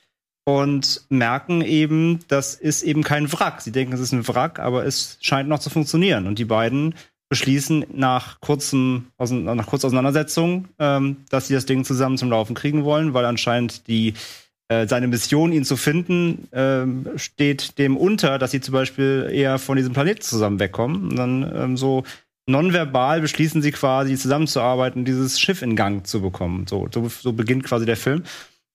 und 0.44 1.02
merken 1.08 1.62
eben, 1.62 2.20
das 2.28 2.54
ist 2.54 2.82
eben 2.82 3.02
kein 3.02 3.32
Wrack. 3.32 3.60
Sie 3.60 3.72
denken, 3.72 3.92
es 3.92 4.00
ist 4.00 4.12
ein 4.12 4.26
Wrack, 4.28 4.58
aber 4.58 4.84
es 4.84 5.18
scheint 5.20 5.48
noch 5.48 5.58
zu 5.58 5.70
funktionieren. 5.70 6.26
Und 6.26 6.38
die 6.38 6.44
beiden 6.44 6.94
beschließen 7.30 7.86
nach 7.94 8.40
kurzem, 8.40 9.06
nach 9.18 9.66
kurzer 9.66 9.86
Auseinandersetzung, 9.86 10.68
ähm, 10.78 11.18
dass 11.30 11.48
sie 11.48 11.54
das 11.54 11.64
Ding 11.64 11.84
zusammen 11.84 12.18
zum 12.18 12.28
Laufen 12.28 12.54
kriegen 12.54 12.84
wollen, 12.84 13.14
weil 13.14 13.24
anscheinend 13.24 13.86
die 13.86 14.14
äh, 14.68 14.86
seine 14.86 15.08
Mission, 15.08 15.52
ihn 15.52 15.64
zu 15.64 15.76
finden, 15.76 16.48
ähm, 16.52 17.06
steht 17.16 17.78
dem 17.78 17.96
unter, 17.96 18.38
dass 18.38 18.50
sie 18.50 18.60
zum 18.60 18.72
Beispiel 18.72 19.28
eher 19.32 19.58
von 19.58 19.76
diesem 19.76 19.92
Planeten 19.92 20.22
zusammen 20.22 20.60
wegkommen. 20.60 21.10
Und 21.10 21.16
dann 21.16 21.52
ähm, 21.54 21.76
so 21.76 22.04
nonverbal 22.46 23.20
beschließen 23.20 23.62
sie 23.62 23.72
quasi 23.72 24.16
zusammenzuarbeiten, 24.16 25.04
dieses 25.04 25.40
Schiff 25.40 25.62
in 25.62 25.76
Gang 25.76 26.06
zu 26.06 26.20
bekommen. 26.20 26.66
So, 26.68 26.88
so, 26.92 27.08
so 27.08 27.32
beginnt 27.32 27.64
quasi 27.64 27.86
der 27.86 27.96
Film. 27.96 28.22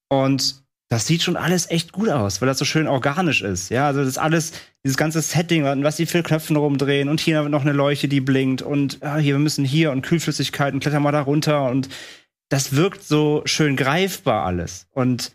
Und 0.10 0.64
das 0.96 1.08
sieht 1.08 1.24
schon 1.24 1.36
alles 1.36 1.70
echt 1.70 1.91
gut 1.91 2.08
aus, 2.08 2.39
weil 2.39 2.48
das 2.48 2.58
so 2.58 2.64
schön 2.64 2.88
organisch 2.88 3.41
ist. 3.41 3.70
Ja, 3.70 3.88
also 3.88 4.00
das 4.00 4.08
ist 4.08 4.18
alles, 4.18 4.54
dieses 4.86 4.96
ganze 4.96 5.22
Setting, 5.22 5.66
was 5.84 5.98
die 5.98 6.06
für 6.06 6.24
Knöpfen 6.24 6.56
rumdrehen 6.56 7.10
und 7.10 7.20
hier 7.20 7.43
noch 7.50 7.64
eine 7.64 7.74
Leuchte, 7.74 8.08
die 8.08 8.22
blinkt 8.22 8.62
und 8.62 9.00
ah, 9.02 9.18
hier, 9.18 9.34
wir 9.34 9.39
müssen 9.39 9.66
hier 9.66 9.91
und 9.91 10.04
Kühlflüssigkeiten, 10.04 10.80
klettern 10.80 11.04
mal 11.04 11.12
da 11.12 11.20
runter 11.20 11.70
und 11.70 11.89
das 12.48 12.78
wirkt 12.78 13.04
so 13.04 13.41
schön 13.43 13.76
greifbar 13.76 14.46
alles. 14.46 14.88
Und 14.91 15.34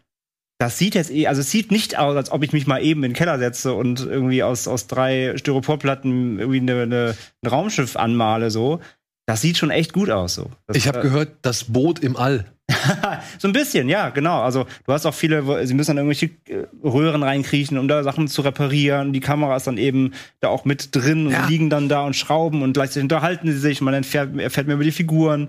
das 0.56 0.78
sieht 0.78 0.94
jetzt 0.94 1.10
eh, 1.10 1.26
also 1.26 1.42
es 1.42 1.50
sieht 1.50 1.70
nicht 1.70 1.98
aus, 1.98 2.16
als 2.16 2.32
ob 2.32 2.42
ich 2.42 2.54
mich 2.54 2.66
mal 2.66 2.82
eben 2.82 3.04
in 3.04 3.10
den 3.10 3.16
Keller 3.16 3.38
setze 3.38 3.74
und 3.74 4.00
irgendwie 4.00 4.42
aus, 4.42 4.66
aus 4.66 4.86
drei 4.86 5.36
Styroporplatten 5.36 6.38
irgendwie 6.38 6.60
eine, 6.60 6.82
eine, 6.84 7.16
ein 7.42 7.50
Raumschiff 7.50 7.96
anmale, 7.96 8.50
so. 8.50 8.80
Das 9.26 9.42
sieht 9.42 9.58
schon 9.58 9.70
echt 9.70 9.92
gut 9.92 10.08
aus, 10.08 10.36
so. 10.36 10.50
Das, 10.66 10.78
Ich 10.78 10.88
habe 10.88 11.00
äh, 11.00 11.02
gehört, 11.02 11.36
das 11.42 11.64
Boot 11.64 11.98
im 11.98 12.16
All. 12.16 12.46
so 13.38 13.48
ein 13.48 13.52
bisschen, 13.52 13.88
ja, 13.88 14.10
genau. 14.10 14.40
Also 14.42 14.66
du 14.86 14.92
hast 14.92 15.06
auch 15.06 15.14
viele, 15.14 15.66
sie 15.66 15.74
müssen 15.74 15.96
dann 15.96 16.06
irgendwelche 16.06 16.26
äh, 16.48 16.66
Röhren 16.86 17.22
reinkriechen, 17.22 17.78
um 17.78 17.88
da 17.88 18.02
Sachen 18.02 18.28
zu 18.28 18.42
reparieren. 18.42 19.12
Die 19.12 19.20
Kamera 19.20 19.56
ist 19.56 19.66
dann 19.66 19.78
eben 19.78 20.12
da 20.40 20.48
auch 20.48 20.64
mit 20.64 20.94
drin 20.94 21.26
und 21.26 21.32
Ja. 21.32 21.46
liegen 21.46 21.70
dann 21.70 21.88
da 21.88 22.02
und 22.04 22.14
schrauben 22.16 22.62
und 22.62 22.72
gleichzeitig 22.74 23.04
unterhalten 23.04 23.50
sie 23.50 23.58
sich. 23.58 23.80
Man 23.80 23.94
erfährt, 23.94 24.36
erfährt 24.38 24.66
mehr 24.66 24.76
über 24.76 24.84
die 24.84 24.92
Figuren, 24.92 25.48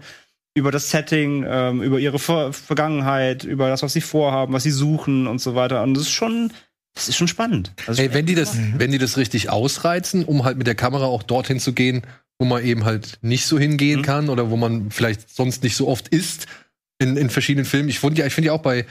über 0.53 0.71
das 0.71 0.89
Setting, 0.89 1.45
ähm, 1.47 1.81
über 1.81 1.99
ihre 1.99 2.19
Ver 2.19 2.51
Vergangenheit, 2.53 3.43
über 3.43 3.69
das, 3.69 3.83
was 3.83 3.93
sie 3.93 4.01
vorhaben, 4.01 4.53
was 4.53 4.63
sie 4.63 4.71
suchen 4.71 5.27
und 5.27 5.39
so 5.39 5.55
weiter. 5.55 5.81
Und 5.83 5.93
das 5.93 6.03
ist 6.03 6.11
schon, 6.11 6.51
das 6.93 7.07
ist 7.07 7.15
schon 7.15 7.27
spannend. 7.29 7.71
Also 7.87 8.01
Ey, 8.01 8.13
wenn 8.13 8.25
die 8.25 8.35
das, 8.35 8.57
wenn 8.77 8.91
die 8.91 8.97
das 8.97 9.15
richtig 9.17 9.49
ausreizen, 9.49 10.25
um 10.25 10.43
halt 10.43 10.57
mit 10.57 10.67
der 10.67 10.75
Kamera 10.75 11.05
auch 11.05 11.23
dorthin 11.23 11.59
zu 11.59 11.71
gehen, 11.73 12.01
wo 12.37 12.45
man 12.45 12.65
eben 12.65 12.83
halt 12.85 13.19
nicht 13.21 13.45
so 13.45 13.57
hingehen 13.59 13.99
Mhm. 13.99 14.03
kann 14.05 14.29
oder 14.29 14.49
wo 14.49 14.57
man 14.57 14.89
vielleicht 14.91 15.29
sonst 15.29 15.63
nicht 15.63 15.75
so 15.77 15.87
oft 15.87 16.07
ist 16.09 16.47
in, 17.01 17.17
in 17.17 17.29
verschiedenen 17.29 17.65
Filmen. 17.65 17.89
Ich 17.89 17.99
finde 17.99 18.21
ja, 18.21 18.27
ich 18.27 18.33
finde 18.33 18.47
ja 18.47 18.53
auch 18.53 18.61
bei 18.61 18.85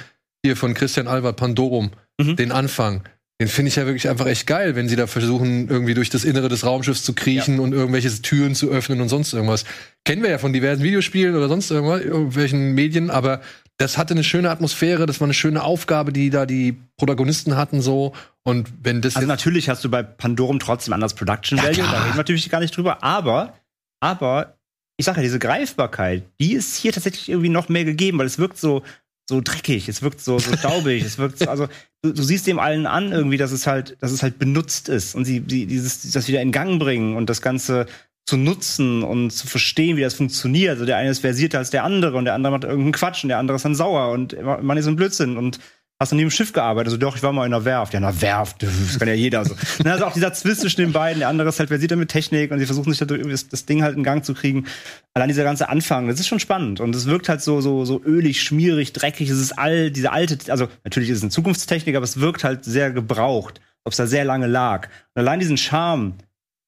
hier 0.45 0.57
von 0.57 0.75
Christian 0.75 1.07
Albert 1.09 1.37
Pandorum 1.37 1.91
Mhm. 2.21 2.37
den 2.37 2.53
Anfang. 2.53 3.03
Den 3.41 3.49
finde 3.49 3.69
ich 3.71 3.77
ja 3.77 3.87
wirklich 3.87 4.07
einfach 4.11 4.27
echt 4.27 4.47
geil, 4.47 4.77
wenn 4.77 4.87
sie 4.91 4.97
da 4.97 5.07
versuchen, 5.07 5.71
irgendwie 5.71 5.95
durch 5.95 6.11
das 6.11 6.25
Innere 6.25 6.51
des 6.51 6.67
Raumschiffs 6.67 7.03
zu 7.03 7.15
kriechen 7.15 7.59
und 7.59 7.73
irgendwelche 7.73 8.11
Türen 8.21 8.55
zu 8.55 8.69
öffnen 8.69 9.01
und 9.01 9.09
sonst 9.09 9.33
irgendwas. 9.33 9.65
Kennen 10.05 10.23
wir 10.23 10.29
ja 10.29 10.37
von 10.37 10.53
diversen 10.53 10.83
Videospielen 10.83 11.35
oder 11.35 11.49
sonst 11.49 11.71
irgendwas, 11.71 12.03
irgendwelchen 12.03 12.75
Medien, 12.75 13.09
aber 13.09 13.41
das 13.79 13.97
hatte 13.97 14.13
eine 14.13 14.25
schöne 14.25 14.51
Atmosphäre, 14.51 15.07
das 15.07 15.19
war 15.23 15.27
eine 15.27 15.33
schöne 15.33 15.63
Aufgabe, 15.65 16.13
die 16.13 16.29
da 16.29 16.45
die 16.45 16.77
Protagonisten 16.99 17.57
hatten 17.57 17.81
so. 17.81 18.13
Und 18.43 18.69
wenn 18.83 19.01
das 19.01 19.17
Also 19.17 19.27
natürlich 19.27 19.71
hast 19.71 19.83
du 19.85 19.89
bei 19.91 20.03
Pandorum 20.03 20.59
trotzdem 20.59 20.93
anders 20.93 21.15
Production 21.15 21.57
Ja, 21.57 21.65
Value, 21.65 21.77
klar. 21.77 21.93
da 21.93 21.99
reden 22.03 22.13
wir 22.13 22.17
natürlich 22.19 22.51
gar 22.51 22.61
nicht 22.61 22.77
drüber, 22.77 23.03
aber, 23.03 23.55
aber 24.01 24.59
ich 25.01 25.07
sage 25.07 25.19
ja, 25.19 25.23
diese 25.23 25.39
Greifbarkeit, 25.39 26.25
die 26.41 26.53
ist 26.53 26.77
hier 26.77 26.93
tatsächlich 26.93 27.31
irgendwie 27.31 27.49
noch 27.49 27.71
mehr 27.71 27.87
gegeben, 27.87 28.19
weil 28.19 28.27
es 28.27 28.39
wirkt 28.39 28.59
so, 28.59 28.83
so 29.27 29.41
dreckig, 29.43 29.89
es 29.89 30.03
wirkt 30.03 30.21
so, 30.21 30.39
so 30.39 30.55
staubig, 30.55 31.03
es 31.03 31.17
wirkt 31.17 31.39
so, 31.39 31.47
also 31.47 31.69
du, 32.03 32.13
du 32.13 32.23
siehst 32.23 32.47
dem 32.47 32.59
allen 32.59 32.87
an 32.87 33.11
irgendwie, 33.11 33.39
dass 33.39 33.51
es 33.51 33.67
halt, 33.67 33.97
dass 34.01 34.13
es 34.13 34.23
halt 34.23 34.39
benutzt 34.39 34.91
ist 34.91 35.15
und 35.15 35.25
sie, 35.25 35.43
sie 35.49 35.65
dieses, 35.65 36.11
das 36.13 36.29
wieder 36.29 36.43
in 36.43 36.53
Gang 36.53 36.79
bringen 36.79 37.17
und 37.17 37.31
das 37.31 37.41
Ganze 37.41 37.87
zu 38.27 38.37
nutzen 38.37 39.03
und 39.03 39.31
zu 39.31 39.47
verstehen, 39.47 39.97
wie 39.97 40.03
das 40.03 40.15
funktioniert. 40.15 40.73
Also 40.73 40.85
der 40.85 40.99
eine 40.99 41.11
ist 41.11 41.21
versierter 41.21 41.59
als 41.59 41.71
der 41.71 41.85
andere 41.85 42.19
und 42.19 42.27
der 42.27 42.35
andere 42.35 42.53
macht 42.53 42.65
irgendeinen 42.65 42.93
Quatsch 42.93 43.25
und 43.25 43.29
der 43.29 43.39
andere 43.39 43.57
ist 43.57 43.65
dann 43.65 43.75
sauer 43.75 44.11
und 44.13 44.37
man 44.43 44.77
ist 44.77 44.87
ein 44.87 44.97
Blödsinn 44.97 45.39
und 45.39 45.61
hast 46.01 46.13
du 46.13 46.17
nie 46.17 46.23
im 46.23 46.31
Schiff 46.31 46.53
gearbeitet? 46.53 46.89
Also 46.89 46.97
doch, 46.97 47.15
ich 47.15 47.23
war 47.23 47.33
mal 47.33 47.47
in 47.47 47.53
einer 47.53 47.67
Werft. 47.67 47.93
Ja, 47.93 47.99
in 47.99 48.05
einer 48.05 48.21
Werft, 48.23 48.63
das 48.63 48.99
kann 48.99 49.07
ja 49.07 49.15
jeder 49.15 49.45
so. 49.45 49.55
Also 49.85 50.07
auch 50.07 50.13
dieser 50.13 50.33
Zwist 50.33 50.63
zwischen 50.63 50.81
den 50.81 50.93
beiden, 50.93 51.21
der 51.21 51.29
andere 51.29 51.51
ist 51.51 51.59
halt 51.59 51.69
versiert 51.69 51.95
mit 51.97 52.09
Technik 52.09 52.51
und 52.51 52.59
sie 52.59 52.67
versuchen 52.67 52.91
sich 52.91 52.99
dadurch 52.99 53.23
das, 53.29 53.49
das 53.49 53.67
Ding 53.67 53.83
halt 53.83 53.97
in 53.97 54.03
Gang 54.03 54.25
zu 54.25 54.33
kriegen. 54.33 54.67
Allein 55.13 55.29
dieser 55.29 55.45
ganze 55.45 55.69
Anfang, 55.69 56.09
das 56.09 56.19
ist 56.19 56.27
schon 56.27 56.41
spannend 56.41 56.81
und 56.81 56.95
es 56.95 57.07
wirkt 57.07 57.29
halt 57.29 57.43
so 57.43 57.61
so 57.61 57.85
so 57.85 58.03
ölig, 58.03 58.43
schmierig, 58.43 58.95
dreckig. 58.95 59.29
Es 59.29 59.39
ist 59.39 59.59
all 59.59 59.91
diese 59.91 60.13
alte, 60.13 60.39
also 60.51 60.69
natürlich 60.85 61.11
ist 61.11 61.19
es 61.19 61.23
eine 61.23 61.31
Zukunftstechnik, 61.31 61.95
aber 61.95 62.05
es 62.05 62.19
wirkt 62.19 62.45
halt 62.45 62.65
sehr 62.65 62.91
gebraucht, 62.91 63.61
ob 63.85 63.93
es 63.93 63.99
da 63.99 64.07
sehr 64.07 64.25
lange 64.25 64.47
lag. 64.47 64.89
Und 65.15 65.21
allein 65.21 65.41
diesen 65.41 65.59
Charme, 65.59 66.15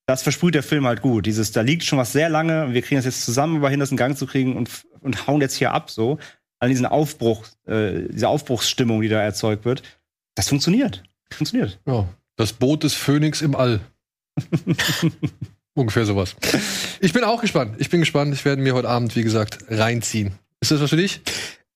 das 0.06 0.22
versprüht 0.22 0.54
der 0.54 0.62
Film 0.62 0.86
halt 0.86 1.00
gut. 1.00 1.24
Dieses, 1.24 1.52
da 1.52 1.62
liegt 1.62 1.84
schon 1.84 1.98
was 1.98 2.12
sehr 2.12 2.28
lange 2.28 2.66
und 2.66 2.74
wir 2.74 2.82
kriegen 2.82 2.98
das 2.98 3.06
jetzt 3.06 3.24
zusammen 3.24 3.56
aber 3.56 3.70
hin, 3.70 3.80
das 3.80 3.90
in 3.90 3.96
Gang 3.96 4.18
zu 4.18 4.26
kriegen 4.26 4.56
und, 4.56 4.68
und 5.00 5.26
hauen 5.26 5.40
jetzt 5.40 5.54
hier 5.54 5.72
ab 5.72 5.90
so. 5.90 6.18
An 6.62 6.68
diesen 6.68 6.86
Aufbruch, 6.86 7.44
äh, 7.66 8.02
diese 8.08 8.28
Aufbruchsstimmung, 8.28 9.00
die 9.00 9.08
da 9.08 9.20
erzeugt 9.20 9.64
wird, 9.64 9.82
das 10.36 10.48
funktioniert. 10.48 11.02
Funktioniert. 11.28 11.80
Ja, 11.86 12.06
das 12.36 12.52
Boot 12.52 12.84
des 12.84 12.94
Phönix 12.94 13.42
im 13.42 13.56
All. 13.56 13.80
Ungefähr 15.74 16.06
sowas. 16.06 16.36
Ich 17.00 17.12
bin 17.12 17.24
auch 17.24 17.40
gespannt. 17.40 17.74
Ich 17.78 17.90
bin 17.90 17.98
gespannt. 17.98 18.32
Ich 18.32 18.44
werde 18.44 18.62
mir 18.62 18.74
heute 18.74 18.88
Abend, 18.88 19.16
wie 19.16 19.24
gesagt, 19.24 19.58
reinziehen. 19.70 20.34
Ist 20.60 20.70
das 20.70 20.80
was 20.80 20.90
für 20.90 20.96
dich? 20.96 21.20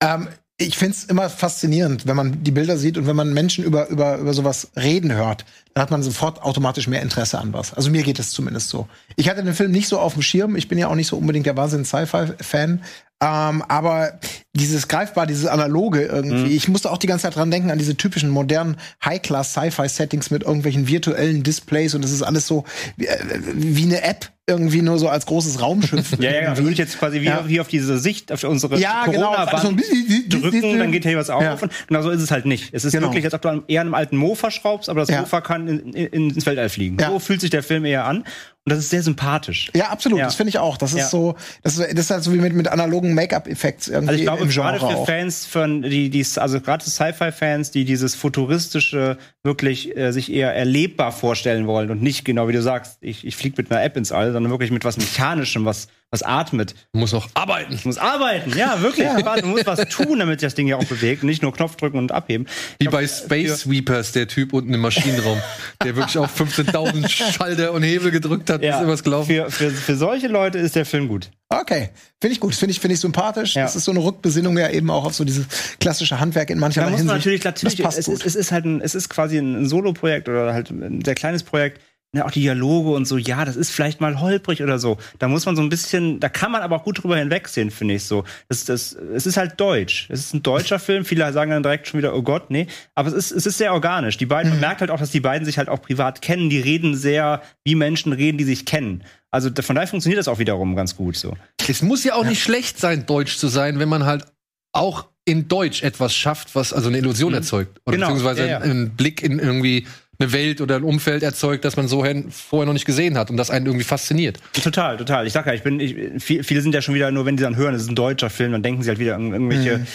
Ähm, 0.01 0.29
ich 0.59 0.79
find's 0.79 1.05
immer 1.05 1.29
faszinierend, 1.29 2.07
wenn 2.07 2.17
man 2.17 2.45
die 2.45 2.51
Bilder 2.51 2.79
sieht 2.79 2.97
und 2.97 3.07
wenn 3.07 3.17
man 3.17 3.35
Menschen 3.35 3.65
über, 3.65 3.89
über, 3.89 4.19
über 4.19 4.33
sowas 4.33 4.71
reden 4.77 5.13
hört, 5.13 5.45
dann 5.75 5.83
hat 5.83 5.91
man 5.91 6.03
sofort 6.03 6.43
automatisch 6.43 6.87
mehr 6.87 7.03
Interesse 7.03 7.39
an 7.39 7.53
was. 7.53 7.75
Also 7.75 7.91
mir 7.91 8.03
geht 8.03 8.19
es 8.19 8.31
zumindest 8.31 8.71
so. 8.71 8.89
Ich 9.17 9.29
hatte 9.29 9.43
den 9.43 9.53
Film 9.53 9.71
nicht 9.71 9.89
so 9.89 9.99
auf 9.99 10.15
dem 10.15 10.23
Schirm. 10.23 10.57
Ich 10.57 10.69
bin 10.69 10.79
ja 10.79 10.89
auch 10.89 10.95
nicht 10.95 11.09
so 11.09 11.19
unbedingt 11.19 11.45
der 11.45 11.57
Wahnsinn-Sci-Fi-Fan. 11.57 12.83
Ähm, 13.23 13.63
aber 13.69 14.21
dieses 14.55 14.89
greifbar, 14.89 15.27
dieses 15.27 15.47
analoge 15.47 16.03
irgendwie. 16.03 16.55
Ich 16.55 16.69
musste 16.69 16.91
auch 16.91 16.99
die 16.99 17.07
ganze 17.07 17.23
Zeit 17.23 17.37
dran 17.37 17.51
denken 17.51 17.71
an 17.71 17.79
diese 17.79 17.97
typischen 17.97 18.29
modernen 18.29 18.77
High-Class-Sci-Fi-Settings 19.05 20.31
mit 20.31 20.43
irgendwelchen 20.43 20.87
virtuellen 20.87 21.43
Displays 21.43 21.95
und 21.95 22.03
das 22.05 22.11
ist 22.11 22.23
alles 22.23 22.47
so 22.47 22.65
wie, 22.97 23.07
äh, 23.07 23.19
wie 23.55 23.85
eine 23.85 24.03
App 24.03 24.31
irgendwie 24.47 24.83
nur 24.83 24.99
so 24.99 25.09
als 25.09 25.25
großes 25.27 25.61
Raumschiff. 25.63 26.17
Ja, 26.21 26.31
ja. 26.31 26.57
Würde 26.59 26.71
ich 26.73 26.79
jetzt 26.79 26.99
quasi 26.99 27.21
wie, 27.23 27.25
Ja. 27.25 27.49
wie 27.49 27.59
auf 27.61 27.69
diese 27.69 27.99
Sicht, 27.99 28.31
auf 28.33 28.45
unsere 28.45 28.79
Ja, 28.79 29.07
genau. 29.07 29.31
Also 29.33 29.69
ein 29.69 29.77
bisschen- 29.77 30.29
drücken, 30.29 30.79
dann 30.79 30.93
geht 30.93 31.05
hier 31.05 31.17
was 31.17 31.31
auf. 31.31 31.43
Ja. 31.43 31.55
Und 31.55 31.73
genau 31.89 32.03
so 32.03 32.11
ist 32.11 32.21
es 32.23 32.31
halt 32.31 32.45
nicht. 32.47 32.73
Es 32.75 32.85
ist 32.85 32.93
Genau. 32.93 33.07
wirklich, 33.09 33.25
als 33.25 33.33
ob 33.35 33.43
du 33.43 33.63
eher 33.67 33.81
an 33.81 33.87
einem 33.89 33.95
alten 33.95 34.17
Mofa 34.19 34.51
schraubst, 34.51 34.89
aber 34.91 35.01
das 35.01 35.09
Ja. 35.09 35.21
Mofa 35.21 35.41
kann 35.41 35.67
in, 35.69 35.93
in, 35.95 36.31
ins 36.31 36.45
Weltall 36.47 36.69
fliegen. 36.69 36.97
So 37.03 37.19
fühlt 37.19 37.41
sich 37.41 37.51
der 37.51 37.63
Film 37.63 37.85
eher 37.87 38.05
an. 38.05 38.25
Und 38.67 38.71
das 38.73 38.81
ist 38.81 38.91
sehr 38.91 39.03
sympathisch. 39.05 39.71
Ja, 39.77 39.91
absolut. 39.91 40.19
Ja. 40.19 40.25
Das 40.25 40.35
finde 40.35 40.49
ich 40.49 40.59
auch. 40.59 40.77
Das 40.77 40.91
ist 40.91 40.99
Ja. 40.99 41.07
so, 41.07 41.37
das 41.63 41.79
ist, 41.79 41.93
das 41.93 42.01
ist 42.07 42.11
halt 42.11 42.25
so 42.25 42.35
wie 42.35 42.39
mit, 42.39 42.53
mit 42.53 42.67
analogen 42.67 43.15
Make-up-Effekts 43.15 43.87
irgendwie 43.87 44.09
Also 44.09 44.19
ich 44.19 44.27
glaube, 44.27 44.43
im 44.43 44.49
gerade 44.49 44.79
Genre 44.79 44.93
für 44.93 44.99
auch. 44.99 45.07
Fans 45.07 45.47
von 45.47 45.83
die, 45.83 46.11
die 46.11 46.27
also 46.37 46.61
gerade 46.61 46.85
Sci-Fi-Fans, 46.85 47.71
die 47.71 47.85
dieses 47.85 48.17
futuristische 48.17 49.19
wirklich 49.45 49.97
äh, 49.97 50.11
sich 50.11 50.33
eher 50.33 50.53
erlebbar 50.53 51.13
vorstellen 51.13 51.69
wollen 51.69 51.91
und 51.93 52.03
nicht 52.03 52.25
genau 52.25 52.49
wie 52.49 52.53
du 52.55 52.61
sagst, 52.63 52.99
ich, 53.03 53.25
ich 53.25 53.37
fliege 53.37 53.55
mit 53.59 53.71
einer 53.71 53.85
App 53.85 53.97
ins 53.97 54.11
All, 54.11 54.33
sondern 54.33 54.51
wirklich 54.51 54.73
mit 54.73 54.85
was 54.85 54.97
Mechanischem, 54.97 55.65
was 55.65 55.87
was 56.11 56.23
atmet. 56.23 56.75
Du 56.93 57.01
musst 57.01 57.13
noch 57.13 57.29
arbeiten. 57.35 57.79
Muss 57.85 57.99
arbeiten, 57.99 58.57
ja 58.57 58.81
wirklich. 58.81 59.07
Man 59.25 59.45
muss 59.51 59.67
was 59.67 59.89
tun, 59.89 60.19
damit 60.21 60.41
sich 60.41 60.47
das 60.47 60.55
Ding 60.55 60.69
ja 60.69 60.77
auch 60.77 60.85
bewegt 60.85 61.23
und 61.23 61.29
nicht 61.29 61.43
nur 61.43 61.53
Knopf 61.53 61.77
drücken 61.77 61.99
und 61.99 62.13
abheben. 62.13 62.47
Wie 62.79 62.89
bei 62.89 63.07
Space 63.07 63.61
Sweepers, 63.61 64.13
der 64.13 64.29
Typ 64.29 64.53
unten 64.53 64.73
im 64.73 64.81
Maschinenraum, 64.81 65.41
der 65.83 65.97
wirklich 65.97 66.17
auf 66.19 66.41
15.000 66.41 67.09
Schalter 67.33 67.73
und 67.73 67.83
Hebel 67.83 68.11
gedrückt 68.11 68.51
hat, 68.51 68.61
bis 68.61 68.69
Ja, 68.69 68.77
irgendwas 68.77 69.03
gelaufen 69.03 69.27
für, 69.27 69.51
für, 69.51 69.71
für 69.71 69.97
solche 69.97 70.29
Leute 70.29 70.59
ist 70.59 70.77
der 70.77 70.87
Film 70.87 71.09
gut. 71.09 71.31
Okay, 71.49 71.91
finde 72.21 72.33
ich 72.33 72.41
gut. 72.41 72.55
Finde 72.55 72.73
ich, 72.73 72.81
finde 72.81 72.95
ich 72.95 73.01
sympathisch. 73.01 73.55
Ja. 73.55 73.63
Das 73.63 73.77
ist 73.77 73.85
so 73.85 73.93
eine 73.93 74.03
Rückbesinnung 74.03 74.59
ja 74.59 74.69
eben 74.71 74.91
auch 74.91 75.05
auf 75.05 75.15
so 75.15 75.25
dieses 75.25 75.47
klassische 75.79 76.19
Handwerk 76.19 76.51
in 76.51 76.59
mancher 76.59 76.81
Da 76.81 76.91
muss 76.91 76.99
man 77.05 77.17
Hinsicht. 77.17 77.17
natürlich, 77.19 77.45
natürlich 77.45 77.77
das 77.77 77.85
passt 77.85 77.99
es, 77.99 78.07
gut. 78.07 78.15
ist, 78.17 78.27
es 78.27 78.35
ist 78.35 78.53
halt 78.53 78.65
ein, 78.65 78.81
es 78.81 78.95
ist 78.97 79.09
quasi 79.09 79.39
ein 79.39 79.69
Solo-Projekt 79.69 80.29
oder 80.29 80.53
halt 80.53 80.71
ein 80.71 81.05
sehr 81.05 81.15
kleines 81.15 81.45
Projekt. 81.45 81.81
Ne, 82.17 82.25
auch 82.25 82.31
die 82.31 82.41
Dialoge 82.41 82.93
und 82.93 83.05
so, 83.05 83.19
ja, 83.19 83.45
das 83.45 83.57
ist 83.57 83.71
vielleicht 83.71 84.01
mal 84.01 84.21
holprig 84.23 84.63
oder 84.63 84.79
so. 84.79 84.97
Da 85.19 85.29
muss 85.29 85.45
man 85.45 85.55
so 85.55 85.61
ein 85.61 85.69
bisschen, 85.69 86.19
da 86.19 86.31
kann 86.31 86.51
man 86.51 86.63
aber 86.63 86.77
auch 86.77 86.85
gut 86.85 87.03
drüber 87.03 87.19
hinwegsehen, 87.19 87.71
finde 87.71 87.95
ich 87.95 88.05
so. 88.05 88.25
Das, 88.49 88.65
das, 88.65 88.93
es 88.93 89.27
ist 89.27 89.37
halt 89.37 89.61
deutsch. 89.61 90.07
Es 90.09 90.21
ist 90.21 90.33
ein 90.33 90.43
deutscher 90.43 90.79
Film. 90.79 91.05
Viele 91.05 91.31
sagen 91.35 91.51
dann 91.51 91.63
direkt 91.63 91.89
schon 91.89 91.99
wieder, 91.99 92.17
oh 92.17 92.23
Gott, 92.23 92.51
nee. 92.51 92.69
Aber 92.95 93.09
es 93.09 93.15
ist, 93.15 93.33
es 93.33 93.45
ist 93.45 93.59
sehr 93.59 93.75
organisch. 93.75 94.17
Die 94.17 94.25
beiden, 94.25 94.51
man 94.51 94.61
merkt 94.61 94.81
halt 94.81 94.91
auch, 94.91 94.99
dass 94.99 95.11
die 95.11 95.21
beiden 95.21 95.45
sich 95.45 95.59
halt 95.59 95.69
auch 95.69 95.83
privat 95.83 96.23
kennen. 96.23 96.49
Die 96.49 96.59
reden 96.59 96.97
sehr, 96.97 97.43
wie 97.65 97.75
Menschen 97.75 98.15
reden, 98.15 98.39
die 98.39 98.45
sich 98.45 98.65
kennen. 98.65 99.05
Also 99.31 99.51
von 99.61 99.77
daher 99.77 99.89
funktioniert 99.89 100.19
das 100.19 100.29
auch 100.29 100.39
wiederum 100.39 100.75
ganz 100.75 100.97
gut 100.97 101.17
so. 101.17 101.37
Es 101.69 101.83
muss 101.83 102.03
ja 102.03 102.15
auch 102.15 102.25
nicht 102.25 102.43
schlecht 102.43 102.79
sein, 102.81 103.05
Deutsch 103.05 103.37
zu 103.37 103.49
sein, 103.49 103.79
wenn 103.79 103.91
man 103.91 104.07
halt 104.07 104.25
auch 104.73 105.09
in 105.27 105.49
Deutsch 105.49 105.83
etwas 105.83 106.15
schafft, 106.15 106.55
was 106.55 106.73
also 106.73 106.89
eine 106.89 106.99
Illusion 106.99 107.35
erzeugt. 107.35 107.81
Oder 107.85 107.97
Genau, 107.97 108.07
beziehungsweise 108.07 108.43
ja, 108.43 108.47
ja. 108.47 108.59
einen 108.61 108.91
Blick 108.91 109.23
in 109.23 109.39
irgendwie 109.41 109.87
eine 110.19 110.33
Welt 110.33 110.61
oder 110.61 110.77
ein 110.77 110.83
Umfeld 110.83 111.23
erzeugt, 111.23 111.65
das 111.65 111.77
man 111.77 111.89
so 111.89 112.05
vorher 112.31 112.67
noch 112.67 112.73
nicht 112.73 112.87
gesehen 112.87 113.19
hat 113.19 113.31
und 113.31 113.37
das 113.37 113.51
einen 113.51 113.67
irgendwie 113.67 113.85
fasziniert. 113.85 114.39
Total, 114.63 114.97
total. 114.97 115.27
Ich 115.27 115.33
sag 115.33 115.47
ja, 115.47 115.53
ich 115.53 115.63
bin, 115.63 115.79
ich, 115.81 116.23
viel- 116.23 116.43
viele 116.43 116.61
sind 116.63 116.75
ja 116.75 116.81
schon 116.83 116.95
wieder 116.95 117.11
nur, 117.11 117.27
wenn 117.27 117.37
sie 117.37 117.45
dann 117.45 117.57
hören, 117.57 117.75
es 117.75 117.83
ist 117.83 117.91
ein 117.91 117.95
deutscher 117.97 118.31
Film, 118.31 118.53
dann 118.53 118.63
denken 118.63 118.83
sie 118.83 118.89
halt 118.89 118.99
wieder 118.99 119.15
an 119.17 119.33
irgendwelche 119.33 119.87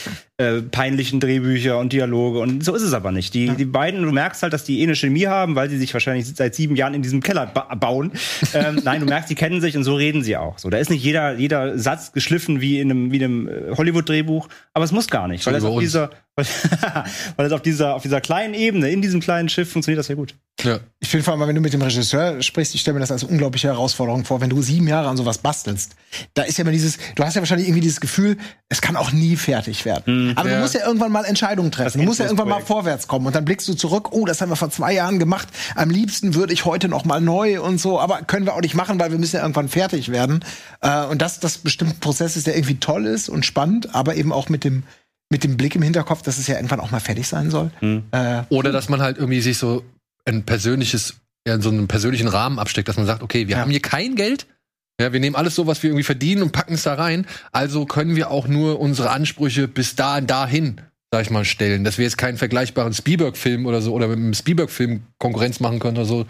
äh, 0.42 0.62
peinlichen 0.64 1.20
Drehbücher 1.20 1.78
und 1.78 1.94
Dialoge. 1.94 2.40
Und 2.40 2.64
so 2.64 2.74
ist 2.74 2.82
es 2.82 2.94
aber 2.94 3.12
nicht. 3.12 3.34
Die, 3.34 3.50
die 3.50 3.66
beiden, 3.66 4.02
du 4.02 4.12
merkst 4.12 4.42
halt, 4.42 4.54
dass 4.54 4.64
die 4.64 4.80
eh 4.80 4.84
eine 4.84 4.96
Chemie 4.96 5.28
haben, 5.28 5.56
weil 5.56 5.70
sie 5.70 5.78
sich 5.78 5.94
wahrscheinlich 5.94 6.28
seit 6.28 6.56
sieben 6.56 6.76
Jahren 6.76 6.94
in 6.94 7.02
diesem 7.02 7.22
Keller 7.22 7.46
ba 7.46 7.76
bauen. 7.76 8.12
ähm, 8.54 8.82
nein, 8.84 9.02
du 9.02 9.06
merkst, 9.06 9.30
die 9.30 9.36
kennen 9.36 9.62
sich 9.62 9.78
und 9.78 9.84
so 9.84 9.96
reden 9.96 10.24
sie 10.24 10.38
auch. 10.38 10.58
So, 10.58 10.70
da 10.70 10.78
ist 10.78 10.90
nicht 10.90 11.04
jeder, 11.04 11.36
jeder 11.36 11.78
Satz 11.78 12.12
geschliffen 12.12 12.60
wie 12.60 12.80
in 12.80 12.90
einem, 12.90 13.12
wie 13.12 13.24
einem 13.24 13.48
äh, 13.48 13.76
Hollywood-Drehbuch, 13.78 14.50
aber 14.74 14.86
es 14.86 14.92
muss 14.92 15.08
gar 15.08 15.28
nicht. 15.28 15.46
Weil 15.46 15.56
es 15.56 15.64
auf 15.64 15.80
dieser, 15.80 16.10
weil 17.36 17.46
es 17.46 17.52
auf 17.52 17.62
dieser, 17.62 17.96
auf 17.96 18.02
dieser 18.02 18.22
kleinen 18.22 18.54
Ebene, 18.54 18.90
in 18.90 19.02
diesem 19.02 19.20
kleinen 19.20 19.50
Schiff 19.50 19.72
funktioniert 19.72 20.00
das 20.00 20.08
sehr 20.08 20.16
gut. 20.16 20.36
Ja. 20.64 20.80
Ich 21.00 21.10
finde 21.10 21.24
vor 21.24 21.34
allem, 21.34 21.48
wenn 21.48 21.56
du 21.56 21.62
mit 21.62 21.74
dem 21.74 21.82
Regisseur 21.82 22.42
sprichst, 22.42 22.76
ich 22.76 22.82
stelle 22.82 22.96
mir 22.96 23.00
das 23.00 23.12
als 23.12 23.24
unglaubliche 23.24 23.68
Herausforderung 23.68 24.26
vor, 24.26 24.42
wenn 24.42 24.50
du 24.50 24.62
sieben 24.62 24.88
Jahre 24.88 25.08
an 25.08 25.18
sowas 25.18 25.40
bastelst. 25.40 25.96
Da 26.34 26.44
ist 26.44 26.58
ja 26.58 26.64
immer 26.64 26.72
dieses, 26.72 26.98
du 27.16 27.24
hast 27.24 27.36
ja 27.36 27.42
wahrscheinlich 27.42 27.68
irgendwie 27.68 27.82
dieses 27.82 28.00
Gefühl, 28.00 28.38
es 28.70 28.82
kann 28.82 28.96
auch 28.96 29.12
nie 29.12 29.36
fertig 29.36 29.86
werden. 29.86 30.31
Aber 30.36 30.50
ja. 30.50 30.56
du 30.56 30.62
musst 30.62 30.74
ja 30.74 30.86
irgendwann 30.86 31.12
mal 31.12 31.26
Entscheidungen 31.26 31.72
treffen. 31.72 32.00
Du 32.00 32.06
musst 32.06 32.20
ja 32.20 32.26
irgendwann 32.26 32.50
mal 32.50 32.62
vorwärts 32.62 33.08
kommen 33.08 33.26
und 33.28 33.36
dann 33.36 33.46
blickst 33.46 33.68
du 33.68 33.74
zurück, 33.74 34.12
oh, 34.12 34.26
das 34.26 34.42
haben 34.42 34.50
wir 34.50 34.56
vor 34.56 34.70
zwei 34.70 34.94
Jahren 34.94 35.20
gemacht. 35.20 35.48
Am 35.76 35.90
liebsten 35.90 36.36
würde 36.36 36.54
ich 36.54 36.66
heute 36.66 36.88
noch 36.88 37.06
mal 37.06 37.22
neu 37.22 37.62
und 37.62 37.80
so, 37.80 38.00
aber 38.00 38.22
können 38.22 38.46
wir 38.46 38.56
auch 38.56 38.62
nicht 38.62 38.76
machen, 38.76 39.00
weil 39.00 39.12
wir 39.12 39.18
müssen 39.20 39.36
ja 39.36 39.42
irgendwann 39.42 39.70
fertig 39.70 40.10
werden. 40.10 40.44
Äh, 40.82 41.06
und 41.06 41.22
das, 41.22 41.40
das 41.40 41.58
bestimmt 41.60 41.92
ein 41.92 42.00
Prozess 42.00 42.36
ist, 42.38 42.48
der 42.48 42.56
irgendwie 42.56 42.78
toll 42.80 43.06
ist 43.06 43.30
und 43.30 43.46
spannend, 43.46 43.94
aber 43.96 44.16
eben 44.16 44.32
auch 44.32 44.50
mit 44.50 44.64
dem, 44.64 44.84
mit 45.30 45.44
dem 45.44 45.58
Blick 45.58 45.76
im 45.76 45.82
Hinterkopf, 45.82 46.22
dass 46.22 46.38
es 46.38 46.48
ja 46.48 46.56
irgendwann 46.56 46.80
auch 46.80 46.92
mal 46.92 47.00
fertig 47.00 47.28
sein 47.28 47.50
soll. 47.52 47.72
Äh, 48.12 48.44
Oder 48.50 48.72
dass 48.72 48.90
man 48.90 49.02
halt 49.02 49.18
irgendwie 49.18 49.42
sich 49.42 49.58
so 49.58 49.84
ein 50.26 50.44
persönliches, 50.44 51.16
ja, 51.48 51.56
in 51.56 51.62
so 51.62 51.70
einen 51.70 51.88
persönlichen 51.88 52.28
Rahmen 52.28 52.60
absteckt, 52.60 52.88
dass 52.90 52.98
man 52.98 53.06
sagt, 53.06 53.24
okay, 53.24 53.48
wir 53.48 53.56
Ja. 53.56 53.62
haben 53.62 53.72
hier 53.72 53.82
kein 53.82 54.16
Geld. 54.16 54.46
Ja, 55.02 55.14
wir 55.14 55.20
nehmen 55.20 55.36
alles 55.36 55.56
so, 55.56 55.68
was 55.68 55.82
wir 55.84 55.90
irgendwie 55.90 56.04
verdienen 56.04 56.44
und 56.44 56.52
packen 56.52 56.76
es 56.76 56.84
da 56.84 56.94
rein. 56.94 57.26
Also 57.52 57.86
können 57.86 58.16
wir 58.16 58.32
auch 58.32 58.48
nur 58.48 58.80
unsere 58.80 59.10
Ansprüche 59.10 59.68
bis 59.68 59.96
da 59.96 60.18
und 60.18 60.30
dahin, 60.30 60.82
sag 61.12 61.24
ich 61.24 61.30
mal, 61.30 61.44
stellen. 61.44 61.84
Dass 61.84 61.98
wir 61.98 62.06
jetzt 62.06 62.18
keinen 62.18 62.38
vergleichbaren 62.38 62.94
Spielberg-Film 62.94 63.66
oder 63.66 63.82
so 63.82 63.94
oder 63.94 64.08
mit 64.08 64.18
einem 64.18 64.34
Spielberg-Film 64.34 65.04
Konkurrenz 65.18 65.60
machen 65.60 65.80
können 65.80 65.98
oder 65.98 66.06
so, 66.06 66.26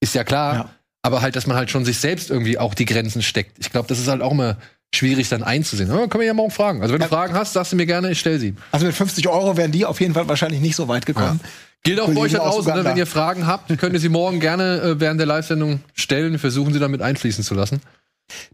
ist 0.00 0.14
ja 0.14 0.24
klar. 0.24 0.54
Ja. 0.54 0.70
Aber 1.02 1.20
halt, 1.20 1.36
dass 1.36 1.46
man 1.46 1.56
halt 1.56 1.70
schon 1.70 1.84
sich 1.84 1.98
selbst 1.98 2.30
irgendwie 2.30 2.58
auch 2.58 2.72
die 2.72 2.86
Grenzen 2.86 3.20
steckt. 3.20 3.58
Ich 3.58 3.70
glaube, 3.70 3.88
das 3.88 3.98
ist 3.98 4.08
halt 4.08 4.22
auch 4.22 4.32
immer 4.32 4.56
schwierig 4.94 5.28
dann 5.28 5.42
einzusehen. 5.42 5.90
Aber 5.90 6.08
können 6.08 6.20
wir 6.20 6.26
ja 6.26 6.34
morgen 6.34 6.50
fragen. 6.50 6.80
Also 6.80 6.94
wenn 6.94 7.00
du 7.00 7.08
Fragen 7.08 7.34
hast, 7.34 7.52
sagst 7.52 7.72
du 7.72 7.76
mir 7.76 7.86
gerne, 7.86 8.10
ich 8.10 8.20
stell 8.20 8.38
sie. 8.38 8.54
Also 8.72 8.86
mit 8.86 8.94
50 8.94 9.28
Euro 9.28 9.56
wären 9.56 9.72
die 9.72 9.84
auf 9.84 10.00
jeden 10.00 10.14
Fall 10.14 10.28
wahrscheinlich 10.28 10.60
nicht 10.60 10.76
so 10.76 10.88
weit 10.88 11.04
gekommen. 11.04 11.40
Gilt 11.82 12.00
auch 12.00 12.10
für 12.10 12.18
euch 12.18 12.32
da 12.32 12.38
draußen, 12.38 12.74
ne? 12.74 12.84
Wenn 12.84 12.96
ihr 12.96 13.06
Fragen 13.06 13.46
habt, 13.46 13.76
könnt 13.78 13.92
ihr 13.92 14.00
sie 14.00 14.08
morgen 14.08 14.40
gerne 14.40 14.80
äh, 14.80 15.00
während 15.00 15.20
der 15.20 15.26
Live-Sendung 15.26 15.80
stellen. 15.92 16.38
Versuchen 16.38 16.72
sie 16.72 16.78
damit 16.78 17.02
einfließen 17.02 17.44
zu 17.44 17.54
lassen. 17.54 17.80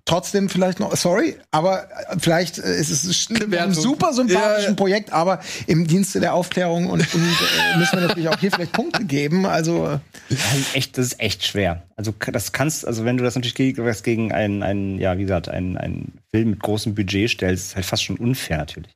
Trotzdem 0.04 0.48
vielleicht 0.48 0.80
noch, 0.80 0.94
sorry, 0.96 1.36
aber 1.52 1.84
äh, 1.90 2.16
vielleicht 2.18 2.58
äh, 2.58 2.78
ist 2.80 2.90
es 2.90 3.30
ein 3.30 3.50
Wertung. 3.50 3.74
super 3.74 4.12
sympathischen 4.12 4.62
Ja, 4.62 4.68
ja. 4.68 4.74
Projekt, 4.74 5.12
aber 5.12 5.40
im 5.66 5.86
Dienste 5.86 6.18
der 6.20 6.34
Aufklärung 6.34 6.90
und, 6.90 7.14
und 7.14 7.22
äh, 7.22 7.76
müssen 7.78 8.00
wir 8.00 8.08
natürlich 8.08 8.28
auch 8.28 8.38
hier 8.38 8.50
vielleicht 8.50 8.72
Punkte 8.72 9.04
geben. 9.04 9.46
Also 9.46 9.86
äh, 9.86 9.98
Das 10.28 10.56
ist 10.58 10.74
echt, 10.74 10.98
das 10.98 11.06
ist 11.06 11.20
echt 11.20 11.46
schwer. 11.46 11.86
Also 11.96 12.12
das 12.32 12.52
kannst, 12.52 12.86
also 12.86 13.04
wenn 13.04 13.16
du 13.16 13.24
das 13.24 13.36
natürlich 13.36 13.54
gegen, 14.02 14.32
einen, 14.32 14.62
einen, 14.62 14.98
ja, 14.98 15.16
wie 15.18 15.22
gesagt, 15.22 15.48
einen, 15.48 15.76
einen 15.76 16.18
Film 16.30 16.50
mit 16.50 16.60
großem 16.60 16.94
Budget 16.94 17.30
stellst, 17.30 17.66
ist 17.68 17.76
halt 17.76 17.86
fast 17.86 18.02
schon 18.02 18.16
unfair 18.16 18.58
natürlich. 18.58 18.92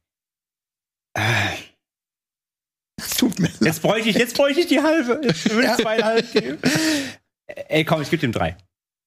es 3.00 3.10
tut 3.16 3.38
mir 3.38 3.46
leid. 3.46 3.60
Jetzt 3.60 3.82
bräuchte 3.82 4.08
ich, 4.08 4.16
jetzt 4.16 4.34
bräuchte 4.34 4.60
ich 4.60 4.66
die 4.66 4.80
halbe. 4.80 5.20
Jetzt 5.22 5.48
würde 5.50 5.68
ich 5.68 5.82
zweieinhalb 5.82 6.32
geben. 6.32 6.58
Ey, 7.68 7.84
komm, 7.84 8.02
ich 8.02 8.10
gebe 8.10 8.20
dem 8.20 8.32
drei. 8.32 8.56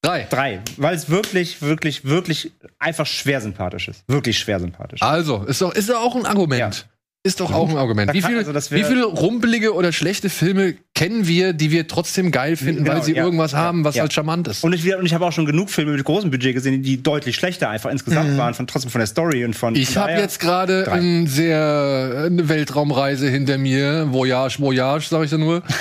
Drei. 0.01 0.27
Drei. 0.29 0.61
Weil 0.77 0.95
es 0.95 1.09
wirklich, 1.09 1.61
wirklich, 1.61 2.05
wirklich 2.05 2.51
einfach 2.79 3.05
schwer 3.05 3.41
sympathisch 3.41 3.87
ist. 3.87 4.03
Wirklich 4.07 4.37
schwer 4.39 4.59
sympathisch. 4.59 5.01
Also, 5.01 5.43
ist 5.43 5.61
doch, 5.61 5.73
ist 5.73 5.89
doch 5.89 5.99
auch 6.01 6.15
ein 6.15 6.25
Argument. 6.25 6.59
Ja. 6.87 6.91
Ist 7.23 7.41
doch 7.41 7.51
auch 7.51 7.67
ein 7.67 7.75
Argument. 7.75 8.09
Da 8.09 8.13
Wie, 8.13 8.21
kann- 8.21 8.29
viel, 8.41 8.55
also 8.55 8.75
wie 8.75 8.83
viele 8.85 9.03
rumpelige 9.03 9.73
oder 9.73 9.91
schlechte 9.91 10.29
Filme 10.29 10.75
kennen 10.95 11.27
wir, 11.27 11.51
die 11.51 11.71
wir 11.71 11.85
trotzdem 11.89 12.31
geil 12.31 12.55
finden, 12.55 12.85
Genau, 12.85 12.95
weil 12.95 13.03
sie 13.03 13.15
ja. 13.15 13.23
irgendwas 13.25 13.51
Ja, 13.51 13.57
haben, 13.57 13.83
was 13.83 13.95
ja. 13.95 14.03
halt 14.03 14.13
charmant 14.13 14.47
ist? 14.47 14.63
Und 14.63 14.71
ich, 14.71 14.95
und 14.95 15.05
ich 15.05 15.13
habe 15.13 15.25
auch 15.25 15.33
schon 15.33 15.45
genug 15.45 15.69
Filme 15.69 15.91
mit 15.91 16.05
großem 16.05 16.31
Budget 16.31 16.53
gesehen, 16.53 16.81
die 16.83 17.03
deutlich 17.03 17.35
schlechter 17.35 17.69
einfach 17.69 17.89
insgesamt 17.91 18.37
waren, 18.37 18.53
von, 18.53 18.65
trotzdem 18.67 18.91
von 18.91 18.99
der 18.99 19.07
Story 19.07 19.43
und 19.43 19.55
von. 19.57 19.75
Ich 19.75 19.97
habe 19.97 20.11
jetzt 20.13 20.39
gerade 20.39 20.89
ein 20.89 21.27
sehr 21.27 22.23
eine 22.27 22.47
Weltraumreise 22.47 23.27
hinter 23.27 23.57
mir, 23.57 24.07
Voyage, 24.13 24.59
Voyage, 24.59 25.07
sage 25.09 25.25
ich 25.25 25.31
da 25.31 25.37
nur. 25.37 25.63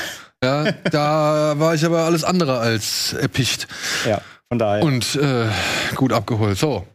Ja, 0.45 0.70
da 0.91 1.59
war 1.59 1.74
ich 1.74 1.84
aber 1.84 2.01
alles 2.05 2.22
andere 2.24 2.59
als 2.59 3.14
erpicht 3.14 3.66
Ja, 4.07 4.20
von 4.49 4.59
daher. 4.59 4.82
und 4.84 5.14
äh, 5.16 5.47
gut 5.95 6.12
abgeholt. 6.12 6.59
So, 6.59 6.87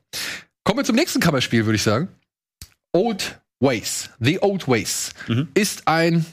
kommen 0.63 0.79
wir 0.79 0.83
zum 0.85 0.95
nächsten 0.95 1.19
Kammerspiel, 1.19 1.65
würde 1.65 1.75
ich 1.75 1.83
sagen. 1.83 2.07
Old 2.93 3.39
Ways, 3.59 4.09
The 4.19 4.41
Old 4.41 4.67
Ways, 4.67 5.11
Mhm. 5.27 5.47
ist 5.53 5.87
ein 5.87 6.25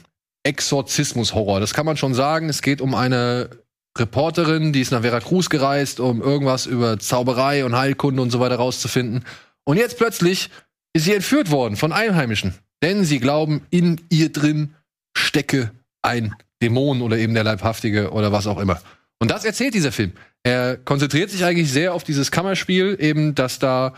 Exorzismus-Horror. 0.43 1.59
Das 1.59 1.73
kann 1.73 1.85
man 1.85 1.97
schon 1.97 2.13
sagen. 2.13 2.49
Es 2.49 2.61
geht 2.61 2.81
um 2.81 2.93
eine 2.95 3.49
Reporterin, 3.97 4.71
die 4.71 4.81
ist 4.81 4.91
nach 4.91 5.01
Veracruz 5.01 5.49
gereist, 5.49 5.99
um 5.99 6.21
irgendwas 6.21 6.65
über 6.65 6.99
Zauberei 6.99 7.65
und 7.65 7.75
Heilkunde 7.75 8.21
und 8.21 8.29
so 8.29 8.39
weiter 8.39 8.55
rauszufinden. 8.57 9.25
Und 9.65 9.77
jetzt 9.77 9.97
plötzlich 9.97 10.49
ist 10.93 11.05
sie 11.05 11.13
entführt 11.13 11.49
worden 11.51 11.75
von 11.75 11.91
Einheimischen. 11.91 12.53
Denn 12.83 13.03
sie 13.03 13.19
glauben, 13.19 13.65
in 13.71 13.99
ihr 14.09 14.31
drin 14.31 14.73
stecke 15.17 15.71
ein 16.01 16.33
Dämon 16.61 17.01
oder 17.01 17.17
eben 17.17 17.33
der 17.33 17.43
Leibhaftige 17.43 18.11
oder 18.11 18.31
was 18.31 18.47
auch 18.47 18.59
immer. 18.59 18.81
Und 19.19 19.31
das 19.31 19.45
erzählt 19.45 19.73
dieser 19.73 19.91
Film. 19.91 20.13
Er 20.43 20.77
konzentriert 20.77 21.29
sich 21.29 21.43
eigentlich 21.43 21.71
sehr 21.71 21.93
auf 21.93 22.03
dieses 22.03 22.31
Kammerspiel, 22.31 22.97
eben, 22.99 23.35
dass 23.35 23.59
da 23.59 23.93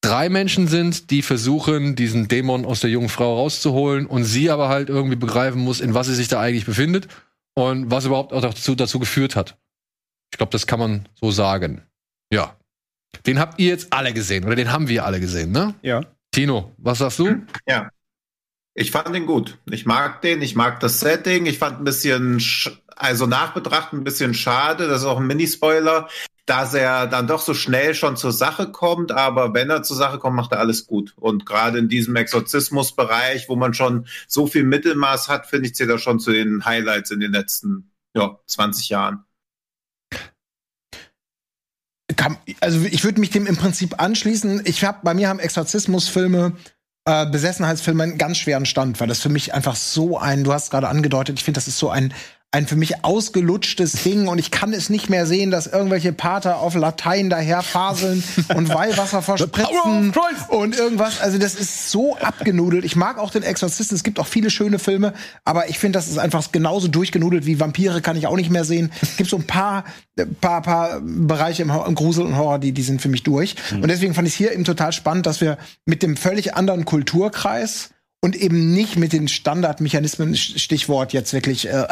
drei 0.00 0.28
Menschen 0.28 0.68
sind, 0.68 1.10
die 1.10 1.22
versuchen, 1.22 1.94
diesen 1.96 2.28
Dämon 2.28 2.64
aus 2.64 2.80
der 2.80 2.90
jungen 2.90 3.08
Frau 3.08 3.36
rauszuholen 3.36 4.06
und 4.06 4.24
sie 4.24 4.50
aber 4.50 4.68
halt 4.68 4.88
irgendwie 4.88 5.16
begreifen 5.16 5.60
muss, 5.60 5.80
in 5.80 5.94
was 5.94 6.06
sie 6.06 6.14
sich 6.14 6.28
da 6.28 6.40
eigentlich 6.40 6.66
befindet 6.66 7.08
und 7.54 7.90
was 7.90 8.06
überhaupt 8.06 8.32
auch 8.32 8.40
dazu, 8.40 8.74
dazu 8.74 8.98
geführt 8.98 9.36
hat. 9.36 9.56
Ich 10.32 10.38
glaube, 10.38 10.52
das 10.52 10.66
kann 10.66 10.78
man 10.78 11.08
so 11.14 11.30
sagen. 11.30 11.82
Ja. 12.32 12.56
Den 13.26 13.38
habt 13.38 13.58
ihr 13.58 13.68
jetzt 13.68 13.92
alle 13.92 14.12
gesehen 14.12 14.44
oder 14.44 14.54
den 14.54 14.70
haben 14.70 14.88
wir 14.88 15.04
alle 15.04 15.20
gesehen, 15.20 15.52
ne? 15.52 15.74
ja. 15.82 16.02
Tino, 16.30 16.72
was 16.76 16.98
sagst 16.98 17.18
du? 17.18 17.42
Ja. 17.66 17.90
Ich 18.78 18.92
fand 18.92 19.12
den 19.12 19.26
gut. 19.26 19.58
Ich 19.68 19.86
mag 19.86 20.22
den, 20.22 20.40
ich 20.40 20.54
mag 20.54 20.78
das 20.78 21.00
Setting. 21.00 21.46
Ich 21.46 21.58
fand 21.58 21.80
ein 21.80 21.84
bisschen, 21.84 22.38
sch- 22.38 22.70
also 22.94 23.26
nachbetracht 23.26 23.92
ein 23.92 24.04
bisschen 24.04 24.34
schade, 24.34 24.86
das 24.86 25.00
ist 25.00 25.06
auch 25.06 25.18
ein 25.18 25.26
Minispoiler, 25.26 26.08
dass 26.46 26.74
er 26.74 27.08
dann 27.08 27.26
doch 27.26 27.40
so 27.40 27.54
schnell 27.54 27.96
schon 27.96 28.16
zur 28.16 28.30
Sache 28.30 28.70
kommt, 28.70 29.10
aber 29.10 29.52
wenn 29.52 29.68
er 29.68 29.82
zur 29.82 29.96
Sache 29.96 30.20
kommt, 30.20 30.36
macht 30.36 30.52
er 30.52 30.60
alles 30.60 30.86
gut. 30.86 31.12
Und 31.16 31.44
gerade 31.44 31.78
in 31.78 31.88
diesem 31.88 32.14
Exorzismusbereich, 32.14 33.48
wo 33.48 33.56
man 33.56 33.74
schon 33.74 34.06
so 34.28 34.46
viel 34.46 34.62
Mittelmaß 34.62 35.28
hat, 35.28 35.46
finde 35.46 35.66
ich, 35.66 35.74
zählt 35.74 35.90
er 35.90 35.98
schon 35.98 36.20
zu 36.20 36.30
den 36.30 36.64
Highlights 36.64 37.10
in 37.10 37.18
den 37.18 37.32
letzten 37.32 37.90
ja, 38.14 38.38
20 38.46 38.88
Jahren. 38.90 39.24
Also 42.60 42.84
ich 42.84 43.02
würde 43.04 43.20
mich 43.20 43.30
dem 43.30 43.46
im 43.46 43.56
Prinzip 43.56 44.00
anschließen. 44.00 44.62
Ich 44.64 44.84
habe 44.84 45.00
bei 45.02 45.14
mir 45.14 45.28
haben 45.28 45.38
Exorzismusfilme, 45.40 46.56
äh, 47.08 47.24
Besessenheitsfilme 47.24 48.02
einen 48.02 48.18
ganz 48.18 48.36
schweren 48.36 48.66
Stand, 48.66 49.00
weil 49.00 49.08
das 49.08 49.20
für 49.20 49.30
mich 49.30 49.54
einfach 49.54 49.76
so 49.76 50.18
ein, 50.18 50.44
du 50.44 50.52
hast 50.52 50.70
gerade 50.70 50.88
angedeutet, 50.88 51.38
ich 51.38 51.44
finde, 51.44 51.56
das 51.56 51.66
ist 51.66 51.78
so 51.78 51.88
ein 51.88 52.12
ein 52.50 52.66
für 52.66 52.76
mich 52.76 53.04
ausgelutschtes 53.04 54.04
Ding 54.04 54.26
und 54.26 54.38
ich 54.38 54.50
kann 54.50 54.72
es 54.72 54.88
nicht 54.88 55.10
mehr 55.10 55.26
sehen, 55.26 55.50
dass 55.50 55.66
irgendwelche 55.66 56.14
Pater 56.14 56.60
auf 56.60 56.74
Latein 56.74 57.28
daher 57.28 57.62
faseln 57.62 58.24
und 58.54 58.70
Weihwasser 58.70 59.20
verspritzen 59.20 60.14
und 60.48 60.74
irgendwas. 60.74 61.20
Also 61.20 61.36
das 61.36 61.54
ist 61.54 61.90
so 61.90 62.16
abgenudelt. 62.16 62.86
Ich 62.86 62.96
mag 62.96 63.18
auch 63.18 63.30
den 63.30 63.42
Exorzisten. 63.42 63.94
Es 63.96 64.02
gibt 64.02 64.18
auch 64.18 64.26
viele 64.26 64.48
schöne 64.48 64.78
Filme, 64.78 65.12
aber 65.44 65.68
ich 65.68 65.78
finde, 65.78 65.98
das 65.98 66.08
ist 66.08 66.16
einfach 66.16 66.50
genauso 66.50 66.88
durchgenudelt 66.88 67.44
wie 67.44 67.60
Vampire 67.60 68.00
kann 68.00 68.16
ich 68.16 68.26
auch 68.26 68.36
nicht 68.36 68.50
mehr 68.50 68.64
sehen. 68.64 68.92
Es 69.02 69.18
gibt 69.18 69.28
so 69.28 69.36
ein 69.36 69.46
paar, 69.46 69.84
äh, 70.16 70.24
paar, 70.24 70.62
paar 70.62 71.00
Bereiche 71.02 71.62
im, 71.62 71.70
im 71.70 71.94
Grusel 71.94 72.24
und 72.24 72.38
Horror, 72.38 72.58
die, 72.58 72.72
die 72.72 72.82
sind 72.82 73.02
für 73.02 73.10
mich 73.10 73.24
durch. 73.24 73.56
Und 73.72 73.88
deswegen 73.88 74.14
fand 74.14 74.26
ich 74.26 74.34
es 74.34 74.38
hier 74.38 74.52
eben 74.52 74.64
total 74.64 74.92
spannend, 74.92 75.26
dass 75.26 75.42
wir 75.42 75.58
mit 75.84 76.02
dem 76.02 76.16
völlig 76.16 76.54
anderen 76.54 76.86
Kulturkreis 76.86 77.90
und 78.20 78.34
eben 78.36 78.72
nicht 78.74 78.96
mit 78.96 79.12
den 79.12 79.28
Standardmechanismen, 79.28 80.34
Stichwort 80.34 81.12
jetzt 81.12 81.32
wirklich 81.32 81.68
äh, 81.68 81.70
äh, 81.70 81.86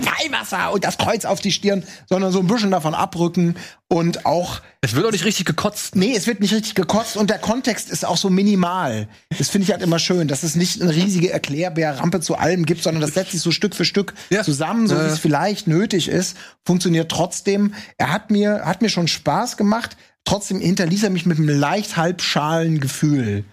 Weihwasser 0.00 0.72
und 0.72 0.84
das 0.84 0.98
Kreuz 0.98 1.24
auf 1.24 1.40
die 1.40 1.50
Stirn, 1.50 1.82
sondern 2.08 2.30
so 2.30 2.38
ein 2.38 2.46
bisschen 2.46 2.70
davon 2.70 2.94
abrücken 2.94 3.56
und 3.88 4.24
auch 4.24 4.60
Es 4.82 4.94
wird 4.94 5.04
auch 5.06 5.10
nicht 5.10 5.24
richtig 5.24 5.46
gekotzt. 5.46 5.96
Nee, 5.96 6.14
es 6.14 6.28
wird 6.28 6.40
nicht 6.40 6.52
richtig 6.54 6.76
gekotzt 6.76 7.16
und 7.16 7.28
der 7.30 7.38
Kontext 7.38 7.90
ist 7.90 8.04
auch 8.06 8.16
so 8.16 8.30
minimal. 8.30 9.08
Das 9.36 9.48
finde 9.48 9.64
ich 9.64 9.72
halt 9.72 9.82
immer 9.82 9.98
schön, 9.98 10.28
dass 10.28 10.44
es 10.44 10.54
nicht 10.54 10.80
eine 10.80 10.94
riesige 10.94 11.32
Erklärbärrampe 11.32 12.20
zu 12.20 12.36
allem 12.36 12.64
gibt, 12.64 12.84
sondern 12.84 13.00
das 13.00 13.14
setzt 13.14 13.32
sich 13.32 13.40
so 13.40 13.50
Stück 13.50 13.74
für 13.74 13.84
Stück 13.84 14.14
Ja. 14.30 14.44
zusammen, 14.44 14.86
so 14.86 14.94
wie 14.94 15.00
es 15.06 15.18
vielleicht 15.18 15.66
nötig 15.66 16.06
ist, 16.08 16.36
funktioniert 16.64 17.10
trotzdem. 17.10 17.74
Er 17.96 18.12
hat 18.12 18.30
mir, 18.30 18.62
hat 18.64 18.80
mir 18.82 18.90
schon 18.90 19.08
Spaß 19.08 19.56
gemacht, 19.56 19.96
trotzdem 20.24 20.60
hinterließ 20.60 21.02
er 21.02 21.10
mich 21.10 21.26
mit 21.26 21.38
einem 21.38 21.48
leicht 21.48 21.96
halbschalen 21.96 22.78
Gefühl. 22.78 23.44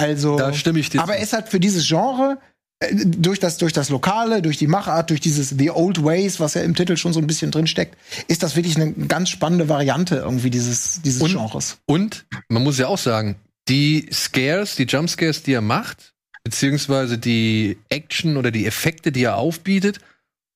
Also, 0.00 0.36
Da 0.36 0.52
stimme 0.52 0.78
ich 0.80 0.90
dir 0.90 1.00
aber 1.02 1.14
zu. 1.16 1.22
ist 1.22 1.32
halt 1.32 1.48
für 1.48 1.60
dieses 1.60 1.86
Genre 1.86 2.38
äh, 2.80 2.94
durch 2.94 3.38
das, 3.38 3.58
durch 3.58 3.72
das 3.72 3.88
Lokale, 3.90 4.42
durch 4.42 4.56
die 4.56 4.66
Machart, 4.66 5.10
durch 5.10 5.20
dieses 5.20 5.50
The 5.50 5.70
Old 5.70 6.04
Ways, 6.04 6.40
was 6.40 6.54
ja 6.54 6.62
im 6.62 6.74
Titel 6.74 6.96
schon 6.96 7.12
so 7.12 7.20
ein 7.20 7.26
bisschen 7.26 7.50
drin 7.50 7.66
steckt, 7.66 7.96
ist 8.28 8.42
das 8.42 8.56
wirklich 8.56 8.76
eine 8.76 8.92
ganz 8.92 9.28
spannende 9.30 9.68
Variante 9.68 10.16
irgendwie 10.16 10.50
dieses, 10.50 11.02
dieses 11.02 11.20
Und- 11.22 11.32
Genres. 11.32 11.78
Und 11.86 12.24
man 12.48 12.62
muss 12.62 12.78
ja 12.78 12.86
auch 12.88 12.98
sagen, 12.98 13.36
die 13.68 14.08
Scares, 14.12 14.76
die 14.76 14.84
Jumpscares, 14.84 15.42
die 15.42 15.52
er 15.52 15.60
macht, 15.60 16.14
beziehungsweise 16.42 17.18
die 17.18 17.78
Action 17.90 18.36
oder 18.36 18.50
die 18.50 18.66
Effekte, 18.66 19.12
die 19.12 19.24
er 19.24 19.36
aufbietet 19.36 19.98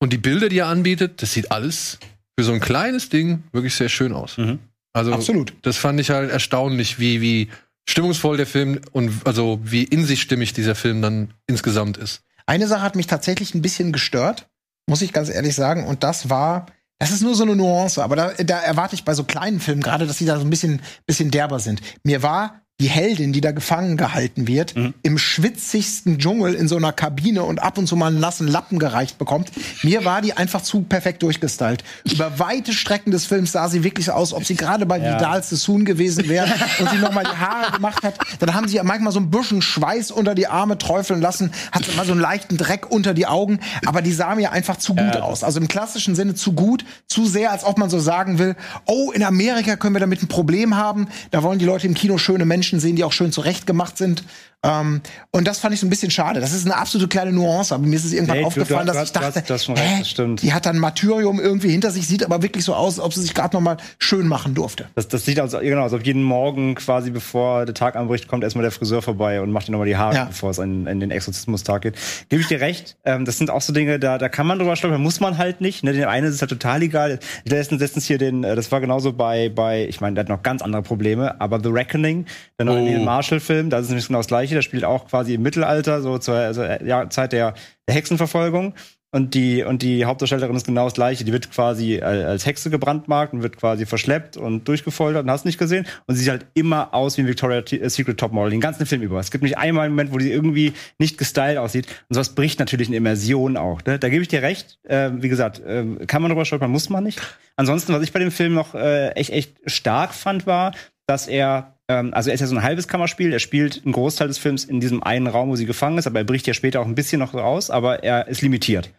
und 0.01 0.13
die 0.13 0.19
Bilder, 0.19 0.49
die 0.49 0.59
er 0.59 0.67
anbietet, 0.67 1.21
das 1.23 1.33
sieht 1.35 1.53
alles 1.53 1.99
für 2.39 2.45
so 2.45 2.53
ein 2.53 2.61
kleines 2.61 3.11
Ding 3.11 3.45
wirklich 3.53 3.75
sehr 3.75 3.89
schön 3.91 4.13
aus. 4.13 4.39
Mhm. 4.39 4.59
Also 4.93 5.13
Absolut. 5.13 5.53
das 5.63 5.77
fand 5.77 6.01
ich 6.01 6.11
halt 6.11 6.31
erstaunlich, 6.31 6.99
wie, 6.99 7.21
wie 7.21 7.49
stimmungsvoll 7.89 8.37
der 8.37 8.47
Film 8.47 8.81
und 8.93 9.27
also 9.27 9.61
wie 9.63 9.85
in 9.85 10.05
sich 10.05 10.23
stimmig 10.23 10.53
dieser 10.53 10.75
Film 10.75 11.03
dann 11.03 11.35
insgesamt 11.47 11.97
ist. 11.97 12.23
Eine 12.47 12.67
Sache 12.67 12.83
hat 12.83 12.97
mich 12.97 13.07
tatsächlich 13.07 13.55
ein 13.55 13.63
bisschen 13.63 13.93
gestört, 13.93 14.49
muss 14.87 15.03
ich 15.03 15.13
ganz 15.13 15.29
ehrlich 15.29 15.55
sagen, 15.55 15.87
und 15.87 16.03
das 16.03 16.29
war, 16.29 16.67
das 16.99 17.11
ist 17.11 17.23
nur 17.23 17.35
so 17.35 17.45
eine 17.45 17.57
Nuance, 17.57 18.03
aber 18.03 18.17
da, 18.17 18.33
da 18.33 18.61
erwarte 18.61 18.95
ich 18.95 19.05
bei 19.05 19.15
so 19.15 19.25
kleinen 19.25 19.61
Filmen 19.61 19.83
gerade, 19.83 20.07
dass 20.07 20.19
die 20.19 20.27
da 20.27 20.37
so 20.37 20.45
ein 20.45 20.51
bisschen, 20.51 20.83
bisschen 21.07 21.31
derber 21.31 21.61
sind. 21.61 21.81
Mir 22.03 22.23
war 22.23 22.64
die 22.81 22.89
Heldin, 22.89 23.33
die 23.33 23.41
da 23.41 23.53
gefangen 23.53 23.97
gehalten 23.97 24.49
wird, 24.49 24.75
im 25.03 25.17
schwitzigsten 25.17 26.19
Dschungel 26.19 26.55
in 26.55 26.67
so 26.67 26.77
einer 26.77 26.93
Kabine 26.93 27.45
und 27.45 27.63
ab 27.63 27.79
und 27.79 27.87
zu 27.87 27.95
mal 27.95 28.09
einen 28.09 28.19
nassen 28.19 28.49
Lappen 28.49 28.81
gereicht 28.81 29.17
bekommt. 29.17 29.53
Mir 29.85 30.05
war 30.05 30.21
die 30.21 30.33
einfach 30.33 30.61
zu 30.61 30.83
perfekt 30.83 31.23
durchgestylt. 31.23 31.85
Über 32.11 32.41
weite 32.41 32.73
Strecken 32.73 33.13
des 33.13 33.27
Films 33.27 33.53
sah 33.53 33.69
sie 33.69 33.85
wirklich 33.85 34.11
aus, 34.11 34.33
ob 34.33 34.45
sie 34.45 34.57
gerade 34.57 34.87
bei 34.87 34.99
Ja. 34.99 35.15
Vidal 35.15 35.41
Sassoon 35.45 35.85
gewesen 35.85 36.29
wäre 36.29 36.53
und 36.81 36.91
sie 36.91 36.97
noch 36.97 37.13
mal 37.13 37.23
die 37.23 37.37
Haare 37.37 37.71
gemacht 37.71 38.03
hat. 38.03 38.19
Dann 38.41 38.55
haben 38.55 38.67
sie 38.67 38.77
ja 38.77 38.83
manchmal 38.83 39.13
so 39.13 39.21
ein 39.21 39.31
bisschen 39.31 39.63
Schweiß 39.63 40.11
unter 40.11 40.35
die 40.35 40.49
Arme 40.49 40.77
träufeln 40.77 41.21
lassen, 41.21 41.53
hat 41.71 41.87
immer 41.89 42.05
so 42.05 42.11
einen 42.11 42.21
leichten 42.21 42.57
Dreck 42.57 42.91
unter 42.91 43.15
die 43.15 43.27
Augen, 43.27 43.61
aber 43.87 44.03
die 44.03 44.13
sah 44.13 44.35
mir 44.35 44.51
einfach 44.51 44.79
zu 44.79 44.97
gut 44.97 45.17
aus. 45.17 45.45
Also 45.45 45.61
im 45.61 45.69
klassischen 45.69 46.17
Sinne 46.17 46.35
zu 46.35 46.55
gut, 46.55 46.85
zu 47.07 47.25
sehr, 47.25 47.53
als 47.53 47.63
ob 47.63 47.79
man 47.79 47.89
so 47.89 48.01
sagen 48.01 48.41
will, 48.41 48.57
oh, 48.87 49.13
in 49.13 49.23
Amerika 49.23 49.77
können 49.77 49.95
wir 49.95 50.01
damit 50.01 50.23
ein 50.25 50.29
Problem 50.29 50.77
haben. 50.77 51.07
Da 51.31 51.45
wollen 51.45 51.61
die 51.61 51.67
Leute 51.67 51.87
im 51.87 51.95
Kino 51.95 52.19
schöne 52.19 52.45
Menschen 52.45 52.64
sehen, 52.73 52.97
die 52.97 53.05
auch 53.05 53.13
schön 53.13 53.33
zurechtgemacht 53.33 53.97
sind. 53.97 54.25
Ähm, 54.65 55.01
und 55.31 55.47
das 55.47 55.59
fand 55.59 55.75
ich 55.75 55.81
so 55.81 55.87
ein 55.87 55.91
bisschen 55.91 56.11
schade. 56.11 56.41
Das 56.41 56.53
ist 56.53 56.65
eine 56.65 56.77
absolute 56.77 57.09
kleine 57.09 57.33
Nuance, 57.33 57.75
aber 57.75 57.85
mir 57.87 57.97
ist 57.97 58.05
es 58.05 58.13
irgendwann 58.13 58.39
Nee, 58.39 58.45
aufgefallen, 58.45 58.87
du- 58.87 58.93
dass 58.95 59.13
du 59.13 59.19
ich 59.21 59.25
hast- 59.27 59.37
dachte, 59.37 59.59
schon 59.59 59.75
recht, 59.77 59.87
hä, 59.89 59.99
das 59.99 60.09
stimmt. 60.11 60.43
die 60.43 60.53
hat 60.53 60.65
dann 60.67 60.79
Martyrium 60.79 61.39
irgendwie 61.39 61.69
hinter 61.71 61.91
sich, 61.91 62.07
sieht 62.09 62.25
aber 62.25 62.43
wirklich 62.43 62.65
so 62.65 62.75
aus, 62.75 62.99
als 62.99 63.05
ob 63.07 63.13
sie 63.15 63.21
sich 63.21 63.35
gerade 63.35 63.55
noch 63.55 63.61
mal 63.61 63.77
schön 63.99 64.27
machen 64.27 64.55
durfte. 64.55 64.87
Das, 64.95 65.07
das 65.09 65.25
sieht 65.25 65.39
aus, 65.39 65.53
genau, 65.53 65.83
als 65.83 65.93
ob 65.93 66.05
jeden 66.07 66.23
Morgen 66.23 66.75
quasi, 66.75 67.11
bevor 67.11 67.67
der 67.67 67.75
Tag 67.75 67.97
anbricht, 67.97 68.27
kommt 68.27 68.43
erstmal 68.43 68.63
der 68.63 68.73
Friseur 68.73 69.03
vorbei 69.03 69.41
und 69.43 69.51
macht 69.53 69.69
dir 69.69 69.73
nochmal 69.73 69.87
die 69.89 69.97
Haare, 69.97 70.15
Ja. 70.15 70.25
bevor 70.25 70.51
es 70.51 70.59
in, 70.59 70.87
in 70.87 71.01
den 71.01 71.11
Exorzismustag 71.11 71.83
geht. 71.83 71.97
Gebe 72.31 72.41
ich 72.41 72.49
dir 72.49 72.61
recht. 72.61 72.97
Ähm, 73.05 73.25
das 73.25 73.37
sind 73.39 73.51
auch 73.51 73.61
so 73.61 73.73
Dinge, 73.73 73.99
da, 73.99 74.19
da 74.19 74.29
kann 74.29 74.47
man 74.47 74.59
drüber 74.59 74.77
stolpern, 74.77 75.03
muss 75.03 75.21
man 75.21 75.37
halt 75.39 75.61
nicht. 75.61 75.85
Ne? 75.85 75.93
Den 75.93 76.05
einen 76.05 76.27
ist 76.27 76.35
es 76.37 76.41
halt 76.41 76.51
total 76.51 76.83
egal. 76.83 77.19
Letztens, 77.45 77.81
letztens 77.81 78.07
hier 78.07 78.19
den, 78.19 78.45
äh, 78.45 78.57
das 78.57 78.73
war 78.73 78.81
genauso 78.81 79.13
bei, 79.13 79.49
bei, 79.51 79.87
ich 79.89 80.01
meine, 80.01 80.15
der 80.15 80.23
hat 80.25 80.29
noch 80.31 80.43
ganz 80.43 80.63
andere 80.63 80.83
Probleme, 80.83 81.41
aber 81.41 81.61
The 81.63 81.69
Reckoning, 81.69 82.25
der 82.59 82.67
neue 82.67 82.99
Oh. 83.01 83.05
Marshall-Film, 83.05 83.69
das 83.71 83.83
ist 83.83 83.89
nämlich 83.89 84.07
genau 84.07 84.21
das 84.21 84.27
gleiche. 84.29 84.54
Der 84.55 84.63
spielt 84.63 84.85
auch 84.85 85.09
quasi 85.09 85.35
im 85.35 85.43
Mittelalter, 85.43 86.01
so 86.01 86.19
zur 86.19 86.35
also, 86.37 86.63
äh, 86.63 86.87
ja, 86.87 87.09
Zeit 87.11 87.33
der, 87.33 87.55
der 87.87 87.95
Hexenverfolgung. 87.95 88.75
Und 89.11 89.35
die, 89.35 89.63
und 89.63 89.83
die 89.83 90.07
Hauptdarstellerin 90.07 90.57
ist 90.57 90.67
genau 90.67 90.87
das 90.87 90.95
gleiche. 90.95 91.23
Die 91.23 91.31
wird 91.31 91.49
quasi 91.53 92.01
al- 92.03 92.25
als 92.25 92.47
Hexe 92.47 92.69
gebrandmarkt 92.69 93.33
und 93.33 93.45
wird 93.45 93.57
quasi 93.57 93.87
verschleppt 93.87 94.37
und 94.37 94.67
durchgefoltert 94.67 95.23
und 95.23 95.31
hast 95.31 95.45
nicht 95.45 95.57
gesehen. 95.57 95.87
Und 96.09 96.17
sie 96.17 96.23
sieht 96.25 96.31
halt 96.33 96.47
immer 96.55 96.93
aus 96.93 97.17
wie 97.17 97.21
ein 97.21 97.29
Victoria's 97.29 97.71
äh, 97.71 97.89
Secret 97.89 98.19
Topmodel, 98.19 98.51
den 98.51 98.61
ganzen 98.61 98.87
Film 98.87 99.03
über. 99.03 99.21
Es 99.21 99.31
gibt 99.31 99.45
nicht 99.45 99.57
einmal 99.57 99.85
einen 99.85 99.95
Moment, 99.95 100.13
wo 100.13 100.19
die 100.19 100.33
irgendwie 100.33 100.73
nicht 100.99 101.17
gestylt 101.17 101.59
aussieht. 101.59 101.87
Und 102.09 102.15
sowas 102.15 102.35
bricht 102.35 102.59
natürlich 102.59 102.89
eine 102.89 102.97
Immersion 102.97 103.57
auch. 103.57 103.85
Ne? 103.85 104.01
Da 104.01 104.09
gebe 104.09 104.21
ich 104.23 104.27
dir 104.27 104.43
recht. 104.43 104.81
Ähm, 104.89 105.23
wie 105.23 105.29
gesagt, 105.29 105.63
ähm, 105.65 106.05
kann 106.09 106.21
man 106.21 106.33
drüber 106.33 106.45
stolpern, 106.45 106.73
muss 106.73 106.91
man 106.91 107.05
nicht. 107.05 107.21
Ansonsten, 107.55 107.93
was 107.93 108.03
ich 108.03 108.13
bei 108.13 108.19
dem 108.19 108.33
Film 108.33 108.53
noch 108.53 108.75
äh, 108.75 109.11
echt, 109.11 109.31
echt 109.31 109.55
stark 109.67 110.13
fand, 110.13 110.45
war, 110.49 110.75
dass 111.07 111.27
er 111.27 111.75
ähm, 111.89 112.15
also 112.15 112.31
er 112.31 112.35
ist 112.35 112.41
ja 112.41 112.47
so 112.47 112.57
ein 112.57 112.63
halbes 112.63 112.89
Kammerspiel, 112.89 113.33
er 113.33 113.39
spielt 113.39 113.83
einen 113.85 113.93
Großteil 113.93 114.29
des 114.29 114.39
Films 114.39 114.65
in 114.65 114.81
diesem 114.81 115.03
einen 115.03 115.27
Raum, 115.27 115.51
wo 115.51 115.57
sie 115.57 115.67
gefangen 115.67 115.99
ist, 115.99 116.07
aber 116.07 116.21
er 116.21 116.25
bricht 116.25 116.47
ja 116.47 116.55
später 116.55 116.81
auch 116.81 116.87
ein 116.87 116.95
bisschen 116.95 117.19
noch 117.19 117.35
raus, 117.35 117.71
aber 117.71 118.03
er 118.03 118.29
ist 118.29 118.43
limitiert. 118.43 118.91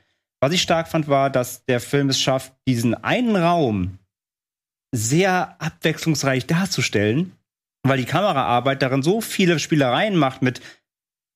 Was 0.41 0.53
ich 0.53 0.61
stark 0.61 0.87
fand, 0.87 1.07
war, 1.07 1.29
dass 1.29 1.65
der 1.65 1.79
Film 1.79 2.09
es 2.09 2.19
schafft, 2.19 2.53
diesen 2.67 2.93
einen 2.93 3.35
Raum 3.35 3.97
sehr 4.93 5.55
abwechslungsreich 5.59 6.45
darzustellen, 6.45 7.31
weil 7.83 7.97
die 7.97 8.05
Kameraarbeit 8.05 8.81
darin 8.81 9.03
so 9.03 9.21
viele 9.21 9.59
Spielereien 9.59 10.15
macht 10.15 10.41
mit, 10.41 10.61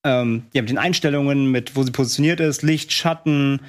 ähm, 0.06 0.46
ja, 0.54 0.62
mit 0.62 0.70
den 0.70 0.78
Einstellungen, 0.78 1.52
mit 1.52 1.76
wo 1.76 1.84
sie 1.84 1.92
positioniert 1.92 2.40
ist, 2.40 2.62
Licht, 2.62 2.92
Schatten, 2.92 3.62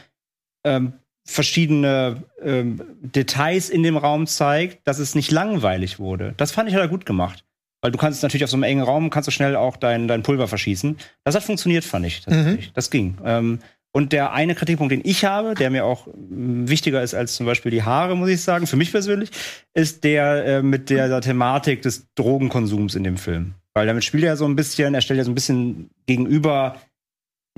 ähm, 0.65 0.93
verschiedene 1.27 2.25
ähm, 2.43 2.83
Details 3.01 3.71
in 3.71 3.83
dem 3.83 3.97
Raum 3.97 4.27
zeigt, 4.27 4.87
dass 4.87 4.99
es 4.99 5.15
nicht 5.15 5.31
langweilig 5.31 5.99
wurde. 5.99 6.35
Das 6.37 6.53
fand 6.53 6.69
ich 6.69 6.75
halt 6.75 6.91
gut 6.91 7.07
gemacht. 7.07 7.45
Weil 7.83 7.93
du 7.93 7.99
kannst 7.99 8.23
natürlich 8.23 8.45
auf 8.45 8.51
so 8.51 8.57
einem 8.57 8.65
engen 8.65 8.83
Raum, 8.83 9.09
kannst 9.09 9.27
du 9.27 9.31
schnell 9.31 9.57
auch 9.57 9.77
dein, 9.77 10.07
dein 10.07 10.23
Pulver 10.23 10.49
verschießen. 10.49 10.99
Das 11.25 11.35
hat 11.35 11.43
funktioniert, 11.43 11.85
fand 11.85 12.07
ich. 12.07 12.21
tatsächlich. 12.21 12.73
Das 12.75 12.91
ging. 12.91 13.17
Ähm, 13.25 13.61
und 13.93 14.13
der 14.13 14.33
eine 14.33 14.55
Kritikpunkt, 14.55 14.93
den 14.93 15.01
ich 15.03 15.25
habe, 15.25 15.55
der 15.55 15.71
mir 15.71 15.85
auch 15.85 16.07
mm, 16.07 16.69
wichtiger 16.69 17.03
ist 17.03 17.15
als 17.15 17.35
zum 17.35 17.47
Beispiel 17.47 17.73
die 17.73 17.83
Haare, 17.83 18.17
muss 18.17 18.29
ich 18.29 18.43
sagen, 18.43 18.67
für 18.67 18.77
mich 18.77 18.93
persönlich, 18.93 19.31
ist 19.75 20.05
der 20.05 20.45
äh, 20.45 20.63
mit 20.63 20.91
der 20.91 21.21
Thematik 21.21 21.83
des 21.83 22.07
Drogenkonsums 22.15 22.95
in 22.95 23.05
dem 23.05 23.17
Film. 23.17 23.55
Weil 23.75 23.87
damit 23.87 24.05
spielt 24.05 24.25
er 24.25 24.37
so 24.37 24.45
ein 24.47 24.57
bisschen, 24.57 24.95
er 24.95 25.01
stellt 25.01 25.19
ja 25.19 25.25
so 25.25 25.31
ein 25.31 25.35
bisschen 25.35 25.91
gegenüber 26.07 26.77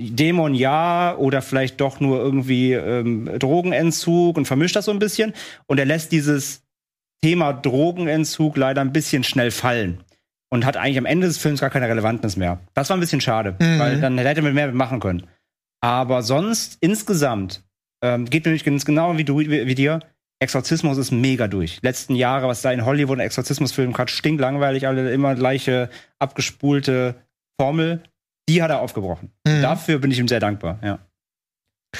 Dämon 0.01 0.53
ja 0.55 1.15
oder 1.17 1.41
vielleicht 1.41 1.79
doch 1.79 1.99
nur 1.99 2.19
irgendwie 2.19 2.73
ähm, 2.73 3.29
Drogenentzug 3.39 4.37
und 4.37 4.45
vermischt 4.45 4.75
das 4.75 4.85
so 4.85 4.91
ein 4.91 4.99
bisschen. 4.99 5.33
Und 5.67 5.79
er 5.79 5.85
lässt 5.85 6.11
dieses 6.11 6.63
Thema 7.23 7.53
Drogenentzug 7.53 8.57
leider 8.57 8.81
ein 8.81 8.91
bisschen 8.93 9.23
schnell 9.23 9.51
fallen. 9.51 10.03
Und 10.49 10.65
hat 10.65 10.77
eigentlich 10.77 10.99
am 10.99 11.05
Ende 11.07 11.25
des 11.25 11.39
Films 11.39 11.61
gar 11.61 11.71
keine 11.71 11.87
Relevanz 11.89 12.35
mehr. 12.35 12.59
Das 12.75 12.89
war 12.89 12.97
ein 12.97 12.99
bisschen 12.99 13.21
schade, 13.21 13.55
Mhm. 13.59 13.79
weil 13.79 13.99
dann 14.01 14.17
hätte 14.19 14.43
man 14.43 14.53
mehr 14.53 14.71
machen 14.71 14.99
können. 14.99 15.25
Aber 15.81 16.21
sonst, 16.21 16.77
insgesamt, 16.79 17.63
ähm, 18.03 18.25
geht 18.25 18.45
mir 18.45 18.51
nicht 18.51 18.65
ganz 18.65 18.85
genau 18.85 19.17
wie, 19.17 19.23
du, 19.23 19.39
wie, 19.39 19.65
wie 19.65 19.75
dir. 19.75 19.99
Exorzismus 20.39 20.97
ist 20.97 21.11
mega 21.11 21.47
durch. 21.47 21.79
Letzten 21.81 22.15
Jahre, 22.15 22.47
was 22.47 22.61
da 22.61 22.71
in 22.71 22.85
Hollywood 22.85 23.17
ein 23.17 23.25
Exorzismusfilm 23.25 23.93
gerade 23.93 24.11
stinklangweilig, 24.11 24.85
alle 24.87 25.11
immer 25.11 25.33
gleiche 25.35 25.89
abgespulte 26.19 27.15
Formel, 27.59 28.03
die 28.49 28.61
hat 28.61 28.69
er 28.69 28.81
aufgebrochen. 28.81 29.31
Mhm. 29.47 29.61
Dafür 29.61 29.99
bin 29.99 30.11
ich 30.11 30.19
ihm 30.19 30.27
sehr 30.27 30.39
dankbar, 30.39 30.79
ja. 30.83 30.99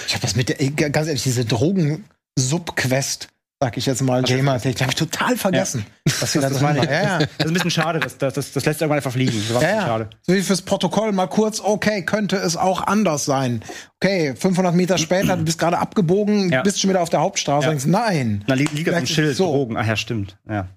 Ich 0.08 0.14
habe 0.14 0.22
das 0.24 0.36
mit 0.36 0.50
der, 0.50 0.89
ganz 0.89 1.08
ehrlich, 1.08 1.24
diese 1.24 1.46
Drogen-Sub-Quest, 1.46 3.28
sag 3.62 3.78
ich 3.78 3.86
jetzt 3.86 4.02
mal, 4.02 4.24
Gamer, 4.24 4.58
die 4.60 4.70
habe 4.74 4.89
ich 4.89 4.96
total 4.96 5.38
vergessen. 5.38 5.86
Was 6.20 6.34
wir 6.34 6.41
da 6.41 6.50
Das 6.50 6.58
drin 6.58 6.68
meine 6.68 6.80
ich. 6.84 6.89
Ja, 6.89 7.04
ja. 7.04 7.20
Das 7.20 7.28
ist 7.30 7.46
ein 7.48 7.54
bisschen 7.54 7.72
schade, 7.72 8.00
das, 8.00 8.18
das, 8.18 8.34
das, 8.34 8.52
das 8.52 8.66
lässt 8.66 8.82
irgendwann 8.82 8.98
einfach 8.98 9.12
fliegen. 9.12 9.32
Das 9.48 9.54
war 9.54 9.62
Ja, 9.62 9.70
ja. 9.70 9.82
schade. 9.84 10.10
So 10.24 10.34
wie 10.34 10.41
fürs 10.41 10.64
Protokoll 10.64 11.12
mal 11.12 11.28
kurz, 11.28 11.60
okay, 11.60 12.04
könnte 12.04 12.38
es 12.38 12.58
auch 12.58 12.82
anders 12.88 13.26
sein. 13.26 13.64
Okay, 14.02 14.36
500 14.36 14.74
Meter 14.76 14.98
später, 14.98 15.38
du 15.38 15.44
bist 15.46 15.60
gerade 15.60 15.78
abgebogen, 15.78 16.50
Ja. 16.52 16.62
bist 16.64 16.82
schon 16.82 16.89
wieder 16.89 17.02
auf 17.02 17.10
der 17.10 17.22
Hauptstraße. 17.22 17.66
Ja. 17.66 17.70
Denkst, 17.70 17.86
nein. 17.86 18.44
Na, 18.48 18.56
li 18.56 18.68
liegt 18.74 18.89
auf 18.89 18.96
dem 18.98 19.06
Schild, 19.06 19.38
so. 19.38 19.46
Drogen. 19.46 19.78
Ach 19.78 19.86
ja, 19.86 19.96
stimmt. 19.96 20.38
Ja. 20.50 20.68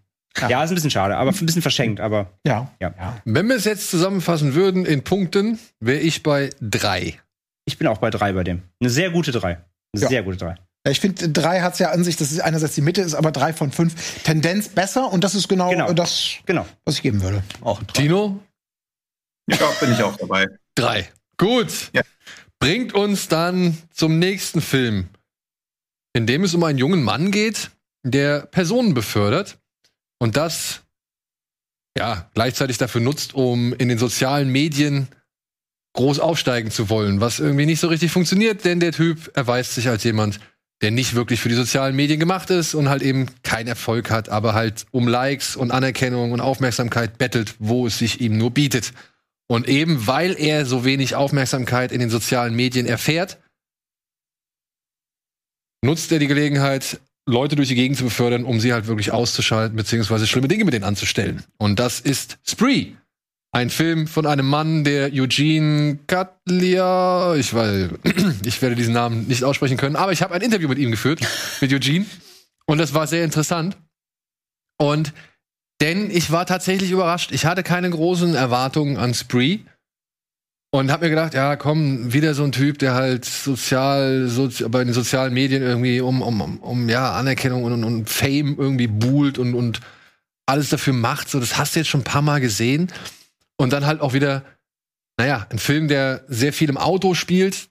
Ja. 0.40 0.48
Ja. 0.48 0.64
ist 0.64 0.70
ein 0.70 0.74
bisschen 0.74 0.90
schade, 0.90 1.16
aber 1.16 1.30
ein 1.32 1.46
bisschen 1.46 1.62
verschenkt, 1.62 2.00
aber 2.00 2.30
Ja. 2.46 2.70
ja. 2.80 3.20
Wenn 3.24 3.48
wir 3.48 3.56
es 3.56 3.64
jetzt 3.64 3.90
zusammenfassen 3.90 4.54
würden 4.54 4.84
in 4.86 5.02
Punkten, 5.04 5.58
wäre 5.80 5.98
ich 6.00 6.22
bei 6.22 6.50
drei. 6.60 7.18
Ich 7.64 7.78
bin 7.78 7.86
auch 7.88 7.98
bei 7.98 8.10
drei 8.10 8.32
bei 8.32 8.44
dem. 8.44 8.62
Eine 8.80 8.90
sehr 8.90 9.10
gute 9.10 9.32
drei. 9.32 9.54
Eine 9.94 10.02
Ja. 10.02 10.08
sehr 10.08 10.22
gute 10.22 10.36
drei. 10.36 10.54
Ja, 10.86 10.92
Ich 10.92 11.00
finde, 11.00 11.28
drei 11.30 11.62
hat's 11.62 11.78
ja 11.80 11.90
an 11.90 12.04
sich, 12.04 12.16
dass 12.16 12.30
es 12.30 12.38
einerseits 12.40 12.74
die 12.76 12.80
Mitte 12.80 13.00
ist, 13.02 13.14
aber 13.14 13.32
drei 13.32 13.52
von 13.52 13.72
fünf. 13.72 14.22
Tendenz 14.22 14.68
besser 14.68 15.10
und 15.12 15.24
das 15.24 15.34
ist 15.34 15.48
genau, 15.48 15.70
Genau. 15.70 15.92
das, 15.92 16.34
Genau. 16.46 16.64
was 16.84 16.96
ich 16.96 17.02
geben 17.02 17.22
würde. 17.22 17.42
Auch 17.62 17.82
drei. 17.82 18.02
Tino? 18.02 18.40
Ja, 19.50 19.56
bin 19.80 19.92
ich 19.92 20.02
auch 20.02 20.16
dabei. 20.16 20.46
Drei. 20.74 21.08
Gut. 21.38 21.90
Ja. 21.92 22.02
Bringt 22.60 22.94
uns 22.94 23.28
dann 23.28 23.76
zum 23.92 24.18
nächsten 24.18 24.60
Film, 24.60 25.08
in 26.14 26.26
dem 26.26 26.44
es 26.44 26.54
um 26.54 26.62
einen 26.64 26.78
jungen 26.78 27.02
Mann 27.02 27.30
geht, 27.30 27.70
der 28.04 28.40
Personen 28.46 28.94
befördert 28.94 29.58
und 30.18 30.36
das 30.36 30.82
ja 31.96 32.30
gleichzeitig 32.34 32.78
dafür 32.78 33.00
nutzt, 33.00 33.34
um 33.34 33.72
in 33.74 33.88
den 33.88 33.98
sozialen 33.98 34.50
Medien 34.50 35.08
groß 35.94 36.20
aufsteigen 36.20 36.70
zu 36.70 36.90
wollen, 36.90 37.20
was 37.20 37.40
irgendwie 37.40 37.66
nicht 37.66 37.80
so 37.80 37.88
richtig 37.88 38.12
funktioniert, 38.12 38.64
denn 38.64 38.80
der 38.80 38.92
Typ 38.92 39.30
erweist 39.34 39.74
sich 39.74 39.88
als 39.88 40.04
jemand, 40.04 40.40
der 40.82 40.90
nicht 40.90 41.14
wirklich 41.14 41.40
für 41.40 41.48
die 41.48 41.54
sozialen 41.54 41.96
Medien 41.96 42.20
gemacht 42.20 42.50
ist 42.50 42.74
und 42.74 42.90
halt 42.90 43.02
eben 43.02 43.26
keinen 43.42 43.68
Erfolg 43.68 44.10
hat, 44.10 44.28
aber 44.28 44.52
halt 44.52 44.86
um 44.90 45.08
Likes 45.08 45.56
und 45.56 45.70
Anerkennung 45.70 46.32
und 46.32 46.40
Aufmerksamkeit 46.40 47.16
bettelt, 47.16 47.54
wo 47.58 47.86
es 47.86 47.98
sich 47.98 48.20
ihm 48.20 48.36
nur 48.36 48.50
bietet. 48.50 48.92
Und 49.48 49.68
eben 49.68 50.06
weil 50.06 50.38
er 50.38 50.66
so 50.66 50.84
wenig 50.84 51.14
Aufmerksamkeit 51.14 51.92
in 51.92 52.00
den 52.00 52.10
sozialen 52.10 52.54
Medien 52.54 52.84
erfährt, 52.84 53.38
nutzt 55.82 56.12
er 56.12 56.18
die 56.18 56.26
Gelegenheit, 56.26 57.00
Leute 57.26 57.56
durch 57.56 57.68
die 57.68 57.74
Gegend 57.74 57.98
zu 57.98 58.04
befördern, 58.04 58.44
um 58.44 58.60
sie 58.60 58.72
halt 58.72 58.86
wirklich 58.86 59.10
auszuschalten, 59.12 59.76
beziehungsweise 59.76 60.26
schlimme 60.26 60.48
Dinge 60.48 60.64
mit 60.64 60.74
denen 60.74 60.84
anzustellen. 60.84 61.42
Und 61.58 61.78
das 61.78 62.00
ist 62.00 62.38
Spree. 62.46 62.92
Ein 63.52 63.70
Film 63.70 64.06
von 64.06 64.26
einem 64.26 64.46
Mann, 64.46 64.84
der 64.84 65.10
Eugene 65.12 65.98
Katlia, 66.06 67.34
ich 67.36 67.52
weiß, 67.52 67.90
ich 68.44 68.62
werde 68.62 68.76
diesen 68.76 68.94
Namen 68.94 69.26
nicht 69.26 69.44
aussprechen 69.44 69.76
können, 69.76 69.96
aber 69.96 70.12
ich 70.12 70.22
habe 70.22 70.34
ein 70.34 70.42
Interview 70.42 70.68
mit 70.68 70.78
ihm 70.78 70.90
geführt, 70.90 71.20
mit 71.60 71.72
Eugene. 71.72 72.06
Und 72.66 72.78
das 72.78 72.94
war 72.94 73.06
sehr 73.06 73.24
interessant. 73.24 73.76
Und 74.78 75.12
denn 75.80 76.10
ich 76.10 76.30
war 76.30 76.46
tatsächlich 76.46 76.90
überrascht. 76.90 77.32
Ich 77.32 77.44
hatte 77.44 77.62
keine 77.62 77.90
großen 77.90 78.34
Erwartungen 78.34 78.96
an 78.96 79.14
Spree. 79.14 79.60
Und 80.76 80.92
hab 80.92 81.00
mir 81.00 81.08
gedacht, 81.08 81.32
ja, 81.32 81.56
komm, 81.56 82.12
wieder 82.12 82.34
so 82.34 82.44
ein 82.44 82.52
Typ, 82.52 82.78
der 82.78 82.92
halt 82.92 83.24
sozial, 83.24 84.28
sozi 84.28 84.68
bei 84.68 84.84
den 84.84 84.92
sozialen 84.92 85.32
Medien 85.32 85.62
irgendwie 85.62 86.02
um, 86.02 86.20
um, 86.20 86.42
um, 86.42 86.58
um 86.58 86.88
ja, 86.90 87.14
Anerkennung 87.14 87.64
und, 87.64 87.72
und, 87.72 87.84
und 87.84 88.10
Fame 88.10 88.56
irgendwie 88.58 88.86
buhlt 88.86 89.38
und, 89.38 89.54
und 89.54 89.80
alles 90.44 90.68
dafür 90.68 90.92
macht. 90.92 91.30
So, 91.30 91.40
das 91.40 91.56
hast 91.56 91.74
du 91.74 91.80
jetzt 91.80 91.88
schon 91.88 92.02
ein 92.02 92.04
paar 92.04 92.20
Mal 92.20 92.42
gesehen. 92.42 92.92
Und 93.56 93.72
dann 93.72 93.86
halt 93.86 94.02
auch 94.02 94.12
wieder, 94.12 94.42
naja, 95.16 95.46
ein 95.48 95.58
Film, 95.58 95.88
der 95.88 96.24
sehr 96.28 96.52
viel 96.52 96.68
im 96.68 96.76
Auto 96.76 97.14
spielt. 97.14 97.70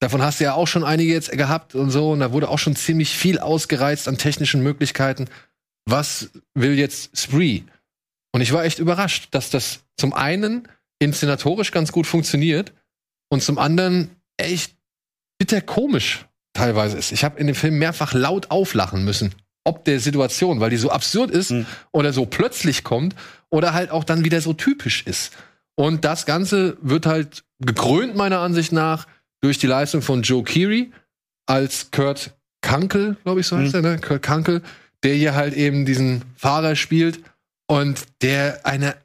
Davon 0.00 0.22
hast 0.22 0.40
du 0.40 0.44
ja 0.44 0.54
auch 0.54 0.66
schon 0.66 0.82
einige 0.82 1.12
jetzt 1.12 1.30
gehabt 1.32 1.74
und 1.74 1.90
so. 1.90 2.12
Und 2.12 2.20
da 2.20 2.32
wurde 2.32 2.48
auch 2.48 2.58
schon 2.58 2.74
ziemlich 2.74 3.10
viel 3.10 3.38
ausgereizt 3.38 4.08
an 4.08 4.16
technischen 4.16 4.62
Möglichkeiten. 4.62 5.26
Was 5.84 6.30
will 6.54 6.78
jetzt 6.78 7.18
Spree? 7.18 7.64
Und 8.32 8.40
ich 8.40 8.54
war 8.54 8.64
echt 8.64 8.78
überrascht, 8.78 9.28
dass 9.32 9.50
das 9.50 9.80
zum 9.98 10.14
einen 10.14 10.68
inszenatorisch 10.98 11.72
ganz 11.72 11.92
gut 11.92 12.06
funktioniert 12.06 12.72
und 13.28 13.42
zum 13.42 13.58
anderen 13.58 14.10
echt 14.36 14.76
bitter 15.38 15.60
komisch 15.60 16.26
teilweise 16.54 16.96
ist. 16.96 17.12
Ich 17.12 17.24
habe 17.24 17.38
in 17.38 17.46
dem 17.46 17.56
Film 17.56 17.78
mehrfach 17.78 18.14
laut 18.14 18.50
auflachen 18.50 19.04
müssen, 19.04 19.34
ob 19.64 19.84
der 19.84 20.00
Situation, 20.00 20.60
weil 20.60 20.70
die 20.70 20.76
so 20.76 20.90
absurd 20.90 21.30
ist 21.30 21.50
Mhm. 21.50 21.66
oder 21.92 22.12
so 22.12 22.24
plötzlich 22.26 22.84
kommt 22.84 23.14
oder 23.50 23.74
halt 23.74 23.90
auch 23.90 24.04
dann 24.04 24.24
wieder 24.24 24.40
so 24.40 24.52
typisch 24.54 25.02
ist. 25.06 25.32
Und 25.74 26.04
das 26.04 26.24
Ganze 26.24 26.78
wird 26.80 27.04
halt 27.04 27.44
gekrönt 27.58 28.16
meiner 28.16 28.38
Ansicht 28.40 28.72
nach 28.72 29.06
durch 29.42 29.58
die 29.58 29.66
Leistung 29.66 30.00
von 30.00 30.22
Joe 30.22 30.42
Keery 30.42 30.92
als 31.46 31.90
Kurt 31.90 32.34
Kunkel, 32.62 33.16
glaube 33.24 33.40
ich, 33.40 33.46
so 33.46 33.58
heißt 33.58 33.74
Mhm. 33.74 33.84
er, 33.84 33.92
ne? 33.92 33.98
Kurt 34.00 34.22
Kunkel, 34.22 34.62
der 35.02 35.14
hier 35.14 35.34
halt 35.34 35.52
eben 35.54 35.84
diesen 35.84 36.22
Fahrer 36.36 36.74
spielt 36.74 37.20
und 37.68 38.00
der 38.22 38.64
eine, 38.64 38.96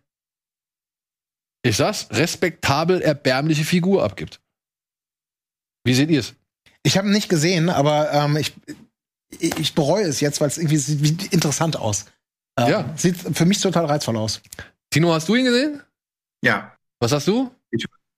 ich 1.63 1.77
sag's, 1.77 2.07
respektabel 2.11 3.01
erbärmliche 3.01 3.63
Figur 3.63 4.03
abgibt. 4.03 4.39
Wie 5.83 5.93
seht 5.93 6.09
ihr 6.09 6.19
es? 6.19 6.33
Ich 6.83 6.97
habe 6.97 7.07
ihn 7.07 7.13
nicht 7.13 7.29
gesehen, 7.29 7.69
aber 7.69 8.11
ähm, 8.11 8.37
ich, 8.37 8.53
ich 9.39 9.57
ich 9.57 9.75
bereue 9.75 10.03
es 10.05 10.19
jetzt, 10.19 10.41
weil 10.41 10.47
es 10.47 10.57
irgendwie 10.57 10.77
sieht 10.77 11.33
interessant 11.33 11.77
aus. 11.77 12.05
Ähm, 12.57 12.67
Ja. 12.69 12.93
Sieht 12.97 13.17
für 13.17 13.45
mich 13.45 13.59
total 13.61 13.85
reizvoll 13.85 14.17
aus. 14.17 14.41
Tino, 14.89 15.13
hast 15.13 15.29
du 15.29 15.35
ihn 15.35 15.45
gesehen? 15.45 15.81
Ja, 16.43 16.75
Was 16.99 17.11
hast 17.11 17.27
du? 17.27 17.51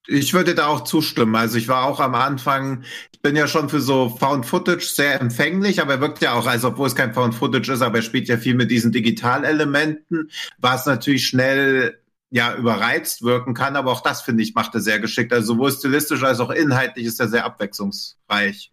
ich 0.05 0.33
würde 0.33 0.53
da 0.53 0.67
auch 0.67 0.81
zustimmen. 0.83 1.35
Also 1.35 1.57
ich 1.57 1.69
war 1.69 1.85
auch 1.85 2.01
am 2.01 2.13
Anfang, 2.15 2.83
ich 3.13 3.21
bin 3.21 3.37
ja 3.37 3.47
schon 3.47 3.69
für 3.69 3.79
so 3.79 4.09
Found 4.09 4.45
Footage 4.45 4.85
sehr 4.85 5.21
empfänglich, 5.21 5.81
aber 5.81 5.93
er 5.93 6.01
wirkt 6.01 6.21
ja 6.21 6.33
auch, 6.33 6.45
als 6.45 6.65
obwohl 6.65 6.87
es 6.87 6.95
kein 6.95 7.13
Found 7.13 7.35
Footage 7.35 7.71
ist, 7.71 7.81
aber 7.81 7.97
er 7.99 8.01
spielt 8.01 8.27
ja 8.27 8.37
viel 8.37 8.55
mit 8.55 8.69
diesen 8.69 8.91
Digitalelementen, 8.91 10.29
was 10.57 10.85
natürlich 10.85 11.25
schnell 11.27 11.99
ja 12.33 12.55
überreizt 12.55 13.21
wirken 13.21 13.53
kann, 13.53 13.75
aber 13.75 13.91
auch 13.91 14.01
das 14.01 14.23
finde 14.23 14.41
ich 14.41 14.55
macht 14.55 14.73
er 14.73 14.81
sehr 14.81 14.99
geschickt. 14.99 15.31
Also 15.31 15.53
sowohl 15.53 15.71
stilistisch 15.71 16.23
als 16.23 16.39
auch 16.39 16.49
inhaltlich 16.49 17.05
ist 17.05 17.19
er 17.19 17.27
sehr 17.27 17.45
abwechslungsreich. 17.45 18.71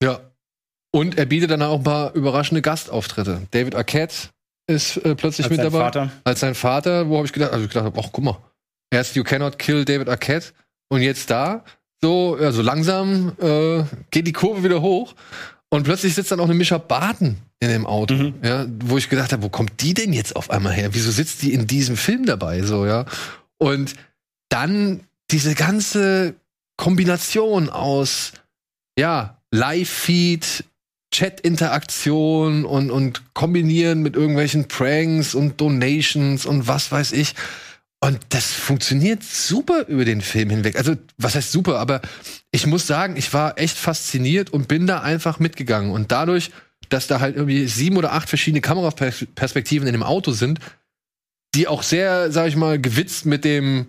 Ja. 0.00 0.20
Und 0.92 1.18
er 1.18 1.26
bietet 1.26 1.50
dann 1.50 1.60
auch 1.62 1.78
ein 1.78 1.84
paar 1.84 2.14
überraschende 2.14 2.62
Gastauftritte. 2.62 3.48
David 3.50 3.74
Arquette 3.74 4.28
ist 4.68 4.96
äh, 4.98 5.16
plötzlich 5.16 5.46
Als 5.46 5.50
mit 5.50 5.56
sein 5.56 5.72
dabei. 5.72 5.84
Vater. 5.84 6.10
Als 6.22 6.40
sein 6.40 6.54
Vater, 6.54 7.08
wo 7.08 7.16
habe 7.16 7.26
ich 7.26 7.32
gedacht, 7.32 7.52
also 7.52 7.64
ich 7.64 7.70
gedacht, 7.70 7.92
ach 7.96 8.10
guck 8.12 8.24
mal, 8.24 8.38
erst 8.90 9.16
You 9.16 9.24
Cannot 9.24 9.58
Kill 9.58 9.84
David 9.84 10.08
Arquette 10.08 10.52
und 10.88 11.02
jetzt 11.02 11.28
da, 11.28 11.64
so, 12.00 12.36
also 12.40 12.62
langsam 12.62 13.32
äh, 13.40 13.82
geht 14.12 14.28
die 14.28 14.32
Kurve 14.32 14.62
wieder 14.62 14.80
hoch 14.80 15.14
und 15.76 15.84
plötzlich 15.84 16.14
sitzt 16.14 16.30
dann 16.32 16.40
auch 16.40 16.44
eine 16.46 16.54
Mischa 16.54 16.78
Barton 16.78 17.36
in 17.60 17.68
dem 17.68 17.86
Auto, 17.86 18.14
Mhm. 18.14 18.34
ja, 18.42 18.66
wo 18.84 18.98
ich 18.98 19.08
gedacht 19.08 19.32
habe, 19.32 19.42
wo 19.42 19.48
kommt 19.48 19.80
die 19.80 19.94
denn 19.94 20.12
jetzt 20.12 20.34
auf 20.36 20.50
einmal 20.50 20.72
her? 20.72 20.90
Wieso 20.92 21.10
sitzt 21.10 21.42
die 21.42 21.52
in 21.52 21.66
diesem 21.66 21.96
Film 21.96 22.26
dabei, 22.26 22.62
so, 22.62 22.86
ja? 22.86 23.04
Und 23.58 23.94
dann 24.48 25.00
diese 25.30 25.54
ganze 25.54 26.34
Kombination 26.76 27.70
aus, 27.70 28.32
ja, 28.98 29.38
Live-Feed, 29.50 30.64
Chat-Interaktion 31.12 32.64
und, 32.64 32.90
und 32.90 33.22
kombinieren 33.34 34.02
mit 34.02 34.16
irgendwelchen 34.16 34.68
Pranks 34.68 35.34
und 35.34 35.60
Donations 35.60 36.46
und 36.46 36.68
was 36.68 36.92
weiß 36.92 37.12
ich. 37.12 37.34
Und 38.06 38.20
das 38.28 38.52
funktioniert 38.52 39.24
super 39.24 39.86
über 39.88 40.04
den 40.04 40.20
Film 40.20 40.50
hinweg. 40.50 40.76
Also, 40.76 40.94
was 41.18 41.34
heißt 41.34 41.50
super? 41.50 41.80
Aber 41.80 42.00
ich 42.52 42.64
muss 42.64 42.86
sagen, 42.86 43.16
ich 43.16 43.34
war 43.34 43.58
echt 43.58 43.76
fasziniert 43.76 44.50
und 44.50 44.68
bin 44.68 44.86
da 44.86 45.00
einfach 45.00 45.40
mitgegangen. 45.40 45.90
Und 45.90 46.12
dadurch, 46.12 46.52
dass 46.88 47.08
da 47.08 47.18
halt 47.18 47.34
irgendwie 47.34 47.66
sieben 47.66 47.96
oder 47.96 48.12
acht 48.12 48.28
verschiedene 48.28 48.60
Kameraperspektiven 48.60 49.88
in 49.88 49.92
dem 49.92 50.04
Auto 50.04 50.30
sind, 50.30 50.60
die 51.56 51.66
auch 51.66 51.82
sehr, 51.82 52.30
sag 52.30 52.46
ich 52.46 52.54
mal, 52.54 52.80
gewitzt 52.80 53.26
mit 53.26 53.44
dem, 53.44 53.86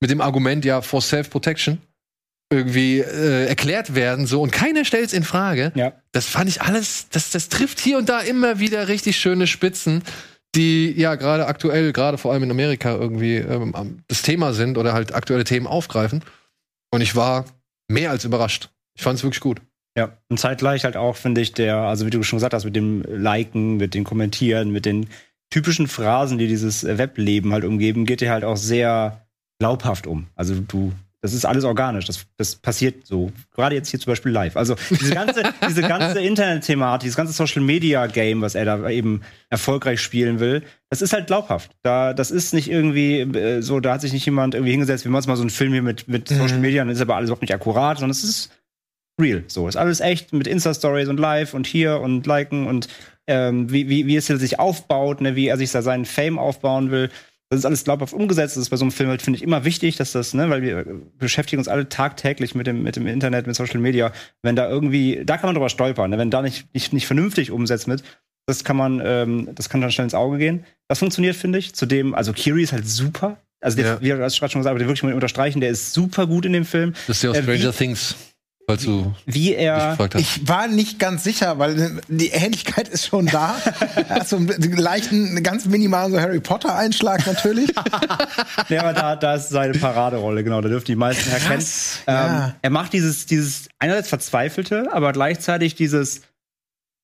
mit 0.00 0.10
dem 0.10 0.20
Argument, 0.20 0.64
ja, 0.64 0.82
for 0.82 1.00
self-protection 1.00 1.78
irgendwie 2.52 2.98
äh, 2.98 3.46
erklärt 3.46 3.94
werden, 3.94 4.26
so, 4.26 4.42
und 4.42 4.50
keiner 4.50 4.84
stellt 4.84 5.06
es 5.06 5.12
in 5.12 5.22
Frage. 5.22 5.70
Ja. 5.76 5.92
Das 6.10 6.26
fand 6.26 6.48
ich 6.50 6.62
alles, 6.62 7.06
das, 7.10 7.30
das 7.30 7.48
trifft 7.48 7.78
hier 7.78 7.96
und 7.98 8.08
da 8.08 8.18
immer 8.18 8.58
wieder 8.58 8.88
richtig 8.88 9.20
schöne 9.20 9.46
Spitzen, 9.46 10.02
die 10.54 10.92
ja 10.92 11.14
gerade 11.14 11.46
aktuell, 11.46 11.92
gerade 11.92 12.18
vor 12.18 12.32
allem 12.32 12.42
in 12.42 12.50
Amerika 12.50 12.94
irgendwie 12.94 13.36
ähm, 13.36 14.02
das 14.08 14.22
Thema 14.22 14.52
sind 14.52 14.78
oder 14.78 14.92
halt 14.92 15.14
aktuelle 15.14 15.44
Themen 15.44 15.66
aufgreifen. 15.66 16.24
Und 16.90 17.00
ich 17.00 17.14
war 17.14 17.44
mehr 17.88 18.10
als 18.10 18.24
überrascht. 18.24 18.70
Ich 18.96 19.02
fand 19.02 19.18
es 19.18 19.22
wirklich 19.22 19.40
gut. 19.40 19.60
Ja, 19.96 20.16
und 20.28 20.38
zeitgleich 20.38 20.84
halt 20.84 20.96
auch, 20.96 21.16
finde 21.16 21.40
ich, 21.40 21.52
der, 21.52 21.76
also 21.76 22.06
wie 22.06 22.10
du 22.10 22.22
schon 22.22 22.38
gesagt 22.38 22.54
hast, 22.54 22.64
mit 22.64 22.76
dem 22.76 23.02
Liken, 23.02 23.76
mit 23.76 23.94
dem 23.94 24.04
Kommentieren, 24.04 24.70
mit 24.70 24.86
den 24.86 25.08
typischen 25.50 25.88
Phrasen, 25.88 26.38
die 26.38 26.46
dieses 26.46 26.84
Webleben 26.84 27.52
halt 27.52 27.64
umgeben, 27.64 28.06
geht 28.06 28.20
dir 28.20 28.30
halt 28.30 28.44
auch 28.44 28.56
sehr 28.56 29.26
glaubhaft 29.58 30.06
um. 30.06 30.28
Also 30.36 30.54
du, 30.60 30.92
das 31.22 31.34
ist 31.34 31.44
alles 31.44 31.64
organisch, 31.64 32.06
das, 32.06 32.26
das 32.36 32.56
passiert 32.56 33.06
so. 33.06 33.30
Gerade 33.54 33.74
jetzt 33.74 33.90
hier 33.90 34.00
zum 34.00 34.10
Beispiel 34.12 34.32
live. 34.32 34.56
Also 34.56 34.76
diese 34.90 35.14
ganze, 35.14 35.42
diese 35.68 35.82
ganze 35.82 36.20
Internet-Thematik, 36.20 37.02
dieses 37.02 37.16
ganze 37.16 37.34
Social-Media-Game, 37.34 38.40
was 38.40 38.54
er 38.54 38.64
da 38.64 38.88
eben 38.88 39.20
erfolgreich 39.50 40.00
spielen 40.00 40.40
will, 40.40 40.62
das 40.88 41.02
ist 41.02 41.12
halt 41.12 41.26
glaubhaft. 41.26 41.72
Da, 41.82 42.14
das 42.14 42.30
ist 42.30 42.54
nicht 42.54 42.70
irgendwie 42.70 43.20
äh, 43.20 43.60
so, 43.60 43.80
da 43.80 43.94
hat 43.94 44.00
sich 44.00 44.12
nicht 44.12 44.24
jemand 44.24 44.54
irgendwie 44.54 44.72
hingesetzt, 44.72 45.04
wir 45.04 45.10
machen 45.10 45.20
jetzt 45.20 45.28
mal 45.28 45.36
so 45.36 45.42
einen 45.42 45.50
Film 45.50 45.72
hier 45.72 45.82
mit, 45.82 46.08
mit 46.08 46.28
Social 46.28 46.58
Media, 46.58 46.82
dann 46.82 46.92
ist 46.92 47.02
aber 47.02 47.16
alles 47.16 47.28
überhaupt 47.28 47.42
nicht 47.42 47.54
akkurat, 47.54 47.98
sondern 47.98 48.12
es 48.12 48.24
ist 48.24 48.50
real. 49.20 49.44
So, 49.46 49.68
ist 49.68 49.76
alles 49.76 50.00
echt 50.00 50.32
mit 50.32 50.46
Insta-Stories 50.46 51.08
und 51.08 51.20
live 51.20 51.52
und 51.52 51.66
hier 51.66 52.00
und 52.00 52.26
liken 52.26 52.66
und 52.66 52.88
ähm, 53.26 53.70
wie, 53.70 53.88
wie, 53.88 54.06
wie 54.06 54.16
es 54.16 54.26
hier 54.26 54.38
sich 54.38 54.58
aufbaut, 54.58 55.20
ne, 55.20 55.36
wie 55.36 55.46
er 55.48 55.58
sich 55.58 55.70
da 55.70 55.82
seinen 55.82 56.06
Fame 56.06 56.38
aufbauen 56.38 56.90
will. 56.90 57.10
Das 57.50 57.58
ist 57.58 57.64
alles 57.64 57.82
glaubhaft 57.82 58.14
umgesetzt. 58.14 58.56
Das 58.56 58.62
ist 58.62 58.70
bei 58.70 58.76
so 58.76 58.84
einem 58.84 58.92
Film 58.92 59.08
halt, 59.10 59.22
finde 59.22 59.36
ich, 59.36 59.42
immer 59.42 59.64
wichtig, 59.64 59.96
dass 59.96 60.12
das, 60.12 60.34
ne, 60.34 60.48
weil 60.50 60.62
wir 60.62 60.78
äh, 60.78 60.84
beschäftigen 61.18 61.58
uns 61.58 61.66
alle 61.66 61.88
tagtäglich 61.88 62.54
mit 62.54 62.68
dem, 62.68 62.84
mit 62.84 62.94
dem 62.94 63.08
Internet, 63.08 63.48
mit 63.48 63.56
Social 63.56 63.80
Media. 63.80 64.12
Wenn 64.42 64.54
da 64.54 64.68
irgendwie, 64.68 65.22
da 65.24 65.36
kann 65.36 65.48
man 65.48 65.56
drüber 65.56 65.68
stolpern, 65.68 66.10
ne, 66.10 66.18
wenn 66.18 66.30
da 66.30 66.42
nicht, 66.42 66.72
nicht, 66.72 66.92
nicht 66.92 67.06
vernünftig 67.08 67.50
umsetzt 67.50 67.88
mit, 67.88 68.04
das 68.46 68.62
kann 68.62 68.76
man, 68.76 69.02
ähm, 69.04 69.48
das 69.56 69.68
kann 69.68 69.80
dann 69.80 69.90
schnell 69.90 70.04
ins 70.04 70.14
Auge 70.14 70.38
gehen. 70.38 70.64
Das 70.88 71.00
funktioniert, 71.00 71.34
finde 71.34 71.58
ich. 71.58 71.74
Zudem, 71.74 72.14
also 72.14 72.32
Kiri 72.32 72.62
ist 72.62 72.72
halt 72.72 72.88
super. 72.88 73.36
Also, 73.60 73.76
der, 73.76 73.86
Ja. 73.86 74.00
wie 74.00 74.08
du 74.08 74.22
hast 74.22 74.38
gerade 74.38 74.52
schon 74.52 74.60
gesagt, 74.60 74.70
aber 74.70 74.78
den 74.78 74.88
wirklich 74.88 75.02
mal 75.02 75.12
unterstreichen, 75.12 75.60
der 75.60 75.70
ist 75.70 75.92
super 75.92 76.26
gut 76.28 76.46
in 76.46 76.52
dem 76.52 76.64
Film. 76.64 76.94
Das 77.08 77.16
ist 77.18 77.22
ja 77.24 77.30
auch 77.30 77.34
Äh, 77.34 77.42
Stranger 77.42 77.72
wie- 77.72 77.76
Things, 77.76 78.14
falls 78.70 78.84
du 78.84 79.12
Wie 79.26 79.54
er. 79.54 79.96
Ich 80.16 80.46
war 80.48 80.68
nicht 80.68 80.98
ganz 80.98 81.24
sicher, 81.24 81.58
weil 81.58 82.00
die 82.08 82.28
Ähnlichkeit 82.28 82.88
ist 82.88 83.06
schon 83.06 83.26
da. 83.26 83.56
Hast 84.08 84.30
so 84.30 84.36
einen 84.36 84.76
leichten, 84.76 85.42
ganz 85.42 85.66
minimalen 85.66 86.12
so 86.12 86.20
Harry 86.20 86.40
Potter 86.40 86.76
Einschlag 86.76 87.26
natürlich. 87.26 87.72
Ja, 88.68 88.82
aber 88.82 88.92
da, 88.92 89.16
da 89.16 89.34
ist 89.34 89.48
seine 89.48 89.72
Paraderolle, 89.76 90.44
genau. 90.44 90.60
Da 90.60 90.68
dürfen 90.68 90.86
die 90.86 90.94
meisten 90.94 91.30
erkennen. 91.30 91.64
ja. 92.06 92.46
Ähm, 92.46 92.52
er 92.62 92.70
macht 92.70 92.92
dieses, 92.92 93.26
dieses 93.26 93.68
einerseits 93.78 94.08
verzweifelte, 94.08 94.92
aber 94.92 95.12
gleichzeitig 95.12 95.74
dieses 95.74 96.22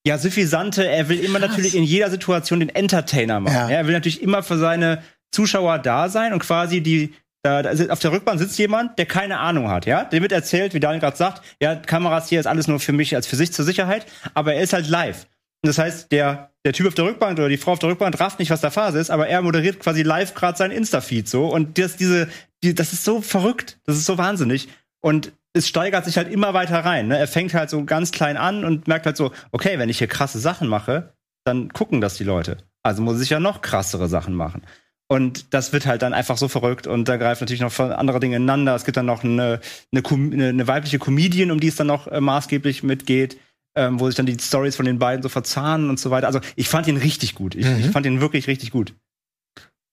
ja, 0.06 0.18
suffisante, 0.18 0.86
er 0.86 1.08
will 1.08 1.18
immer 1.18 1.40
natürlich 1.40 1.74
in 1.74 1.82
jeder 1.82 2.10
Situation 2.10 2.60
den 2.60 2.68
Entertainer 2.68 3.40
machen. 3.40 3.54
Ja. 3.54 3.70
Ja. 3.70 3.78
Er 3.78 3.86
will 3.86 3.94
natürlich 3.94 4.22
immer 4.22 4.42
für 4.42 4.58
seine 4.58 5.02
Zuschauer 5.32 5.78
da 5.78 6.08
sein 6.08 6.32
und 6.32 6.38
quasi 6.38 6.80
die, 6.80 7.12
da, 7.46 7.62
da 7.62 7.76
sit- 7.76 7.90
auf 7.90 8.00
der 8.00 8.12
Rückbahn 8.12 8.38
sitzt 8.38 8.58
jemand, 8.58 8.98
der 8.98 9.06
keine 9.06 9.38
Ahnung 9.38 9.70
hat, 9.70 9.86
ja. 9.86 10.04
Dem 10.04 10.22
wird 10.22 10.32
erzählt, 10.32 10.74
wie 10.74 10.80
Daniel 10.80 11.00
gerade 11.00 11.16
sagt, 11.16 11.42
ja, 11.62 11.76
Kameras 11.76 12.28
hier 12.28 12.40
ist 12.40 12.46
alles 12.46 12.66
nur 12.68 12.80
für 12.80 12.92
mich 12.92 13.14
als 13.14 13.26
für 13.26 13.36
sich 13.36 13.52
zur 13.52 13.64
Sicherheit, 13.64 14.06
aber 14.34 14.54
er 14.54 14.62
ist 14.62 14.72
halt 14.72 14.88
live. 14.88 15.26
Und 15.62 15.68
das 15.68 15.78
heißt, 15.78 16.12
der, 16.12 16.50
der 16.64 16.72
Typ 16.72 16.86
auf 16.88 16.94
der 16.94 17.04
Rückbank 17.06 17.38
oder 17.38 17.48
die 17.48 17.56
Frau 17.56 17.72
auf 17.72 17.78
der 17.78 17.88
Rückbank 17.88 18.18
rafft 18.20 18.38
nicht, 18.38 18.50
was 18.50 18.60
da 18.60 18.70
Phase 18.70 18.98
ist, 18.98 19.10
aber 19.10 19.28
er 19.28 19.40
moderiert 19.42 19.80
quasi 19.80 20.02
live 20.02 20.34
gerade 20.34 20.58
sein 20.58 20.70
Insta-Feed 20.70 21.28
so. 21.28 21.46
Und 21.46 21.78
das, 21.78 21.96
diese, 21.96 22.28
die, 22.62 22.74
das 22.74 22.92
ist 22.92 23.04
so 23.04 23.20
verrückt. 23.22 23.78
Das 23.84 23.96
ist 23.96 24.04
so 24.06 24.18
wahnsinnig. 24.18 24.68
Und 25.00 25.32
es 25.54 25.66
steigert 25.66 26.04
sich 26.04 26.18
halt 26.18 26.30
immer 26.30 26.52
weiter 26.52 26.84
rein. 26.84 27.08
Ne? 27.08 27.16
Er 27.18 27.26
fängt 27.26 27.54
halt 27.54 27.70
so 27.70 27.84
ganz 27.84 28.12
klein 28.12 28.36
an 28.36 28.64
und 28.64 28.86
merkt 28.86 29.06
halt 29.06 29.16
so, 29.16 29.32
okay, 29.52 29.78
wenn 29.78 29.88
ich 29.88 29.98
hier 29.98 30.08
krasse 30.08 30.38
Sachen 30.38 30.68
mache, 30.68 31.14
dann 31.44 31.72
gucken 31.72 32.00
das 32.00 32.16
die 32.16 32.24
Leute. 32.24 32.58
Also 32.82 33.02
muss 33.02 33.20
ich 33.20 33.30
ja 33.30 33.40
noch 33.40 33.62
krassere 33.62 34.08
Sachen 34.08 34.34
machen. 34.34 34.62
Und 35.08 35.54
das 35.54 35.72
wird 35.72 35.86
halt 35.86 36.02
dann 36.02 36.14
einfach 36.14 36.36
so 36.36 36.48
verrückt 36.48 36.88
und 36.88 37.06
da 37.08 37.16
greifen 37.16 37.44
natürlich 37.44 37.60
noch 37.60 37.78
andere 37.78 38.18
Dinge 38.18 38.36
ineinander. 38.36 38.74
Es 38.74 38.84
gibt 38.84 38.96
dann 38.96 39.06
noch 39.06 39.22
eine, 39.22 39.60
eine, 39.92 40.02
eine, 40.04 40.48
eine 40.48 40.66
weibliche 40.66 40.98
Comedian, 40.98 41.52
um 41.52 41.60
die 41.60 41.68
es 41.68 41.76
dann 41.76 41.86
noch 41.86 42.08
äh, 42.08 42.20
maßgeblich 42.20 42.82
mitgeht, 42.82 43.38
ähm, 43.76 44.00
wo 44.00 44.06
sich 44.08 44.16
dann 44.16 44.26
die 44.26 44.36
Stories 44.40 44.74
von 44.74 44.84
den 44.84 44.98
beiden 44.98 45.22
so 45.22 45.28
verzahnen 45.28 45.90
und 45.90 46.00
so 46.00 46.10
weiter. 46.10 46.26
Also 46.26 46.40
ich 46.56 46.68
fand 46.68 46.88
ihn 46.88 46.96
richtig 46.96 47.36
gut. 47.36 47.54
Ich, 47.54 47.64
Mhm. 47.66 47.78
ich 47.80 47.86
fand 47.86 48.04
ihn 48.04 48.20
wirklich 48.20 48.48
richtig 48.48 48.72
gut. 48.72 48.94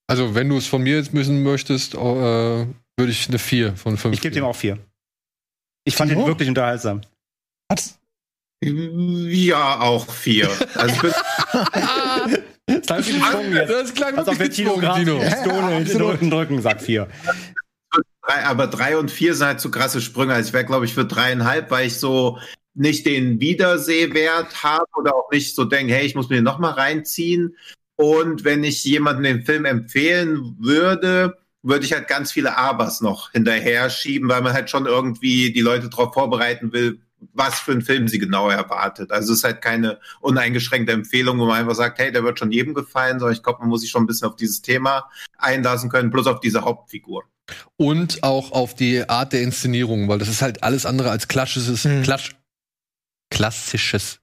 Also, 0.06 0.34
wenn 0.34 0.48
du 0.50 0.58
es 0.58 0.66
von 0.66 0.82
mir 0.82 0.96
jetzt 0.96 1.14
wissen 1.14 1.42
möchtest, 1.42 1.94
äh, 1.94 1.98
würde 1.98 2.66
ich 3.10 3.28
eine 3.28 3.38
4 3.38 3.76
von 3.76 3.96
5. 3.96 4.14
Ich 4.14 4.20
gebe 4.20 4.34
dem 4.34 4.44
auch 4.44 4.56
vier. 4.56 4.78
Ich 5.84 5.96
fand 5.96 6.10
Timo? 6.10 6.22
den 6.22 6.28
wirklich 6.28 6.48
unterhaltsam. 6.48 7.00
Was? 7.70 7.98
Ja, 8.62 9.80
auch 9.80 10.10
vier. 10.10 10.50
Also 10.74 10.96
ich 12.66 12.74
bin, 12.74 12.86
Das 12.86 13.08
ist 13.08 13.52
jetzt. 13.52 13.70
Das 13.70 13.94
klang 13.94 14.16
Als 14.16 14.28
ob 14.28 14.38
wir 14.38 14.50
Tino 14.50 14.76
gerade 14.76 15.04
Pistole 15.04 15.76
in 15.76 15.84
den. 15.84 16.00
Rücken 16.02 16.30
drücken, 16.30 16.62
sagt 16.62 16.82
vier. 16.82 17.08
drei, 18.22 18.44
aber 18.44 18.66
drei 18.66 18.96
und 18.96 19.10
vier 19.10 19.34
sind 19.34 19.46
halt 19.46 19.60
zu 19.60 19.70
krasse 19.70 20.00
Sprünge. 20.00 20.34
Also 20.34 20.48
ich 20.48 20.52
wäre, 20.54 20.64
glaube 20.64 20.84
ich, 20.84 20.94
für 20.94 21.04
dreieinhalb, 21.04 21.70
weil 21.70 21.86
ich 21.86 21.98
so 21.98 22.38
nicht 22.74 23.06
den 23.06 23.40
Wiedersehwert 23.40 24.62
habe 24.62 24.86
oder 24.96 25.14
auch 25.14 25.30
nicht 25.30 25.54
so 25.54 25.64
denke, 25.64 25.94
hey, 25.94 26.06
ich 26.06 26.14
muss 26.14 26.28
mir 26.28 26.36
den 26.36 26.44
noch 26.44 26.58
mal 26.58 26.72
reinziehen. 26.72 27.56
Und 27.96 28.44
wenn 28.44 28.64
ich 28.64 28.82
jemandem 28.84 29.24
den 29.24 29.44
Film 29.44 29.64
empfehlen 29.64 30.56
würde, 30.58 31.38
würde 31.62 31.84
ich 31.84 31.92
halt 31.92 32.08
ganz 32.08 32.32
viele 32.32 32.56
Abers 32.56 33.00
noch 33.00 33.30
hinterher 33.32 33.88
schieben, 33.90 34.28
weil 34.28 34.42
man 34.42 34.52
halt 34.52 34.68
schon 34.70 34.86
irgendwie 34.86 35.52
die 35.52 35.60
Leute 35.60 35.88
darauf 35.88 36.12
vorbereiten 36.12 36.72
will, 36.72 36.98
was 37.32 37.58
für 37.60 37.72
einen 37.72 37.82
Film 37.82 38.08
sie 38.08 38.18
genau 38.18 38.50
erwartet. 38.50 39.10
Also 39.10 39.32
es 39.32 39.38
ist 39.38 39.44
halt 39.44 39.62
keine 39.62 39.98
uneingeschränkte 40.20 40.92
Empfehlung, 40.92 41.38
wo 41.38 41.46
man 41.46 41.58
einfach 41.60 41.74
sagt, 41.74 41.98
hey, 41.98 42.12
der 42.12 42.24
wird 42.24 42.38
schon 42.38 42.52
jedem 42.52 42.74
gefallen, 42.74 43.18
sondern 43.18 43.34
ich 43.36 43.42
glaube, 43.42 43.60
man 43.60 43.68
muss 43.68 43.80
sich 43.80 43.90
schon 43.90 44.02
ein 44.04 44.06
bisschen 44.06 44.28
auf 44.28 44.36
dieses 44.36 44.62
Thema 44.62 45.08
einlassen 45.38 45.90
können, 45.90 46.10
plus 46.10 46.26
auf 46.26 46.40
diese 46.40 46.62
Hauptfigur. 46.62 47.24
Und 47.76 48.22
auch 48.22 48.52
auf 48.52 48.74
die 48.74 49.08
Art 49.08 49.32
der 49.32 49.42
Inszenierung, 49.42 50.08
weil 50.08 50.18
das 50.18 50.28
ist 50.28 50.42
halt 50.42 50.62
alles 50.62 50.86
andere 50.86 51.10
als 51.10 51.28
klassisches, 51.28 51.84
Mhm. 51.84 52.02
klasch, 52.02 52.34
klassisches, 53.30 54.20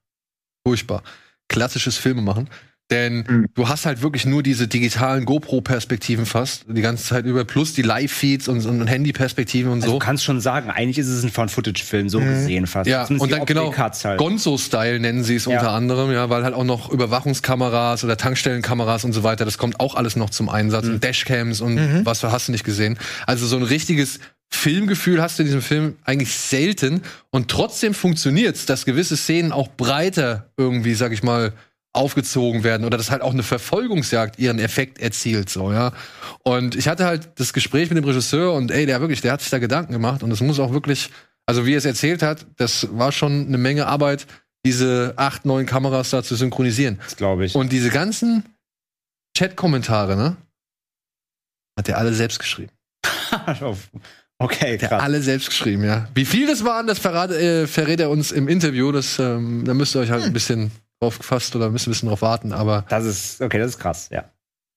furchtbar, 0.66 1.04
klassisches 1.48 1.98
Filme 1.98 2.22
machen. 2.22 2.50
Denn 2.92 3.24
Mhm. 3.28 3.46
du 3.56 3.70
hast 3.70 3.86
halt 3.86 4.02
wirklich 4.02 4.26
nur 4.26 4.44
diese 4.44 4.68
digitalen 4.68 5.26
GoPro-Perspektiven 5.26 6.26
fast, 6.26 6.66
die 6.68 6.82
ganze 6.82 7.06
Zeit 7.06 7.26
über, 7.26 7.46
plus 7.46 7.74
die 7.74 7.82
Live-Feeds 7.82 8.48
und, 8.50 8.66
und 8.66 8.86
Handy-Perspektiven 8.88 9.72
und 9.72 9.80
Also 9.82 9.94
so. 9.94 10.00
du 10.00 10.06
kannst 10.06 10.24
schon 10.26 10.42
sagen, 10.42 10.70
eigentlich 10.70 10.98
ist 10.98 11.08
es 11.08 11.24
ein 11.24 11.32
Found-Footage-Film, 11.32 12.10
so 12.10 12.20
gesehen 12.20 12.68
fast. 12.68 12.90
Ja, 12.90 13.06
Zumindest 13.06 13.24
und 13.24 13.32
dann 13.40 13.46
genau 13.46 13.74
halt. 13.76 14.18
Gonzo-Style 14.18 15.00
nennen 15.00 15.24
sie 15.24 15.36
es 15.36 15.46
Ja. 15.46 15.54
unter 15.58 15.72
anderem, 15.72 16.12
ja, 16.12 16.30
weil 16.30 16.44
halt 16.44 16.54
auch 16.54 16.66
noch 16.66 16.90
Überwachungskameras 16.92 18.04
oder 18.04 18.18
Tankstellenkameras 18.18 19.06
und 19.06 19.14
so 19.14 19.24
weiter, 19.24 19.46
das 19.46 19.58
kommt 19.58 19.80
auch 19.80 19.96
alles 19.96 20.16
noch 20.18 20.30
zum 20.30 20.50
Einsatz 20.50 20.86
Mhm. 20.86 20.94
und 20.96 21.04
Dashcams 21.04 21.62
und 21.62 22.06
was 22.06 22.24
hast 22.24 22.50
du 22.50 22.52
nicht 22.52 22.66
gesehen. 22.66 22.98
Also 23.26 23.48
so 23.48 23.56
ein 23.56 23.64
richtiges 23.64 24.20
Filmgefühl 24.54 25.22
hast 25.22 25.40
du 25.40 25.44
in 25.44 25.48
diesem 25.48 25.62
Film 25.62 25.96
eigentlich 26.04 26.34
selten 26.36 27.04
und 27.30 27.48
trotzdem 27.50 27.94
funktioniert's, 27.94 28.66
dass 28.66 28.84
gewisse 28.84 29.16
Szenen 29.16 29.54
auch 29.54 29.70
breiter 29.70 30.50
irgendwie, 30.58 30.94
sag 30.94 31.14
ich 31.14 31.24
mal, 31.24 31.54
aufgezogen 31.94 32.64
werden 32.64 32.86
oder 32.86 32.98
dass 32.98 33.12
halt 33.12 33.22
auch 33.22 33.34
eine 33.34 33.44
Verfolgungsjagd 33.44 34.40
ihren 34.40 34.60
Effekt 34.60 35.00
erzielt, 35.00 35.50
so, 35.50 35.72
ja. 35.74 35.92
Und 36.44 36.76
ich 36.76 36.88
hatte 36.88 37.06
halt 37.06 37.30
das 37.36 37.52
Gespräch 37.54 37.90
mit 37.90 37.98
dem 37.98 38.06
Regisseur 38.06 38.54
und 38.54 38.72
ey, 38.72 38.86
der 38.86 39.02
wirklich, 39.02 39.22
der 39.22 39.34
hat 39.34 39.42
sich 39.42 39.50
da 39.50 39.60
Gedanken 39.60 39.92
gemacht 39.92 40.24
und 40.24 40.32
es 40.32 40.40
muss 40.42 40.60
auch 40.60 40.72
wirklich, 40.72 41.10
also 41.46 41.66
wie 41.66 41.74
er 41.74 41.80
es 41.80 41.86
erzählt 41.86 42.22
hat, 42.22 42.46
das 42.58 42.88
war 42.92 43.12
schon 43.12 43.48
eine 43.48 43.58
Menge 43.58 43.88
Arbeit, 43.88 44.26
diese 44.66 45.14
acht, 45.18 45.46
neun 45.46 45.66
Kameras 45.66 46.12
da 46.12 46.24
zu 46.24 46.36
synchronisieren. 46.36 47.00
Das 47.04 47.18
glaube 47.18 47.46
ich. 47.46 47.56
Und 47.56 47.72
diese 47.72 47.90
ganzen 47.90 48.46
Chat-Kommentare, 49.38 50.16
ne? 50.16 50.38
Hat 51.78 51.90
er 51.90 51.98
alle 51.98 52.14
selbst 52.14 52.40
geschrieben. 52.40 52.72
okay, 54.38 54.78
Der 54.78 54.90
krass. 54.90 55.02
alle 55.02 55.22
selbst 55.22 55.50
geschrieben, 55.50 55.84
ja. 55.84 56.08
Wie 56.14 56.26
viel 56.26 56.48
das 56.48 56.64
waren, 56.64 56.86
das 56.88 57.00
verrät, 57.00 57.32
äh, 57.32 57.68
verrät 57.68 58.00
er 58.00 58.10
uns 58.10 58.32
im 58.32 58.48
Interview. 58.48 58.92
Das, 58.92 59.20
ähm, 59.20 59.64
da 59.66 59.74
müsst 59.74 59.96
ihr 59.96 60.00
euch 60.02 60.12
halt 60.12 60.24
ein 60.24 60.34
bisschen 60.34 60.72
drauf 61.02 61.18
gefasst 61.18 61.56
oder 61.56 61.70
müsst 61.70 61.88
ein 61.88 61.92
bisschen 61.92 62.10
drauf 62.10 62.22
warten. 62.22 62.54
Aber 62.54 62.86
Das 62.90 63.06
ist, 63.06 63.42
okay, 63.42 63.58
das 63.60 63.72
ist 63.72 63.80
krass, 63.80 64.10
ja. 64.12 64.26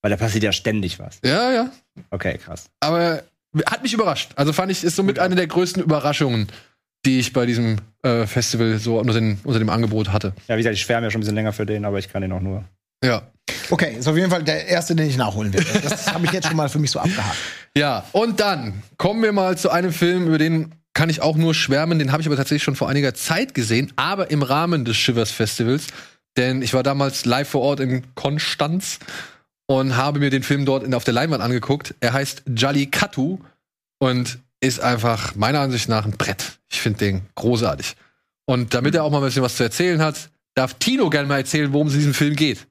Weil 0.01 0.11
da 0.11 0.17
passiert 0.17 0.43
ja 0.43 0.51
ständig 0.51 0.99
was. 0.99 1.19
ja, 1.23 1.51
ja. 1.51 1.71
Okay, 2.09 2.37
krass. 2.37 2.65
Aber 2.79 3.23
hat 3.67 3.83
mich 3.83 3.93
überrascht. 3.93 4.31
Also 4.35 4.51
fand 4.53 4.71
ich, 4.71 4.83
ist 4.83 4.95
somit 4.95 5.17
eine 5.19 5.35
der 5.35 5.47
größten 5.47 5.81
Überraschungen, 5.81 6.47
die 7.05 7.19
ich 7.19 7.31
bei 7.31 7.45
diesem 7.45 7.77
äh, 8.03 8.25
Festival 8.27 8.77
so 8.79 8.99
unter, 8.99 9.13
den, 9.13 9.39
unter 9.43 9.59
dem 9.59 9.69
Angebot 9.69 10.11
hatte. 10.11 10.33
Ja, 10.47 10.55
wie 10.55 10.59
gesagt, 10.59 10.75
ich 10.75 10.81
schwärme 10.81 11.07
ja 11.07 11.11
schon 11.11 11.19
ein 11.19 11.21
bisschen 11.21 11.35
länger 11.35 11.53
für 11.53 11.65
den, 11.65 11.85
aber 11.85 11.99
ich 11.99 12.09
kann 12.11 12.21
den 12.21 12.31
auch 12.31 12.41
nur. 12.41 12.65
Ja. 13.03 13.21
Okay, 13.69 13.95
ist 13.97 14.07
auf 14.07 14.17
jeden 14.17 14.29
Fall 14.31 14.43
der 14.43 14.67
erste, 14.67 14.95
den 14.95 15.07
ich 15.07 15.17
nachholen 15.17 15.53
werde. 15.53 15.79
Das 15.81 16.11
habe 16.11 16.25
ich 16.25 16.31
jetzt 16.31 16.47
schon 16.47 16.57
mal 16.57 16.67
für 16.69 16.79
mich 16.79 16.91
so 16.91 16.99
abgehakt. 16.99 17.37
Ja, 17.77 18.05
und 18.13 18.39
dann 18.39 18.83
kommen 18.97 19.21
wir 19.21 19.33
mal 19.33 19.57
zu 19.57 19.69
einem 19.69 19.91
Film, 19.91 20.27
über 20.27 20.37
den 20.37 20.73
kann 20.93 21.09
ich 21.09 21.21
auch 21.21 21.35
nur 21.35 21.53
schwärmen. 21.53 21.99
Den 21.99 22.13
habe 22.13 22.21
ich 22.21 22.27
aber 22.27 22.37
tatsächlich 22.37 22.63
schon 22.63 22.77
vor 22.77 22.87
einiger 22.87 23.13
Zeit 23.13 23.53
gesehen, 23.53 23.91
aber 23.97 24.31
im 24.31 24.43
Rahmen 24.43 24.85
des 24.85 24.95
Shivers 24.95 25.29
Festivals. 25.31 25.87
Denn 26.37 26.61
ich 26.61 26.73
war 26.73 26.83
damals 26.83 27.25
live 27.25 27.49
vor 27.49 27.61
Ort 27.61 27.79
in 27.79 28.13
Konstanz 28.15 28.99
und 29.67 29.95
habe 29.95 30.19
mir 30.19 30.29
den 30.29 30.43
Film 30.43 30.65
dort 30.65 30.83
in, 30.83 30.93
auf 30.93 31.03
der 31.03 31.13
Leinwand 31.13 31.41
angeguckt. 31.41 31.95
Er 31.99 32.13
heißt 32.13 32.43
Jallikattu 32.55 33.39
und 33.99 34.39
ist 34.59 34.79
einfach 34.79 35.35
meiner 35.35 35.61
Ansicht 35.61 35.89
nach 35.89 36.05
ein 36.05 36.17
Brett. 36.17 36.59
Ich 36.69 36.81
finde 36.81 36.99
den 36.99 37.21
großartig. 37.35 37.95
Und 38.45 38.73
damit 38.73 38.95
er 38.95 39.03
auch 39.03 39.11
mal 39.11 39.19
ein 39.19 39.23
bisschen 39.23 39.43
was 39.43 39.55
zu 39.55 39.63
erzählen 39.63 40.01
hat, 40.01 40.29
darf 40.53 40.75
Tino 40.75 41.09
gerne 41.09 41.27
mal 41.27 41.37
erzählen, 41.37 41.73
worum 41.73 41.87
es 41.87 41.93
in 41.93 41.99
diesem 41.99 42.13
Film 42.13 42.35
geht. 42.35 42.67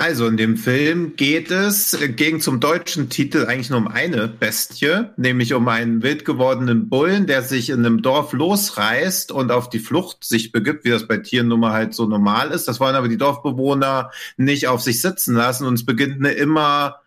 Also 0.00 0.26
in 0.26 0.38
dem 0.38 0.56
Film 0.56 1.14
geht 1.16 1.50
es 1.50 1.92
äh, 1.92 2.08
gegen 2.08 2.40
zum 2.40 2.58
deutschen 2.58 3.10
Titel 3.10 3.44
eigentlich 3.44 3.68
nur 3.68 3.80
um 3.80 3.86
eine 3.86 4.28
Bestie, 4.28 5.10
nämlich 5.18 5.52
um 5.52 5.68
einen 5.68 6.02
wild 6.02 6.24
gewordenen 6.24 6.88
Bullen, 6.88 7.26
der 7.26 7.42
sich 7.42 7.68
in 7.68 7.84
einem 7.84 8.00
Dorf 8.00 8.32
losreißt 8.32 9.30
und 9.30 9.52
auf 9.52 9.68
die 9.68 9.78
Flucht 9.78 10.24
sich 10.24 10.52
begibt, 10.52 10.86
wie 10.86 10.88
das 10.88 11.06
bei 11.06 11.18
Tieren 11.18 11.48
nun 11.48 11.60
mal 11.60 11.74
halt 11.74 11.92
so 11.92 12.06
normal 12.06 12.50
ist. 12.50 12.66
Das 12.66 12.80
wollen 12.80 12.94
aber 12.94 13.08
die 13.08 13.18
Dorfbewohner 13.18 14.10
nicht 14.38 14.68
auf 14.68 14.80
sich 14.80 15.02
sitzen 15.02 15.34
lassen 15.34 15.66
und 15.66 15.74
es 15.74 15.84
beginnt 15.84 16.16
eine 16.16 16.32
immer 16.32 17.00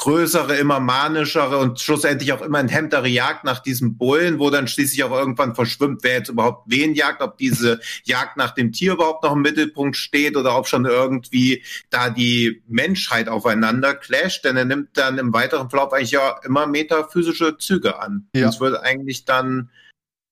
größere, 0.00 0.56
immer 0.56 0.80
manischere 0.80 1.58
und 1.58 1.78
schlussendlich 1.78 2.32
auch 2.32 2.40
immer 2.40 2.58
enthemmtere 2.58 3.06
Jagd 3.06 3.44
nach 3.44 3.58
diesem 3.58 3.98
Bullen, 3.98 4.38
wo 4.38 4.48
dann 4.48 4.66
schließlich 4.66 5.04
auch 5.04 5.10
irgendwann 5.10 5.54
verschwimmt, 5.54 6.02
wer 6.02 6.14
jetzt 6.14 6.30
überhaupt 6.30 6.62
wen 6.70 6.94
jagt, 6.94 7.20
ob 7.20 7.36
diese 7.36 7.80
Jagd 8.04 8.38
nach 8.38 8.52
dem 8.52 8.72
Tier 8.72 8.94
überhaupt 8.94 9.22
noch 9.24 9.32
im 9.32 9.42
Mittelpunkt 9.42 9.98
steht 9.98 10.38
oder 10.38 10.56
ob 10.56 10.66
schon 10.66 10.86
irgendwie 10.86 11.62
da 11.90 12.08
die 12.08 12.62
Menschheit 12.66 13.28
aufeinander 13.28 13.94
clasht, 13.94 14.42
denn 14.46 14.56
er 14.56 14.64
nimmt 14.64 14.88
dann 14.94 15.18
im 15.18 15.34
weiteren 15.34 15.68
Verlauf 15.68 15.92
eigentlich 15.92 16.12
ja 16.12 16.40
immer 16.44 16.66
metaphysische 16.66 17.58
Züge 17.58 18.00
an. 18.00 18.26
Ja. 18.34 18.48
Es 18.48 18.58
wird 18.58 18.82
eigentlich 18.82 19.26
dann 19.26 19.68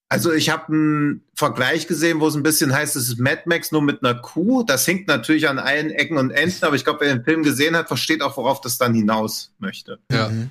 also 0.08 0.32
ich 0.32 0.48
habe 0.48 0.72
einen 0.72 1.24
Vergleich 1.34 1.86
gesehen, 1.86 2.20
wo 2.20 2.28
es 2.28 2.34
ein 2.34 2.42
bisschen 2.42 2.72
heißt, 2.72 2.96
es 2.96 3.08
ist 3.08 3.18
Mad 3.18 3.42
Max 3.44 3.72
nur 3.72 3.82
mit 3.82 4.02
einer 4.02 4.14
Kuh. 4.14 4.62
Das 4.62 4.86
hinkt 4.86 5.06
natürlich 5.06 5.48
an 5.48 5.58
allen 5.58 5.90
Ecken 5.90 6.16
und 6.16 6.30
Enden, 6.30 6.64
aber 6.64 6.76
ich 6.76 6.84
glaube, 6.84 7.00
wer 7.02 7.14
den 7.14 7.24
Film 7.24 7.42
gesehen 7.42 7.76
hat, 7.76 7.88
versteht 7.88 8.22
auch, 8.22 8.36
worauf 8.36 8.60
das 8.60 8.78
dann 8.78 8.94
hinaus 8.94 9.52
möchte. 9.58 9.98
Ja. 10.10 10.30
Mhm. 10.30 10.50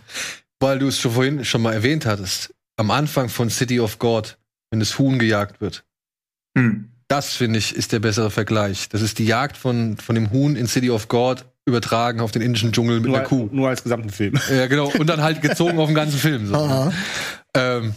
Weil 0.59 0.79
du 0.79 0.87
es 0.87 0.99
schon 0.99 1.11
vorhin 1.11 1.45
schon 1.45 1.61
mal 1.61 1.73
erwähnt 1.73 2.05
hattest, 2.05 2.53
am 2.77 2.91
Anfang 2.91 3.29
von 3.29 3.49
City 3.49 3.79
of 3.79 3.99
God, 3.99 4.37
wenn 4.69 4.79
das 4.79 4.99
Huhn 4.99 5.17
gejagt 5.17 5.61
wird. 5.61 5.83
Hm. 6.57 6.89
Das, 7.07 7.33
finde 7.33 7.59
ich, 7.59 7.75
ist 7.75 7.93
der 7.93 7.99
bessere 7.99 8.31
Vergleich. 8.31 8.89
Das 8.89 9.01
ist 9.01 9.19
die 9.19 9.25
Jagd 9.25 9.55
von, 9.55 9.97
von 9.97 10.15
dem 10.15 10.31
Huhn 10.31 10.55
in 10.55 10.67
City 10.67 10.89
of 10.89 11.07
God 11.07 11.45
übertragen 11.65 12.21
auf 12.21 12.31
den 12.31 12.41
indischen 12.41 12.71
Dschungel 12.71 12.99
mit 12.99 13.09
Nur, 13.09 13.17
einer 13.17 13.27
Kuh. 13.27 13.49
nur 13.51 13.69
als 13.69 13.83
gesamten 13.83 14.09
Film. 14.09 14.39
Ja, 14.49 14.67
genau. 14.67 14.91
Und 14.97 15.07
dann 15.07 15.21
halt 15.21 15.41
gezogen 15.41 15.77
auf 15.79 15.87
den 15.87 15.95
ganzen 15.95 16.17
Film. 16.17 16.47
So. 16.47 16.55
Aha. 16.55 16.93
Ähm, 17.53 17.93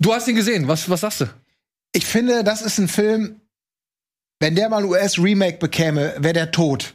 du 0.00 0.12
hast 0.12 0.28
ihn 0.28 0.36
gesehen. 0.36 0.68
Was, 0.68 0.88
was 0.88 1.00
sagst 1.00 1.22
du? 1.22 1.26
Ich 1.92 2.06
finde, 2.06 2.44
das 2.44 2.62
ist 2.62 2.78
ein 2.78 2.88
Film, 2.88 3.40
wenn 4.40 4.54
der 4.54 4.68
mal 4.68 4.78
ein 4.78 4.84
US-Remake 4.84 5.58
bekäme, 5.58 6.14
wäre 6.18 6.34
der 6.34 6.50
tot. 6.52 6.92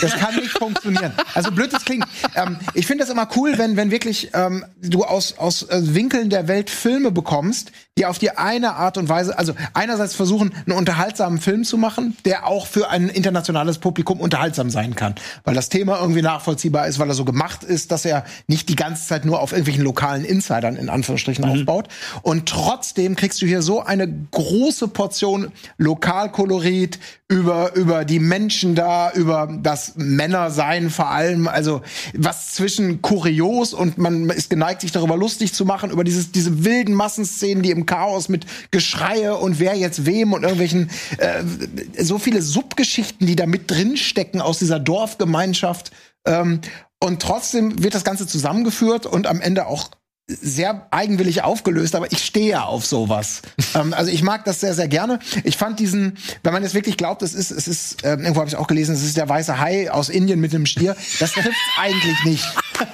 Das 0.00 0.12
kann 0.12 0.36
nicht 0.36 0.50
funktionieren. 0.58 1.12
Also 1.34 1.50
blöd 1.50 1.72
das 1.72 1.84
klingt. 1.84 2.06
Ähm, 2.36 2.58
ich 2.74 2.86
finde 2.86 3.02
das 3.02 3.12
immer 3.12 3.28
cool, 3.34 3.58
wenn, 3.58 3.76
wenn 3.76 3.90
wirklich 3.90 4.30
ähm, 4.32 4.64
du 4.80 5.02
aus, 5.02 5.36
aus 5.38 5.64
äh, 5.64 5.94
Winkeln 5.94 6.30
der 6.30 6.46
Welt 6.46 6.70
Filme 6.70 7.10
bekommst, 7.10 7.72
die 7.98 8.06
auf 8.06 8.18
die 8.18 8.30
eine 8.30 8.74
Art 8.74 8.96
und 8.96 9.08
Weise, 9.08 9.38
also 9.38 9.54
einerseits 9.72 10.14
versuchen, 10.14 10.52
einen 10.66 10.76
unterhaltsamen 10.76 11.40
Film 11.40 11.64
zu 11.64 11.78
machen, 11.78 12.16
der 12.24 12.46
auch 12.46 12.66
für 12.66 12.90
ein 12.90 13.08
internationales 13.08 13.78
Publikum 13.78 14.20
unterhaltsam 14.20 14.70
sein 14.70 14.94
kann. 14.94 15.14
Weil 15.44 15.54
das 15.54 15.68
Thema 15.68 16.00
irgendwie 16.00 16.22
nachvollziehbar 16.22 16.86
ist, 16.86 16.98
weil 16.98 17.08
er 17.08 17.14
so 17.14 17.24
gemacht 17.24 17.64
ist, 17.64 17.92
dass 17.92 18.04
er 18.04 18.24
nicht 18.46 18.68
die 18.68 18.76
ganze 18.76 19.06
Zeit 19.06 19.24
nur 19.24 19.40
auf 19.40 19.52
irgendwelchen 19.52 19.84
lokalen 19.84 20.24
Insidern 20.24 20.76
in 20.76 20.88
Anführungsstrichen 20.88 21.44
aufbaut. 21.44 21.88
Und 22.22 22.48
trotzdem 22.48 23.16
kriegst 23.16 23.40
du 23.42 23.46
hier 23.46 23.62
so 23.62 23.82
eine 23.82 24.08
große 24.30 24.88
Portion 24.88 25.52
Lokalkolorit 26.84 26.98
über, 27.28 27.74
über 27.74 28.04
die 28.04 28.20
Menschen 28.20 28.74
da, 28.74 29.10
über 29.12 29.48
das 29.60 29.94
Männersein 29.96 30.90
vor 30.90 31.10
allem, 31.10 31.48
also 31.48 31.80
was 32.14 32.52
zwischen 32.52 33.02
kurios 33.02 33.72
und 33.72 33.98
man 33.98 34.28
ist 34.30 34.50
geneigt, 34.50 34.82
sich 34.82 34.92
darüber 34.92 35.16
lustig 35.16 35.52
zu 35.52 35.64
machen, 35.64 35.90
über 35.90 36.04
dieses, 36.04 36.32
diese 36.32 36.64
wilden 36.64 36.94
Massenszenen, 36.94 37.62
die 37.62 37.70
im 37.70 37.86
Chaos 37.86 38.28
mit 38.28 38.46
Geschreie 38.70 39.36
und 39.36 39.58
wer 39.58 39.74
jetzt 39.74 40.06
wem 40.06 40.32
und 40.32 40.42
irgendwelchen, 40.42 40.90
äh, 41.18 41.42
so 42.02 42.18
viele 42.18 42.42
Subgeschichten, 42.42 43.26
die 43.26 43.36
da 43.36 43.46
mit 43.46 43.70
drinstecken 43.70 44.40
aus 44.40 44.58
dieser 44.58 44.78
Dorfgemeinschaft. 44.78 45.90
Ähm, 46.26 46.60
und 47.02 47.20
trotzdem 47.20 47.82
wird 47.82 47.94
das 47.94 48.04
Ganze 48.04 48.26
zusammengeführt 48.26 49.06
und 49.06 49.26
am 49.26 49.40
Ende 49.40 49.66
auch 49.66 49.90
sehr 50.26 50.86
eigenwillig 50.90 51.42
aufgelöst, 51.42 51.94
aber 51.94 52.10
ich 52.10 52.24
stehe 52.24 52.48
ja 52.52 52.62
auf 52.64 52.86
sowas. 52.86 53.42
ähm, 53.74 53.92
also 53.92 54.10
ich 54.10 54.22
mag 54.22 54.44
das 54.44 54.60
sehr, 54.60 54.72
sehr 54.72 54.88
gerne. 54.88 55.18
Ich 55.44 55.58
fand 55.58 55.78
diesen, 55.80 56.16
wenn 56.42 56.52
man 56.54 56.62
jetzt 56.62 56.74
wirklich 56.74 56.96
glaubt, 56.96 57.20
es 57.22 57.34
ist, 57.34 57.50
es 57.50 57.68
ist, 57.68 57.98
ähm, 58.04 58.20
irgendwo 58.20 58.40
habe 58.40 58.48
ich 58.48 58.56
auch 58.56 58.66
gelesen, 58.66 58.94
es 58.94 59.02
ist 59.04 59.16
der 59.18 59.28
weiße 59.28 59.58
Hai 59.60 59.90
aus 59.90 60.08
Indien 60.08 60.40
mit 60.40 60.54
einem 60.54 60.64
Stier. 60.64 60.96
Das 61.20 61.32
trifft 61.32 61.50
eigentlich 61.78 62.24
nicht. 62.24 62.44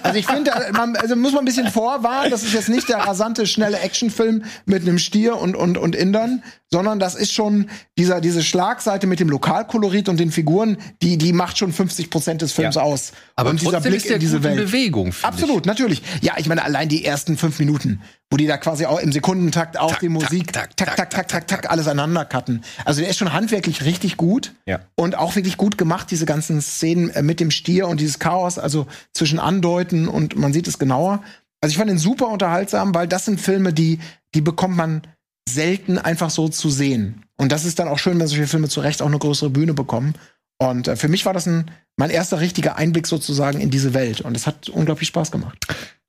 Also 0.02 0.18
ich 0.18 0.26
finde, 0.26 0.50
da- 0.50 0.72
man, 0.72 0.96
also 0.96 1.14
muss 1.14 1.32
man 1.32 1.42
ein 1.42 1.44
bisschen 1.44 1.70
vorwarnen. 1.70 2.30
Das 2.32 2.42
ist 2.42 2.52
jetzt 2.52 2.68
nicht 2.68 2.88
der 2.88 2.98
rasante, 2.98 3.46
schnelle 3.46 3.78
Actionfilm 3.78 4.44
mit 4.66 4.82
einem 4.82 4.98
Stier 4.98 5.36
und, 5.36 5.54
und, 5.54 5.78
und 5.78 5.94
Indern, 5.94 6.42
sondern 6.72 7.00
das 7.00 7.14
ist 7.14 7.32
schon 7.32 7.68
dieser, 7.98 8.20
diese 8.20 8.42
Schlagseite 8.42 9.06
mit 9.06 9.18
dem 9.18 9.28
Lokalkolorit 9.28 10.08
und 10.08 10.20
den 10.20 10.30
Figuren, 10.30 10.76
die, 11.02 11.18
die 11.18 11.32
macht 11.32 11.58
schon 11.58 11.72
50 11.72 12.10
Prozent 12.10 12.42
des 12.42 12.52
Films 12.52 12.76
Ja. 12.76 12.82
aus. 12.82 13.12
Aber 13.34 13.50
und 13.50 13.62
trotzdem 13.62 13.92
ist 13.92 14.08
der 14.08 14.20
in 14.20 14.40
Bewegung, 14.40 15.12
finde 15.12 15.28
Absolut, 15.28 15.66
natürlich. 15.66 16.02
Ja, 16.22 16.34
ich 16.38 16.48
meine, 16.48 16.62
allein 16.62 16.88
die 16.88 17.04
ersten 17.04 17.36
fünf 17.36 17.58
Minuten, 17.58 18.00
wo 18.30 18.36
die 18.36 18.46
da 18.46 18.56
quasi 18.56 18.86
auch 18.86 19.00
im 19.00 19.10
Sekundentakt 19.10 19.78
auf 19.78 19.92
Tak, 19.92 20.00
die 20.00 20.08
Musik, 20.08 20.52
tak, 20.52 20.76
tak, 20.76 20.96
tak, 20.96 21.10
tak, 21.10 21.28
tak, 21.28 21.48
tak, 21.48 21.70
alles 21.70 21.88
aneinander 21.88 22.24
cutten. 22.24 22.62
Also 22.84 23.00
der 23.00 23.10
ist 23.10 23.18
schon 23.18 23.32
handwerklich 23.32 23.84
richtig 23.84 24.16
gut. 24.16 24.54
Ja. 24.66 24.80
Und 24.94 25.16
auch 25.16 25.34
wirklich 25.34 25.56
gut 25.56 25.76
gemacht, 25.76 26.10
diese 26.10 26.26
ganzen 26.26 26.62
Szenen 26.62 27.10
äh, 27.10 27.22
mit 27.22 27.40
dem 27.40 27.50
Stier 27.50 27.88
und 27.88 27.98
dieses 27.98 28.20
Chaos, 28.20 28.58
also 28.58 28.86
zwischen 29.12 29.40
Andeuten 29.40 30.06
und 30.06 30.36
man 30.36 30.52
sieht 30.52 30.68
es 30.68 30.78
genauer. 30.78 31.22
Also 31.60 31.72
ich 31.72 31.78
fand 31.78 31.90
ihn 31.90 31.98
super 31.98 32.28
unterhaltsam, 32.28 32.94
weil 32.94 33.08
das 33.08 33.24
sind 33.24 33.40
Filme, 33.40 33.72
die, 33.72 33.98
die 34.34 34.40
bekommt 34.40 34.76
man 34.76 35.02
selten 35.48 35.98
einfach 35.98 36.30
so 36.30 36.48
zu 36.48 36.70
sehen. 36.70 37.24
Und 37.36 37.52
das 37.52 37.64
ist 37.64 37.78
dann 37.78 37.88
auch 37.88 37.98
schön, 37.98 38.18
wenn 38.18 38.26
solche 38.26 38.46
Filme 38.46 38.68
zu 38.68 38.80
Recht 38.80 39.02
auch 39.02 39.06
eine 39.06 39.18
größere 39.18 39.50
Bühne 39.50 39.74
bekommen. 39.74 40.14
Und 40.58 40.88
äh, 40.88 40.96
für 40.96 41.08
mich 41.08 41.26
war 41.26 41.32
das 41.32 41.46
ein, 41.46 41.70
mein 41.96 42.10
erster 42.10 42.40
richtiger 42.40 42.76
Einblick 42.76 43.06
sozusagen 43.06 43.60
in 43.60 43.70
diese 43.70 43.94
Welt. 43.94 44.20
Und 44.20 44.36
es 44.36 44.46
hat 44.46 44.68
unglaublich 44.68 45.08
Spaß 45.08 45.30
gemacht. 45.30 45.58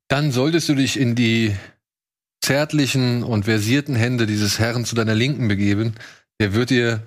Dann 0.08 0.30
solltest 0.30 0.68
du 0.68 0.74
dich 0.74 1.00
in 1.00 1.14
die 1.14 1.54
zärtlichen 2.42 3.22
und 3.22 3.44
versierten 3.44 3.94
Hände 3.94 4.26
dieses 4.26 4.58
Herrn 4.58 4.84
zu 4.84 4.94
deiner 4.94 5.14
Linken 5.14 5.48
begeben. 5.48 5.94
Der 6.40 6.54
wird 6.54 6.70
dir, 6.70 7.02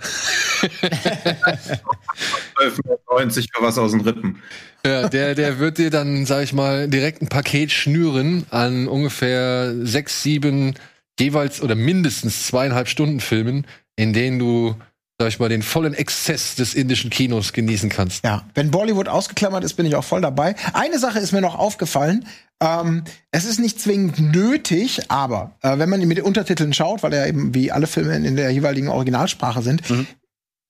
12,90 0.61 3.47
für 3.53 3.61
was 3.61 3.77
aus 3.77 3.91
den 3.91 4.02
Rippen. 4.02 4.41
ja, 4.85 5.10
der, 5.10 5.35
der 5.35 5.60
wird 5.60 5.77
dir 5.77 5.89
dann, 5.89 6.26
sag 6.26 6.43
ich 6.43 6.53
mal, 6.53 6.88
direkt 6.88 7.22
ein 7.22 7.27
Paket 7.27 7.72
schnüren 7.72 8.45
an 8.49 8.88
ungefähr 8.88 9.76
sechs, 9.85 10.23
sieben 10.23 10.76
jeweils 11.19 11.61
oder 11.61 11.75
mindestens 11.75 12.47
zweieinhalb 12.47 12.87
Stunden 12.87 13.19
Filmen, 13.19 13.65
in 13.95 14.13
denen 14.13 14.39
du, 14.39 14.75
sag 15.19 15.29
ich 15.29 15.39
mal, 15.39 15.49
den 15.49 15.61
vollen 15.61 15.93
Exzess 15.93 16.55
des 16.55 16.73
indischen 16.73 17.09
Kinos 17.09 17.53
genießen 17.53 17.89
kannst. 17.89 18.23
Ja, 18.25 18.45
wenn 18.53 18.71
Bollywood 18.71 19.07
ausgeklammert 19.07 19.63
ist, 19.63 19.75
bin 19.75 19.85
ich 19.85 19.95
auch 19.95 20.03
voll 20.03 20.21
dabei. 20.21 20.55
Eine 20.73 20.99
Sache 20.99 21.19
ist 21.19 21.31
mir 21.31 21.41
noch 21.41 21.57
aufgefallen. 21.57 22.25
Ähm, 22.61 23.03
es 23.31 23.45
ist 23.45 23.59
nicht 23.59 23.79
zwingend 23.81 24.19
nötig, 24.19 25.11
aber 25.11 25.55
äh, 25.61 25.77
wenn 25.77 25.89
man 25.89 26.05
mit 26.07 26.17
den 26.17 26.25
Untertiteln 26.25 26.73
schaut, 26.73 27.03
weil 27.03 27.13
er 27.13 27.27
eben 27.27 27.53
wie 27.53 27.71
alle 27.71 27.87
Filme 27.87 28.15
in 28.15 28.35
der 28.35 28.49
jeweiligen 28.51 28.87
Originalsprache 28.87 29.61
sind, 29.61 29.81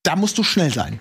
da 0.03 0.15
musst 0.15 0.38
du 0.38 0.43
schnell 0.43 0.72
sein. 0.72 0.99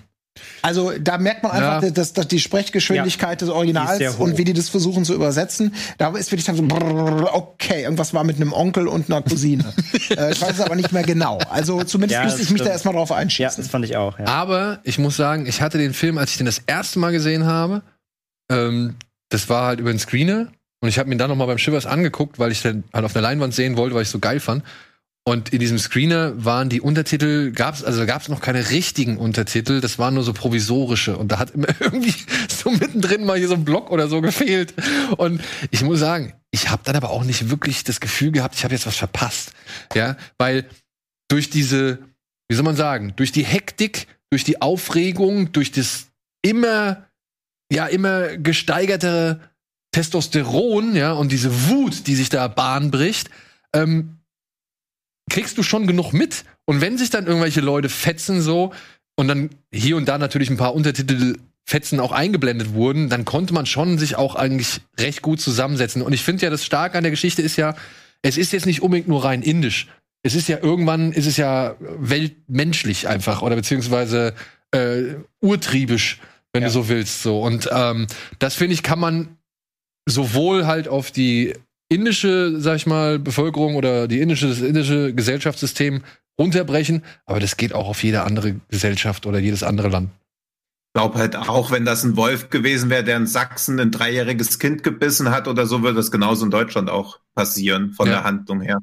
Also 0.61 0.91
da 0.99 1.17
merkt 1.17 1.43
man 1.43 1.51
einfach, 1.53 1.83
Ja. 1.83 1.89
dass, 1.91 2.13
dass 2.13 2.27
die 2.27 2.39
Sprechgeschwindigkeit 2.39 3.39
des 3.41 3.49
Originals 3.49 4.15
und 4.15 4.37
wie 4.37 4.43
die 4.43 4.53
das 4.53 4.69
versuchen 4.69 5.05
zu 5.05 5.13
übersetzen, 5.13 5.73
da 5.97 6.09
ist 6.15 6.31
wirklich 6.31 6.45
dann 6.45 6.55
so, 6.55 6.63
brrr, 6.63 7.33
okay, 7.33 7.83
irgendwas 7.83 8.13
war 8.13 8.23
mit 8.23 8.35
einem 8.37 8.51
Onkel 8.53 8.87
und 8.87 9.09
einer 9.09 9.21
Cousine. 9.21 9.63
äh, 10.09 10.31
ich 10.31 10.41
weiß 10.41 10.51
es 10.53 10.59
aber 10.59 10.75
nicht 10.75 10.91
mehr 10.91 11.03
genau. 11.03 11.37
Also 11.49 11.83
zumindest 11.83 12.19
Ja, 12.19 12.23
müsste 12.25 12.41
ich 12.41 12.49
mich 12.51 12.61
da 12.61 12.69
erstmal 12.69 12.93
drauf 12.93 13.09
Ja, 13.09 13.15
einschießen. 13.17 13.57
das 13.63 13.67
fand 13.69 13.85
ich 13.85 13.95
auch. 13.95 14.19
Ja. 14.19 14.25
Aber 14.25 14.79
ich 14.83 14.97
muss 14.99 15.15
sagen, 15.15 15.45
ich 15.45 15.61
hatte 15.61 15.77
den 15.77 15.93
Film, 15.93 16.17
als 16.17 16.31
ich 16.31 16.37
den 16.37 16.45
das 16.45 16.61
erste 16.67 16.99
Mal 16.99 17.11
gesehen 17.11 17.45
habe, 17.45 17.81
ähm, 18.51 18.95
das 19.29 19.49
war 19.49 19.67
halt 19.67 19.79
über 19.79 19.91
den 19.91 19.99
Screener 19.99 20.47
und 20.81 20.89
ich 20.89 20.99
habe 20.99 21.09
mir 21.09 21.17
dann 21.17 21.29
noch 21.29 21.35
mal 21.37 21.45
beim 21.47 21.57
Shivers 21.57 21.85
angeguckt, 21.85 22.37
weil 22.39 22.51
ich 22.51 22.61
den 22.61 22.83
halt 22.93 23.05
auf 23.05 23.13
der 23.13 23.21
Leinwand 23.21 23.53
sehen 23.53 23.77
wollte, 23.77 23.95
weil 23.95 24.03
ich 24.03 24.09
so 24.09 24.19
geil 24.19 24.39
fand. 24.39 24.63
Und 25.27 25.49
in 25.49 25.59
diesem 25.59 25.79
Screener 25.79 26.45
waren 26.45 26.69
die 26.69 26.81
Untertitel, 26.81 27.51
gab's 27.51 27.83
also 27.83 28.05
gab's 28.05 28.29
noch 28.29 28.41
keine 28.41 28.69
richtigen 28.69 29.17
Untertitel, 29.17 29.81
das 29.81 29.97
waren 29.97 30.13
nur 30.13 30.23
so 30.23 30.33
provisorische 30.33 31.17
und 31.17 31.31
da 31.31 31.39
hat 31.39 31.49
immer 31.49 31.69
irgendwie 31.79 32.13
so 32.47 32.69
mittendrin 32.69 33.25
mal 33.25 33.35
hier 33.35 33.47
so 33.47 33.55
ein 33.55 33.65
Block 33.65 33.89
oder 33.89 34.07
so 34.07 34.21
gefehlt. 34.21 34.75
Und 35.17 35.41
ich 35.71 35.81
muss 35.81 35.99
sagen, 35.99 36.33
ich 36.51 36.69
habe 36.69 36.83
dann 36.85 36.95
aber 36.95 37.09
auch 37.09 37.23
nicht 37.23 37.49
wirklich 37.49 37.83
das 37.83 37.99
Gefühl 37.99 38.31
gehabt, 38.33 38.53
ich 38.53 38.63
habe 38.63 38.75
jetzt 38.75 38.85
was 38.85 38.97
verpasst, 38.97 39.53
ja, 39.95 40.15
weil 40.37 40.69
durch 41.27 41.49
diese, 41.49 41.97
wie 42.47 42.55
soll 42.55 42.63
man 42.63 42.75
sagen, 42.75 43.13
durch 43.15 43.31
die 43.31 43.45
Hektik, 43.45 44.05
durch 44.29 44.43
die 44.43 44.61
Aufregung, 44.61 45.51
durch 45.51 45.71
das 45.71 46.05
immer, 46.43 47.03
ja, 47.71 47.87
immer 47.87 48.37
gesteigerte 48.37 49.39
Testosteron, 49.91 50.95
ja, 50.95 51.13
und 51.13 51.31
diese 51.31 51.67
Wut, 51.69 52.05
die 52.05 52.13
sich 52.13 52.29
da 52.29 52.47
Bahn 52.47 52.91
bricht, 52.91 53.31
ähm, 53.73 54.19
kriegst 55.29 55.57
du 55.57 55.63
schon 55.63 55.87
genug 55.87 56.13
mit. 56.13 56.45
Und 56.65 56.81
wenn 56.81 56.97
sich 56.97 57.09
dann 57.09 57.27
irgendwelche 57.27 57.61
Leute 57.61 57.89
fetzen 57.89 58.41
so 58.41 58.73
und 59.15 59.27
dann 59.27 59.49
hier 59.71 59.97
und 59.97 60.05
da 60.05 60.17
natürlich 60.17 60.49
ein 60.49 60.57
paar 60.57 60.75
Untertitelfetzen 60.75 61.99
auch 61.99 62.11
eingeblendet 62.11 62.73
wurden, 62.73 63.09
dann 63.09 63.25
konnte 63.25 63.53
man 63.53 63.65
schon 63.65 63.97
sich 63.97 64.15
auch 64.15 64.35
eigentlich 64.35 64.81
recht 64.99 65.21
gut 65.21 65.41
zusammensetzen. 65.41 66.01
Und 66.01 66.13
ich 66.13 66.23
finde 66.23 66.43
ja, 66.43 66.49
das 66.49 66.65
Starke 66.65 66.97
an 66.97 67.03
der 67.03 67.11
Geschichte 67.11 67.41
ist 67.41 67.55
ja, 67.55 67.75
es 68.21 68.37
ist 68.37 68.53
jetzt 68.53 68.65
nicht 68.65 68.81
unbedingt 68.81 69.07
nur 69.07 69.23
rein 69.23 69.41
indisch. 69.41 69.87
Es 70.23 70.33
ist 70.33 70.47
ja 70.47 70.57
irgendwann, 70.61 71.11
ist 71.11 71.27
es 71.27 71.37
ja 71.37 71.75
weltmenschlich 71.79 73.07
einfach 73.07 73.43
oder 73.43 73.55
beziehungsweise 73.55 74.33
äh, 74.71 75.15
urtriebisch, 75.39 76.19
wenn 76.51 76.63
du 76.63 76.69
so 76.71 76.89
willst. 76.89 77.21
So. 77.21 77.41
Und 77.41 77.69
ähm, 77.71 78.07
das 78.39 78.55
finde 78.55 78.73
ich, 78.73 78.81
kann 78.81 78.99
man 78.99 79.37
sowohl 80.07 80.65
halt 80.65 80.87
auf 80.87 81.11
die 81.11 81.53
indische, 81.89 82.59
sag 82.59 82.77
ich 82.77 82.85
mal, 82.85 83.19
Bevölkerung 83.19 83.75
oder 83.75 84.07
die 84.07 84.19
indische, 84.19 84.47
das 84.47 84.61
indische 84.61 85.13
Gesellschaftssystem 85.13 86.03
runterbrechen, 86.39 87.03
aber 87.25 87.39
das 87.39 87.57
geht 87.57 87.73
auch 87.73 87.87
auf 87.87 88.03
jede 88.03 88.23
andere 88.23 88.55
Gesellschaft 88.69 89.25
oder 89.25 89.39
jedes 89.39 89.63
andere 89.63 89.89
Land. 89.89 90.09
Ich 90.95 91.01
glaube 91.01 91.19
halt 91.19 91.35
auch, 91.35 91.71
wenn 91.71 91.83
das 91.83 92.05
ein 92.05 92.15
Wolf 92.15 92.49
gewesen 92.49 92.89
wäre, 92.89 93.03
der 93.03 93.17
in 93.17 93.27
Sachsen 93.27 93.77
ein 93.81 93.91
dreijähriges 93.91 94.59
Kind 94.59 94.81
gebissen 94.81 95.29
hat 95.29 95.49
oder 95.49 95.67
so, 95.67 95.81
würde 95.81 95.97
das 95.97 96.09
genauso 96.09 96.45
in 96.45 96.51
Deutschland 96.51 96.89
auch 96.89 97.19
passieren, 97.35 97.91
von 97.91 98.07
Ja. 98.07 98.13
der 98.13 98.23
Handlung 98.23 98.61
her. 98.61 98.77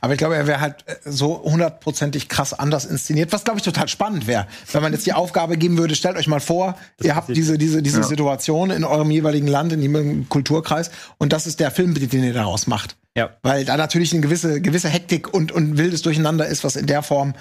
Aber 0.00 0.12
ich 0.12 0.18
glaube, 0.18 0.36
er 0.36 0.46
wäre 0.46 0.60
halt 0.60 0.84
äh, 0.86 0.94
so 1.04 1.42
hundertprozentig 1.42 2.28
krass 2.28 2.54
anders 2.54 2.84
inszeniert, 2.84 3.32
was 3.32 3.42
glaube 3.42 3.58
ich 3.58 3.64
total 3.64 3.88
spannend 3.88 4.28
wäre, 4.28 4.46
wenn 4.70 4.80
man 4.80 4.92
jetzt 4.92 5.06
die 5.06 5.12
Aufgabe 5.12 5.56
geben 5.56 5.76
würde, 5.76 5.96
stellt 5.96 6.16
euch 6.16 6.28
mal 6.28 6.38
vor, 6.38 6.76
ihr 7.02 7.16
habt 7.16 7.30
diese, 7.34 7.58
diese, 7.58 7.82
diese 7.82 7.98
Ja. 8.02 8.06
Situation 8.06 8.70
in 8.70 8.84
eurem 8.84 9.10
jeweiligen 9.10 9.48
Land, 9.48 9.72
in 9.72 9.82
jedem 9.82 10.28
Kulturkreis 10.28 10.92
und 11.18 11.32
das 11.32 11.48
ist 11.48 11.58
der 11.58 11.72
Film, 11.72 11.94
den 11.94 12.22
ihr 12.22 12.32
daraus 12.32 12.68
macht. 12.68 12.96
Ja. 13.16 13.30
Weil 13.42 13.64
da 13.64 13.76
natürlich 13.76 14.12
eine 14.12 14.20
gewisse, 14.20 14.60
gewisse 14.60 14.88
Hektik 14.88 15.34
und, 15.34 15.50
und 15.50 15.78
wildes 15.78 16.02
Durcheinander 16.02 16.46
ist, 16.46 16.62
was 16.62 16.76
in 16.76 16.86
der 16.86 17.02
Form 17.02 17.34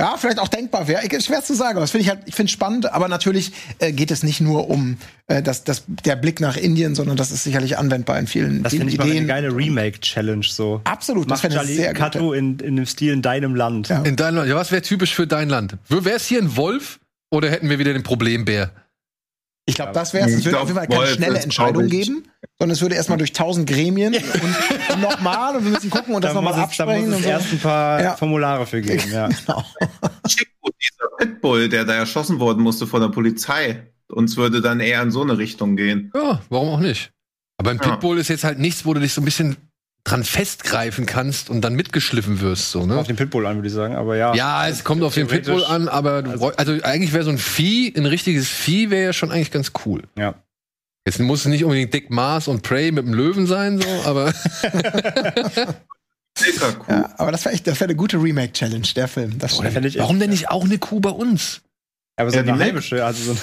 ja, 0.00 0.16
vielleicht 0.18 0.38
auch 0.38 0.48
denkbar 0.48 0.88
wäre. 0.88 1.02
Ich- 1.06 1.24
Schwer 1.24 1.42
zu 1.42 1.54
sagen. 1.54 1.72
aber 1.72 1.82
Das 1.82 1.90
finde 1.92 2.02
ich 2.04 2.08
halt, 2.08 2.20
ich 2.26 2.34
finde 2.34 2.50
spannend, 2.50 2.92
aber 2.92 3.06
natürlich 3.08 3.52
äh, 3.78 3.92
geht 3.92 4.10
es 4.10 4.22
nicht 4.22 4.40
nur 4.40 4.68
um 4.70 4.96
äh, 5.28 5.42
das, 5.42 5.62
das, 5.64 5.84
der 5.86 6.16
Blick 6.16 6.40
nach 6.40 6.56
Indien, 6.56 6.94
sondern 6.94 7.16
das 7.16 7.30
ist 7.30 7.44
sicherlich 7.44 7.78
anwendbar 7.78 8.18
in 8.18 8.26
vielen, 8.26 8.62
Das 8.62 8.72
vielen 8.72 8.80
finde 8.88 8.92
ich 8.94 8.98
mal 8.98 9.04
eine 9.04 9.12
Ideen. 9.14 9.28
geile 9.28 9.54
Remake-Challenge 9.54 10.44
so. 10.48 10.80
Absolut, 10.84 11.24
das 11.24 11.28
Mach 11.28 11.40
fände 11.40 11.56
ich 11.56 11.60
Charlie 11.62 11.76
sehr 11.76 11.88
gut. 11.92 11.98
Kato 11.98 12.32
in, 12.32 12.58
in 12.60 12.76
dem 12.76 12.86
Stil 12.86 13.12
in 13.12 13.22
deinem 13.22 13.54
Land. 13.54 13.88
Ja. 13.88 14.02
In 14.02 14.16
deinem 14.16 14.36
Land, 14.36 14.48
ja, 14.48 14.56
was 14.56 14.72
wäre 14.72 14.82
typisch 14.82 15.14
für 15.14 15.26
dein 15.26 15.48
Land? 15.48 15.76
Wäre 15.88 16.16
es 16.16 16.26
hier 16.26 16.40
ein 16.40 16.56
Wolf 16.56 16.98
oder 17.30 17.50
hätten 17.50 17.68
wir 17.68 17.78
wieder 17.78 17.92
den 17.92 18.02
Problembär? 18.02 18.70
Ich 19.66 19.74
glaube, 19.76 19.92
das 19.92 20.12
wäre 20.14 20.28
es. 20.28 20.34
Es 20.36 20.44
würde 20.44 20.58
auf 20.58 20.66
jeden 20.68 20.78
Fall 20.78 20.88
keine 20.88 21.00
Wolf 21.00 21.14
schnelle 21.14 21.38
Entscheidung 21.38 21.86
geben, 21.88 22.24
sondern 22.58 22.74
es 22.74 22.80
würde 22.82 22.94
erstmal 22.96 23.18
durch 23.18 23.32
tausend 23.32 23.68
Gremien 23.68 24.14
und, 24.14 25.00
nochmal 25.00 25.56
und 25.56 25.64
wir 25.64 25.70
müssen 25.72 25.90
gucken 25.90 26.14
und 26.14 26.24
das 26.24 26.32
Da 26.32 26.40
nochmal 26.40 26.52
es, 26.68 26.76
da 26.76 26.86
muss 26.86 26.94
absprechen. 26.94 27.12
es 27.12 27.24
erst 27.24 27.52
ein 27.52 27.58
paar 27.60 28.02
Ja. 28.02 28.16
Formulare 28.16 28.66
für 28.66 28.80
geben. 28.80 29.02
Ja. 29.12 29.28
Genau. 29.28 29.64
Chico, 30.26 30.68
dieser 30.82 31.08
Pitbull, 31.18 31.68
der 31.68 31.84
da 31.84 31.94
erschossen 31.94 32.40
worden 32.40 32.62
musste 32.62 32.86
von 32.86 33.00
der 33.00 33.08
Polizei, 33.10 33.92
uns 34.08 34.36
würde 34.36 34.60
dann 34.60 34.80
eher 34.80 35.02
in 35.02 35.10
so 35.12 35.22
eine 35.22 35.38
Richtung 35.38 35.76
gehen. 35.76 36.10
Ja, 36.14 36.40
warum 36.48 36.68
auch 36.70 36.80
nicht? 36.80 37.12
Aber 37.58 37.70
ein 37.70 37.78
Ja. 37.80 37.90
Pitbull 37.90 38.18
ist 38.18 38.28
jetzt 38.28 38.42
halt 38.44 38.58
nichts, 38.58 38.84
wo 38.84 38.94
du 38.94 39.00
dich 39.00 39.12
so 39.12 39.20
ein 39.20 39.24
bisschen 39.24 39.56
dran 40.04 40.24
festgreifen 40.24 41.04
kannst 41.06 41.50
und 41.50 41.60
dann 41.60 41.74
mitgeschliffen 41.74 42.40
wirst, 42.40 42.70
so, 42.70 42.86
ne? 42.86 42.96
Auf 42.98 43.06
den 43.06 43.16
Pitbull 43.16 43.46
an, 43.46 43.56
würde 43.56 43.68
ich 43.68 43.74
sagen. 43.74 43.94
Aber 43.96 44.16
ja. 44.16 44.34
Ja, 44.34 44.66
es 44.68 44.82
kommt 44.84 45.02
auf 45.02 45.14
den 45.14 45.26
Pitbull 45.26 45.64
an, 45.64 45.88
aber 45.88 46.22
du, 46.22 46.30
bräu- 46.32 46.54
also 46.56 46.72
eigentlich 46.82 47.12
wäre 47.12 47.24
so 47.24 47.30
ein 47.30 47.38
Vieh, 47.38 47.92
ein 47.96 48.06
richtiges 48.06 48.48
Vieh 48.48 48.90
wäre 48.90 49.04
ja 49.04 49.12
schon 49.12 49.30
eigentlich 49.30 49.50
ganz 49.50 49.72
cool. 49.84 50.02
Ja. 50.16 50.34
Jetzt 51.06 51.18
muss 51.20 51.40
es 51.40 51.46
nicht 51.46 51.64
unbedingt 51.64 51.92
Dick 51.94 52.10
Mars 52.10 52.48
und 52.48 52.62
Prey 52.62 52.92
mit 52.92 53.04
dem 53.06 53.14
Löwen 53.14 53.46
sein, 53.46 53.80
so, 53.80 53.88
aber 54.04 54.32
Kuh. 56.78 56.84
Ja, 56.92 57.12
aber 57.18 57.32
das 57.32 57.44
wäre 57.44 57.54
echt, 57.54 57.66
das 57.66 57.78
wäre 57.80 57.88
eine 57.90 57.96
gute 57.96 58.16
Remake-Challenge, 58.22 58.86
der 58.96 59.08
Film. 59.08 59.38
Ich 59.44 59.98
warum 59.98 60.18
denn 60.20 60.30
nicht 60.30 60.48
auch 60.50 60.64
eine 60.64 60.78
Kuh 60.78 61.00
bei 61.00 61.10
uns? 61.10 61.60
Aber 62.16 62.30
so 62.30 62.36
Ja, 62.38 62.42
die 62.42 62.50
eine 62.52 62.64
heimische, 62.64 63.04
also 63.04 63.32
so 63.34 63.38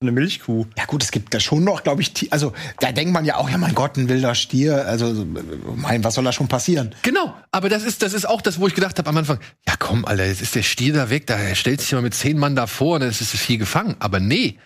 eine, 0.00 0.12
Milchkuh. 0.12 0.66
Ja 0.76 0.84
gut, 0.84 1.02
es 1.02 1.10
gibt 1.10 1.32
da 1.32 1.40
schon 1.40 1.64
noch, 1.64 1.82
glaube 1.82 2.02
ich, 2.02 2.12
Ti- 2.12 2.28
also 2.30 2.52
da 2.80 2.92
denkt 2.92 3.12
man 3.14 3.24
ja 3.24 3.36
auch, 3.36 3.48
ja 3.48 3.56
mein 3.56 3.74
Gott, 3.74 3.96
ein 3.96 4.08
wilder 4.10 4.34
Stier, 4.34 4.86
also 4.86 5.26
mein, 5.74 6.04
was 6.04 6.14
soll 6.14 6.24
da 6.24 6.32
schon 6.32 6.48
passieren? 6.48 6.94
Genau, 7.02 7.34
aber 7.50 7.70
das 7.70 7.82
ist, 7.82 8.02
das 8.02 8.12
ist 8.12 8.26
auch 8.28 8.42
das, 8.42 8.60
wo 8.60 8.66
ich 8.66 8.74
gedacht 8.74 8.98
habe 8.98 9.08
am 9.08 9.16
Anfang, 9.16 9.38
ja 9.66 9.74
komm, 9.78 10.04
Alter, 10.04 10.26
jetzt 10.26 10.42
ist 10.42 10.54
der 10.54 10.62
Stier 10.62 10.92
da 10.92 11.08
weg, 11.08 11.26
da 11.26 11.54
stellt 11.54 11.80
sich 11.80 11.92
immer 11.92 12.02
mit 12.02 12.12
zehn 12.14 12.38
Mann 12.38 12.54
davor 12.54 12.96
und 12.96 13.00
dann 13.00 13.10
ist 13.10 13.22
das 13.22 13.30
Vieh 13.30 13.56
gefangen. 13.56 13.96
Aber 13.98 14.20
nee. 14.20 14.58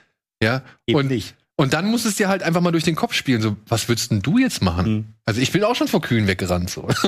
Ja. 0.43 0.63
Eben 0.87 0.99
und, 0.99 1.07
nicht. 1.07 1.37
und 1.57 1.75
dann 1.75 1.87
muss 1.87 2.05
es 2.07 2.17
dir 2.17 2.29
halt 2.29 2.43
einfach 2.43 2.61
mal 2.61 2.73
durch 2.73 2.85
den 2.85 2.97
Kopf 2.97 3.15
spielen. 3.15 3.41
So, 3.41 3.57
was 3.69 3.89
würdest 3.89 4.11
denn 4.11 4.23
du 4.23 4.37
jetzt 4.39 4.63
machen? 4.63 4.93
Mhm. 4.93 5.05
Also 5.27 5.41
ich 5.41 5.53
bin 5.53 5.63
auch 5.63 5.77
schon 5.77 5.87
vor 5.87 6.01
Kühen 6.01 6.27
weggerannt. 6.27 6.71
So. 6.71 6.89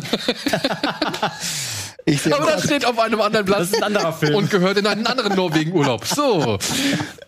Ich 2.05 2.35
Aber 2.35 2.47
das 2.47 2.65
steht 2.65 2.85
auf 2.85 2.99
einem 2.99 3.21
anderen 3.21 3.47
Platz. 3.47 3.59
Das 3.59 3.69
ist 3.71 3.77
ein 3.77 3.85
anderer 3.85 4.13
Film. 4.19 4.35
Und 4.35 4.51
gehört 4.51 4.79
in 4.79 4.87
einen 4.87 5.07
anderen 5.07 5.37
Norwegen-Urlaub. 5.37 6.05
So. 6.05 6.59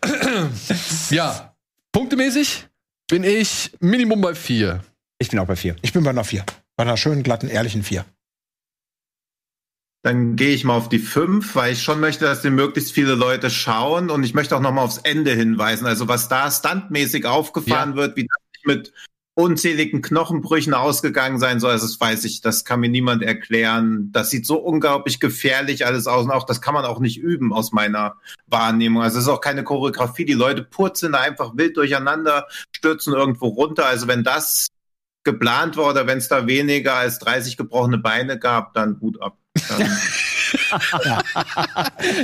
ja. 1.11 1.55
Punktemäßig? 1.93 2.67
bin 3.09 3.23
ich 3.23 3.71
Minimum 3.81 4.21
bei 4.21 4.35
vier. 4.35 4.83
Ich 5.19 5.29
bin 5.29 5.39
auch 5.39 5.47
bei 5.47 5.57
vier. 5.57 5.77
Ich 5.83 5.93
bin 5.93 6.03
bei 6.05 6.11
einer 6.11 6.25
4. 6.25 6.45
Bei 6.77 6.83
einer 6.85 6.97
schönen, 6.97 7.23
glatten, 7.23 7.49
ehrlichen 7.49 7.83
4. 7.83 8.05
Dann 10.03 10.37
gehe 10.37 10.55
ich 10.55 10.65
mal 10.65 10.77
auf 10.77 10.89
die 10.89 10.99
fünf, 10.99 11.55
weil 11.55 11.73
ich 11.73 11.83
schon 11.83 12.01
möchte, 12.01 12.25
dass 12.25 12.43
den 12.43 12.55
möglichst 12.55 12.93
viele 12.93 13.15
Leute 13.15 13.49
schauen 13.51 14.11
und 14.11 14.23
ich 14.23 14.35
möchte 14.35 14.55
auch 14.57 14.61
noch 14.61 14.73
mal 14.73 14.83
aufs 14.83 14.99
Ende 14.99 15.33
hinweisen. 15.33 15.87
Also 15.87 16.09
was 16.09 16.29
da 16.29 16.51
standmäßig 16.51 17.25
aufgefahren 17.25 17.91
Ja. 17.91 17.97
wird, 17.97 18.17
wie 18.17 18.27
das 18.27 18.63
mit 18.65 18.93
unzähligen 19.35 20.01
Knochenbrüchen 20.01 20.75
ausgegangen 20.75 21.39
sein 21.39 21.59
soll, 21.59 21.73
also 21.73 21.87
das 21.87 22.01
weiß 22.01 22.25
ich, 22.25 22.41
das 22.41 22.65
kann 22.65 22.81
mir 22.81 22.89
niemand 22.89 23.23
erklären. 23.23 24.11
Das 24.13 24.31
sieht 24.31 24.47
so 24.47 24.57
unglaublich 24.57 25.19
gefährlich 25.19 25.87
alles 25.87 26.07
aus 26.07 26.25
und 26.25 26.31
auch 26.31 26.45
das 26.45 26.61
kann 26.61 26.75
man 26.75 26.85
auch 26.85 27.01
nicht 27.01 27.19
üben 27.19 27.53
aus 27.53 27.73
meiner 27.73 28.17
Wahrnehmung. 28.47 29.03
Also 29.03 29.19
es 29.19 29.25
ist 29.25 29.31
auch 29.31 29.41
keine 29.41 29.65
Choreografie. 29.65 30.25
Die 30.25 30.35
Leute 30.35 30.63
purzeln 30.63 31.13
da 31.13 31.21
einfach 31.21 31.57
wild 31.57 31.77
durcheinander, 31.77 32.47
stürzen 32.71 33.13
irgendwo 33.13 33.49
runter. 33.49 33.87
Also 33.87 34.07
wenn 34.07 34.23
das 34.23 34.69
geplant 35.25 35.77
war 35.77 35.91
oder 35.91 36.07
wenn 36.07 36.19
es 36.19 36.29
da 36.29 36.47
weniger 36.47 36.95
als 36.95 37.19
30 37.19 37.57
gebrochene 37.57 37.99
Beine 37.99 38.39
gab, 38.39 38.75
dann 38.75 39.01
Hut 39.01 39.21
ab. 39.21 39.37
Dann 39.69 39.89
Ja. 41.05 41.23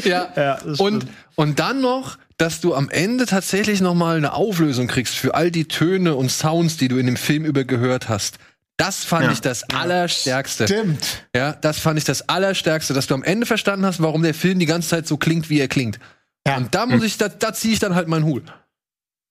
Ja, 0.04 0.58
das 0.64 0.80
Und, 0.80 1.06
und 1.36 1.58
dann 1.58 1.80
noch, 1.80 2.18
dass 2.40 2.60
du 2.60 2.74
am 2.74 2.88
Ende 2.88 3.26
tatsächlich 3.26 3.80
noch 3.80 3.94
mal 3.94 4.16
eine 4.16 4.32
Auflösung 4.32 4.86
kriegst 4.86 5.14
für 5.14 5.34
all 5.34 5.50
die 5.50 5.66
Töne 5.66 6.14
und 6.14 6.30
Sounds, 6.30 6.76
die 6.76 6.88
du 6.88 6.96
in 6.96 7.06
dem 7.06 7.16
Film 7.16 7.44
über 7.44 7.64
gehört 7.64 8.08
hast. 8.08 8.38
Das 8.76 9.04
fand 9.04 9.26
Ja. 9.26 9.32
ich 9.32 9.40
das 9.42 9.64
Allerstärkste. 9.64 10.64
Stimmt. 10.66 11.26
Ja, 11.36 11.52
das 11.52 11.78
fand 11.78 11.98
ich 11.98 12.04
das 12.04 12.28
Allerstärkste, 12.30 12.94
dass 12.94 13.06
du 13.06 13.14
am 13.14 13.22
Ende 13.22 13.44
verstanden 13.44 13.84
hast, 13.84 14.00
warum 14.02 14.22
der 14.22 14.32
Film 14.32 14.58
die 14.58 14.64
ganze 14.66 14.88
Zeit 14.88 15.06
so 15.06 15.18
klingt, 15.18 15.50
wie 15.50 15.60
er 15.60 15.68
klingt. 15.68 15.98
Ja. 16.46 16.56
Und 16.56 16.74
da 16.74 16.86
muss 16.86 17.02
ich, 17.04 17.18
da, 17.18 17.28
da 17.28 17.52
ziehe 17.52 17.74
ich 17.74 17.78
dann 17.80 17.94
halt 17.94 18.08
meinen 18.08 18.24
Hut. 18.24 18.44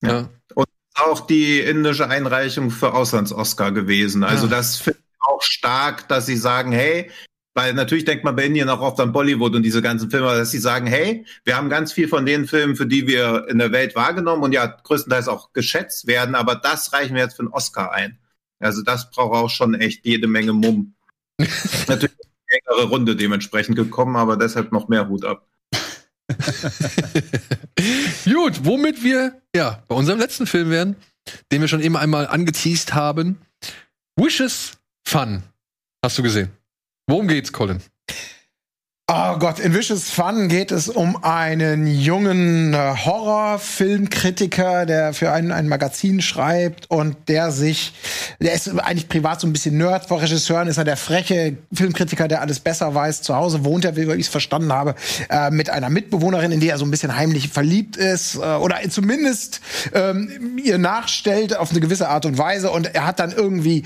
Ja. 0.03 0.29
auch 0.95 1.21
die 1.27 1.59
indische 1.61 2.07
Einreichung 2.09 2.71
für 2.71 2.93
Auslands-Oscar 2.93 3.71
gewesen. 3.71 4.23
Also 4.23 4.45
Ja. 4.45 4.51
das 4.51 4.75
finde 4.77 4.99
ich 4.99 5.17
auch 5.27 5.41
stark, 5.41 6.07
dass 6.09 6.25
sie 6.25 6.35
sagen, 6.37 6.71
hey, 6.73 7.09
weil 7.53 7.73
natürlich 7.73 8.05
denkt 8.05 8.23
man 8.23 8.35
bei 8.35 8.45
Indien 8.45 8.69
auch 8.69 8.81
oft 8.81 8.99
an 8.99 9.11
Bollywood 9.11 9.55
und 9.55 9.63
diese 9.63 9.81
ganzen 9.81 10.09
Filme, 10.09 10.27
dass 10.27 10.51
sie 10.51 10.59
sagen, 10.59 10.87
hey, 10.87 11.25
wir 11.43 11.57
haben 11.57 11.69
ganz 11.69 11.91
viel 11.91 12.07
von 12.07 12.25
den 12.25 12.47
Filmen, 12.47 12.75
für 12.75 12.85
die 12.85 13.07
wir 13.07 13.47
in 13.49 13.57
der 13.57 13.71
Welt 13.71 13.95
wahrgenommen 13.95 14.43
und 14.43 14.53
ja 14.53 14.65
größtenteils 14.65 15.27
auch 15.27 15.51
geschätzt 15.53 16.07
werden, 16.07 16.35
aber 16.35 16.55
das 16.55 16.93
reichen 16.93 17.15
wir 17.15 17.23
jetzt 17.23 17.35
für 17.35 17.43
einen 17.43 17.51
Oscar 17.51 17.91
ein. 17.91 18.19
Also 18.59 18.83
das 18.83 19.09
braucht 19.09 19.35
auch 19.35 19.49
schon 19.49 19.73
echt 19.73 20.05
jede 20.05 20.27
Menge 20.27 20.53
Mumm. 20.53 20.95
natürlich 21.39 22.19
ist 22.19 22.29
eine 22.49 22.59
engere 22.59 22.89
Runde 22.89 23.15
dementsprechend 23.15 23.75
gekommen, 23.75 24.15
aber 24.15 24.37
deshalb 24.37 24.71
noch 24.71 24.87
mehr 24.87 25.07
Hut 25.07 25.25
ab. 25.25 25.47
Gut, 28.25 28.63
womit 28.63 29.03
wir 29.03 29.41
ja 29.55 29.83
bei 29.87 29.95
unserem 29.95 30.19
letzten 30.19 30.45
Film 30.45 30.69
wären, 30.69 30.95
den 31.51 31.61
wir 31.61 31.67
schon 31.67 31.81
eben 31.81 31.97
einmal 31.97 32.27
angeteased 32.27 32.93
haben. 32.93 33.39
Wishes 34.15 34.77
Fun. 35.07 35.43
Hast 36.03 36.17
du 36.17 36.23
gesehen? 36.23 36.58
Worum 37.09 37.27
geht's, 37.27 37.51
Colin? 37.51 37.81
Oh 39.11 39.37
Gott, 39.39 39.57
in 39.57 39.73
Vicious 39.73 40.11
Fun 40.11 40.49
geht 40.49 40.71
es 40.71 40.87
um 40.87 41.23
einen 41.23 41.87
jungen 41.87 42.75
äh, 42.75 42.93
Horrorfilmkritiker, 42.95 44.85
der 44.85 45.15
für 45.15 45.31
ein, 45.31 45.51
ein 45.51 45.67
Magazin 45.67 46.21
schreibt 46.21 46.91
und 46.91 47.17
der 47.27 47.51
sich, 47.51 47.93
der 48.39 48.53
ist 48.53 48.67
eigentlich 48.67 49.09
privat 49.09 49.41
so 49.41 49.47
ein 49.47 49.53
bisschen 49.53 49.77
Nerd. 49.77 50.05
Vor 50.05 50.21
Regisseuren 50.21 50.67
ist 50.67 50.77
er 50.77 50.83
der 50.83 50.95
freche 50.95 51.57
Filmkritiker, 51.73 52.27
der 52.27 52.41
alles 52.41 52.59
besser 52.59 52.93
weiß. 52.93 53.23
Zu 53.23 53.35
Hause 53.35 53.65
wohnt 53.65 53.83
er, 53.83 53.95
wie 53.95 54.03
ich 54.13 54.27
es 54.27 54.27
verstanden 54.27 54.71
habe, 54.71 54.93
äh, 55.31 55.49
mit 55.49 55.71
einer 55.71 55.89
Mitbewohnerin, 55.89 56.51
in 56.51 56.59
die 56.59 56.69
er 56.69 56.77
so 56.77 56.85
ein 56.85 56.91
bisschen 56.91 57.15
heimlich 57.15 57.49
verliebt 57.49 57.97
ist 57.97 58.35
äh, 58.35 58.39
oder 58.39 58.77
zumindest 58.91 59.59
ähm, 59.91 60.59
ihr 60.63 60.77
nachstellt 60.77 61.57
auf 61.57 61.71
eine 61.71 61.79
gewisse 61.79 62.09
Art 62.09 62.27
und 62.27 62.37
Weise. 62.37 62.69
Und 62.69 62.93
er 62.93 63.07
hat 63.07 63.17
dann 63.17 63.31
irgendwie 63.31 63.85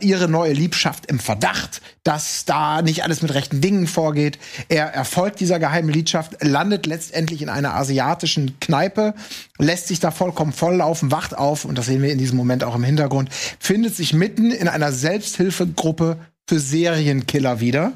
ihre 0.00 0.28
neue 0.28 0.52
Liebschaft 0.52 1.06
im 1.06 1.18
Verdacht, 1.18 1.80
dass 2.02 2.44
da 2.44 2.82
nicht 2.82 3.04
alles 3.04 3.22
mit 3.22 3.32
rechten 3.32 3.62
Dingen 3.62 3.86
vorgeht. 3.86 4.38
Er 4.68 4.86
erfolgt 4.86 5.40
dieser 5.40 5.58
geheimen 5.58 5.90
Liebschaft, 5.90 6.42
landet 6.42 6.86
letztendlich 6.86 7.42
in 7.42 7.48
einer 7.48 7.74
asiatischen 7.74 8.58
Kneipe, 8.60 9.14
lässt 9.58 9.88
sich 9.88 10.00
da 10.00 10.10
vollkommen 10.10 10.52
volllaufen, 10.52 11.10
wacht 11.10 11.36
auf, 11.36 11.64
und 11.64 11.78
das 11.78 11.86
sehen 11.86 12.02
wir 12.02 12.12
in 12.12 12.18
diesem 12.18 12.36
Moment 12.36 12.64
auch 12.64 12.74
im 12.74 12.84
Hintergrund, 12.84 13.30
findet 13.58 13.94
sich 13.94 14.12
mitten 14.12 14.50
in 14.50 14.68
einer 14.68 14.92
Selbsthilfegruppe 14.92 16.18
für 16.48 16.58
Serienkiller 16.58 17.60
wieder. 17.60 17.92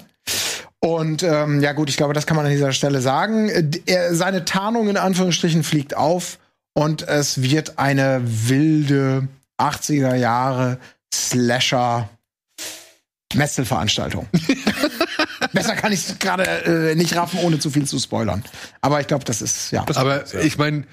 Und 0.81 1.22
ähm, 1.22 1.60
ja 1.60 1.72
gut, 1.72 1.89
ich 1.89 1.97
glaube, 1.97 2.12
das 2.12 2.26
kann 2.26 2.36
man 2.36 2.44
an 2.44 2.52
dieser 2.52 2.72
Stelle 2.72 3.01
sagen. 3.01 3.51
Er, 3.86 4.14
seine 4.14 4.44
Tarnung 4.44 4.89
in 4.89 4.98
Anführungsstrichen 4.98 5.64
fliegt 5.64 5.97
auf 5.97 6.39
und 6.74 7.09
es 7.09 7.40
wird 7.40 7.78
eine 7.78 8.20
wilde 8.22 9.28
80er 9.59 10.14
Jahre 10.14 10.78
Slasher 11.12 12.10
Messelveranstaltung. 13.35 14.28
Besser 15.55 15.74
kann 15.76 15.93
ich 15.93 16.09
es 16.09 16.18
gerade 16.18 16.44
äh, 16.44 16.94
nicht 16.94 17.16
raffen, 17.16 17.39
ohne 17.40 17.59
zu 17.59 17.70
viel 17.70 17.86
zu 17.86 17.98
spoilern. 17.98 18.44
Aber 18.82 19.01
ich 19.01 19.06
glaube, 19.06 19.24
das 19.24 19.40
ist 19.40 19.70
ja. 19.70 19.86
Aber 19.94 20.24
ich 20.44 20.59
meine, 20.59 20.85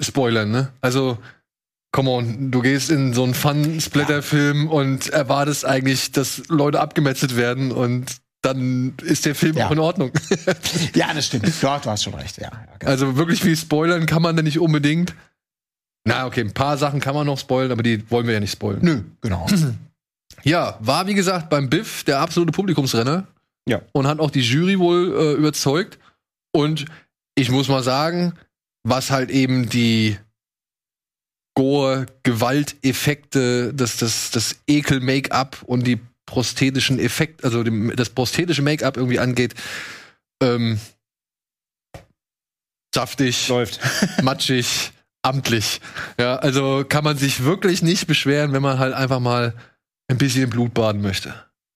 Spoilern, 0.00 0.50
ne? 0.50 0.72
Also, 0.80 1.18
come 1.92 2.10
on, 2.10 2.50
du 2.50 2.60
gehst 2.62 2.90
in 2.90 3.14
so 3.14 3.22
einen 3.22 3.34
Fun-Splatter-Film 3.34 4.68
und 4.68 5.08
erwartest 5.10 5.64
eigentlich, 5.64 6.10
dass 6.12 6.42
Leute 6.48 6.80
abgemetzelt 6.80 7.36
werden 7.36 7.70
und 7.70 8.16
dann 8.42 8.94
ist 9.02 9.24
der 9.26 9.34
Film 9.34 9.56
Ja. 9.56 9.66
auch 9.66 9.70
in 9.70 9.78
Ordnung. 9.78 10.10
Ja, 10.94 11.12
das 11.14 11.26
stimmt. 11.26 11.50
Ja, 11.62 11.78
du 11.78 11.90
hast 11.90 12.02
schon 12.04 12.14
recht. 12.14 12.38
Ja, 12.38 12.50
ja, 12.52 12.62
genau. 12.78 12.90
also 12.90 13.16
wirklich 13.16 13.40
viel 13.40 13.56
spoilern 13.56 14.06
kann 14.06 14.22
man 14.22 14.36
da 14.36 14.42
nicht 14.42 14.58
unbedingt. 14.58 15.14
Na, 16.04 16.26
okay, 16.26 16.40
ein 16.40 16.54
paar 16.54 16.76
Sachen 16.78 17.00
kann 17.00 17.14
man 17.14 17.26
noch 17.26 17.38
spoilern, 17.38 17.72
aber 17.72 17.82
die 17.82 18.08
wollen 18.10 18.26
wir 18.26 18.34
ja 18.34 18.40
nicht 18.40 18.52
spoilern. 18.52 18.80
Nö, 18.82 19.02
genau. 19.20 19.46
Ja, 20.44 20.78
war 20.80 21.06
wie 21.06 21.14
gesagt 21.14 21.50
beim 21.50 21.68
Biff 21.68 22.04
der 22.04 22.20
absolute 22.20 22.52
Publikumsrenner. 22.52 23.26
Ja. 23.68 23.82
Und 23.92 24.06
hat 24.06 24.20
auch 24.20 24.30
die 24.30 24.40
Jury 24.40 24.78
wohl 24.78 25.14
äh, 25.14 25.34
überzeugt. 25.34 25.98
Und 26.52 26.86
ich 27.34 27.50
muss 27.50 27.68
mal 27.68 27.82
sagen, 27.82 28.32
was 28.82 29.10
halt 29.10 29.30
eben 29.30 29.68
die 29.68 30.16
Gore-Gewalteffekte, 31.54 33.74
das, 33.74 33.96
das, 33.96 34.30
das 34.30 34.56
Ekel-Make-up 34.66 35.62
und 35.66 35.86
die 35.86 36.00
prosthetischen 36.24 36.98
Effekte, 36.98 37.44
also 37.44 37.62
dem, 37.62 37.94
das 37.96 38.08
prosthetische 38.10 38.62
Make-up 38.62 38.96
irgendwie 38.96 39.18
angeht, 39.18 39.54
ähm, 40.42 40.78
saftig, 42.94 43.48
Läuft. 43.48 43.80
matschig, 44.22 44.92
amtlich. 45.22 45.80
Ja, 46.18 46.36
also 46.36 46.84
kann 46.88 47.04
man 47.04 47.18
sich 47.18 47.44
wirklich 47.44 47.82
nicht 47.82 48.06
beschweren, 48.06 48.52
wenn 48.52 48.62
man 48.62 48.78
halt 48.78 48.94
einfach 48.94 49.20
mal 49.20 49.54
ein 50.08 50.18
bisschen 50.18 50.44
im 50.44 50.50
Blut 50.50 50.74
baden 50.74 51.02
möchte. 51.02 51.34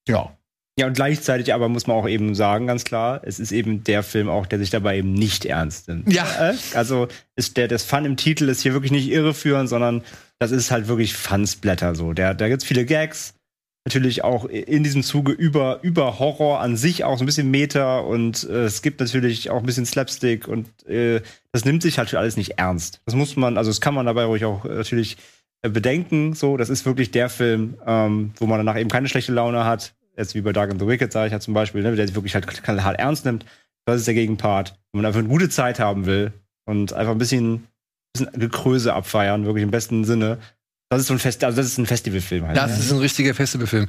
Ja. 0.09 0.37
Ja, 0.79 0.87
und 0.87 0.95
gleichzeitig 0.95 1.53
aber 1.53 1.69
muss 1.69 1.87
man 1.87 1.99
auch 1.99 2.09
eben 2.09 2.35
sagen, 2.35 2.67
ganz 2.67 2.85
klar, 2.85 3.21
es 3.25 3.39
ist 3.39 3.53
eben 3.53 3.85
der 3.85 4.03
Film 4.03 4.31
auch, 4.31 4.47
der 4.47 4.59
sich 4.59 4.71
dabei 4.71 4.99
eben 4.99 5.13
nicht 5.13 5.45
ernst 5.45 5.89
nimmt. 5.89 6.11
Ja. 6.11 6.25
Äh, 6.51 6.55
Also 6.75 7.09
ist 7.37 7.59
der, 7.59 7.69
das 7.69 7.85
Fun 7.85 8.07
im 8.07 8.17
Titel 8.17 8.49
ist 8.49 8.63
hier 8.63 8.73
wirklich 8.73 8.93
nicht 8.93 9.11
irreführend, 9.11 9.69
sondern 9.69 10.03
das 10.39 10.51
ist 10.51 10.71
halt 10.71 10.89
wirklich 10.89 11.15
Fun-Splatter 11.15 11.95
so. 11.95 12.15
Der, 12.15 12.33
da 12.33 12.49
gibt's 12.49 12.65
viele 12.65 12.87
Gags, 12.87 13.35
natürlich 13.85 14.25
auch 14.25 14.47
in 14.47 14.83
diesem 14.83 15.03
Zuge 15.03 15.33
über, 15.33 15.81
über 15.83 16.19
Horror 16.19 16.61
an 16.61 16.77
sich 16.77 17.05
auch 17.05 17.19
so 17.19 17.25
ein 17.25 17.27
bisschen 17.27 17.51
Meta 17.51 17.99
und 17.99 18.45
äh, 18.49 18.65
es 18.65 18.81
gibt 18.81 19.01
natürlich 19.01 19.51
auch 19.51 19.59
ein 19.61 19.67
bisschen 19.67 19.87
Slapstick 19.87 20.49
und 20.49 20.69
äh, 20.89 21.21
das 21.53 21.65
nimmt 21.65 21.83
sich 21.83 21.99
halt 21.99 22.09
für 22.09 22.19
alles 22.19 22.37
nicht 22.37 22.59
ernst. 22.59 23.03
Das 23.05 23.15
muss 23.15 23.37
man, 23.37 23.59
also 23.59 23.71
das 23.71 23.81
kann 23.81 23.95
man 23.95 24.07
dabei 24.07 24.25
ruhig 24.25 24.45
auch 24.45 24.65
äh, 24.65 24.69
natürlich 24.69 25.17
äh, 25.17 25.19
bedenken. 25.63 26.35
So, 26.35 26.57
das 26.57 26.69
ist 26.69 26.85
wirklich 26.85 27.11
der 27.11 27.29
Film, 27.29 27.79
ähm, 27.87 28.33
wo 28.37 28.47
man 28.47 28.59
danach 28.59 28.79
eben 28.79 28.91
keine 28.91 29.09
schlechte 29.09 29.33
Laune 29.33 29.65
hat. 29.65 29.95
Jetzt 30.17 30.35
wie 30.35 30.43
bei 30.43 30.53
Dark 30.53 30.71
and 30.71 30.81
the 30.81 30.87
Wicked, 30.87 31.13
sage 31.13 31.29
ich 31.29 31.33
halt 31.33 31.43
zum 31.43 31.55
Beispiel, 31.55 31.83
ne, 31.83 31.95
der 31.97 32.07
sich 32.07 32.15
wirklich 32.15 32.35
halt 32.35 32.47
hart 32.67 32.99
ernst 32.99 33.25
nimmt. 33.25 33.47
Das 33.87 33.97
ist 33.97 34.07
der 34.07 34.15
Gegenpart. 34.15 34.79
Wenn 34.93 35.01
man 35.01 35.07
einfach 35.07 35.21
eine 35.21 35.29
gute 35.29 35.49
Zeit 35.49 35.81
haben 35.81 36.07
will 36.07 36.33
und 36.67 36.93
einfach 36.93 37.13
ein 37.13 37.19
bisschen, 37.19 37.67
bisschen 38.13 38.31
Gekröse 38.39 38.93
abfeiern, 38.93 39.47
wirklich 39.47 39.63
im 39.63 39.71
besten 39.71 40.05
Sinne. 40.05 40.39
Das 40.91 41.01
ist 41.01 41.07
so 41.07 41.15
ein 41.15 41.19
Fest, 41.19 41.43
also 41.43 41.57
das 41.57 41.67
ist 41.67 41.79
ein 41.79 41.87
Festivalfilm 41.87 42.47
halt. 42.47 42.57
Das 42.57 42.79
ist 42.79 42.93
ein 42.93 42.99
richtiger 42.99 43.35
Festivalfilm. 43.35 43.89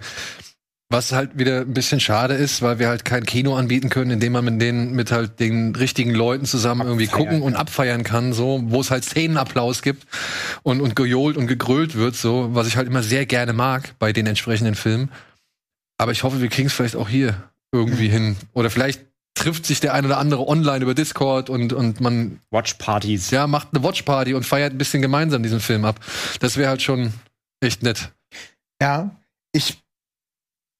Was 0.93 1.11
halt 1.11 1.39
wieder 1.39 1.61
ein 1.61 1.73
bisschen 1.73 1.99
schade 1.99 2.35
ist, 2.35 2.61
weil 2.61 2.77
wir 2.77 2.87
halt 2.87 3.03
kein 3.03 3.25
Kino 3.25 3.55
anbieten 3.55 3.89
können, 3.89 4.11
in 4.11 4.19
dem 4.19 4.33
man 4.33 4.45
mit 4.45 4.61
denen, 4.61 4.93
mit 4.93 5.11
halt 5.11 5.39
den 5.39 5.75
richtigen 5.75 6.13
Leuten 6.13 6.45
zusammen 6.45 6.85
irgendwie 6.85 7.07
Abfeiern, 7.07 7.25
gucken 7.25 7.41
und 7.41 7.55
abfeiern 7.55 8.03
kann, 8.03 8.31
so, 8.31 8.61
wo 8.65 8.79
es 8.79 8.91
halt 8.91 9.03
Szenenapplaus 9.03 9.81
gibt 9.81 10.05
und, 10.61 10.81
und 10.81 10.95
gejohlt 10.95 11.35
und 11.35 11.47
gegrölt 11.47 11.95
wird, 11.95 12.15
so, 12.15 12.49
was 12.53 12.67
ich 12.67 12.77
halt 12.77 12.85
immer 12.85 13.01
sehr 13.01 13.25
gerne 13.25 13.53
mag 13.53 13.95
bei 13.97 14.13
den 14.13 14.27
entsprechenden 14.27 14.75
Filmen. 14.75 15.09
Aber 15.97 16.11
ich 16.11 16.21
hoffe, 16.21 16.41
wir 16.41 16.49
kriegen 16.49 16.67
es 16.67 16.73
vielleicht 16.73 16.95
auch 16.95 17.09
hier 17.09 17.41
irgendwie 17.71 18.09
hin. 18.09 18.35
Oder 18.53 18.69
vielleicht 18.69 19.01
trifft 19.33 19.65
sich 19.65 19.79
der 19.79 19.95
ein 19.95 20.05
oder 20.05 20.19
andere 20.19 20.47
online 20.47 20.83
über 20.83 20.93
Discord 20.93 21.49
und, 21.49 21.73
und 21.73 22.01
man 22.01 22.39
Watchpartys. 22.51 23.31
ja, 23.31 23.47
macht 23.47 23.69
eine 23.73 23.83
Watchparty 23.83 24.35
und 24.35 24.45
feiert 24.45 24.73
ein 24.73 24.77
bisschen 24.77 25.01
gemeinsam 25.01 25.41
diesen 25.41 25.59
Film 25.59 25.85
ab. 25.85 25.99
Das 26.39 26.55
wäre 26.55 26.69
halt 26.69 26.83
schon 26.83 27.13
echt 27.61 27.81
nett. 27.81 28.11
Ja, 28.79 29.09
ich 29.53 29.82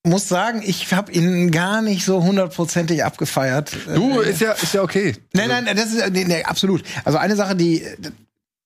muss 0.04 0.28
sagen, 0.28 0.62
ich 0.66 0.94
habe 0.94 1.12
ihn 1.12 1.52
gar 1.52 1.82
nicht 1.82 2.04
so 2.06 2.24
hundertprozentig 2.24 3.04
abgefeiert. 3.04 3.72
Du, 3.96 4.22
Äh, 4.22 4.32
ist 4.32 4.42
ja, 4.42 4.52
ist 4.52 4.74
ja 4.74 4.82
okay. 4.82 5.16
Nein, 5.34 5.48
nein, 5.50 5.66
das 5.76 5.94
ist 5.94 6.12
nee, 6.12 6.26
nee, 6.26 6.44
absolut. 6.44 6.84
Also 7.06 7.18
eine 7.18 7.36
Sache, 7.36 7.56
die 7.56 7.86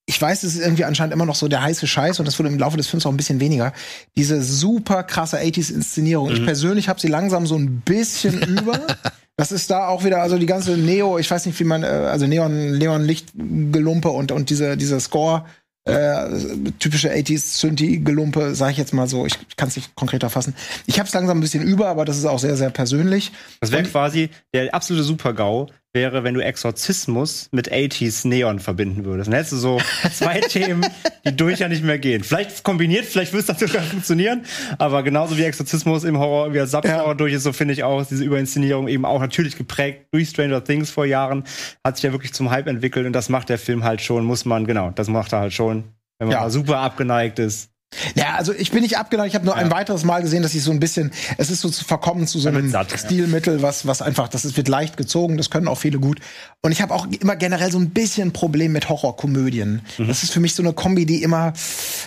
ich 0.10 0.22
weiß, 0.22 0.44
es 0.44 0.56
ist 0.56 0.62
irgendwie 0.62 0.86
anscheinend 0.86 1.14
immer 1.14 1.26
noch 1.26 1.36
so 1.36 1.50
der 1.50 1.62
heiße 1.62 1.86
Scheiß 1.86 2.20
und 2.20 2.26
das 2.26 2.40
wurde 2.40 2.48
im 2.50 2.58
Laufe 2.58 2.78
des 2.78 2.88
Films 2.88 3.06
auch 3.06 3.12
ein 3.12 3.18
bisschen 3.18 3.42
weniger. 3.42 3.74
Diese 4.16 4.42
super 4.42 5.04
krasse 5.04 5.38
80s-Inszenierung. 5.40 6.32
Ich 6.32 6.46
persönlich 6.46 6.88
habe 6.88 7.00
sie 7.00 7.10
langsam 7.10 7.46
so 7.46 7.56
ein 7.56 7.82
bisschen 7.82 8.42
über. 8.58 8.88
Das 9.36 9.52
ist 9.52 9.70
da 9.70 9.88
auch 9.90 10.06
wieder, 10.06 10.22
also 10.22 10.40
die 10.40 10.46
ganze 10.46 10.78
Neo, 10.78 11.18
ich 11.20 11.30
weiß 11.30 11.46
nicht, 11.46 11.60
wie 11.60 11.66
man, 11.66 11.84
äh, 11.84 11.88
also 11.88 12.26
Neon, 12.26 12.78
Neon 12.78 13.04
Lichtgelumpe 13.04 14.10
und, 14.10 14.32
und 14.32 14.50
diese, 14.50 14.78
dieser 14.78 15.02
Score, 15.02 15.46
äh, 15.88 16.72
typische 16.80 17.12
80s 17.12 17.60
Synthi-Gelumpe, 17.60 18.56
sage 18.56 18.74
ich 18.74 18.78
jetzt 18.78 18.94
mal 18.94 19.08
so. 19.08 19.26
Ich, 19.26 19.36
kann 19.56 19.70
es 19.70 19.76
nicht 19.76 19.96
konkreter 19.96 20.30
fassen. 20.30 20.54
Ich 20.86 21.00
habe 21.00 21.08
es 21.08 21.14
langsam 21.14 21.38
ein 21.38 21.42
bisschen 21.42 21.64
über, 21.64 21.88
aber 21.88 22.06
das 22.06 22.18
ist 22.18 22.26
auch 22.26 22.40
sehr, 22.40 22.56
sehr 22.56 22.70
persönlich. 22.70 23.32
Das 23.60 23.72
wäre 23.72 23.84
quasi 23.84 24.30
der 24.54 24.74
absolute 24.74 25.04
Super-GAU, 25.04 25.68
wäre, 25.98 26.24
wenn 26.24 26.36
du 26.36 26.42
Exorzismus 26.44 27.50
mit 27.52 27.72
80s 27.72 28.28
Neon 28.28 28.60
verbinden 28.60 29.04
würdest. 29.04 29.28
Dann 29.28 29.34
hättest 29.34 29.54
du 29.54 29.58
so 29.58 29.82
zwei 30.14 30.40
Themen, 30.48 30.86
die 31.26 31.36
durch 31.36 31.58
ja 31.60 31.68
nicht 31.68 31.84
mehr 31.84 31.98
gehen. 31.98 32.24
Vielleicht 32.24 32.64
kombiniert, 32.64 33.06
vielleicht 33.06 33.34
würde 33.34 33.52
es 33.52 33.60
sogar 33.60 33.82
funktionieren, 33.82 34.44
aber 34.78 35.02
genauso 35.02 35.38
wie 35.38 35.44
Exorzismus 35.44 36.04
im 36.04 36.20
Horror, 36.20 36.54
wie 36.54 36.66
Subgenre 36.68 37.08
Ja. 37.08 37.14
durch 37.16 37.34
ist, 37.34 37.44
so 37.44 37.52
finde 37.52 37.74
ich 37.74 37.84
auch 37.84 38.06
diese 38.06 38.24
Überinszenierung 38.24 38.88
eben 38.88 39.06
auch 39.06 39.20
natürlich 39.20 39.58
geprägt 39.58 40.06
durch 40.12 40.30
Stranger 40.30 40.64
Things 40.64 40.92
vor 40.92 41.06
Jahren, 41.06 41.44
hat 41.84 41.96
sich 41.98 42.04
ja 42.04 42.12
wirklich 42.12 42.34
zum 42.34 42.52
Hype 42.52 42.68
entwickelt 42.68 43.08
und 43.08 43.14
das 43.14 43.30
macht 43.30 43.50
der 43.50 43.58
Film 43.58 43.84
halt 43.84 44.02
schon, 44.02 44.24
muss 44.24 44.46
man, 44.46 44.68
genau, 44.68 44.92
das 44.92 45.08
macht 45.08 45.34
er 45.34 45.40
halt 45.40 45.54
schon, 45.54 45.86
wenn 46.20 46.28
man 46.28 46.38
Ja. 46.38 46.50
super 46.52 46.78
abgeneigt 46.80 47.40
ist. 47.40 47.72
Ja, 48.16 48.36
also 48.36 48.54
ich 48.54 48.72
bin 48.72 48.82
nicht 48.82 48.98
abgeneigt. 48.98 49.30
Ich 49.30 49.36
habe 49.36 49.46
nur 49.46 49.56
ein 49.56 49.72
weiteres 49.72 50.04
Mal 50.04 50.22
gesehen, 50.22 50.44
dass 50.44 50.54
ich 50.54 50.62
so 50.62 50.72
ein 50.72 50.80
bisschen, 50.80 51.12
es 51.38 51.50
ist 51.50 51.62
so 51.62 51.70
zu 51.70 51.86
verkommen 51.86 52.28
zu 52.28 52.38
so 52.38 52.50
einem 52.50 52.70
satt, 52.70 52.92
ja. 52.92 52.98
Stilmittel, 52.98 53.62
was, 53.62 53.88
was 53.88 54.02
einfach, 54.02 54.28
das 54.28 54.46
ist, 54.46 54.58
wird 54.58 54.68
leicht 54.68 54.98
gezogen. 54.98 55.38
Das 55.38 55.50
können 55.50 55.68
auch 55.68 55.78
viele 55.78 56.00
gut. 56.00 56.20
Und 56.62 56.72
ich 56.72 56.82
habe 56.82 56.94
auch 56.94 57.08
immer 57.08 57.36
generell 57.36 57.72
so 57.72 57.80
ein 57.80 57.92
bisschen 57.92 58.34
Problem 58.34 58.74
mit 58.74 58.90
Horrorkomödien. 58.90 59.82
Mhm. 59.98 60.08
Das 60.08 60.24
ist 60.24 60.34
für 60.34 60.40
mich 60.42 60.54
so 60.54 60.64
eine 60.64 60.74
Kombi, 60.74 61.06
die 61.06 61.24
immer, 61.24 61.54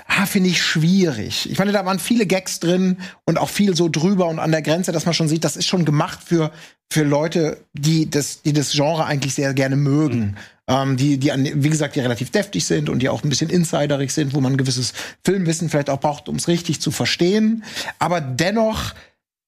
ah, 0.07 0.27
finde 0.27 0.51
ich 0.51 0.63
schwierig. 0.63 1.51
Ich 1.51 1.59
meine, 1.59 1.73
da 1.73 1.85
waren 1.87 1.99
viele 1.99 2.27
Gags 2.27 2.61
drin 2.61 2.99
und 3.25 3.39
auch 3.39 3.49
viel 3.49 3.75
so 3.75 3.89
drüber 3.89 4.29
und 4.29 4.39
an 4.39 4.53
der 4.53 4.63
Grenze, 4.63 4.93
dass 4.93 5.07
man 5.07 5.15
schon 5.15 5.29
sieht, 5.29 5.45
das 5.45 5.57
ist 5.57 5.67
schon 5.67 5.85
gemacht 5.85 6.21
für 6.25 6.51
für 6.93 7.05
Leute, 7.05 7.65
die 7.73 8.11
das, 8.11 8.43
die 8.43 8.53
das 8.53 8.73
Genre 8.73 9.05
eigentlich 9.05 9.35
sehr 9.35 9.55
gerne 9.55 9.77
mögen. 9.77 10.37
Ähm, 10.71 10.97
die, 10.97 11.19
die, 11.19 11.33
an, 11.33 11.45
wie 11.45 11.69
gesagt, 11.69 11.97
die 11.97 12.01
relativ 12.01 12.31
deftig 12.31 12.65
sind 12.65 12.89
und 12.89 13.01
die 13.01 13.09
auch 13.09 13.25
ein 13.25 13.29
bisschen 13.29 13.51
insiderig 13.51 14.13
sind, 14.13 14.35
wo 14.35 14.41
man 14.41 14.57
gewisses 14.57 14.93
Filmwissen 15.25 15.69
vielleicht 15.69 15.91
auch 15.91 15.99
braucht, 15.99 16.29
um 16.29 16.37
es 16.37 16.47
richtig 16.47 16.81
zu 16.81 16.93
verstehen. 16.93 17.65
Aber 17.99 18.21
dennoch 18.21 18.95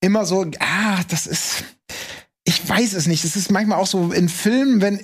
immer 0.01 0.27
so, 0.27 0.44
ah, 0.59 1.01
das 1.09 1.28
ist. 1.28 1.65
Ich 2.44 2.69
weiß 2.69 2.94
es 2.94 3.07
nicht. 3.07 3.24
Es 3.24 3.36
ist 3.36 3.53
manchmal 3.53 3.78
auch 3.78 3.86
so 3.86 4.11
in 4.11 4.28
Filmen, 4.28 4.81
wenn 4.81 4.99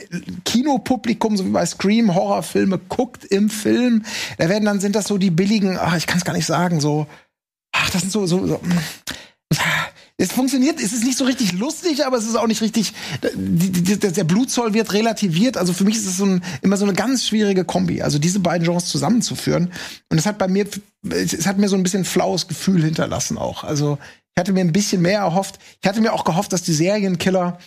Kinopublikum, 0.44 1.36
so 1.36 1.46
wie 1.46 1.50
bei 1.50 1.64
Scream, 1.64 2.12
Horrorfilme 2.12 2.78
guckt 2.88 3.24
im 3.24 3.48
Film, 3.48 4.04
da 4.38 4.48
werden 4.48 4.64
dann 4.64 4.80
sind 4.80 4.96
das 4.96 5.06
so 5.06 5.18
die 5.18 5.30
billigen, 5.30 5.78
ach, 5.78 5.96
ich 5.96 6.08
kann 6.08 6.18
es 6.18 6.24
gar 6.24 6.32
nicht 6.32 6.46
sagen, 6.46 6.80
so, 6.80 7.06
ach, 7.70 7.90
das 7.90 8.00
sind 8.00 8.10
so, 8.10 8.26
so, 8.26 8.44
so 8.44 8.60
es 10.20 10.32
funktioniert, 10.32 10.80
es 10.80 10.92
ist 10.92 11.04
nicht 11.04 11.16
so 11.16 11.24
richtig 11.24 11.52
lustig, 11.52 12.04
aber 12.04 12.16
es 12.16 12.26
ist 12.26 12.34
auch 12.34 12.48
nicht 12.48 12.60
richtig. 12.60 12.92
Die, 13.34 13.70
die, 13.70 13.98
der 13.98 14.24
Blutzoll 14.24 14.74
wird 14.74 14.92
relativiert. 14.92 15.56
Also 15.56 15.72
für 15.72 15.84
mich 15.84 15.96
ist 15.96 16.06
es 16.06 16.16
so 16.16 16.26
ein, 16.26 16.42
immer 16.60 16.76
so 16.76 16.84
eine 16.84 16.94
ganz 16.94 17.24
schwierige 17.24 17.64
Kombi. 17.64 18.02
Also 18.02 18.18
diese 18.18 18.40
beiden 18.40 18.66
Genres 18.66 18.86
zusammenzuführen. 18.86 19.72
Und 20.10 20.18
es 20.18 20.26
hat 20.26 20.36
bei 20.36 20.48
mir, 20.48 20.66
es, 21.08 21.46
hat 21.46 21.58
mir 21.58 21.68
so 21.68 21.76
ein 21.76 21.84
bisschen 21.84 22.04
flaues 22.04 22.48
Gefühl 22.48 22.82
hinterlassen 22.82 23.38
auch. 23.38 23.62
Also 23.62 23.96
ich 24.34 24.40
hatte 24.40 24.52
mir 24.52 24.60
ein 24.60 24.72
bisschen 24.72 25.02
mehr 25.02 25.20
erhofft. 25.20 25.60
Ich 25.80 25.88
hatte 25.88 26.00
mir 26.00 26.12
auch 26.12 26.24
gehofft, 26.24 26.52
dass 26.52 26.62
die 26.62 26.74
Serienkiller, 26.74 27.58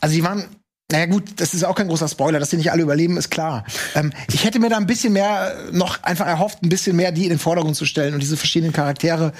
also 0.00 0.14
die 0.14 0.22
waren 0.22 0.44
naja 0.92 1.06
gut, 1.06 1.24
das 1.36 1.54
ist 1.54 1.64
auch 1.64 1.74
kein 1.74 1.88
großer 1.88 2.06
Spoiler, 2.06 2.38
dass 2.38 2.50
die 2.50 2.58
nicht 2.58 2.70
alle 2.70 2.82
überleben, 2.82 3.16
ist 3.16 3.30
klar. 3.30 3.64
Ähm, 3.94 4.12
ich 4.30 4.44
hätte 4.44 4.58
mir 4.58 4.68
da 4.68 4.76
ein 4.76 4.86
bisschen 4.86 5.14
mehr 5.14 5.56
noch 5.72 6.02
einfach 6.02 6.26
erhofft, 6.26 6.62
ein 6.62 6.68
bisschen 6.68 6.96
mehr 6.96 7.12
die 7.12 7.24
in 7.24 7.30
den 7.30 7.38
Vordergrund 7.38 7.76
zu 7.76 7.86
stellen 7.86 8.12
und 8.12 8.20
diese 8.20 8.36
verschiedenen 8.36 8.74
Charaktere 8.74 9.32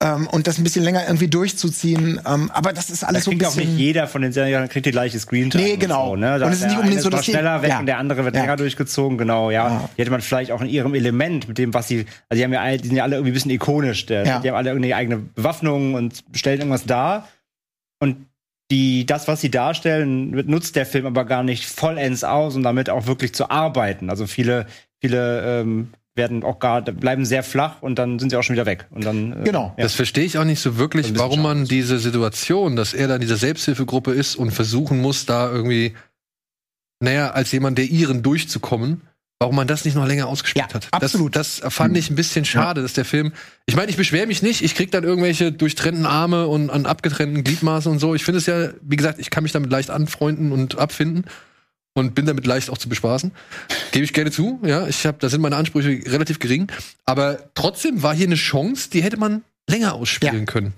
ähm, 0.00 0.28
und 0.28 0.46
das 0.46 0.58
ein 0.58 0.64
bisschen 0.64 0.84
länger 0.84 1.02
irgendwie 1.06 1.28
durchzuziehen. 1.28 2.20
Ähm, 2.24 2.50
aber 2.52 2.72
das 2.72 2.88
ist 2.88 3.02
alles 3.02 3.24
so 3.24 3.30
ein 3.32 3.38
kriegt 3.38 3.50
auch 3.50 3.56
bisschen. 3.56 3.70
nicht 3.74 3.80
jeder 3.80 4.06
von 4.06 4.22
den 4.22 4.32
Serien 4.32 4.68
kriegt 4.68 4.86
die 4.86 4.92
gleiche 4.92 5.18
Screentime. 5.18 5.62
Nee, 5.62 5.76
genau. 5.76 6.12
Und, 6.12 6.20
so, 6.20 6.26
ne? 6.26 6.38
Da 6.38 6.46
Und 6.46 6.52
es 6.52 6.60
ist 6.60 6.66
nicht 6.68 6.76
unbedingt 6.76 7.02
so, 7.02 7.10
dass 7.10 7.24
schneller 7.24 7.62
weg 7.62 7.70
ja. 7.70 7.80
und 7.80 7.86
der 7.86 7.98
andere 7.98 8.24
wird 8.24 8.34
Ja. 8.36 8.42
länger 8.42 8.56
durchgezogen, 8.56 9.18
genau, 9.18 9.50
ja. 9.50 9.68
Ja. 9.68 9.90
Die 9.96 10.00
hätte 10.02 10.10
man 10.12 10.20
vielleicht 10.20 10.52
auch 10.52 10.60
in 10.60 10.68
ihrem 10.68 10.94
Element, 10.94 11.48
mit 11.48 11.58
dem, 11.58 11.74
was 11.74 11.88
sie, 11.88 12.06
also 12.28 12.38
die 12.38 12.44
haben 12.44 12.52
ja 12.52 12.60
alle, 12.62 12.76
die 12.78 12.86
sind 12.88 12.96
ja 12.96 13.02
alle 13.02 13.16
irgendwie 13.16 13.32
ein 13.32 13.34
bisschen 13.34 13.50
ikonisch, 13.50 14.06
der, 14.06 14.24
Ja. 14.24 14.38
die 14.38 14.48
haben 14.48 14.56
alle 14.56 14.70
irgendeine 14.70 14.94
eigene 14.96 15.16
Bewaffnung 15.18 15.94
und 15.94 16.22
stellen 16.32 16.58
irgendwas 16.58 16.84
dar. 16.84 17.28
Und 18.00 18.26
die, 18.70 19.06
das, 19.06 19.26
was 19.26 19.40
sie 19.40 19.50
darstellen, 19.50 20.30
nutzt 20.46 20.76
der 20.76 20.86
Film 20.86 21.06
aber 21.06 21.24
gar 21.24 21.42
nicht 21.42 21.64
vollends 21.64 22.22
aus, 22.22 22.54
um 22.54 22.62
damit 22.62 22.90
auch 22.90 23.06
wirklich 23.06 23.34
zu 23.34 23.50
arbeiten. 23.50 24.10
Also 24.10 24.26
viele, 24.26 24.66
viele 25.00 25.60
ähm, 25.62 25.88
werden 26.18 26.44
auch 26.44 26.58
gar, 26.58 26.82
bleiben 26.82 27.24
sehr 27.24 27.42
flach 27.42 27.80
und 27.80 27.98
dann 27.98 28.18
sind 28.18 28.28
sie 28.28 28.36
auch 28.36 28.42
schon 28.42 28.54
wieder 28.54 28.66
weg. 28.66 28.86
Und 28.90 29.06
dann, 29.06 29.32
äh, 29.40 29.44
Genau. 29.44 29.72
Ja. 29.78 29.84
Das 29.84 29.94
verstehe 29.94 30.24
ich 30.24 30.36
auch 30.36 30.44
nicht 30.44 30.60
so 30.60 30.76
wirklich, 30.76 31.18
warum 31.18 31.40
man 31.40 31.64
diese 31.64 31.98
Situation, 31.98 32.76
dass 32.76 32.92
er 32.92 33.08
da 33.08 33.14
in 33.14 33.22
dieser 33.22 33.38
Selbsthilfegruppe 33.38 34.12
ist 34.12 34.36
und 34.36 34.50
versuchen 34.50 35.00
muss, 35.00 35.24
da 35.24 35.50
irgendwie, 35.50 35.94
naja, 37.00 37.30
als 37.30 37.50
jemand 37.52 37.78
der 37.78 37.86
Iren 37.86 38.22
durchzukommen, 38.22 39.02
warum 39.40 39.54
man 39.54 39.68
das 39.68 39.84
nicht 39.84 39.94
noch 39.94 40.06
länger 40.06 40.26
ausgespielt 40.26 40.66
Ja, 40.68 40.74
hat. 40.74 40.88
absolut. 40.90 41.36
Das, 41.36 41.60
das 41.60 41.72
fand 41.72 41.96
ich 41.96 42.10
ein 42.10 42.16
bisschen 42.16 42.44
schade, 42.44 42.82
dass 42.82 42.92
der 42.94 43.04
Film. 43.04 43.32
Ich 43.66 43.76
meine, 43.76 43.88
ich 43.88 43.96
beschwere 43.96 44.26
mich 44.26 44.42
nicht, 44.42 44.62
ich 44.62 44.74
krieg 44.74 44.90
dann 44.90 45.04
irgendwelche 45.04 45.52
durchtrennten 45.52 46.06
Arme 46.06 46.48
und 46.48 46.70
an 46.70 46.86
abgetrennten 46.86 47.44
Gliedmaßen 47.44 47.90
und 47.90 48.00
so. 48.00 48.14
Ich 48.16 48.24
finde 48.24 48.38
es 48.38 48.46
ja, 48.46 48.70
wie 48.82 48.96
gesagt, 48.96 49.20
ich 49.20 49.30
kann 49.30 49.44
mich 49.44 49.52
damit 49.52 49.70
leicht 49.70 49.90
anfreunden 49.90 50.50
und 50.50 50.76
abfinden 50.78 51.24
und 51.98 52.14
bin 52.14 52.26
damit 52.26 52.46
leicht 52.46 52.70
auch 52.70 52.78
zu 52.78 52.88
bespaßen. 52.88 53.32
Gebe 53.92 54.04
ich 54.04 54.12
gerne 54.12 54.30
zu, 54.30 54.60
ja. 54.64 54.86
Ich 54.86 55.04
habe, 55.06 55.18
da 55.20 55.28
sind 55.28 55.40
meine 55.40 55.56
Ansprüche 55.56 56.00
relativ 56.10 56.38
gering. 56.38 56.68
Aber 57.04 57.50
trotzdem 57.54 58.02
war 58.02 58.14
hier 58.14 58.26
eine 58.26 58.36
Chance, 58.36 58.90
die 58.90 59.02
hätte 59.02 59.16
man 59.18 59.42
länger 59.68 59.94
ausspielen 59.94 60.40
Ja. 60.40 60.44
können. 60.44 60.72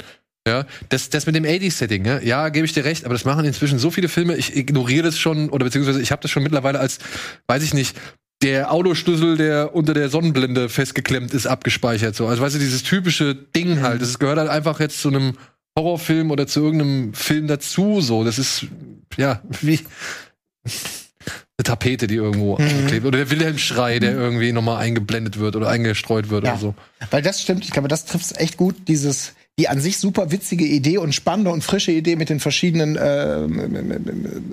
Ja, 0.48 0.66
das, 0.88 1.10
das 1.10 1.26
mit 1.26 1.34
dem 1.34 1.44
80s-Setting, 1.44 2.06
ja, 2.06 2.18
ja 2.20 2.48
gebe 2.48 2.64
ich 2.64 2.72
dir 2.72 2.84
recht, 2.84 3.05
aber 3.05 3.12
das 3.12 3.26
machen 3.26 3.44
inzwischen 3.44 3.78
so 3.78 3.90
viele 3.90 4.09
Filme, 4.09 4.36
ich 4.36 4.56
ignoriere 4.56 5.02
das 5.05 5.18
schon, 5.18 5.51
oder 5.51 5.66
beziehungsweise 5.66 6.01
ich 6.01 6.12
habe 6.12 6.22
das 6.22 6.30
schon 6.30 6.42
mittlerweile 6.42 6.80
als, 6.80 6.98
weiß 7.47 7.62
ich 7.62 7.74
nicht, 7.74 7.94
der 8.42 8.72
Autoschlüssel, 8.72 9.36
der 9.36 9.74
unter 9.74 9.92
der 9.92 10.09
Sonnenblende 10.09 10.70
festgeklemmt 10.70 11.34
ist, 11.34 11.47
abgespeichert. 11.47 12.16
So. 12.16 12.26
Also 12.26 12.42
weißt 12.42 12.55
du, 12.55 12.59
dieses 12.59 12.82
typische 12.82 13.34
Ding 13.34 13.82
halt, 13.82 14.01
das 14.01 14.18
gehört 14.18 14.38
halt 14.38 14.48
einfach 14.48 14.80
jetzt 14.80 15.02
zu 15.02 15.09
einem 15.09 15.34
Horrorfilm 15.78 16.30
oder 16.30 16.47
zu 16.47 16.60
irgendeinem 16.60 17.12
Film 17.12 17.47
dazu. 17.47 18.01
So, 18.01 18.24
das 18.24 18.38
ist 18.38 18.66
ja 19.18 19.42
wie 19.60 19.80
eine 21.61 21.65
Tapete, 21.65 22.07
die 22.07 22.15
irgendwo 22.16 22.57
klebt. 22.89 23.05
Oder 23.05 23.19
der 23.19 23.31
Wilhelm-Schrei, 23.31 23.99
der 23.99 24.12
irgendwie 24.12 24.53
nochmal 24.53 24.78
eingeblendet 24.82 25.39
wird 25.39 25.57
oder 25.57 25.69
eingestreut 25.69 26.31
wird 26.31 26.45
Ja. 26.45 26.53
oder 26.53 26.61
so. 26.61 26.74
Weil 27.11 27.23
das 27.23 27.41
stimmt, 27.43 27.65
ich 27.65 27.70
glaube, 27.70 27.89
das 27.89 28.07
trifft 28.07 28.37
echt 28.39 28.57
gut, 28.57 28.89
dieses, 28.89 29.35
die 29.59 29.69
an 29.69 29.78
sich 29.81 29.99
super 29.99 30.31
witzige 30.32 30.65
Idee 30.65 30.97
und 30.99 31.15
spannende 31.15 31.51
und 31.51 31.62
frische 31.62 31.93
Idee 31.93 32.16
mit 32.16 32.31
den 32.31 32.41
verschiedenen 32.41 32.97
äh, 32.97 33.47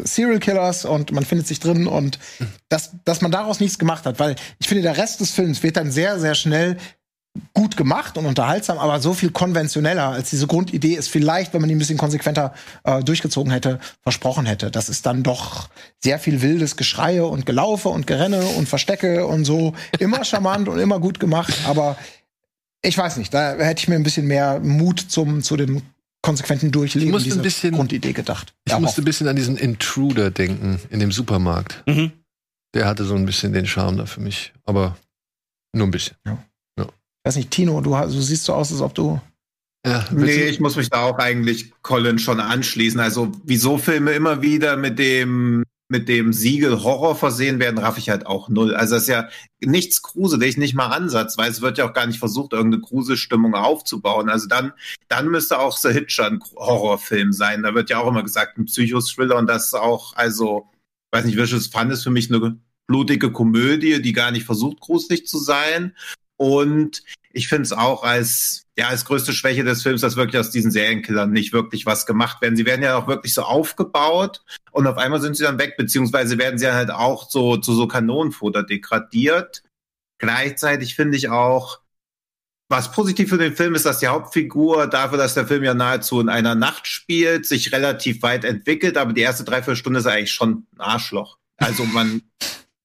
Serial 0.04 0.40
Killers 0.40 0.86
und 0.86 1.12
man 1.12 1.24
findet 1.26 1.48
sich 1.48 1.60
drin 1.60 1.88
und 1.88 2.20
dass, 2.70 2.92
dass 3.06 3.22
man 3.22 3.32
daraus 3.32 3.60
nichts 3.60 3.80
gemacht 3.80 4.06
hat, 4.06 4.20
weil 4.20 4.36
ich 4.60 4.68
finde, 4.68 4.84
der 4.84 4.98
Rest 4.98 5.22
des 5.22 5.32
Films 5.32 5.64
wird 5.64 5.78
dann 5.78 5.92
sehr, 5.92 6.20
sehr 6.20 6.36
schnell 6.36 6.78
gut 7.54 7.78
gemacht 7.78 8.18
und 8.18 8.26
unterhaltsam, 8.26 8.78
aber 8.78 9.00
so 9.00 9.14
viel 9.14 9.32
konventioneller 9.32 10.10
als 10.10 10.30
diese 10.30 10.48
Grundidee 10.48 10.94
ist 10.96 11.08
vielleicht, 11.10 11.54
wenn 11.54 11.62
man 11.62 11.68
die 11.70 11.76
ein 11.76 11.80
bisschen 11.80 11.98
konsequenter 11.98 12.54
äh, 12.84 13.04
durchgezogen 13.04 13.52
hätte, 13.52 13.80
versprochen 14.04 14.46
hätte. 14.46 14.72
Das 14.72 14.90
ist 14.90 15.06
dann 15.06 15.24
doch 15.24 15.70
sehr 16.04 16.20
viel 16.20 16.42
wildes 16.42 16.76
Geschreie 16.78 17.26
und 17.26 17.46
Gelaufe 17.46 17.90
und 17.90 18.08
Gerenne 18.08 18.42
und 18.46 18.68
Verstecke 18.70 19.26
und 19.28 19.46
so. 19.46 19.74
Immer 20.00 20.24
charmant 20.26 20.68
und 20.70 20.80
immer 20.80 21.00
gut 21.00 21.20
gemacht, 21.20 21.54
aber 21.68 21.98
ich 22.82 22.98
weiß 22.98 23.18
nicht, 23.18 23.34
da 23.34 23.56
hätte 23.56 23.82
ich 23.82 23.88
mir 23.88 23.96
ein 23.96 24.04
bisschen 24.04 24.28
mehr 24.28 24.60
Mut 24.60 25.00
zum, 25.00 25.42
zu 25.44 25.58
dem 25.58 25.82
konsequenten 26.22 26.72
Durchleben 26.72 27.16
Ich 27.18 27.24
dieser 27.24 27.42
bisschen- 27.42 27.74
Grundidee 27.76 28.14
gedacht. 28.14 28.54
Ich 28.66 28.72
Ja, 28.74 28.80
musste 28.80 29.02
ein 29.02 29.06
bisschen 29.06 29.28
an 29.28 29.36
diesen 29.36 29.58
Intruder 29.58 30.30
denken 30.32 30.80
in 30.90 31.00
dem 31.00 31.12
Supermarkt. 31.12 31.84
Mhm. 31.88 32.12
Der 32.74 32.86
hatte 32.86 33.06
so 33.06 33.16
ein 33.16 33.26
bisschen 33.26 33.54
den 33.54 33.66
Charme 33.66 33.98
da 33.98 34.06
für 34.06 34.20
mich, 34.20 34.52
aber 34.66 34.98
nur 35.74 35.88
ein 35.88 35.92
bisschen. 35.92 36.16
Weiß 37.28 37.36
nicht, 37.36 37.52
Tino, 37.52 37.82
du, 37.82 37.92
du 37.92 38.22
siehst 38.22 38.46
so 38.46 38.54
aus, 38.54 38.72
als 38.72 38.82
ob 38.82 38.96
du. 38.96 39.20
Ja, 39.86 40.06
Nee, 40.12 40.46
ich 40.46 40.60
muss 40.60 40.76
mich 40.76 40.90
da 40.90 41.04
auch 41.04 41.18
eigentlich 41.18 41.72
Colin 41.82 42.20
schon 42.20 42.40
anschließen. 42.40 43.00
Also, 43.00 43.32
wieso 43.44 43.78
Filme 43.78 44.12
immer 44.12 44.42
wieder 44.42 44.78
mit 44.78 44.98
dem, 44.98 45.64
mit 45.90 46.10
dem 46.10 46.34
Siegel 46.34 46.84
Horror 46.84 47.16
versehen 47.16 47.60
werden, 47.60 47.78
raff 47.78 47.98
ich 47.98 48.10
halt 48.10 48.26
auch 48.26 48.50
null. 48.50 48.76
Also, 48.76 48.96
das 48.96 49.04
ist 49.04 49.10
ja 49.10 49.30
nichts 49.62 50.02
gruselig, 50.02 50.58
nicht 50.58 50.74
mal 50.74 50.88
Ansatz, 50.88 51.38
weil 51.38 51.52
es 51.52 51.62
wird 51.62 51.78
ja 51.78 51.88
auch 51.88 51.94
gar 51.94 52.08
nicht 52.08 52.20
versucht, 52.20 52.54
irgendeine 52.54 52.82
Gruselstimmung 52.82 53.56
aufzubauen. 53.56 54.30
Also 54.30 54.48
dann, 54.48 54.74
dann 55.08 55.28
müsste 55.28 55.60
auch 55.60 55.78
The 55.78 55.90
Hitcher 55.90 56.28
ein 56.28 56.42
Horrorfilm 56.56 57.32
sein. 57.32 57.64
Da 57.64 57.74
wird 57.76 57.90
ja 57.90 58.00
auch 58.00 58.08
immer 58.08 58.24
gesagt, 58.24 58.58
ein 58.58 58.66
Psychothriller 58.66 59.38
und 59.38 59.48
das 59.48 59.68
ist 59.68 59.74
auch, 59.74 60.16
also, 60.16 60.70
weiß 61.12 61.26
nicht, 61.26 61.38
Vicious 61.38 61.68
Fun 61.68 61.92
ist 61.92 62.04
für 62.04 62.10
mich 62.10 62.30
eine 62.30 62.58
blutige 62.88 63.32
Komödie, 63.32 64.02
die 64.02 64.14
gar 64.14 64.32
nicht 64.32 64.46
versucht, 64.46 64.80
gruselig 64.80 65.28
zu 65.28 65.38
sein. 65.40 65.94
Und 66.38 67.04
ich 67.34 67.48
finde 67.48 67.64
es 67.64 67.74
auch 67.74 68.04
als, 68.04 68.66
ja, 68.78 68.88
als 68.88 69.06
größte 69.06 69.34
Schwäche 69.34 69.64
des 69.64 69.84
Films, 69.84 70.02
dass 70.02 70.16
wirklich 70.16 70.40
aus 70.40 70.52
diesen 70.52 70.72
Serienkillern 70.72 71.32
nicht 71.32 71.54
wirklich 71.54 71.86
was 71.86 72.06
gemacht 72.06 72.42
werden. 72.42 72.56
Sie 72.56 72.66
werden 72.66 72.84
ja 72.84 72.98
auch 72.98 73.08
wirklich 73.08 73.34
so 73.34 73.44
aufgebaut 73.44 74.42
und 74.72 74.88
auf 74.88 74.98
einmal 74.98 75.22
sind 75.22 75.36
sie 75.36 75.44
dann 75.44 75.60
weg, 75.60 75.76
beziehungsweise 75.78 76.38
werden 76.38 76.60
sie 76.60 76.72
halt 76.72 76.92
auch 76.92 77.30
so 77.30 77.58
zu 77.58 77.74
so 77.74 77.88
Kanonenfutter 77.88 78.64
degradiert. 78.64 79.64
Gleichzeitig 80.20 80.96
finde 80.96 81.18
ich 81.18 81.30
auch, 81.30 81.82
was 82.70 82.92
positiv 82.92 83.30
für 83.30 83.38
den 83.38 83.56
Film 83.56 83.76
ist, 83.76 83.86
dass 83.86 84.00
die 84.00 84.08
Hauptfigur 84.08 84.88
dafür, 84.88 85.18
dass 85.18 85.36
der 85.36 85.48
Film 85.48 85.64
ja 85.64 85.74
nahezu 85.74 86.20
in 86.20 86.30
einer 86.30 86.56
Nacht 86.56 86.88
spielt, 86.88 87.46
sich 87.46 87.72
relativ 87.72 88.22
weit 88.24 88.44
entwickelt, 88.44 88.98
aber 88.98 89.14
die 89.14 89.22
erste 89.22 89.44
Dreiviertelstunde 89.44 90.00
ist 90.00 90.08
eigentlich 90.08 90.34
schon 90.34 90.68
ein 90.76 90.82
Arschloch. 90.82 91.38
Also 91.58 91.86
man, 91.86 92.22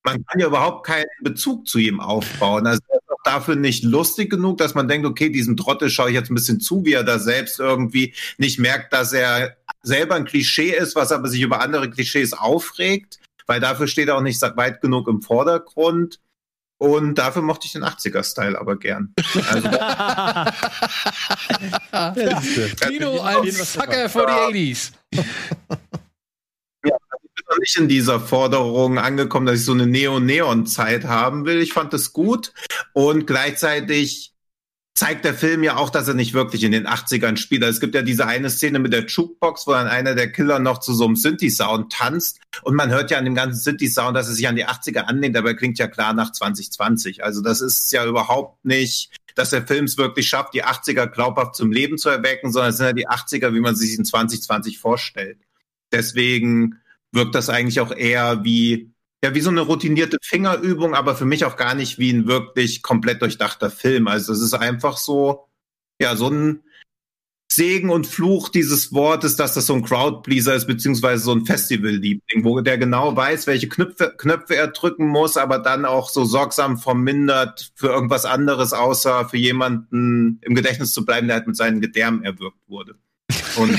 man 0.04 0.24
kann 0.24 0.40
ja 0.40 0.46
überhaupt 0.46 0.86
keinen 0.86 1.06
Bezug 1.22 1.66
zu 1.66 1.78
ihm 1.78 2.00
aufbauen. 2.00 2.66
Also 2.66 2.80
dafür 3.24 3.57
nicht 3.57 3.85
lustig 3.85 4.31
genug, 4.31 4.59
dass 4.59 4.74
man 4.74 4.89
denkt, 4.89 5.07
okay, 5.07 5.31
diesem 5.31 5.57
Trottel 5.57 5.90
schaue 5.90 6.11
ich 6.11 6.15
jetzt 6.15 6.31
ein 6.31 6.35
bisschen 6.35 6.61
zu, 6.61 6.85
wie 6.85 6.93
er 6.93 7.05
da 7.05 7.19
selbst 7.19 7.61
irgendwie 7.61 8.15
nicht 8.39 8.59
merkt, 8.59 8.93
dass 8.93 9.12
er 9.12 9.57
selber 9.82 10.15
ein 10.15 10.24
Klischee 10.24 10.70
ist, 10.70 10.97
was 10.97 11.12
aber 11.12 11.28
sich 11.28 11.43
über 11.43 11.61
andere 11.61 11.90
Klischees 11.90 12.32
aufregt, 12.32 13.19
weil 13.47 13.61
dafür 13.61 13.86
steht 13.86 14.09
er 14.09 14.16
auch 14.16 14.23
nicht 14.23 14.40
weit 14.57 14.81
genug 14.81 15.09
im 15.09 15.23
Vordergrund. 15.23 16.19
Und 16.78 17.15
dafür 17.15 17.43
mochte 17.43 17.66
ich 17.66 17.73
den 17.73 17.85
80er-Style 17.85 18.59
aber 18.59 18.77
gern. 18.77 19.15
Also, 19.49 19.69
Kino 22.89 23.20
als 23.20 23.73
Sucker 23.73 24.09
for 24.09 24.27
the 24.27 24.35
80s. 24.59 24.90
Noch 27.52 27.58
nicht 27.58 27.76
in 27.76 27.88
dieser 27.88 28.18
Forderung 28.18 28.98
angekommen, 28.98 29.44
dass 29.44 29.58
ich 29.58 29.66
so 29.66 29.72
eine 29.72 29.86
Neo-Neon-Zeit 29.86 31.04
haben 31.04 31.44
will. 31.44 31.60
Ich 31.60 31.74
fand 31.74 31.92
es 31.92 32.14
gut 32.14 32.54
und 32.94 33.26
gleichzeitig 33.26 34.32
zeigt 34.94 35.26
der 35.26 35.34
Film 35.34 35.62
ja 35.62 35.76
auch, 35.76 35.90
dass 35.90 36.08
er 36.08 36.14
nicht 36.14 36.32
wirklich 36.32 36.64
in 36.64 36.72
den 36.72 36.86
80ern 36.86 37.36
spielt. 37.36 37.62
Also 37.62 37.76
es 37.76 37.80
gibt 37.80 37.94
ja 37.94 38.00
diese 38.00 38.26
eine 38.26 38.48
Szene 38.48 38.78
mit 38.78 38.94
der 38.94 39.04
Jukebox, 39.04 39.66
wo 39.66 39.72
dann 39.72 39.86
einer 39.86 40.14
der 40.14 40.32
Killer 40.32 40.60
noch 40.60 40.78
zu 40.78 40.94
so 40.94 41.04
einem 41.04 41.16
Synthi-Sound 41.16 41.92
tanzt 41.92 42.40
und 42.62 42.74
man 42.74 42.90
hört 42.90 43.10
ja 43.10 43.18
an 43.18 43.26
dem 43.26 43.34
ganzen 43.34 43.60
Synthi-Sound, 43.60 44.16
dass 44.16 44.28
es 44.28 44.36
sich 44.36 44.48
an 44.48 44.56
die 44.56 44.66
80er 44.66 45.00
annimmt, 45.00 45.36
aber 45.36 45.52
klingt 45.52 45.78
ja 45.78 45.88
klar 45.88 46.14
nach 46.14 46.32
2020. 46.32 47.22
Also 47.22 47.42
das 47.42 47.60
ist 47.60 47.92
ja 47.92 48.06
überhaupt 48.06 48.64
nicht, 48.64 49.10
dass 49.34 49.50
der 49.50 49.66
Film 49.66 49.84
es 49.84 49.98
wirklich 49.98 50.26
schafft, 50.26 50.54
die 50.54 50.64
80er 50.64 51.06
glaubhaft 51.06 51.54
zum 51.54 51.70
Leben 51.70 51.98
zu 51.98 52.08
erwecken, 52.08 52.50
sondern 52.50 52.70
es 52.70 52.78
sind 52.78 52.86
ja 52.86 52.92
die 52.94 53.08
80er, 53.08 53.52
wie 53.52 53.60
man 53.60 53.76
sich 53.76 53.94
in 53.98 54.06
2020 54.06 54.78
vorstellt. 54.78 55.38
Deswegen 55.92 56.81
wirkt 57.12 57.34
das 57.34 57.48
eigentlich 57.48 57.80
auch 57.80 57.93
eher 57.93 58.44
wie 58.44 58.93
ja, 59.24 59.34
wie 59.34 59.40
so 59.40 59.51
eine 59.51 59.60
routinierte 59.60 60.18
Fingerübung, 60.20 60.94
aber 60.94 61.14
für 61.14 61.24
mich 61.24 61.44
auch 61.44 61.56
gar 61.56 61.74
nicht 61.74 61.98
wie 61.98 62.12
ein 62.12 62.26
wirklich 62.26 62.82
komplett 62.82 63.22
durchdachter 63.22 63.70
Film. 63.70 64.09
Also 64.09 64.32
es 64.32 64.40
ist 64.40 64.55
einfach 64.55 64.97
so, 64.97 65.47
ja, 66.01 66.16
so 66.16 66.28
ein 66.28 66.64
Segen 67.52 67.90
und 67.90 68.06
Fluch 68.06 68.48
dieses 68.48 68.93
Wortes, 68.93 69.36
dass 69.36 69.55
das 69.55 69.66
so 69.66 69.74
ein 69.74 69.84
Crowdpleaser 69.84 70.55
ist, 70.55 70.66
beziehungsweise 70.66 71.22
so 71.22 71.32
ein 71.32 71.44
Festivalliebling, 71.44 72.44
wo 72.44 72.60
der 72.60 72.78
genau 72.78 73.14
weiß, 73.14 73.47
welche 73.47 73.68
Knöpfe, 73.68 74.14
Knöpfe 74.16 74.56
er 74.56 74.68
drücken 74.68 75.06
muss, 75.06 75.36
aber 75.36 75.59
dann 75.59 75.84
auch 75.84 76.09
so 76.09 76.24
sorgsam 76.24 76.78
vermindert 76.78 77.72
für 77.76 77.89
irgendwas 77.89 78.24
anderes, 78.24 78.72
außer 78.72 79.28
für 79.28 79.36
jemanden 79.36 80.40
im 80.43 80.55
Gedächtnis 80.55 80.93
zu 80.93 81.05
bleiben, 81.05 81.28
der 81.28 81.36
halt 81.36 81.47
mit 81.47 81.56
seinen 81.56 81.80
Gedärmen 81.80 82.24
erwürgt 82.24 82.59
wurde. 82.68 82.97
Und 83.56 83.78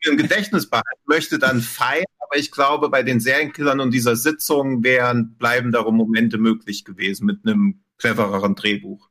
im 0.00 0.16
Gedächtnis 0.16 0.68
behalten 0.68 1.02
möchte, 1.06 1.38
dann 1.38 1.60
fein. 1.60 2.04
Aber 2.18 2.38
ich 2.38 2.50
glaube, 2.50 2.88
bei 2.88 3.02
den 3.02 3.20
Serienkillern 3.20 3.80
und 3.80 3.92
dieser 3.92 4.16
Sitzung 4.16 4.82
wären 4.82 5.36
bleibendere 5.36 5.92
Momente 5.92 6.38
möglich 6.38 6.84
gewesen 6.84 7.26
mit 7.26 7.46
einem 7.46 7.82
clevereren 7.98 8.54
Drehbuch. 8.54 9.08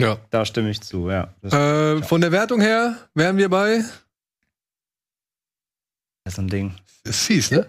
Ja. 0.00 0.18
Da 0.30 0.44
stimme 0.44 0.70
ich 0.70 0.80
zu, 0.80 1.10
ja. 1.10 1.34
Äh, 1.42 2.02
von 2.02 2.20
der 2.20 2.32
Wertung 2.32 2.60
her 2.60 2.96
wären 3.14 3.36
wir 3.36 3.48
bei. 3.48 3.84
Das 6.24 6.34
ist 6.34 6.38
ein 6.38 6.48
Ding. 6.48 6.74
Ist 7.04 7.24
fies, 7.24 7.50
ne? 7.50 7.66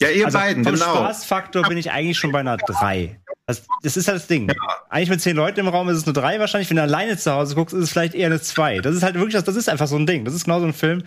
Ja, 0.00 0.08
ihr 0.10 0.26
Also 0.26 0.38
beiden, 0.38 0.64
vom 0.64 0.74
genau. 0.74 0.96
Spaßfaktor 0.96 1.62
bin 1.68 1.78
ich 1.78 1.92
eigentlich 1.92 2.18
schon 2.18 2.32
bei 2.32 2.40
einer 2.40 2.56
3. 2.56 3.20
Das, 3.58 3.62
das 3.82 3.96
ist 3.96 4.08
halt 4.08 4.18
das 4.18 4.26
Ding. 4.26 4.50
Eigentlich 4.88 5.10
mit 5.10 5.20
zehn 5.20 5.36
Leuten 5.36 5.60
im 5.60 5.68
Raum 5.68 5.88
ist 5.88 5.98
es 5.98 6.04
eine 6.04 6.12
3 6.12 6.38
wahrscheinlich. 6.40 6.68
Wenn 6.70 6.76
du 6.76 6.82
alleine 6.82 7.16
zu 7.16 7.32
Hause 7.32 7.54
guckst, 7.54 7.74
ist 7.74 7.82
es 7.84 7.90
vielleicht 7.90 8.14
eher 8.14 8.26
eine 8.26 8.40
2. 8.40 8.80
Das 8.80 8.94
ist 8.94 9.02
halt 9.02 9.14
wirklich, 9.14 9.34
das, 9.34 9.44
das 9.44 9.56
ist 9.56 9.68
einfach 9.68 9.86
so 9.88 9.96
ein 9.96 10.06
Ding. 10.06 10.24
Das 10.24 10.34
ist 10.34 10.44
genau 10.44 10.60
so 10.60 10.66
ein 10.66 10.74
Film. 10.74 11.02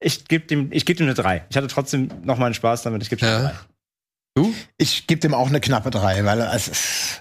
Ich 0.00 0.26
gebe 0.26 0.46
dem, 0.46 0.68
ich 0.72 0.84
geb 0.86 0.96
dem 0.96 1.06
eine 1.06 1.14
3. 1.14 1.44
Ich 1.50 1.56
hatte 1.56 1.68
trotzdem 1.68 2.08
noch 2.24 2.38
meinen 2.38 2.54
Spaß 2.54 2.82
damit. 2.82 3.02
Ich 3.02 3.10
gebe 3.10 3.20
dem 3.20 3.28
Ja. 3.28 3.36
eine 3.38 3.48
3. 3.48 3.54
Du? 4.34 4.54
Ich 4.78 5.06
gebe 5.06 5.20
dem 5.20 5.34
auch 5.34 5.48
eine 5.48 5.60
knappe 5.60 5.90
drei, 5.90 6.24
weil 6.24 6.40
es 6.40 6.66
ist. 6.68 7.20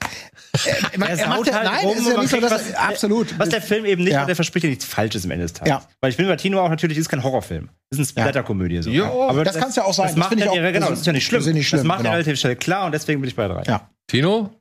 Er, 0.65 0.77
er, 1.09 1.19
er 1.19 1.27
macht 1.27 1.45
ja, 1.47 1.53
halt 1.55 1.65
nein, 1.65 1.85
rum 1.85 1.97
ist 1.97 2.05
und 2.07 2.13
ja 2.13 2.19
nicht 2.21 2.29
so, 2.29 2.39
dass, 2.39 2.51
was- 2.53 2.73
absolut. 2.73 3.37
Was 3.37 3.49
der 3.49 3.61
Film 3.61 3.83
eben 3.85 4.03
nicht 4.03 4.13
Ja. 4.13 4.19
macht, 4.19 4.29
der 4.29 4.35
verspricht 4.37 4.63
ja 4.63 4.69
nichts 4.69 4.85
Falsches 4.85 5.25
am 5.25 5.31
Ende 5.31 5.43
des 5.43 5.51
Tages. 5.53 5.69
Ja. 5.69 5.83
Weil 5.99 6.11
ich 6.11 6.17
bin 6.17 6.27
bei 6.27 6.37
Tino 6.37 6.61
auch 6.61 6.69
natürlich, 6.69 6.97
ist 6.97 7.09
kein 7.09 7.21
Horrorfilm. 7.21 7.67
Das 7.89 7.99
ist 7.99 8.17
eine 8.17 8.23
Splatter-Komödie. 8.25 8.81
So. 8.81 8.89
Ja, 8.91 9.11
aber 9.11 9.43
das 9.43 9.57
kann's 9.57 9.75
ja 9.75 9.83
auch 9.83 9.93
sein. 9.93 10.05
Das 10.07 10.15
Das 10.15 10.29
macht 10.29 10.39
ja, 10.39 10.49
auch- 10.49 10.55
genau, 10.55 10.71
das 10.79 10.89
das 10.89 10.99
ist 11.01 11.05
ja 11.05 11.11
nicht 11.13 11.25
schlimm. 11.25 11.39
das 11.41 11.47
ist 11.47 11.53
nicht 11.53 11.67
schlimm, 11.67 11.79
das 11.79 11.87
macht 11.87 11.97
genau. 11.99 12.09
ja 12.11 12.13
relativ 12.15 12.39
schnell 12.39 12.55
klar 12.55 12.85
und 12.85 12.93
deswegen 12.93 13.19
bin 13.19 13.27
ich 13.27 13.35
bei 13.35 13.47
3. 13.49 13.63
Ja. 13.63 13.89
Tino? 14.07 14.51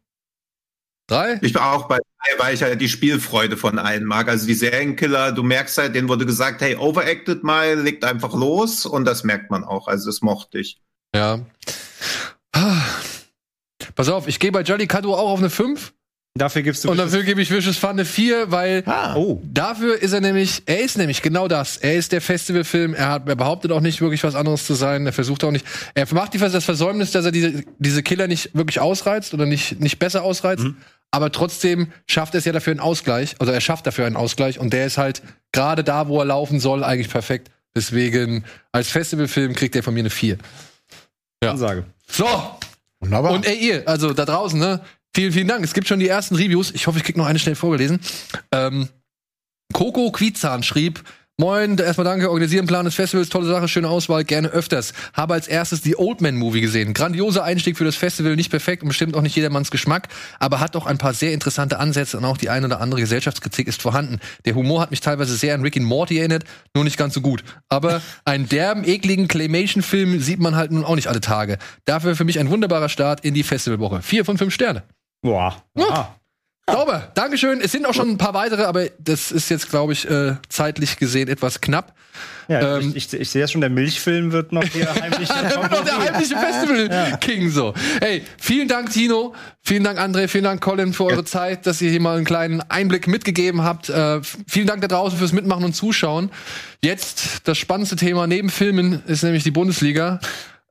Drei? 1.11 1.39
Ich 1.43 1.53
bin 1.53 1.61
auch 1.61 1.89
bei 1.89 1.97
drei, 1.97 2.39
weil 2.45 2.55
ich 2.55 2.63
halt 2.63 2.81
die 2.81 2.89
Spielfreude 2.89 3.57
von 3.57 3.79
allen 3.79 4.05
mag. 4.05 4.29
Also 4.29 4.47
die 4.47 4.55
Serienkiller, 4.55 5.33
du 5.33 5.43
merkst 5.43 5.77
halt, 5.79 5.95
denen 5.95 6.09
wurde 6.09 6.25
gesagt, 6.25 6.61
hey, 6.61 6.77
overacted 6.77 7.43
mal, 7.43 7.81
legt 7.81 8.05
einfach 8.05 8.33
los 8.33 8.87
und 8.87 9.05
das 9.05 9.25
merkt 9.25 9.51
man 9.51 9.65
auch. 9.65 9.89
Also 9.89 10.09
das 10.09 10.21
mochte 10.21 10.61
ich. 10.61 10.81
Ja. 11.15 11.41
Ah. 12.53 12.83
Pass 13.97 14.09
auf, 14.09 14.29
ich 14.29 14.39
gehe 14.39 14.53
bei 14.53 14.63
Jolly 14.63 14.87
Cado 14.87 15.15
auch 15.15 15.31
auf 15.31 15.41
eine 15.41 15.51
5 15.51 15.93
Dafür 16.39 16.63
gibst 16.63 16.85
du 16.85 16.91
und 16.91 16.97
dafür 16.97 17.25
gebe 17.25 17.43
ich 17.43 17.51
Vicious 17.51 17.77
Fun 17.77 17.91
eine 17.91 18.05
4, 18.05 18.53
weil 18.53 18.85
Ah. 18.87 19.17
Oh. 19.17 19.43
dafür 19.53 20.01
ist 20.01 20.13
er 20.13 20.21
nämlich, 20.21 20.63
er 20.65 20.81
ist 20.81 20.97
nämlich 20.97 21.23
genau 21.23 21.49
das. 21.49 21.77
Er 21.77 21.97
ist 21.97 22.13
der 22.13 22.21
Festivalfilm, 22.21 22.95
er, 22.95 23.09
hat, 23.09 23.29
er 23.29 23.35
behauptet 23.35 23.73
auch 23.73 23.81
nicht 23.81 24.01
wirklich 24.01 24.23
was 24.23 24.37
anderes 24.37 24.65
zu 24.65 24.75
sein, 24.75 25.07
er 25.07 25.13
versucht 25.13 25.43
auch 25.43 25.51
nicht, 25.51 25.67
er 25.95 26.07
macht 26.15 26.33
die, 26.33 26.39
das 26.39 26.65
Versäumnis, 26.65 27.11
dass 27.11 27.25
er 27.25 27.33
diese, 27.33 27.65
diese 27.79 28.05
Killer 28.05 28.29
nicht 28.29 28.55
wirklich 28.55 28.79
ausreizt 28.79 29.35
oder 29.35 29.45
nicht, 29.45 29.81
nicht 29.81 29.99
besser 29.99 30.23
ausreizt, 30.23 30.67
aber 31.11 31.33
trotzdem 31.33 31.93
schafft 32.07 32.35
er 32.35 32.39
es 32.39 32.45
ja 32.45 32.53
dafür 32.53 32.73
einen 32.73 32.81
Ausgleich, 32.81 33.35
also 33.39 33.53
er 33.53 33.61
schafft 33.61 33.87
dafür 33.87 34.07
einen 34.07 34.17
Ausgleich 34.17 34.59
und 34.59 34.73
der 34.73 34.87
ist 34.87 34.99
halt 34.99 35.23
gerade 35.53 35.85
da, 35.85 36.09
wo 36.09 36.19
er 36.21 36.25
laufen 36.27 36.61
soll, 36.61 36.85
eigentlich 36.85 37.11
perfekt. 37.11 37.51
Deswegen, 37.75 38.45
als 38.73 38.89
Festivalfilm 38.89 39.55
kriegt 39.55 39.77
er 39.77 39.83
von 39.83 39.95
mir 39.95 40.01
eine 40.01 40.11
4. 40.11 40.39
Ja. 41.43 41.53
Ansage. 41.53 41.85
So, 42.09 42.27
Wunderbar. 43.01 43.33
und 43.33 43.47
ey, 43.47 43.57
ihr, 43.57 43.89
also 43.89 44.13
da 44.13 44.25
draußen, 44.25 44.59
ne? 44.59 44.81
Vielen, 45.15 45.33
vielen 45.33 45.49
Dank. 45.49 45.65
Es 45.65 45.75
gibt 45.75 45.89
schon 45.89 45.99
die 45.99 46.09
ersten 46.09 46.37
Reviews. 46.37 46.71
Ich 46.71 46.87
hoffe, 46.87 46.99
ich 46.99 47.05
krieg 47.05 47.17
noch 47.17 47.27
eine 47.27 47.39
schnell 47.39 47.57
vorgelesen. 47.57 48.01
Ähm, 48.53 48.89
Coco 49.73 50.11
Quizan 50.13 50.63
schrieb, 50.63 51.03
Moin, 51.41 51.79
erstmal 51.79 52.05
danke, 52.05 52.29
organisieren 52.29 52.67
Plan 52.67 52.85
des 52.85 52.95
Festivals, 52.95 53.31
tolle 53.31 53.47
Sache, 53.47 53.67
schöne 53.67 53.89
Auswahl, 53.89 54.25
gerne 54.25 54.49
öfters. 54.49 54.93
Habe 55.15 55.33
als 55.33 55.49
erstes 55.49 55.81
die 55.81 55.97
Old 55.97 56.21
Man 56.21 56.37
Movie 56.37 56.61
gesehen. 56.61 56.93
Grandioser 56.93 57.45
Einstieg 57.45 57.79
für 57.79 57.85
das 57.87 57.97
Festival, 57.97 58.37
nicht 58.37 58.51
perfekt 58.51 58.83
und 58.83 58.89
bestimmt 58.89 59.17
auch 59.17 59.23
nicht 59.23 59.35
jedermanns 59.37 59.71
Geschmack, 59.71 60.09
aber 60.39 60.61
hat 60.61 60.75
doch 60.75 60.85
ein 60.85 60.99
paar 60.99 61.15
sehr 61.15 61.33
interessante 61.33 61.79
Ansätze 61.79 62.19
und 62.19 62.27
auch 62.27 62.37
die 62.37 62.51
ein 62.51 62.63
oder 62.67 62.83
andere 62.83 63.01
Gesellschaftskritik 63.01 63.69
ist 63.69 63.81
vorhanden. 63.81 64.21
Der 64.45 64.55
Humor 64.55 64.83
hat 64.83 64.91
mich 64.91 65.01
teilweise 65.01 65.35
sehr 65.35 65.55
an 65.55 65.63
Rick 65.63 65.79
and 65.79 65.87
Morty 65.87 66.19
erinnert, 66.19 66.45
nur 66.75 66.85
nicht 66.85 66.99
ganz 66.99 67.15
so 67.15 67.23
gut. 67.23 67.43
Aber 67.71 68.03
einen 68.27 68.47
derben, 68.47 68.85
ekligen 68.85 69.27
Claymation-Film 69.27 70.21
sieht 70.21 70.41
man 70.41 70.57
halt 70.57 70.73
nun 70.73 70.85
auch 70.85 70.95
nicht 70.95 71.09
alle 71.09 71.23
Tage. 71.23 71.57
Dafür 71.87 72.17
für 72.17 72.25
mich 72.25 72.39
ein 72.39 72.51
wunderbarer 72.51 72.91
Start 72.91 73.25
in 73.25 73.33
die 73.33 73.45
Festivalwoche. 73.45 74.03
Vier 74.03 74.27
von 74.27 74.37
fünf 74.37 74.53
Sterne. 74.53 74.83
Boah. 75.23 75.65
Ah. 75.79 76.20
Sauber, 76.69 77.11
Dankeschön. 77.15 77.61
Es 77.61 77.73
sind 77.73 77.85
auch 77.87 77.95
schon 77.95 78.11
ein 78.11 78.19
paar 78.19 78.35
weitere, 78.35 78.63
aber 78.63 78.87
das 78.99 79.33
ist 79.33 79.49
jetzt, 79.51 79.71
glaube 79.71 79.93
ich, 79.93 80.09
äh, 80.09 80.37
zeitlich 80.49 80.99
gesehen 80.99 81.29
etwas 81.29 81.61
knapp. 81.61 81.95
Ja, 82.49 82.79
Ähm, 82.79 82.93
ich, 82.95 83.13
ich, 83.13 83.21
ich 83.21 83.31
sehe 83.31 83.47
schon, 83.49 83.61
der 83.61 83.71
Milchfilm 83.71 84.31
wird 84.33 84.53
noch 84.53 84.65
hier 84.65 84.93
heimlich. 85.01 85.29
Der 85.29 85.51
wird 85.63 85.71
noch 85.71 85.85
der 85.85 85.99
heimliche 85.99 86.37
Festival-King 86.37 87.51
so. 87.51 87.75
Hey, 88.01 88.23
vielen 88.39 88.69
Dank, 88.69 88.91
Tino. 88.91 89.35
Vielen 89.63 89.83
Dank, 89.85 89.99
André. 89.99 90.29
Vielen 90.29 90.45
Dank, 90.45 90.61
Colin, 90.61 90.93
für 90.93 91.05
eure 91.07 91.25
Zeit, 91.25 91.67
dass 91.67 91.81
ihr 91.81 91.91
hier 91.91 92.01
mal 92.01 92.17
einen 92.17 92.25
kleinen 92.25 92.61
Einblick 92.69 93.07
mitgegeben 93.09 93.63
habt. 93.63 93.89
Äh, 93.89 94.21
vielen 94.47 94.67
Dank 94.67 94.81
da 94.83 94.89
draußen 94.89 95.19
fürs 95.19 95.33
Mitmachen 95.33 95.65
und 95.65 95.75
Zuschauen. 95.75 96.31
Jetzt 96.83 97.49
das 97.49 97.59
spannendste 97.59 97.97
Thema 97.97 98.27
neben 98.27 98.49
Filmen 98.51 99.03
ist 99.07 99.23
nämlich 99.25 99.43
die 99.43 99.51
Bundesliga. 99.53 100.21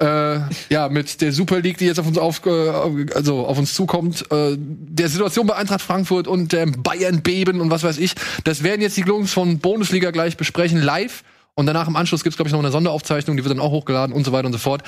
Äh, 0.01 0.39
ja, 0.69 0.87
mit 0.87 1.19
der 1.19 1.33
Super 1.33 1.59
League, 1.59 1.77
die 1.77 1.85
jetzt 1.85 1.99
auf 1.99 2.07
uns 2.07 2.17
auf, 2.17 2.45
äh, 2.45 2.69
also 3.13 3.45
auf 3.45 3.57
uns 3.57 3.73
zukommt, 3.73 4.31
äh, 4.31 4.55
der 4.57 5.09
Situation 5.09 5.45
bei 5.45 5.55
Eintracht 5.55 5.81
Frankfurt 5.81 6.25
und 6.27 6.53
dem 6.53 6.81
Bayern 6.81 7.21
beben 7.21 7.59
und 7.59 7.69
was 7.69 7.83
weiß 7.83 7.97
ich. 7.97 8.13
Das 8.45 8.63
werden 8.63 8.81
jetzt 8.81 8.95
die 8.95 9.01
Jungs 9.01 9.33
von 9.33 9.59
Bundesliga 9.59 10.11
gleich 10.11 10.37
besprechen, 10.37 10.81
live. 10.81 11.23
Und 11.53 11.65
danach 11.65 11.89
im 11.89 11.97
Anschluss 11.97 12.23
gibt's 12.23 12.37
glaube 12.37 12.47
ich, 12.47 12.53
noch 12.53 12.59
eine 12.59 12.71
Sonderaufzeichnung, 12.71 13.35
die 13.35 13.43
wird 13.43 13.51
dann 13.51 13.59
auch 13.59 13.71
hochgeladen 13.71 14.15
und 14.15 14.23
so 14.23 14.31
weiter 14.31 14.45
und 14.45 14.53
so 14.53 14.59
fort. 14.59 14.83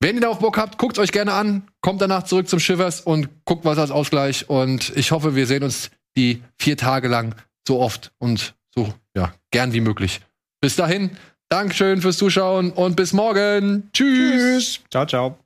Wenn 0.00 0.16
ihr 0.16 0.20
darauf 0.20 0.38
Bock 0.38 0.58
habt, 0.58 0.76
guckt 0.76 0.98
euch 0.98 1.10
gerne 1.10 1.32
an, 1.32 1.62
kommt 1.80 2.02
danach 2.02 2.24
zurück 2.24 2.46
zum 2.46 2.60
Shivers 2.60 3.00
und 3.00 3.30
guckt 3.46 3.64
was 3.64 3.78
als 3.78 3.90
Ausgleich. 3.90 4.50
Und 4.50 4.92
ich 4.96 5.12
hoffe, 5.12 5.34
wir 5.34 5.46
sehen 5.46 5.62
uns 5.62 5.90
die 6.14 6.42
vier 6.58 6.76
Tage 6.76 7.08
lang 7.08 7.34
so 7.66 7.80
oft 7.80 8.12
und 8.18 8.54
so 8.74 8.92
ja, 9.16 9.32
gern 9.50 9.72
wie 9.72 9.80
möglich. 9.80 10.20
Bis 10.60 10.76
dahin, 10.76 11.16
Dankeschön 11.54 12.00
fürs 12.02 12.16
Zuschauen 12.16 12.72
und 12.72 12.96
bis 12.96 13.12
morgen. 13.12 13.88
Tschüss. 13.92 14.80
Ciao, 14.90 15.06
ciao. 15.06 15.38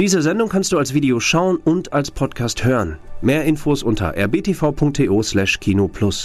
Diese 0.00 0.20
Sendung 0.20 0.48
kannst 0.48 0.72
du 0.72 0.78
als 0.78 0.94
Video 0.94 1.20
schauen 1.20 1.58
und 1.58 1.92
als 1.92 2.10
Podcast 2.10 2.64
hören. 2.64 2.98
Mehr 3.22 3.44
Infos 3.44 3.84
unter 3.84 4.16
rbtv.to 4.16 5.22
slash 5.22 5.60
Kino 5.60 5.86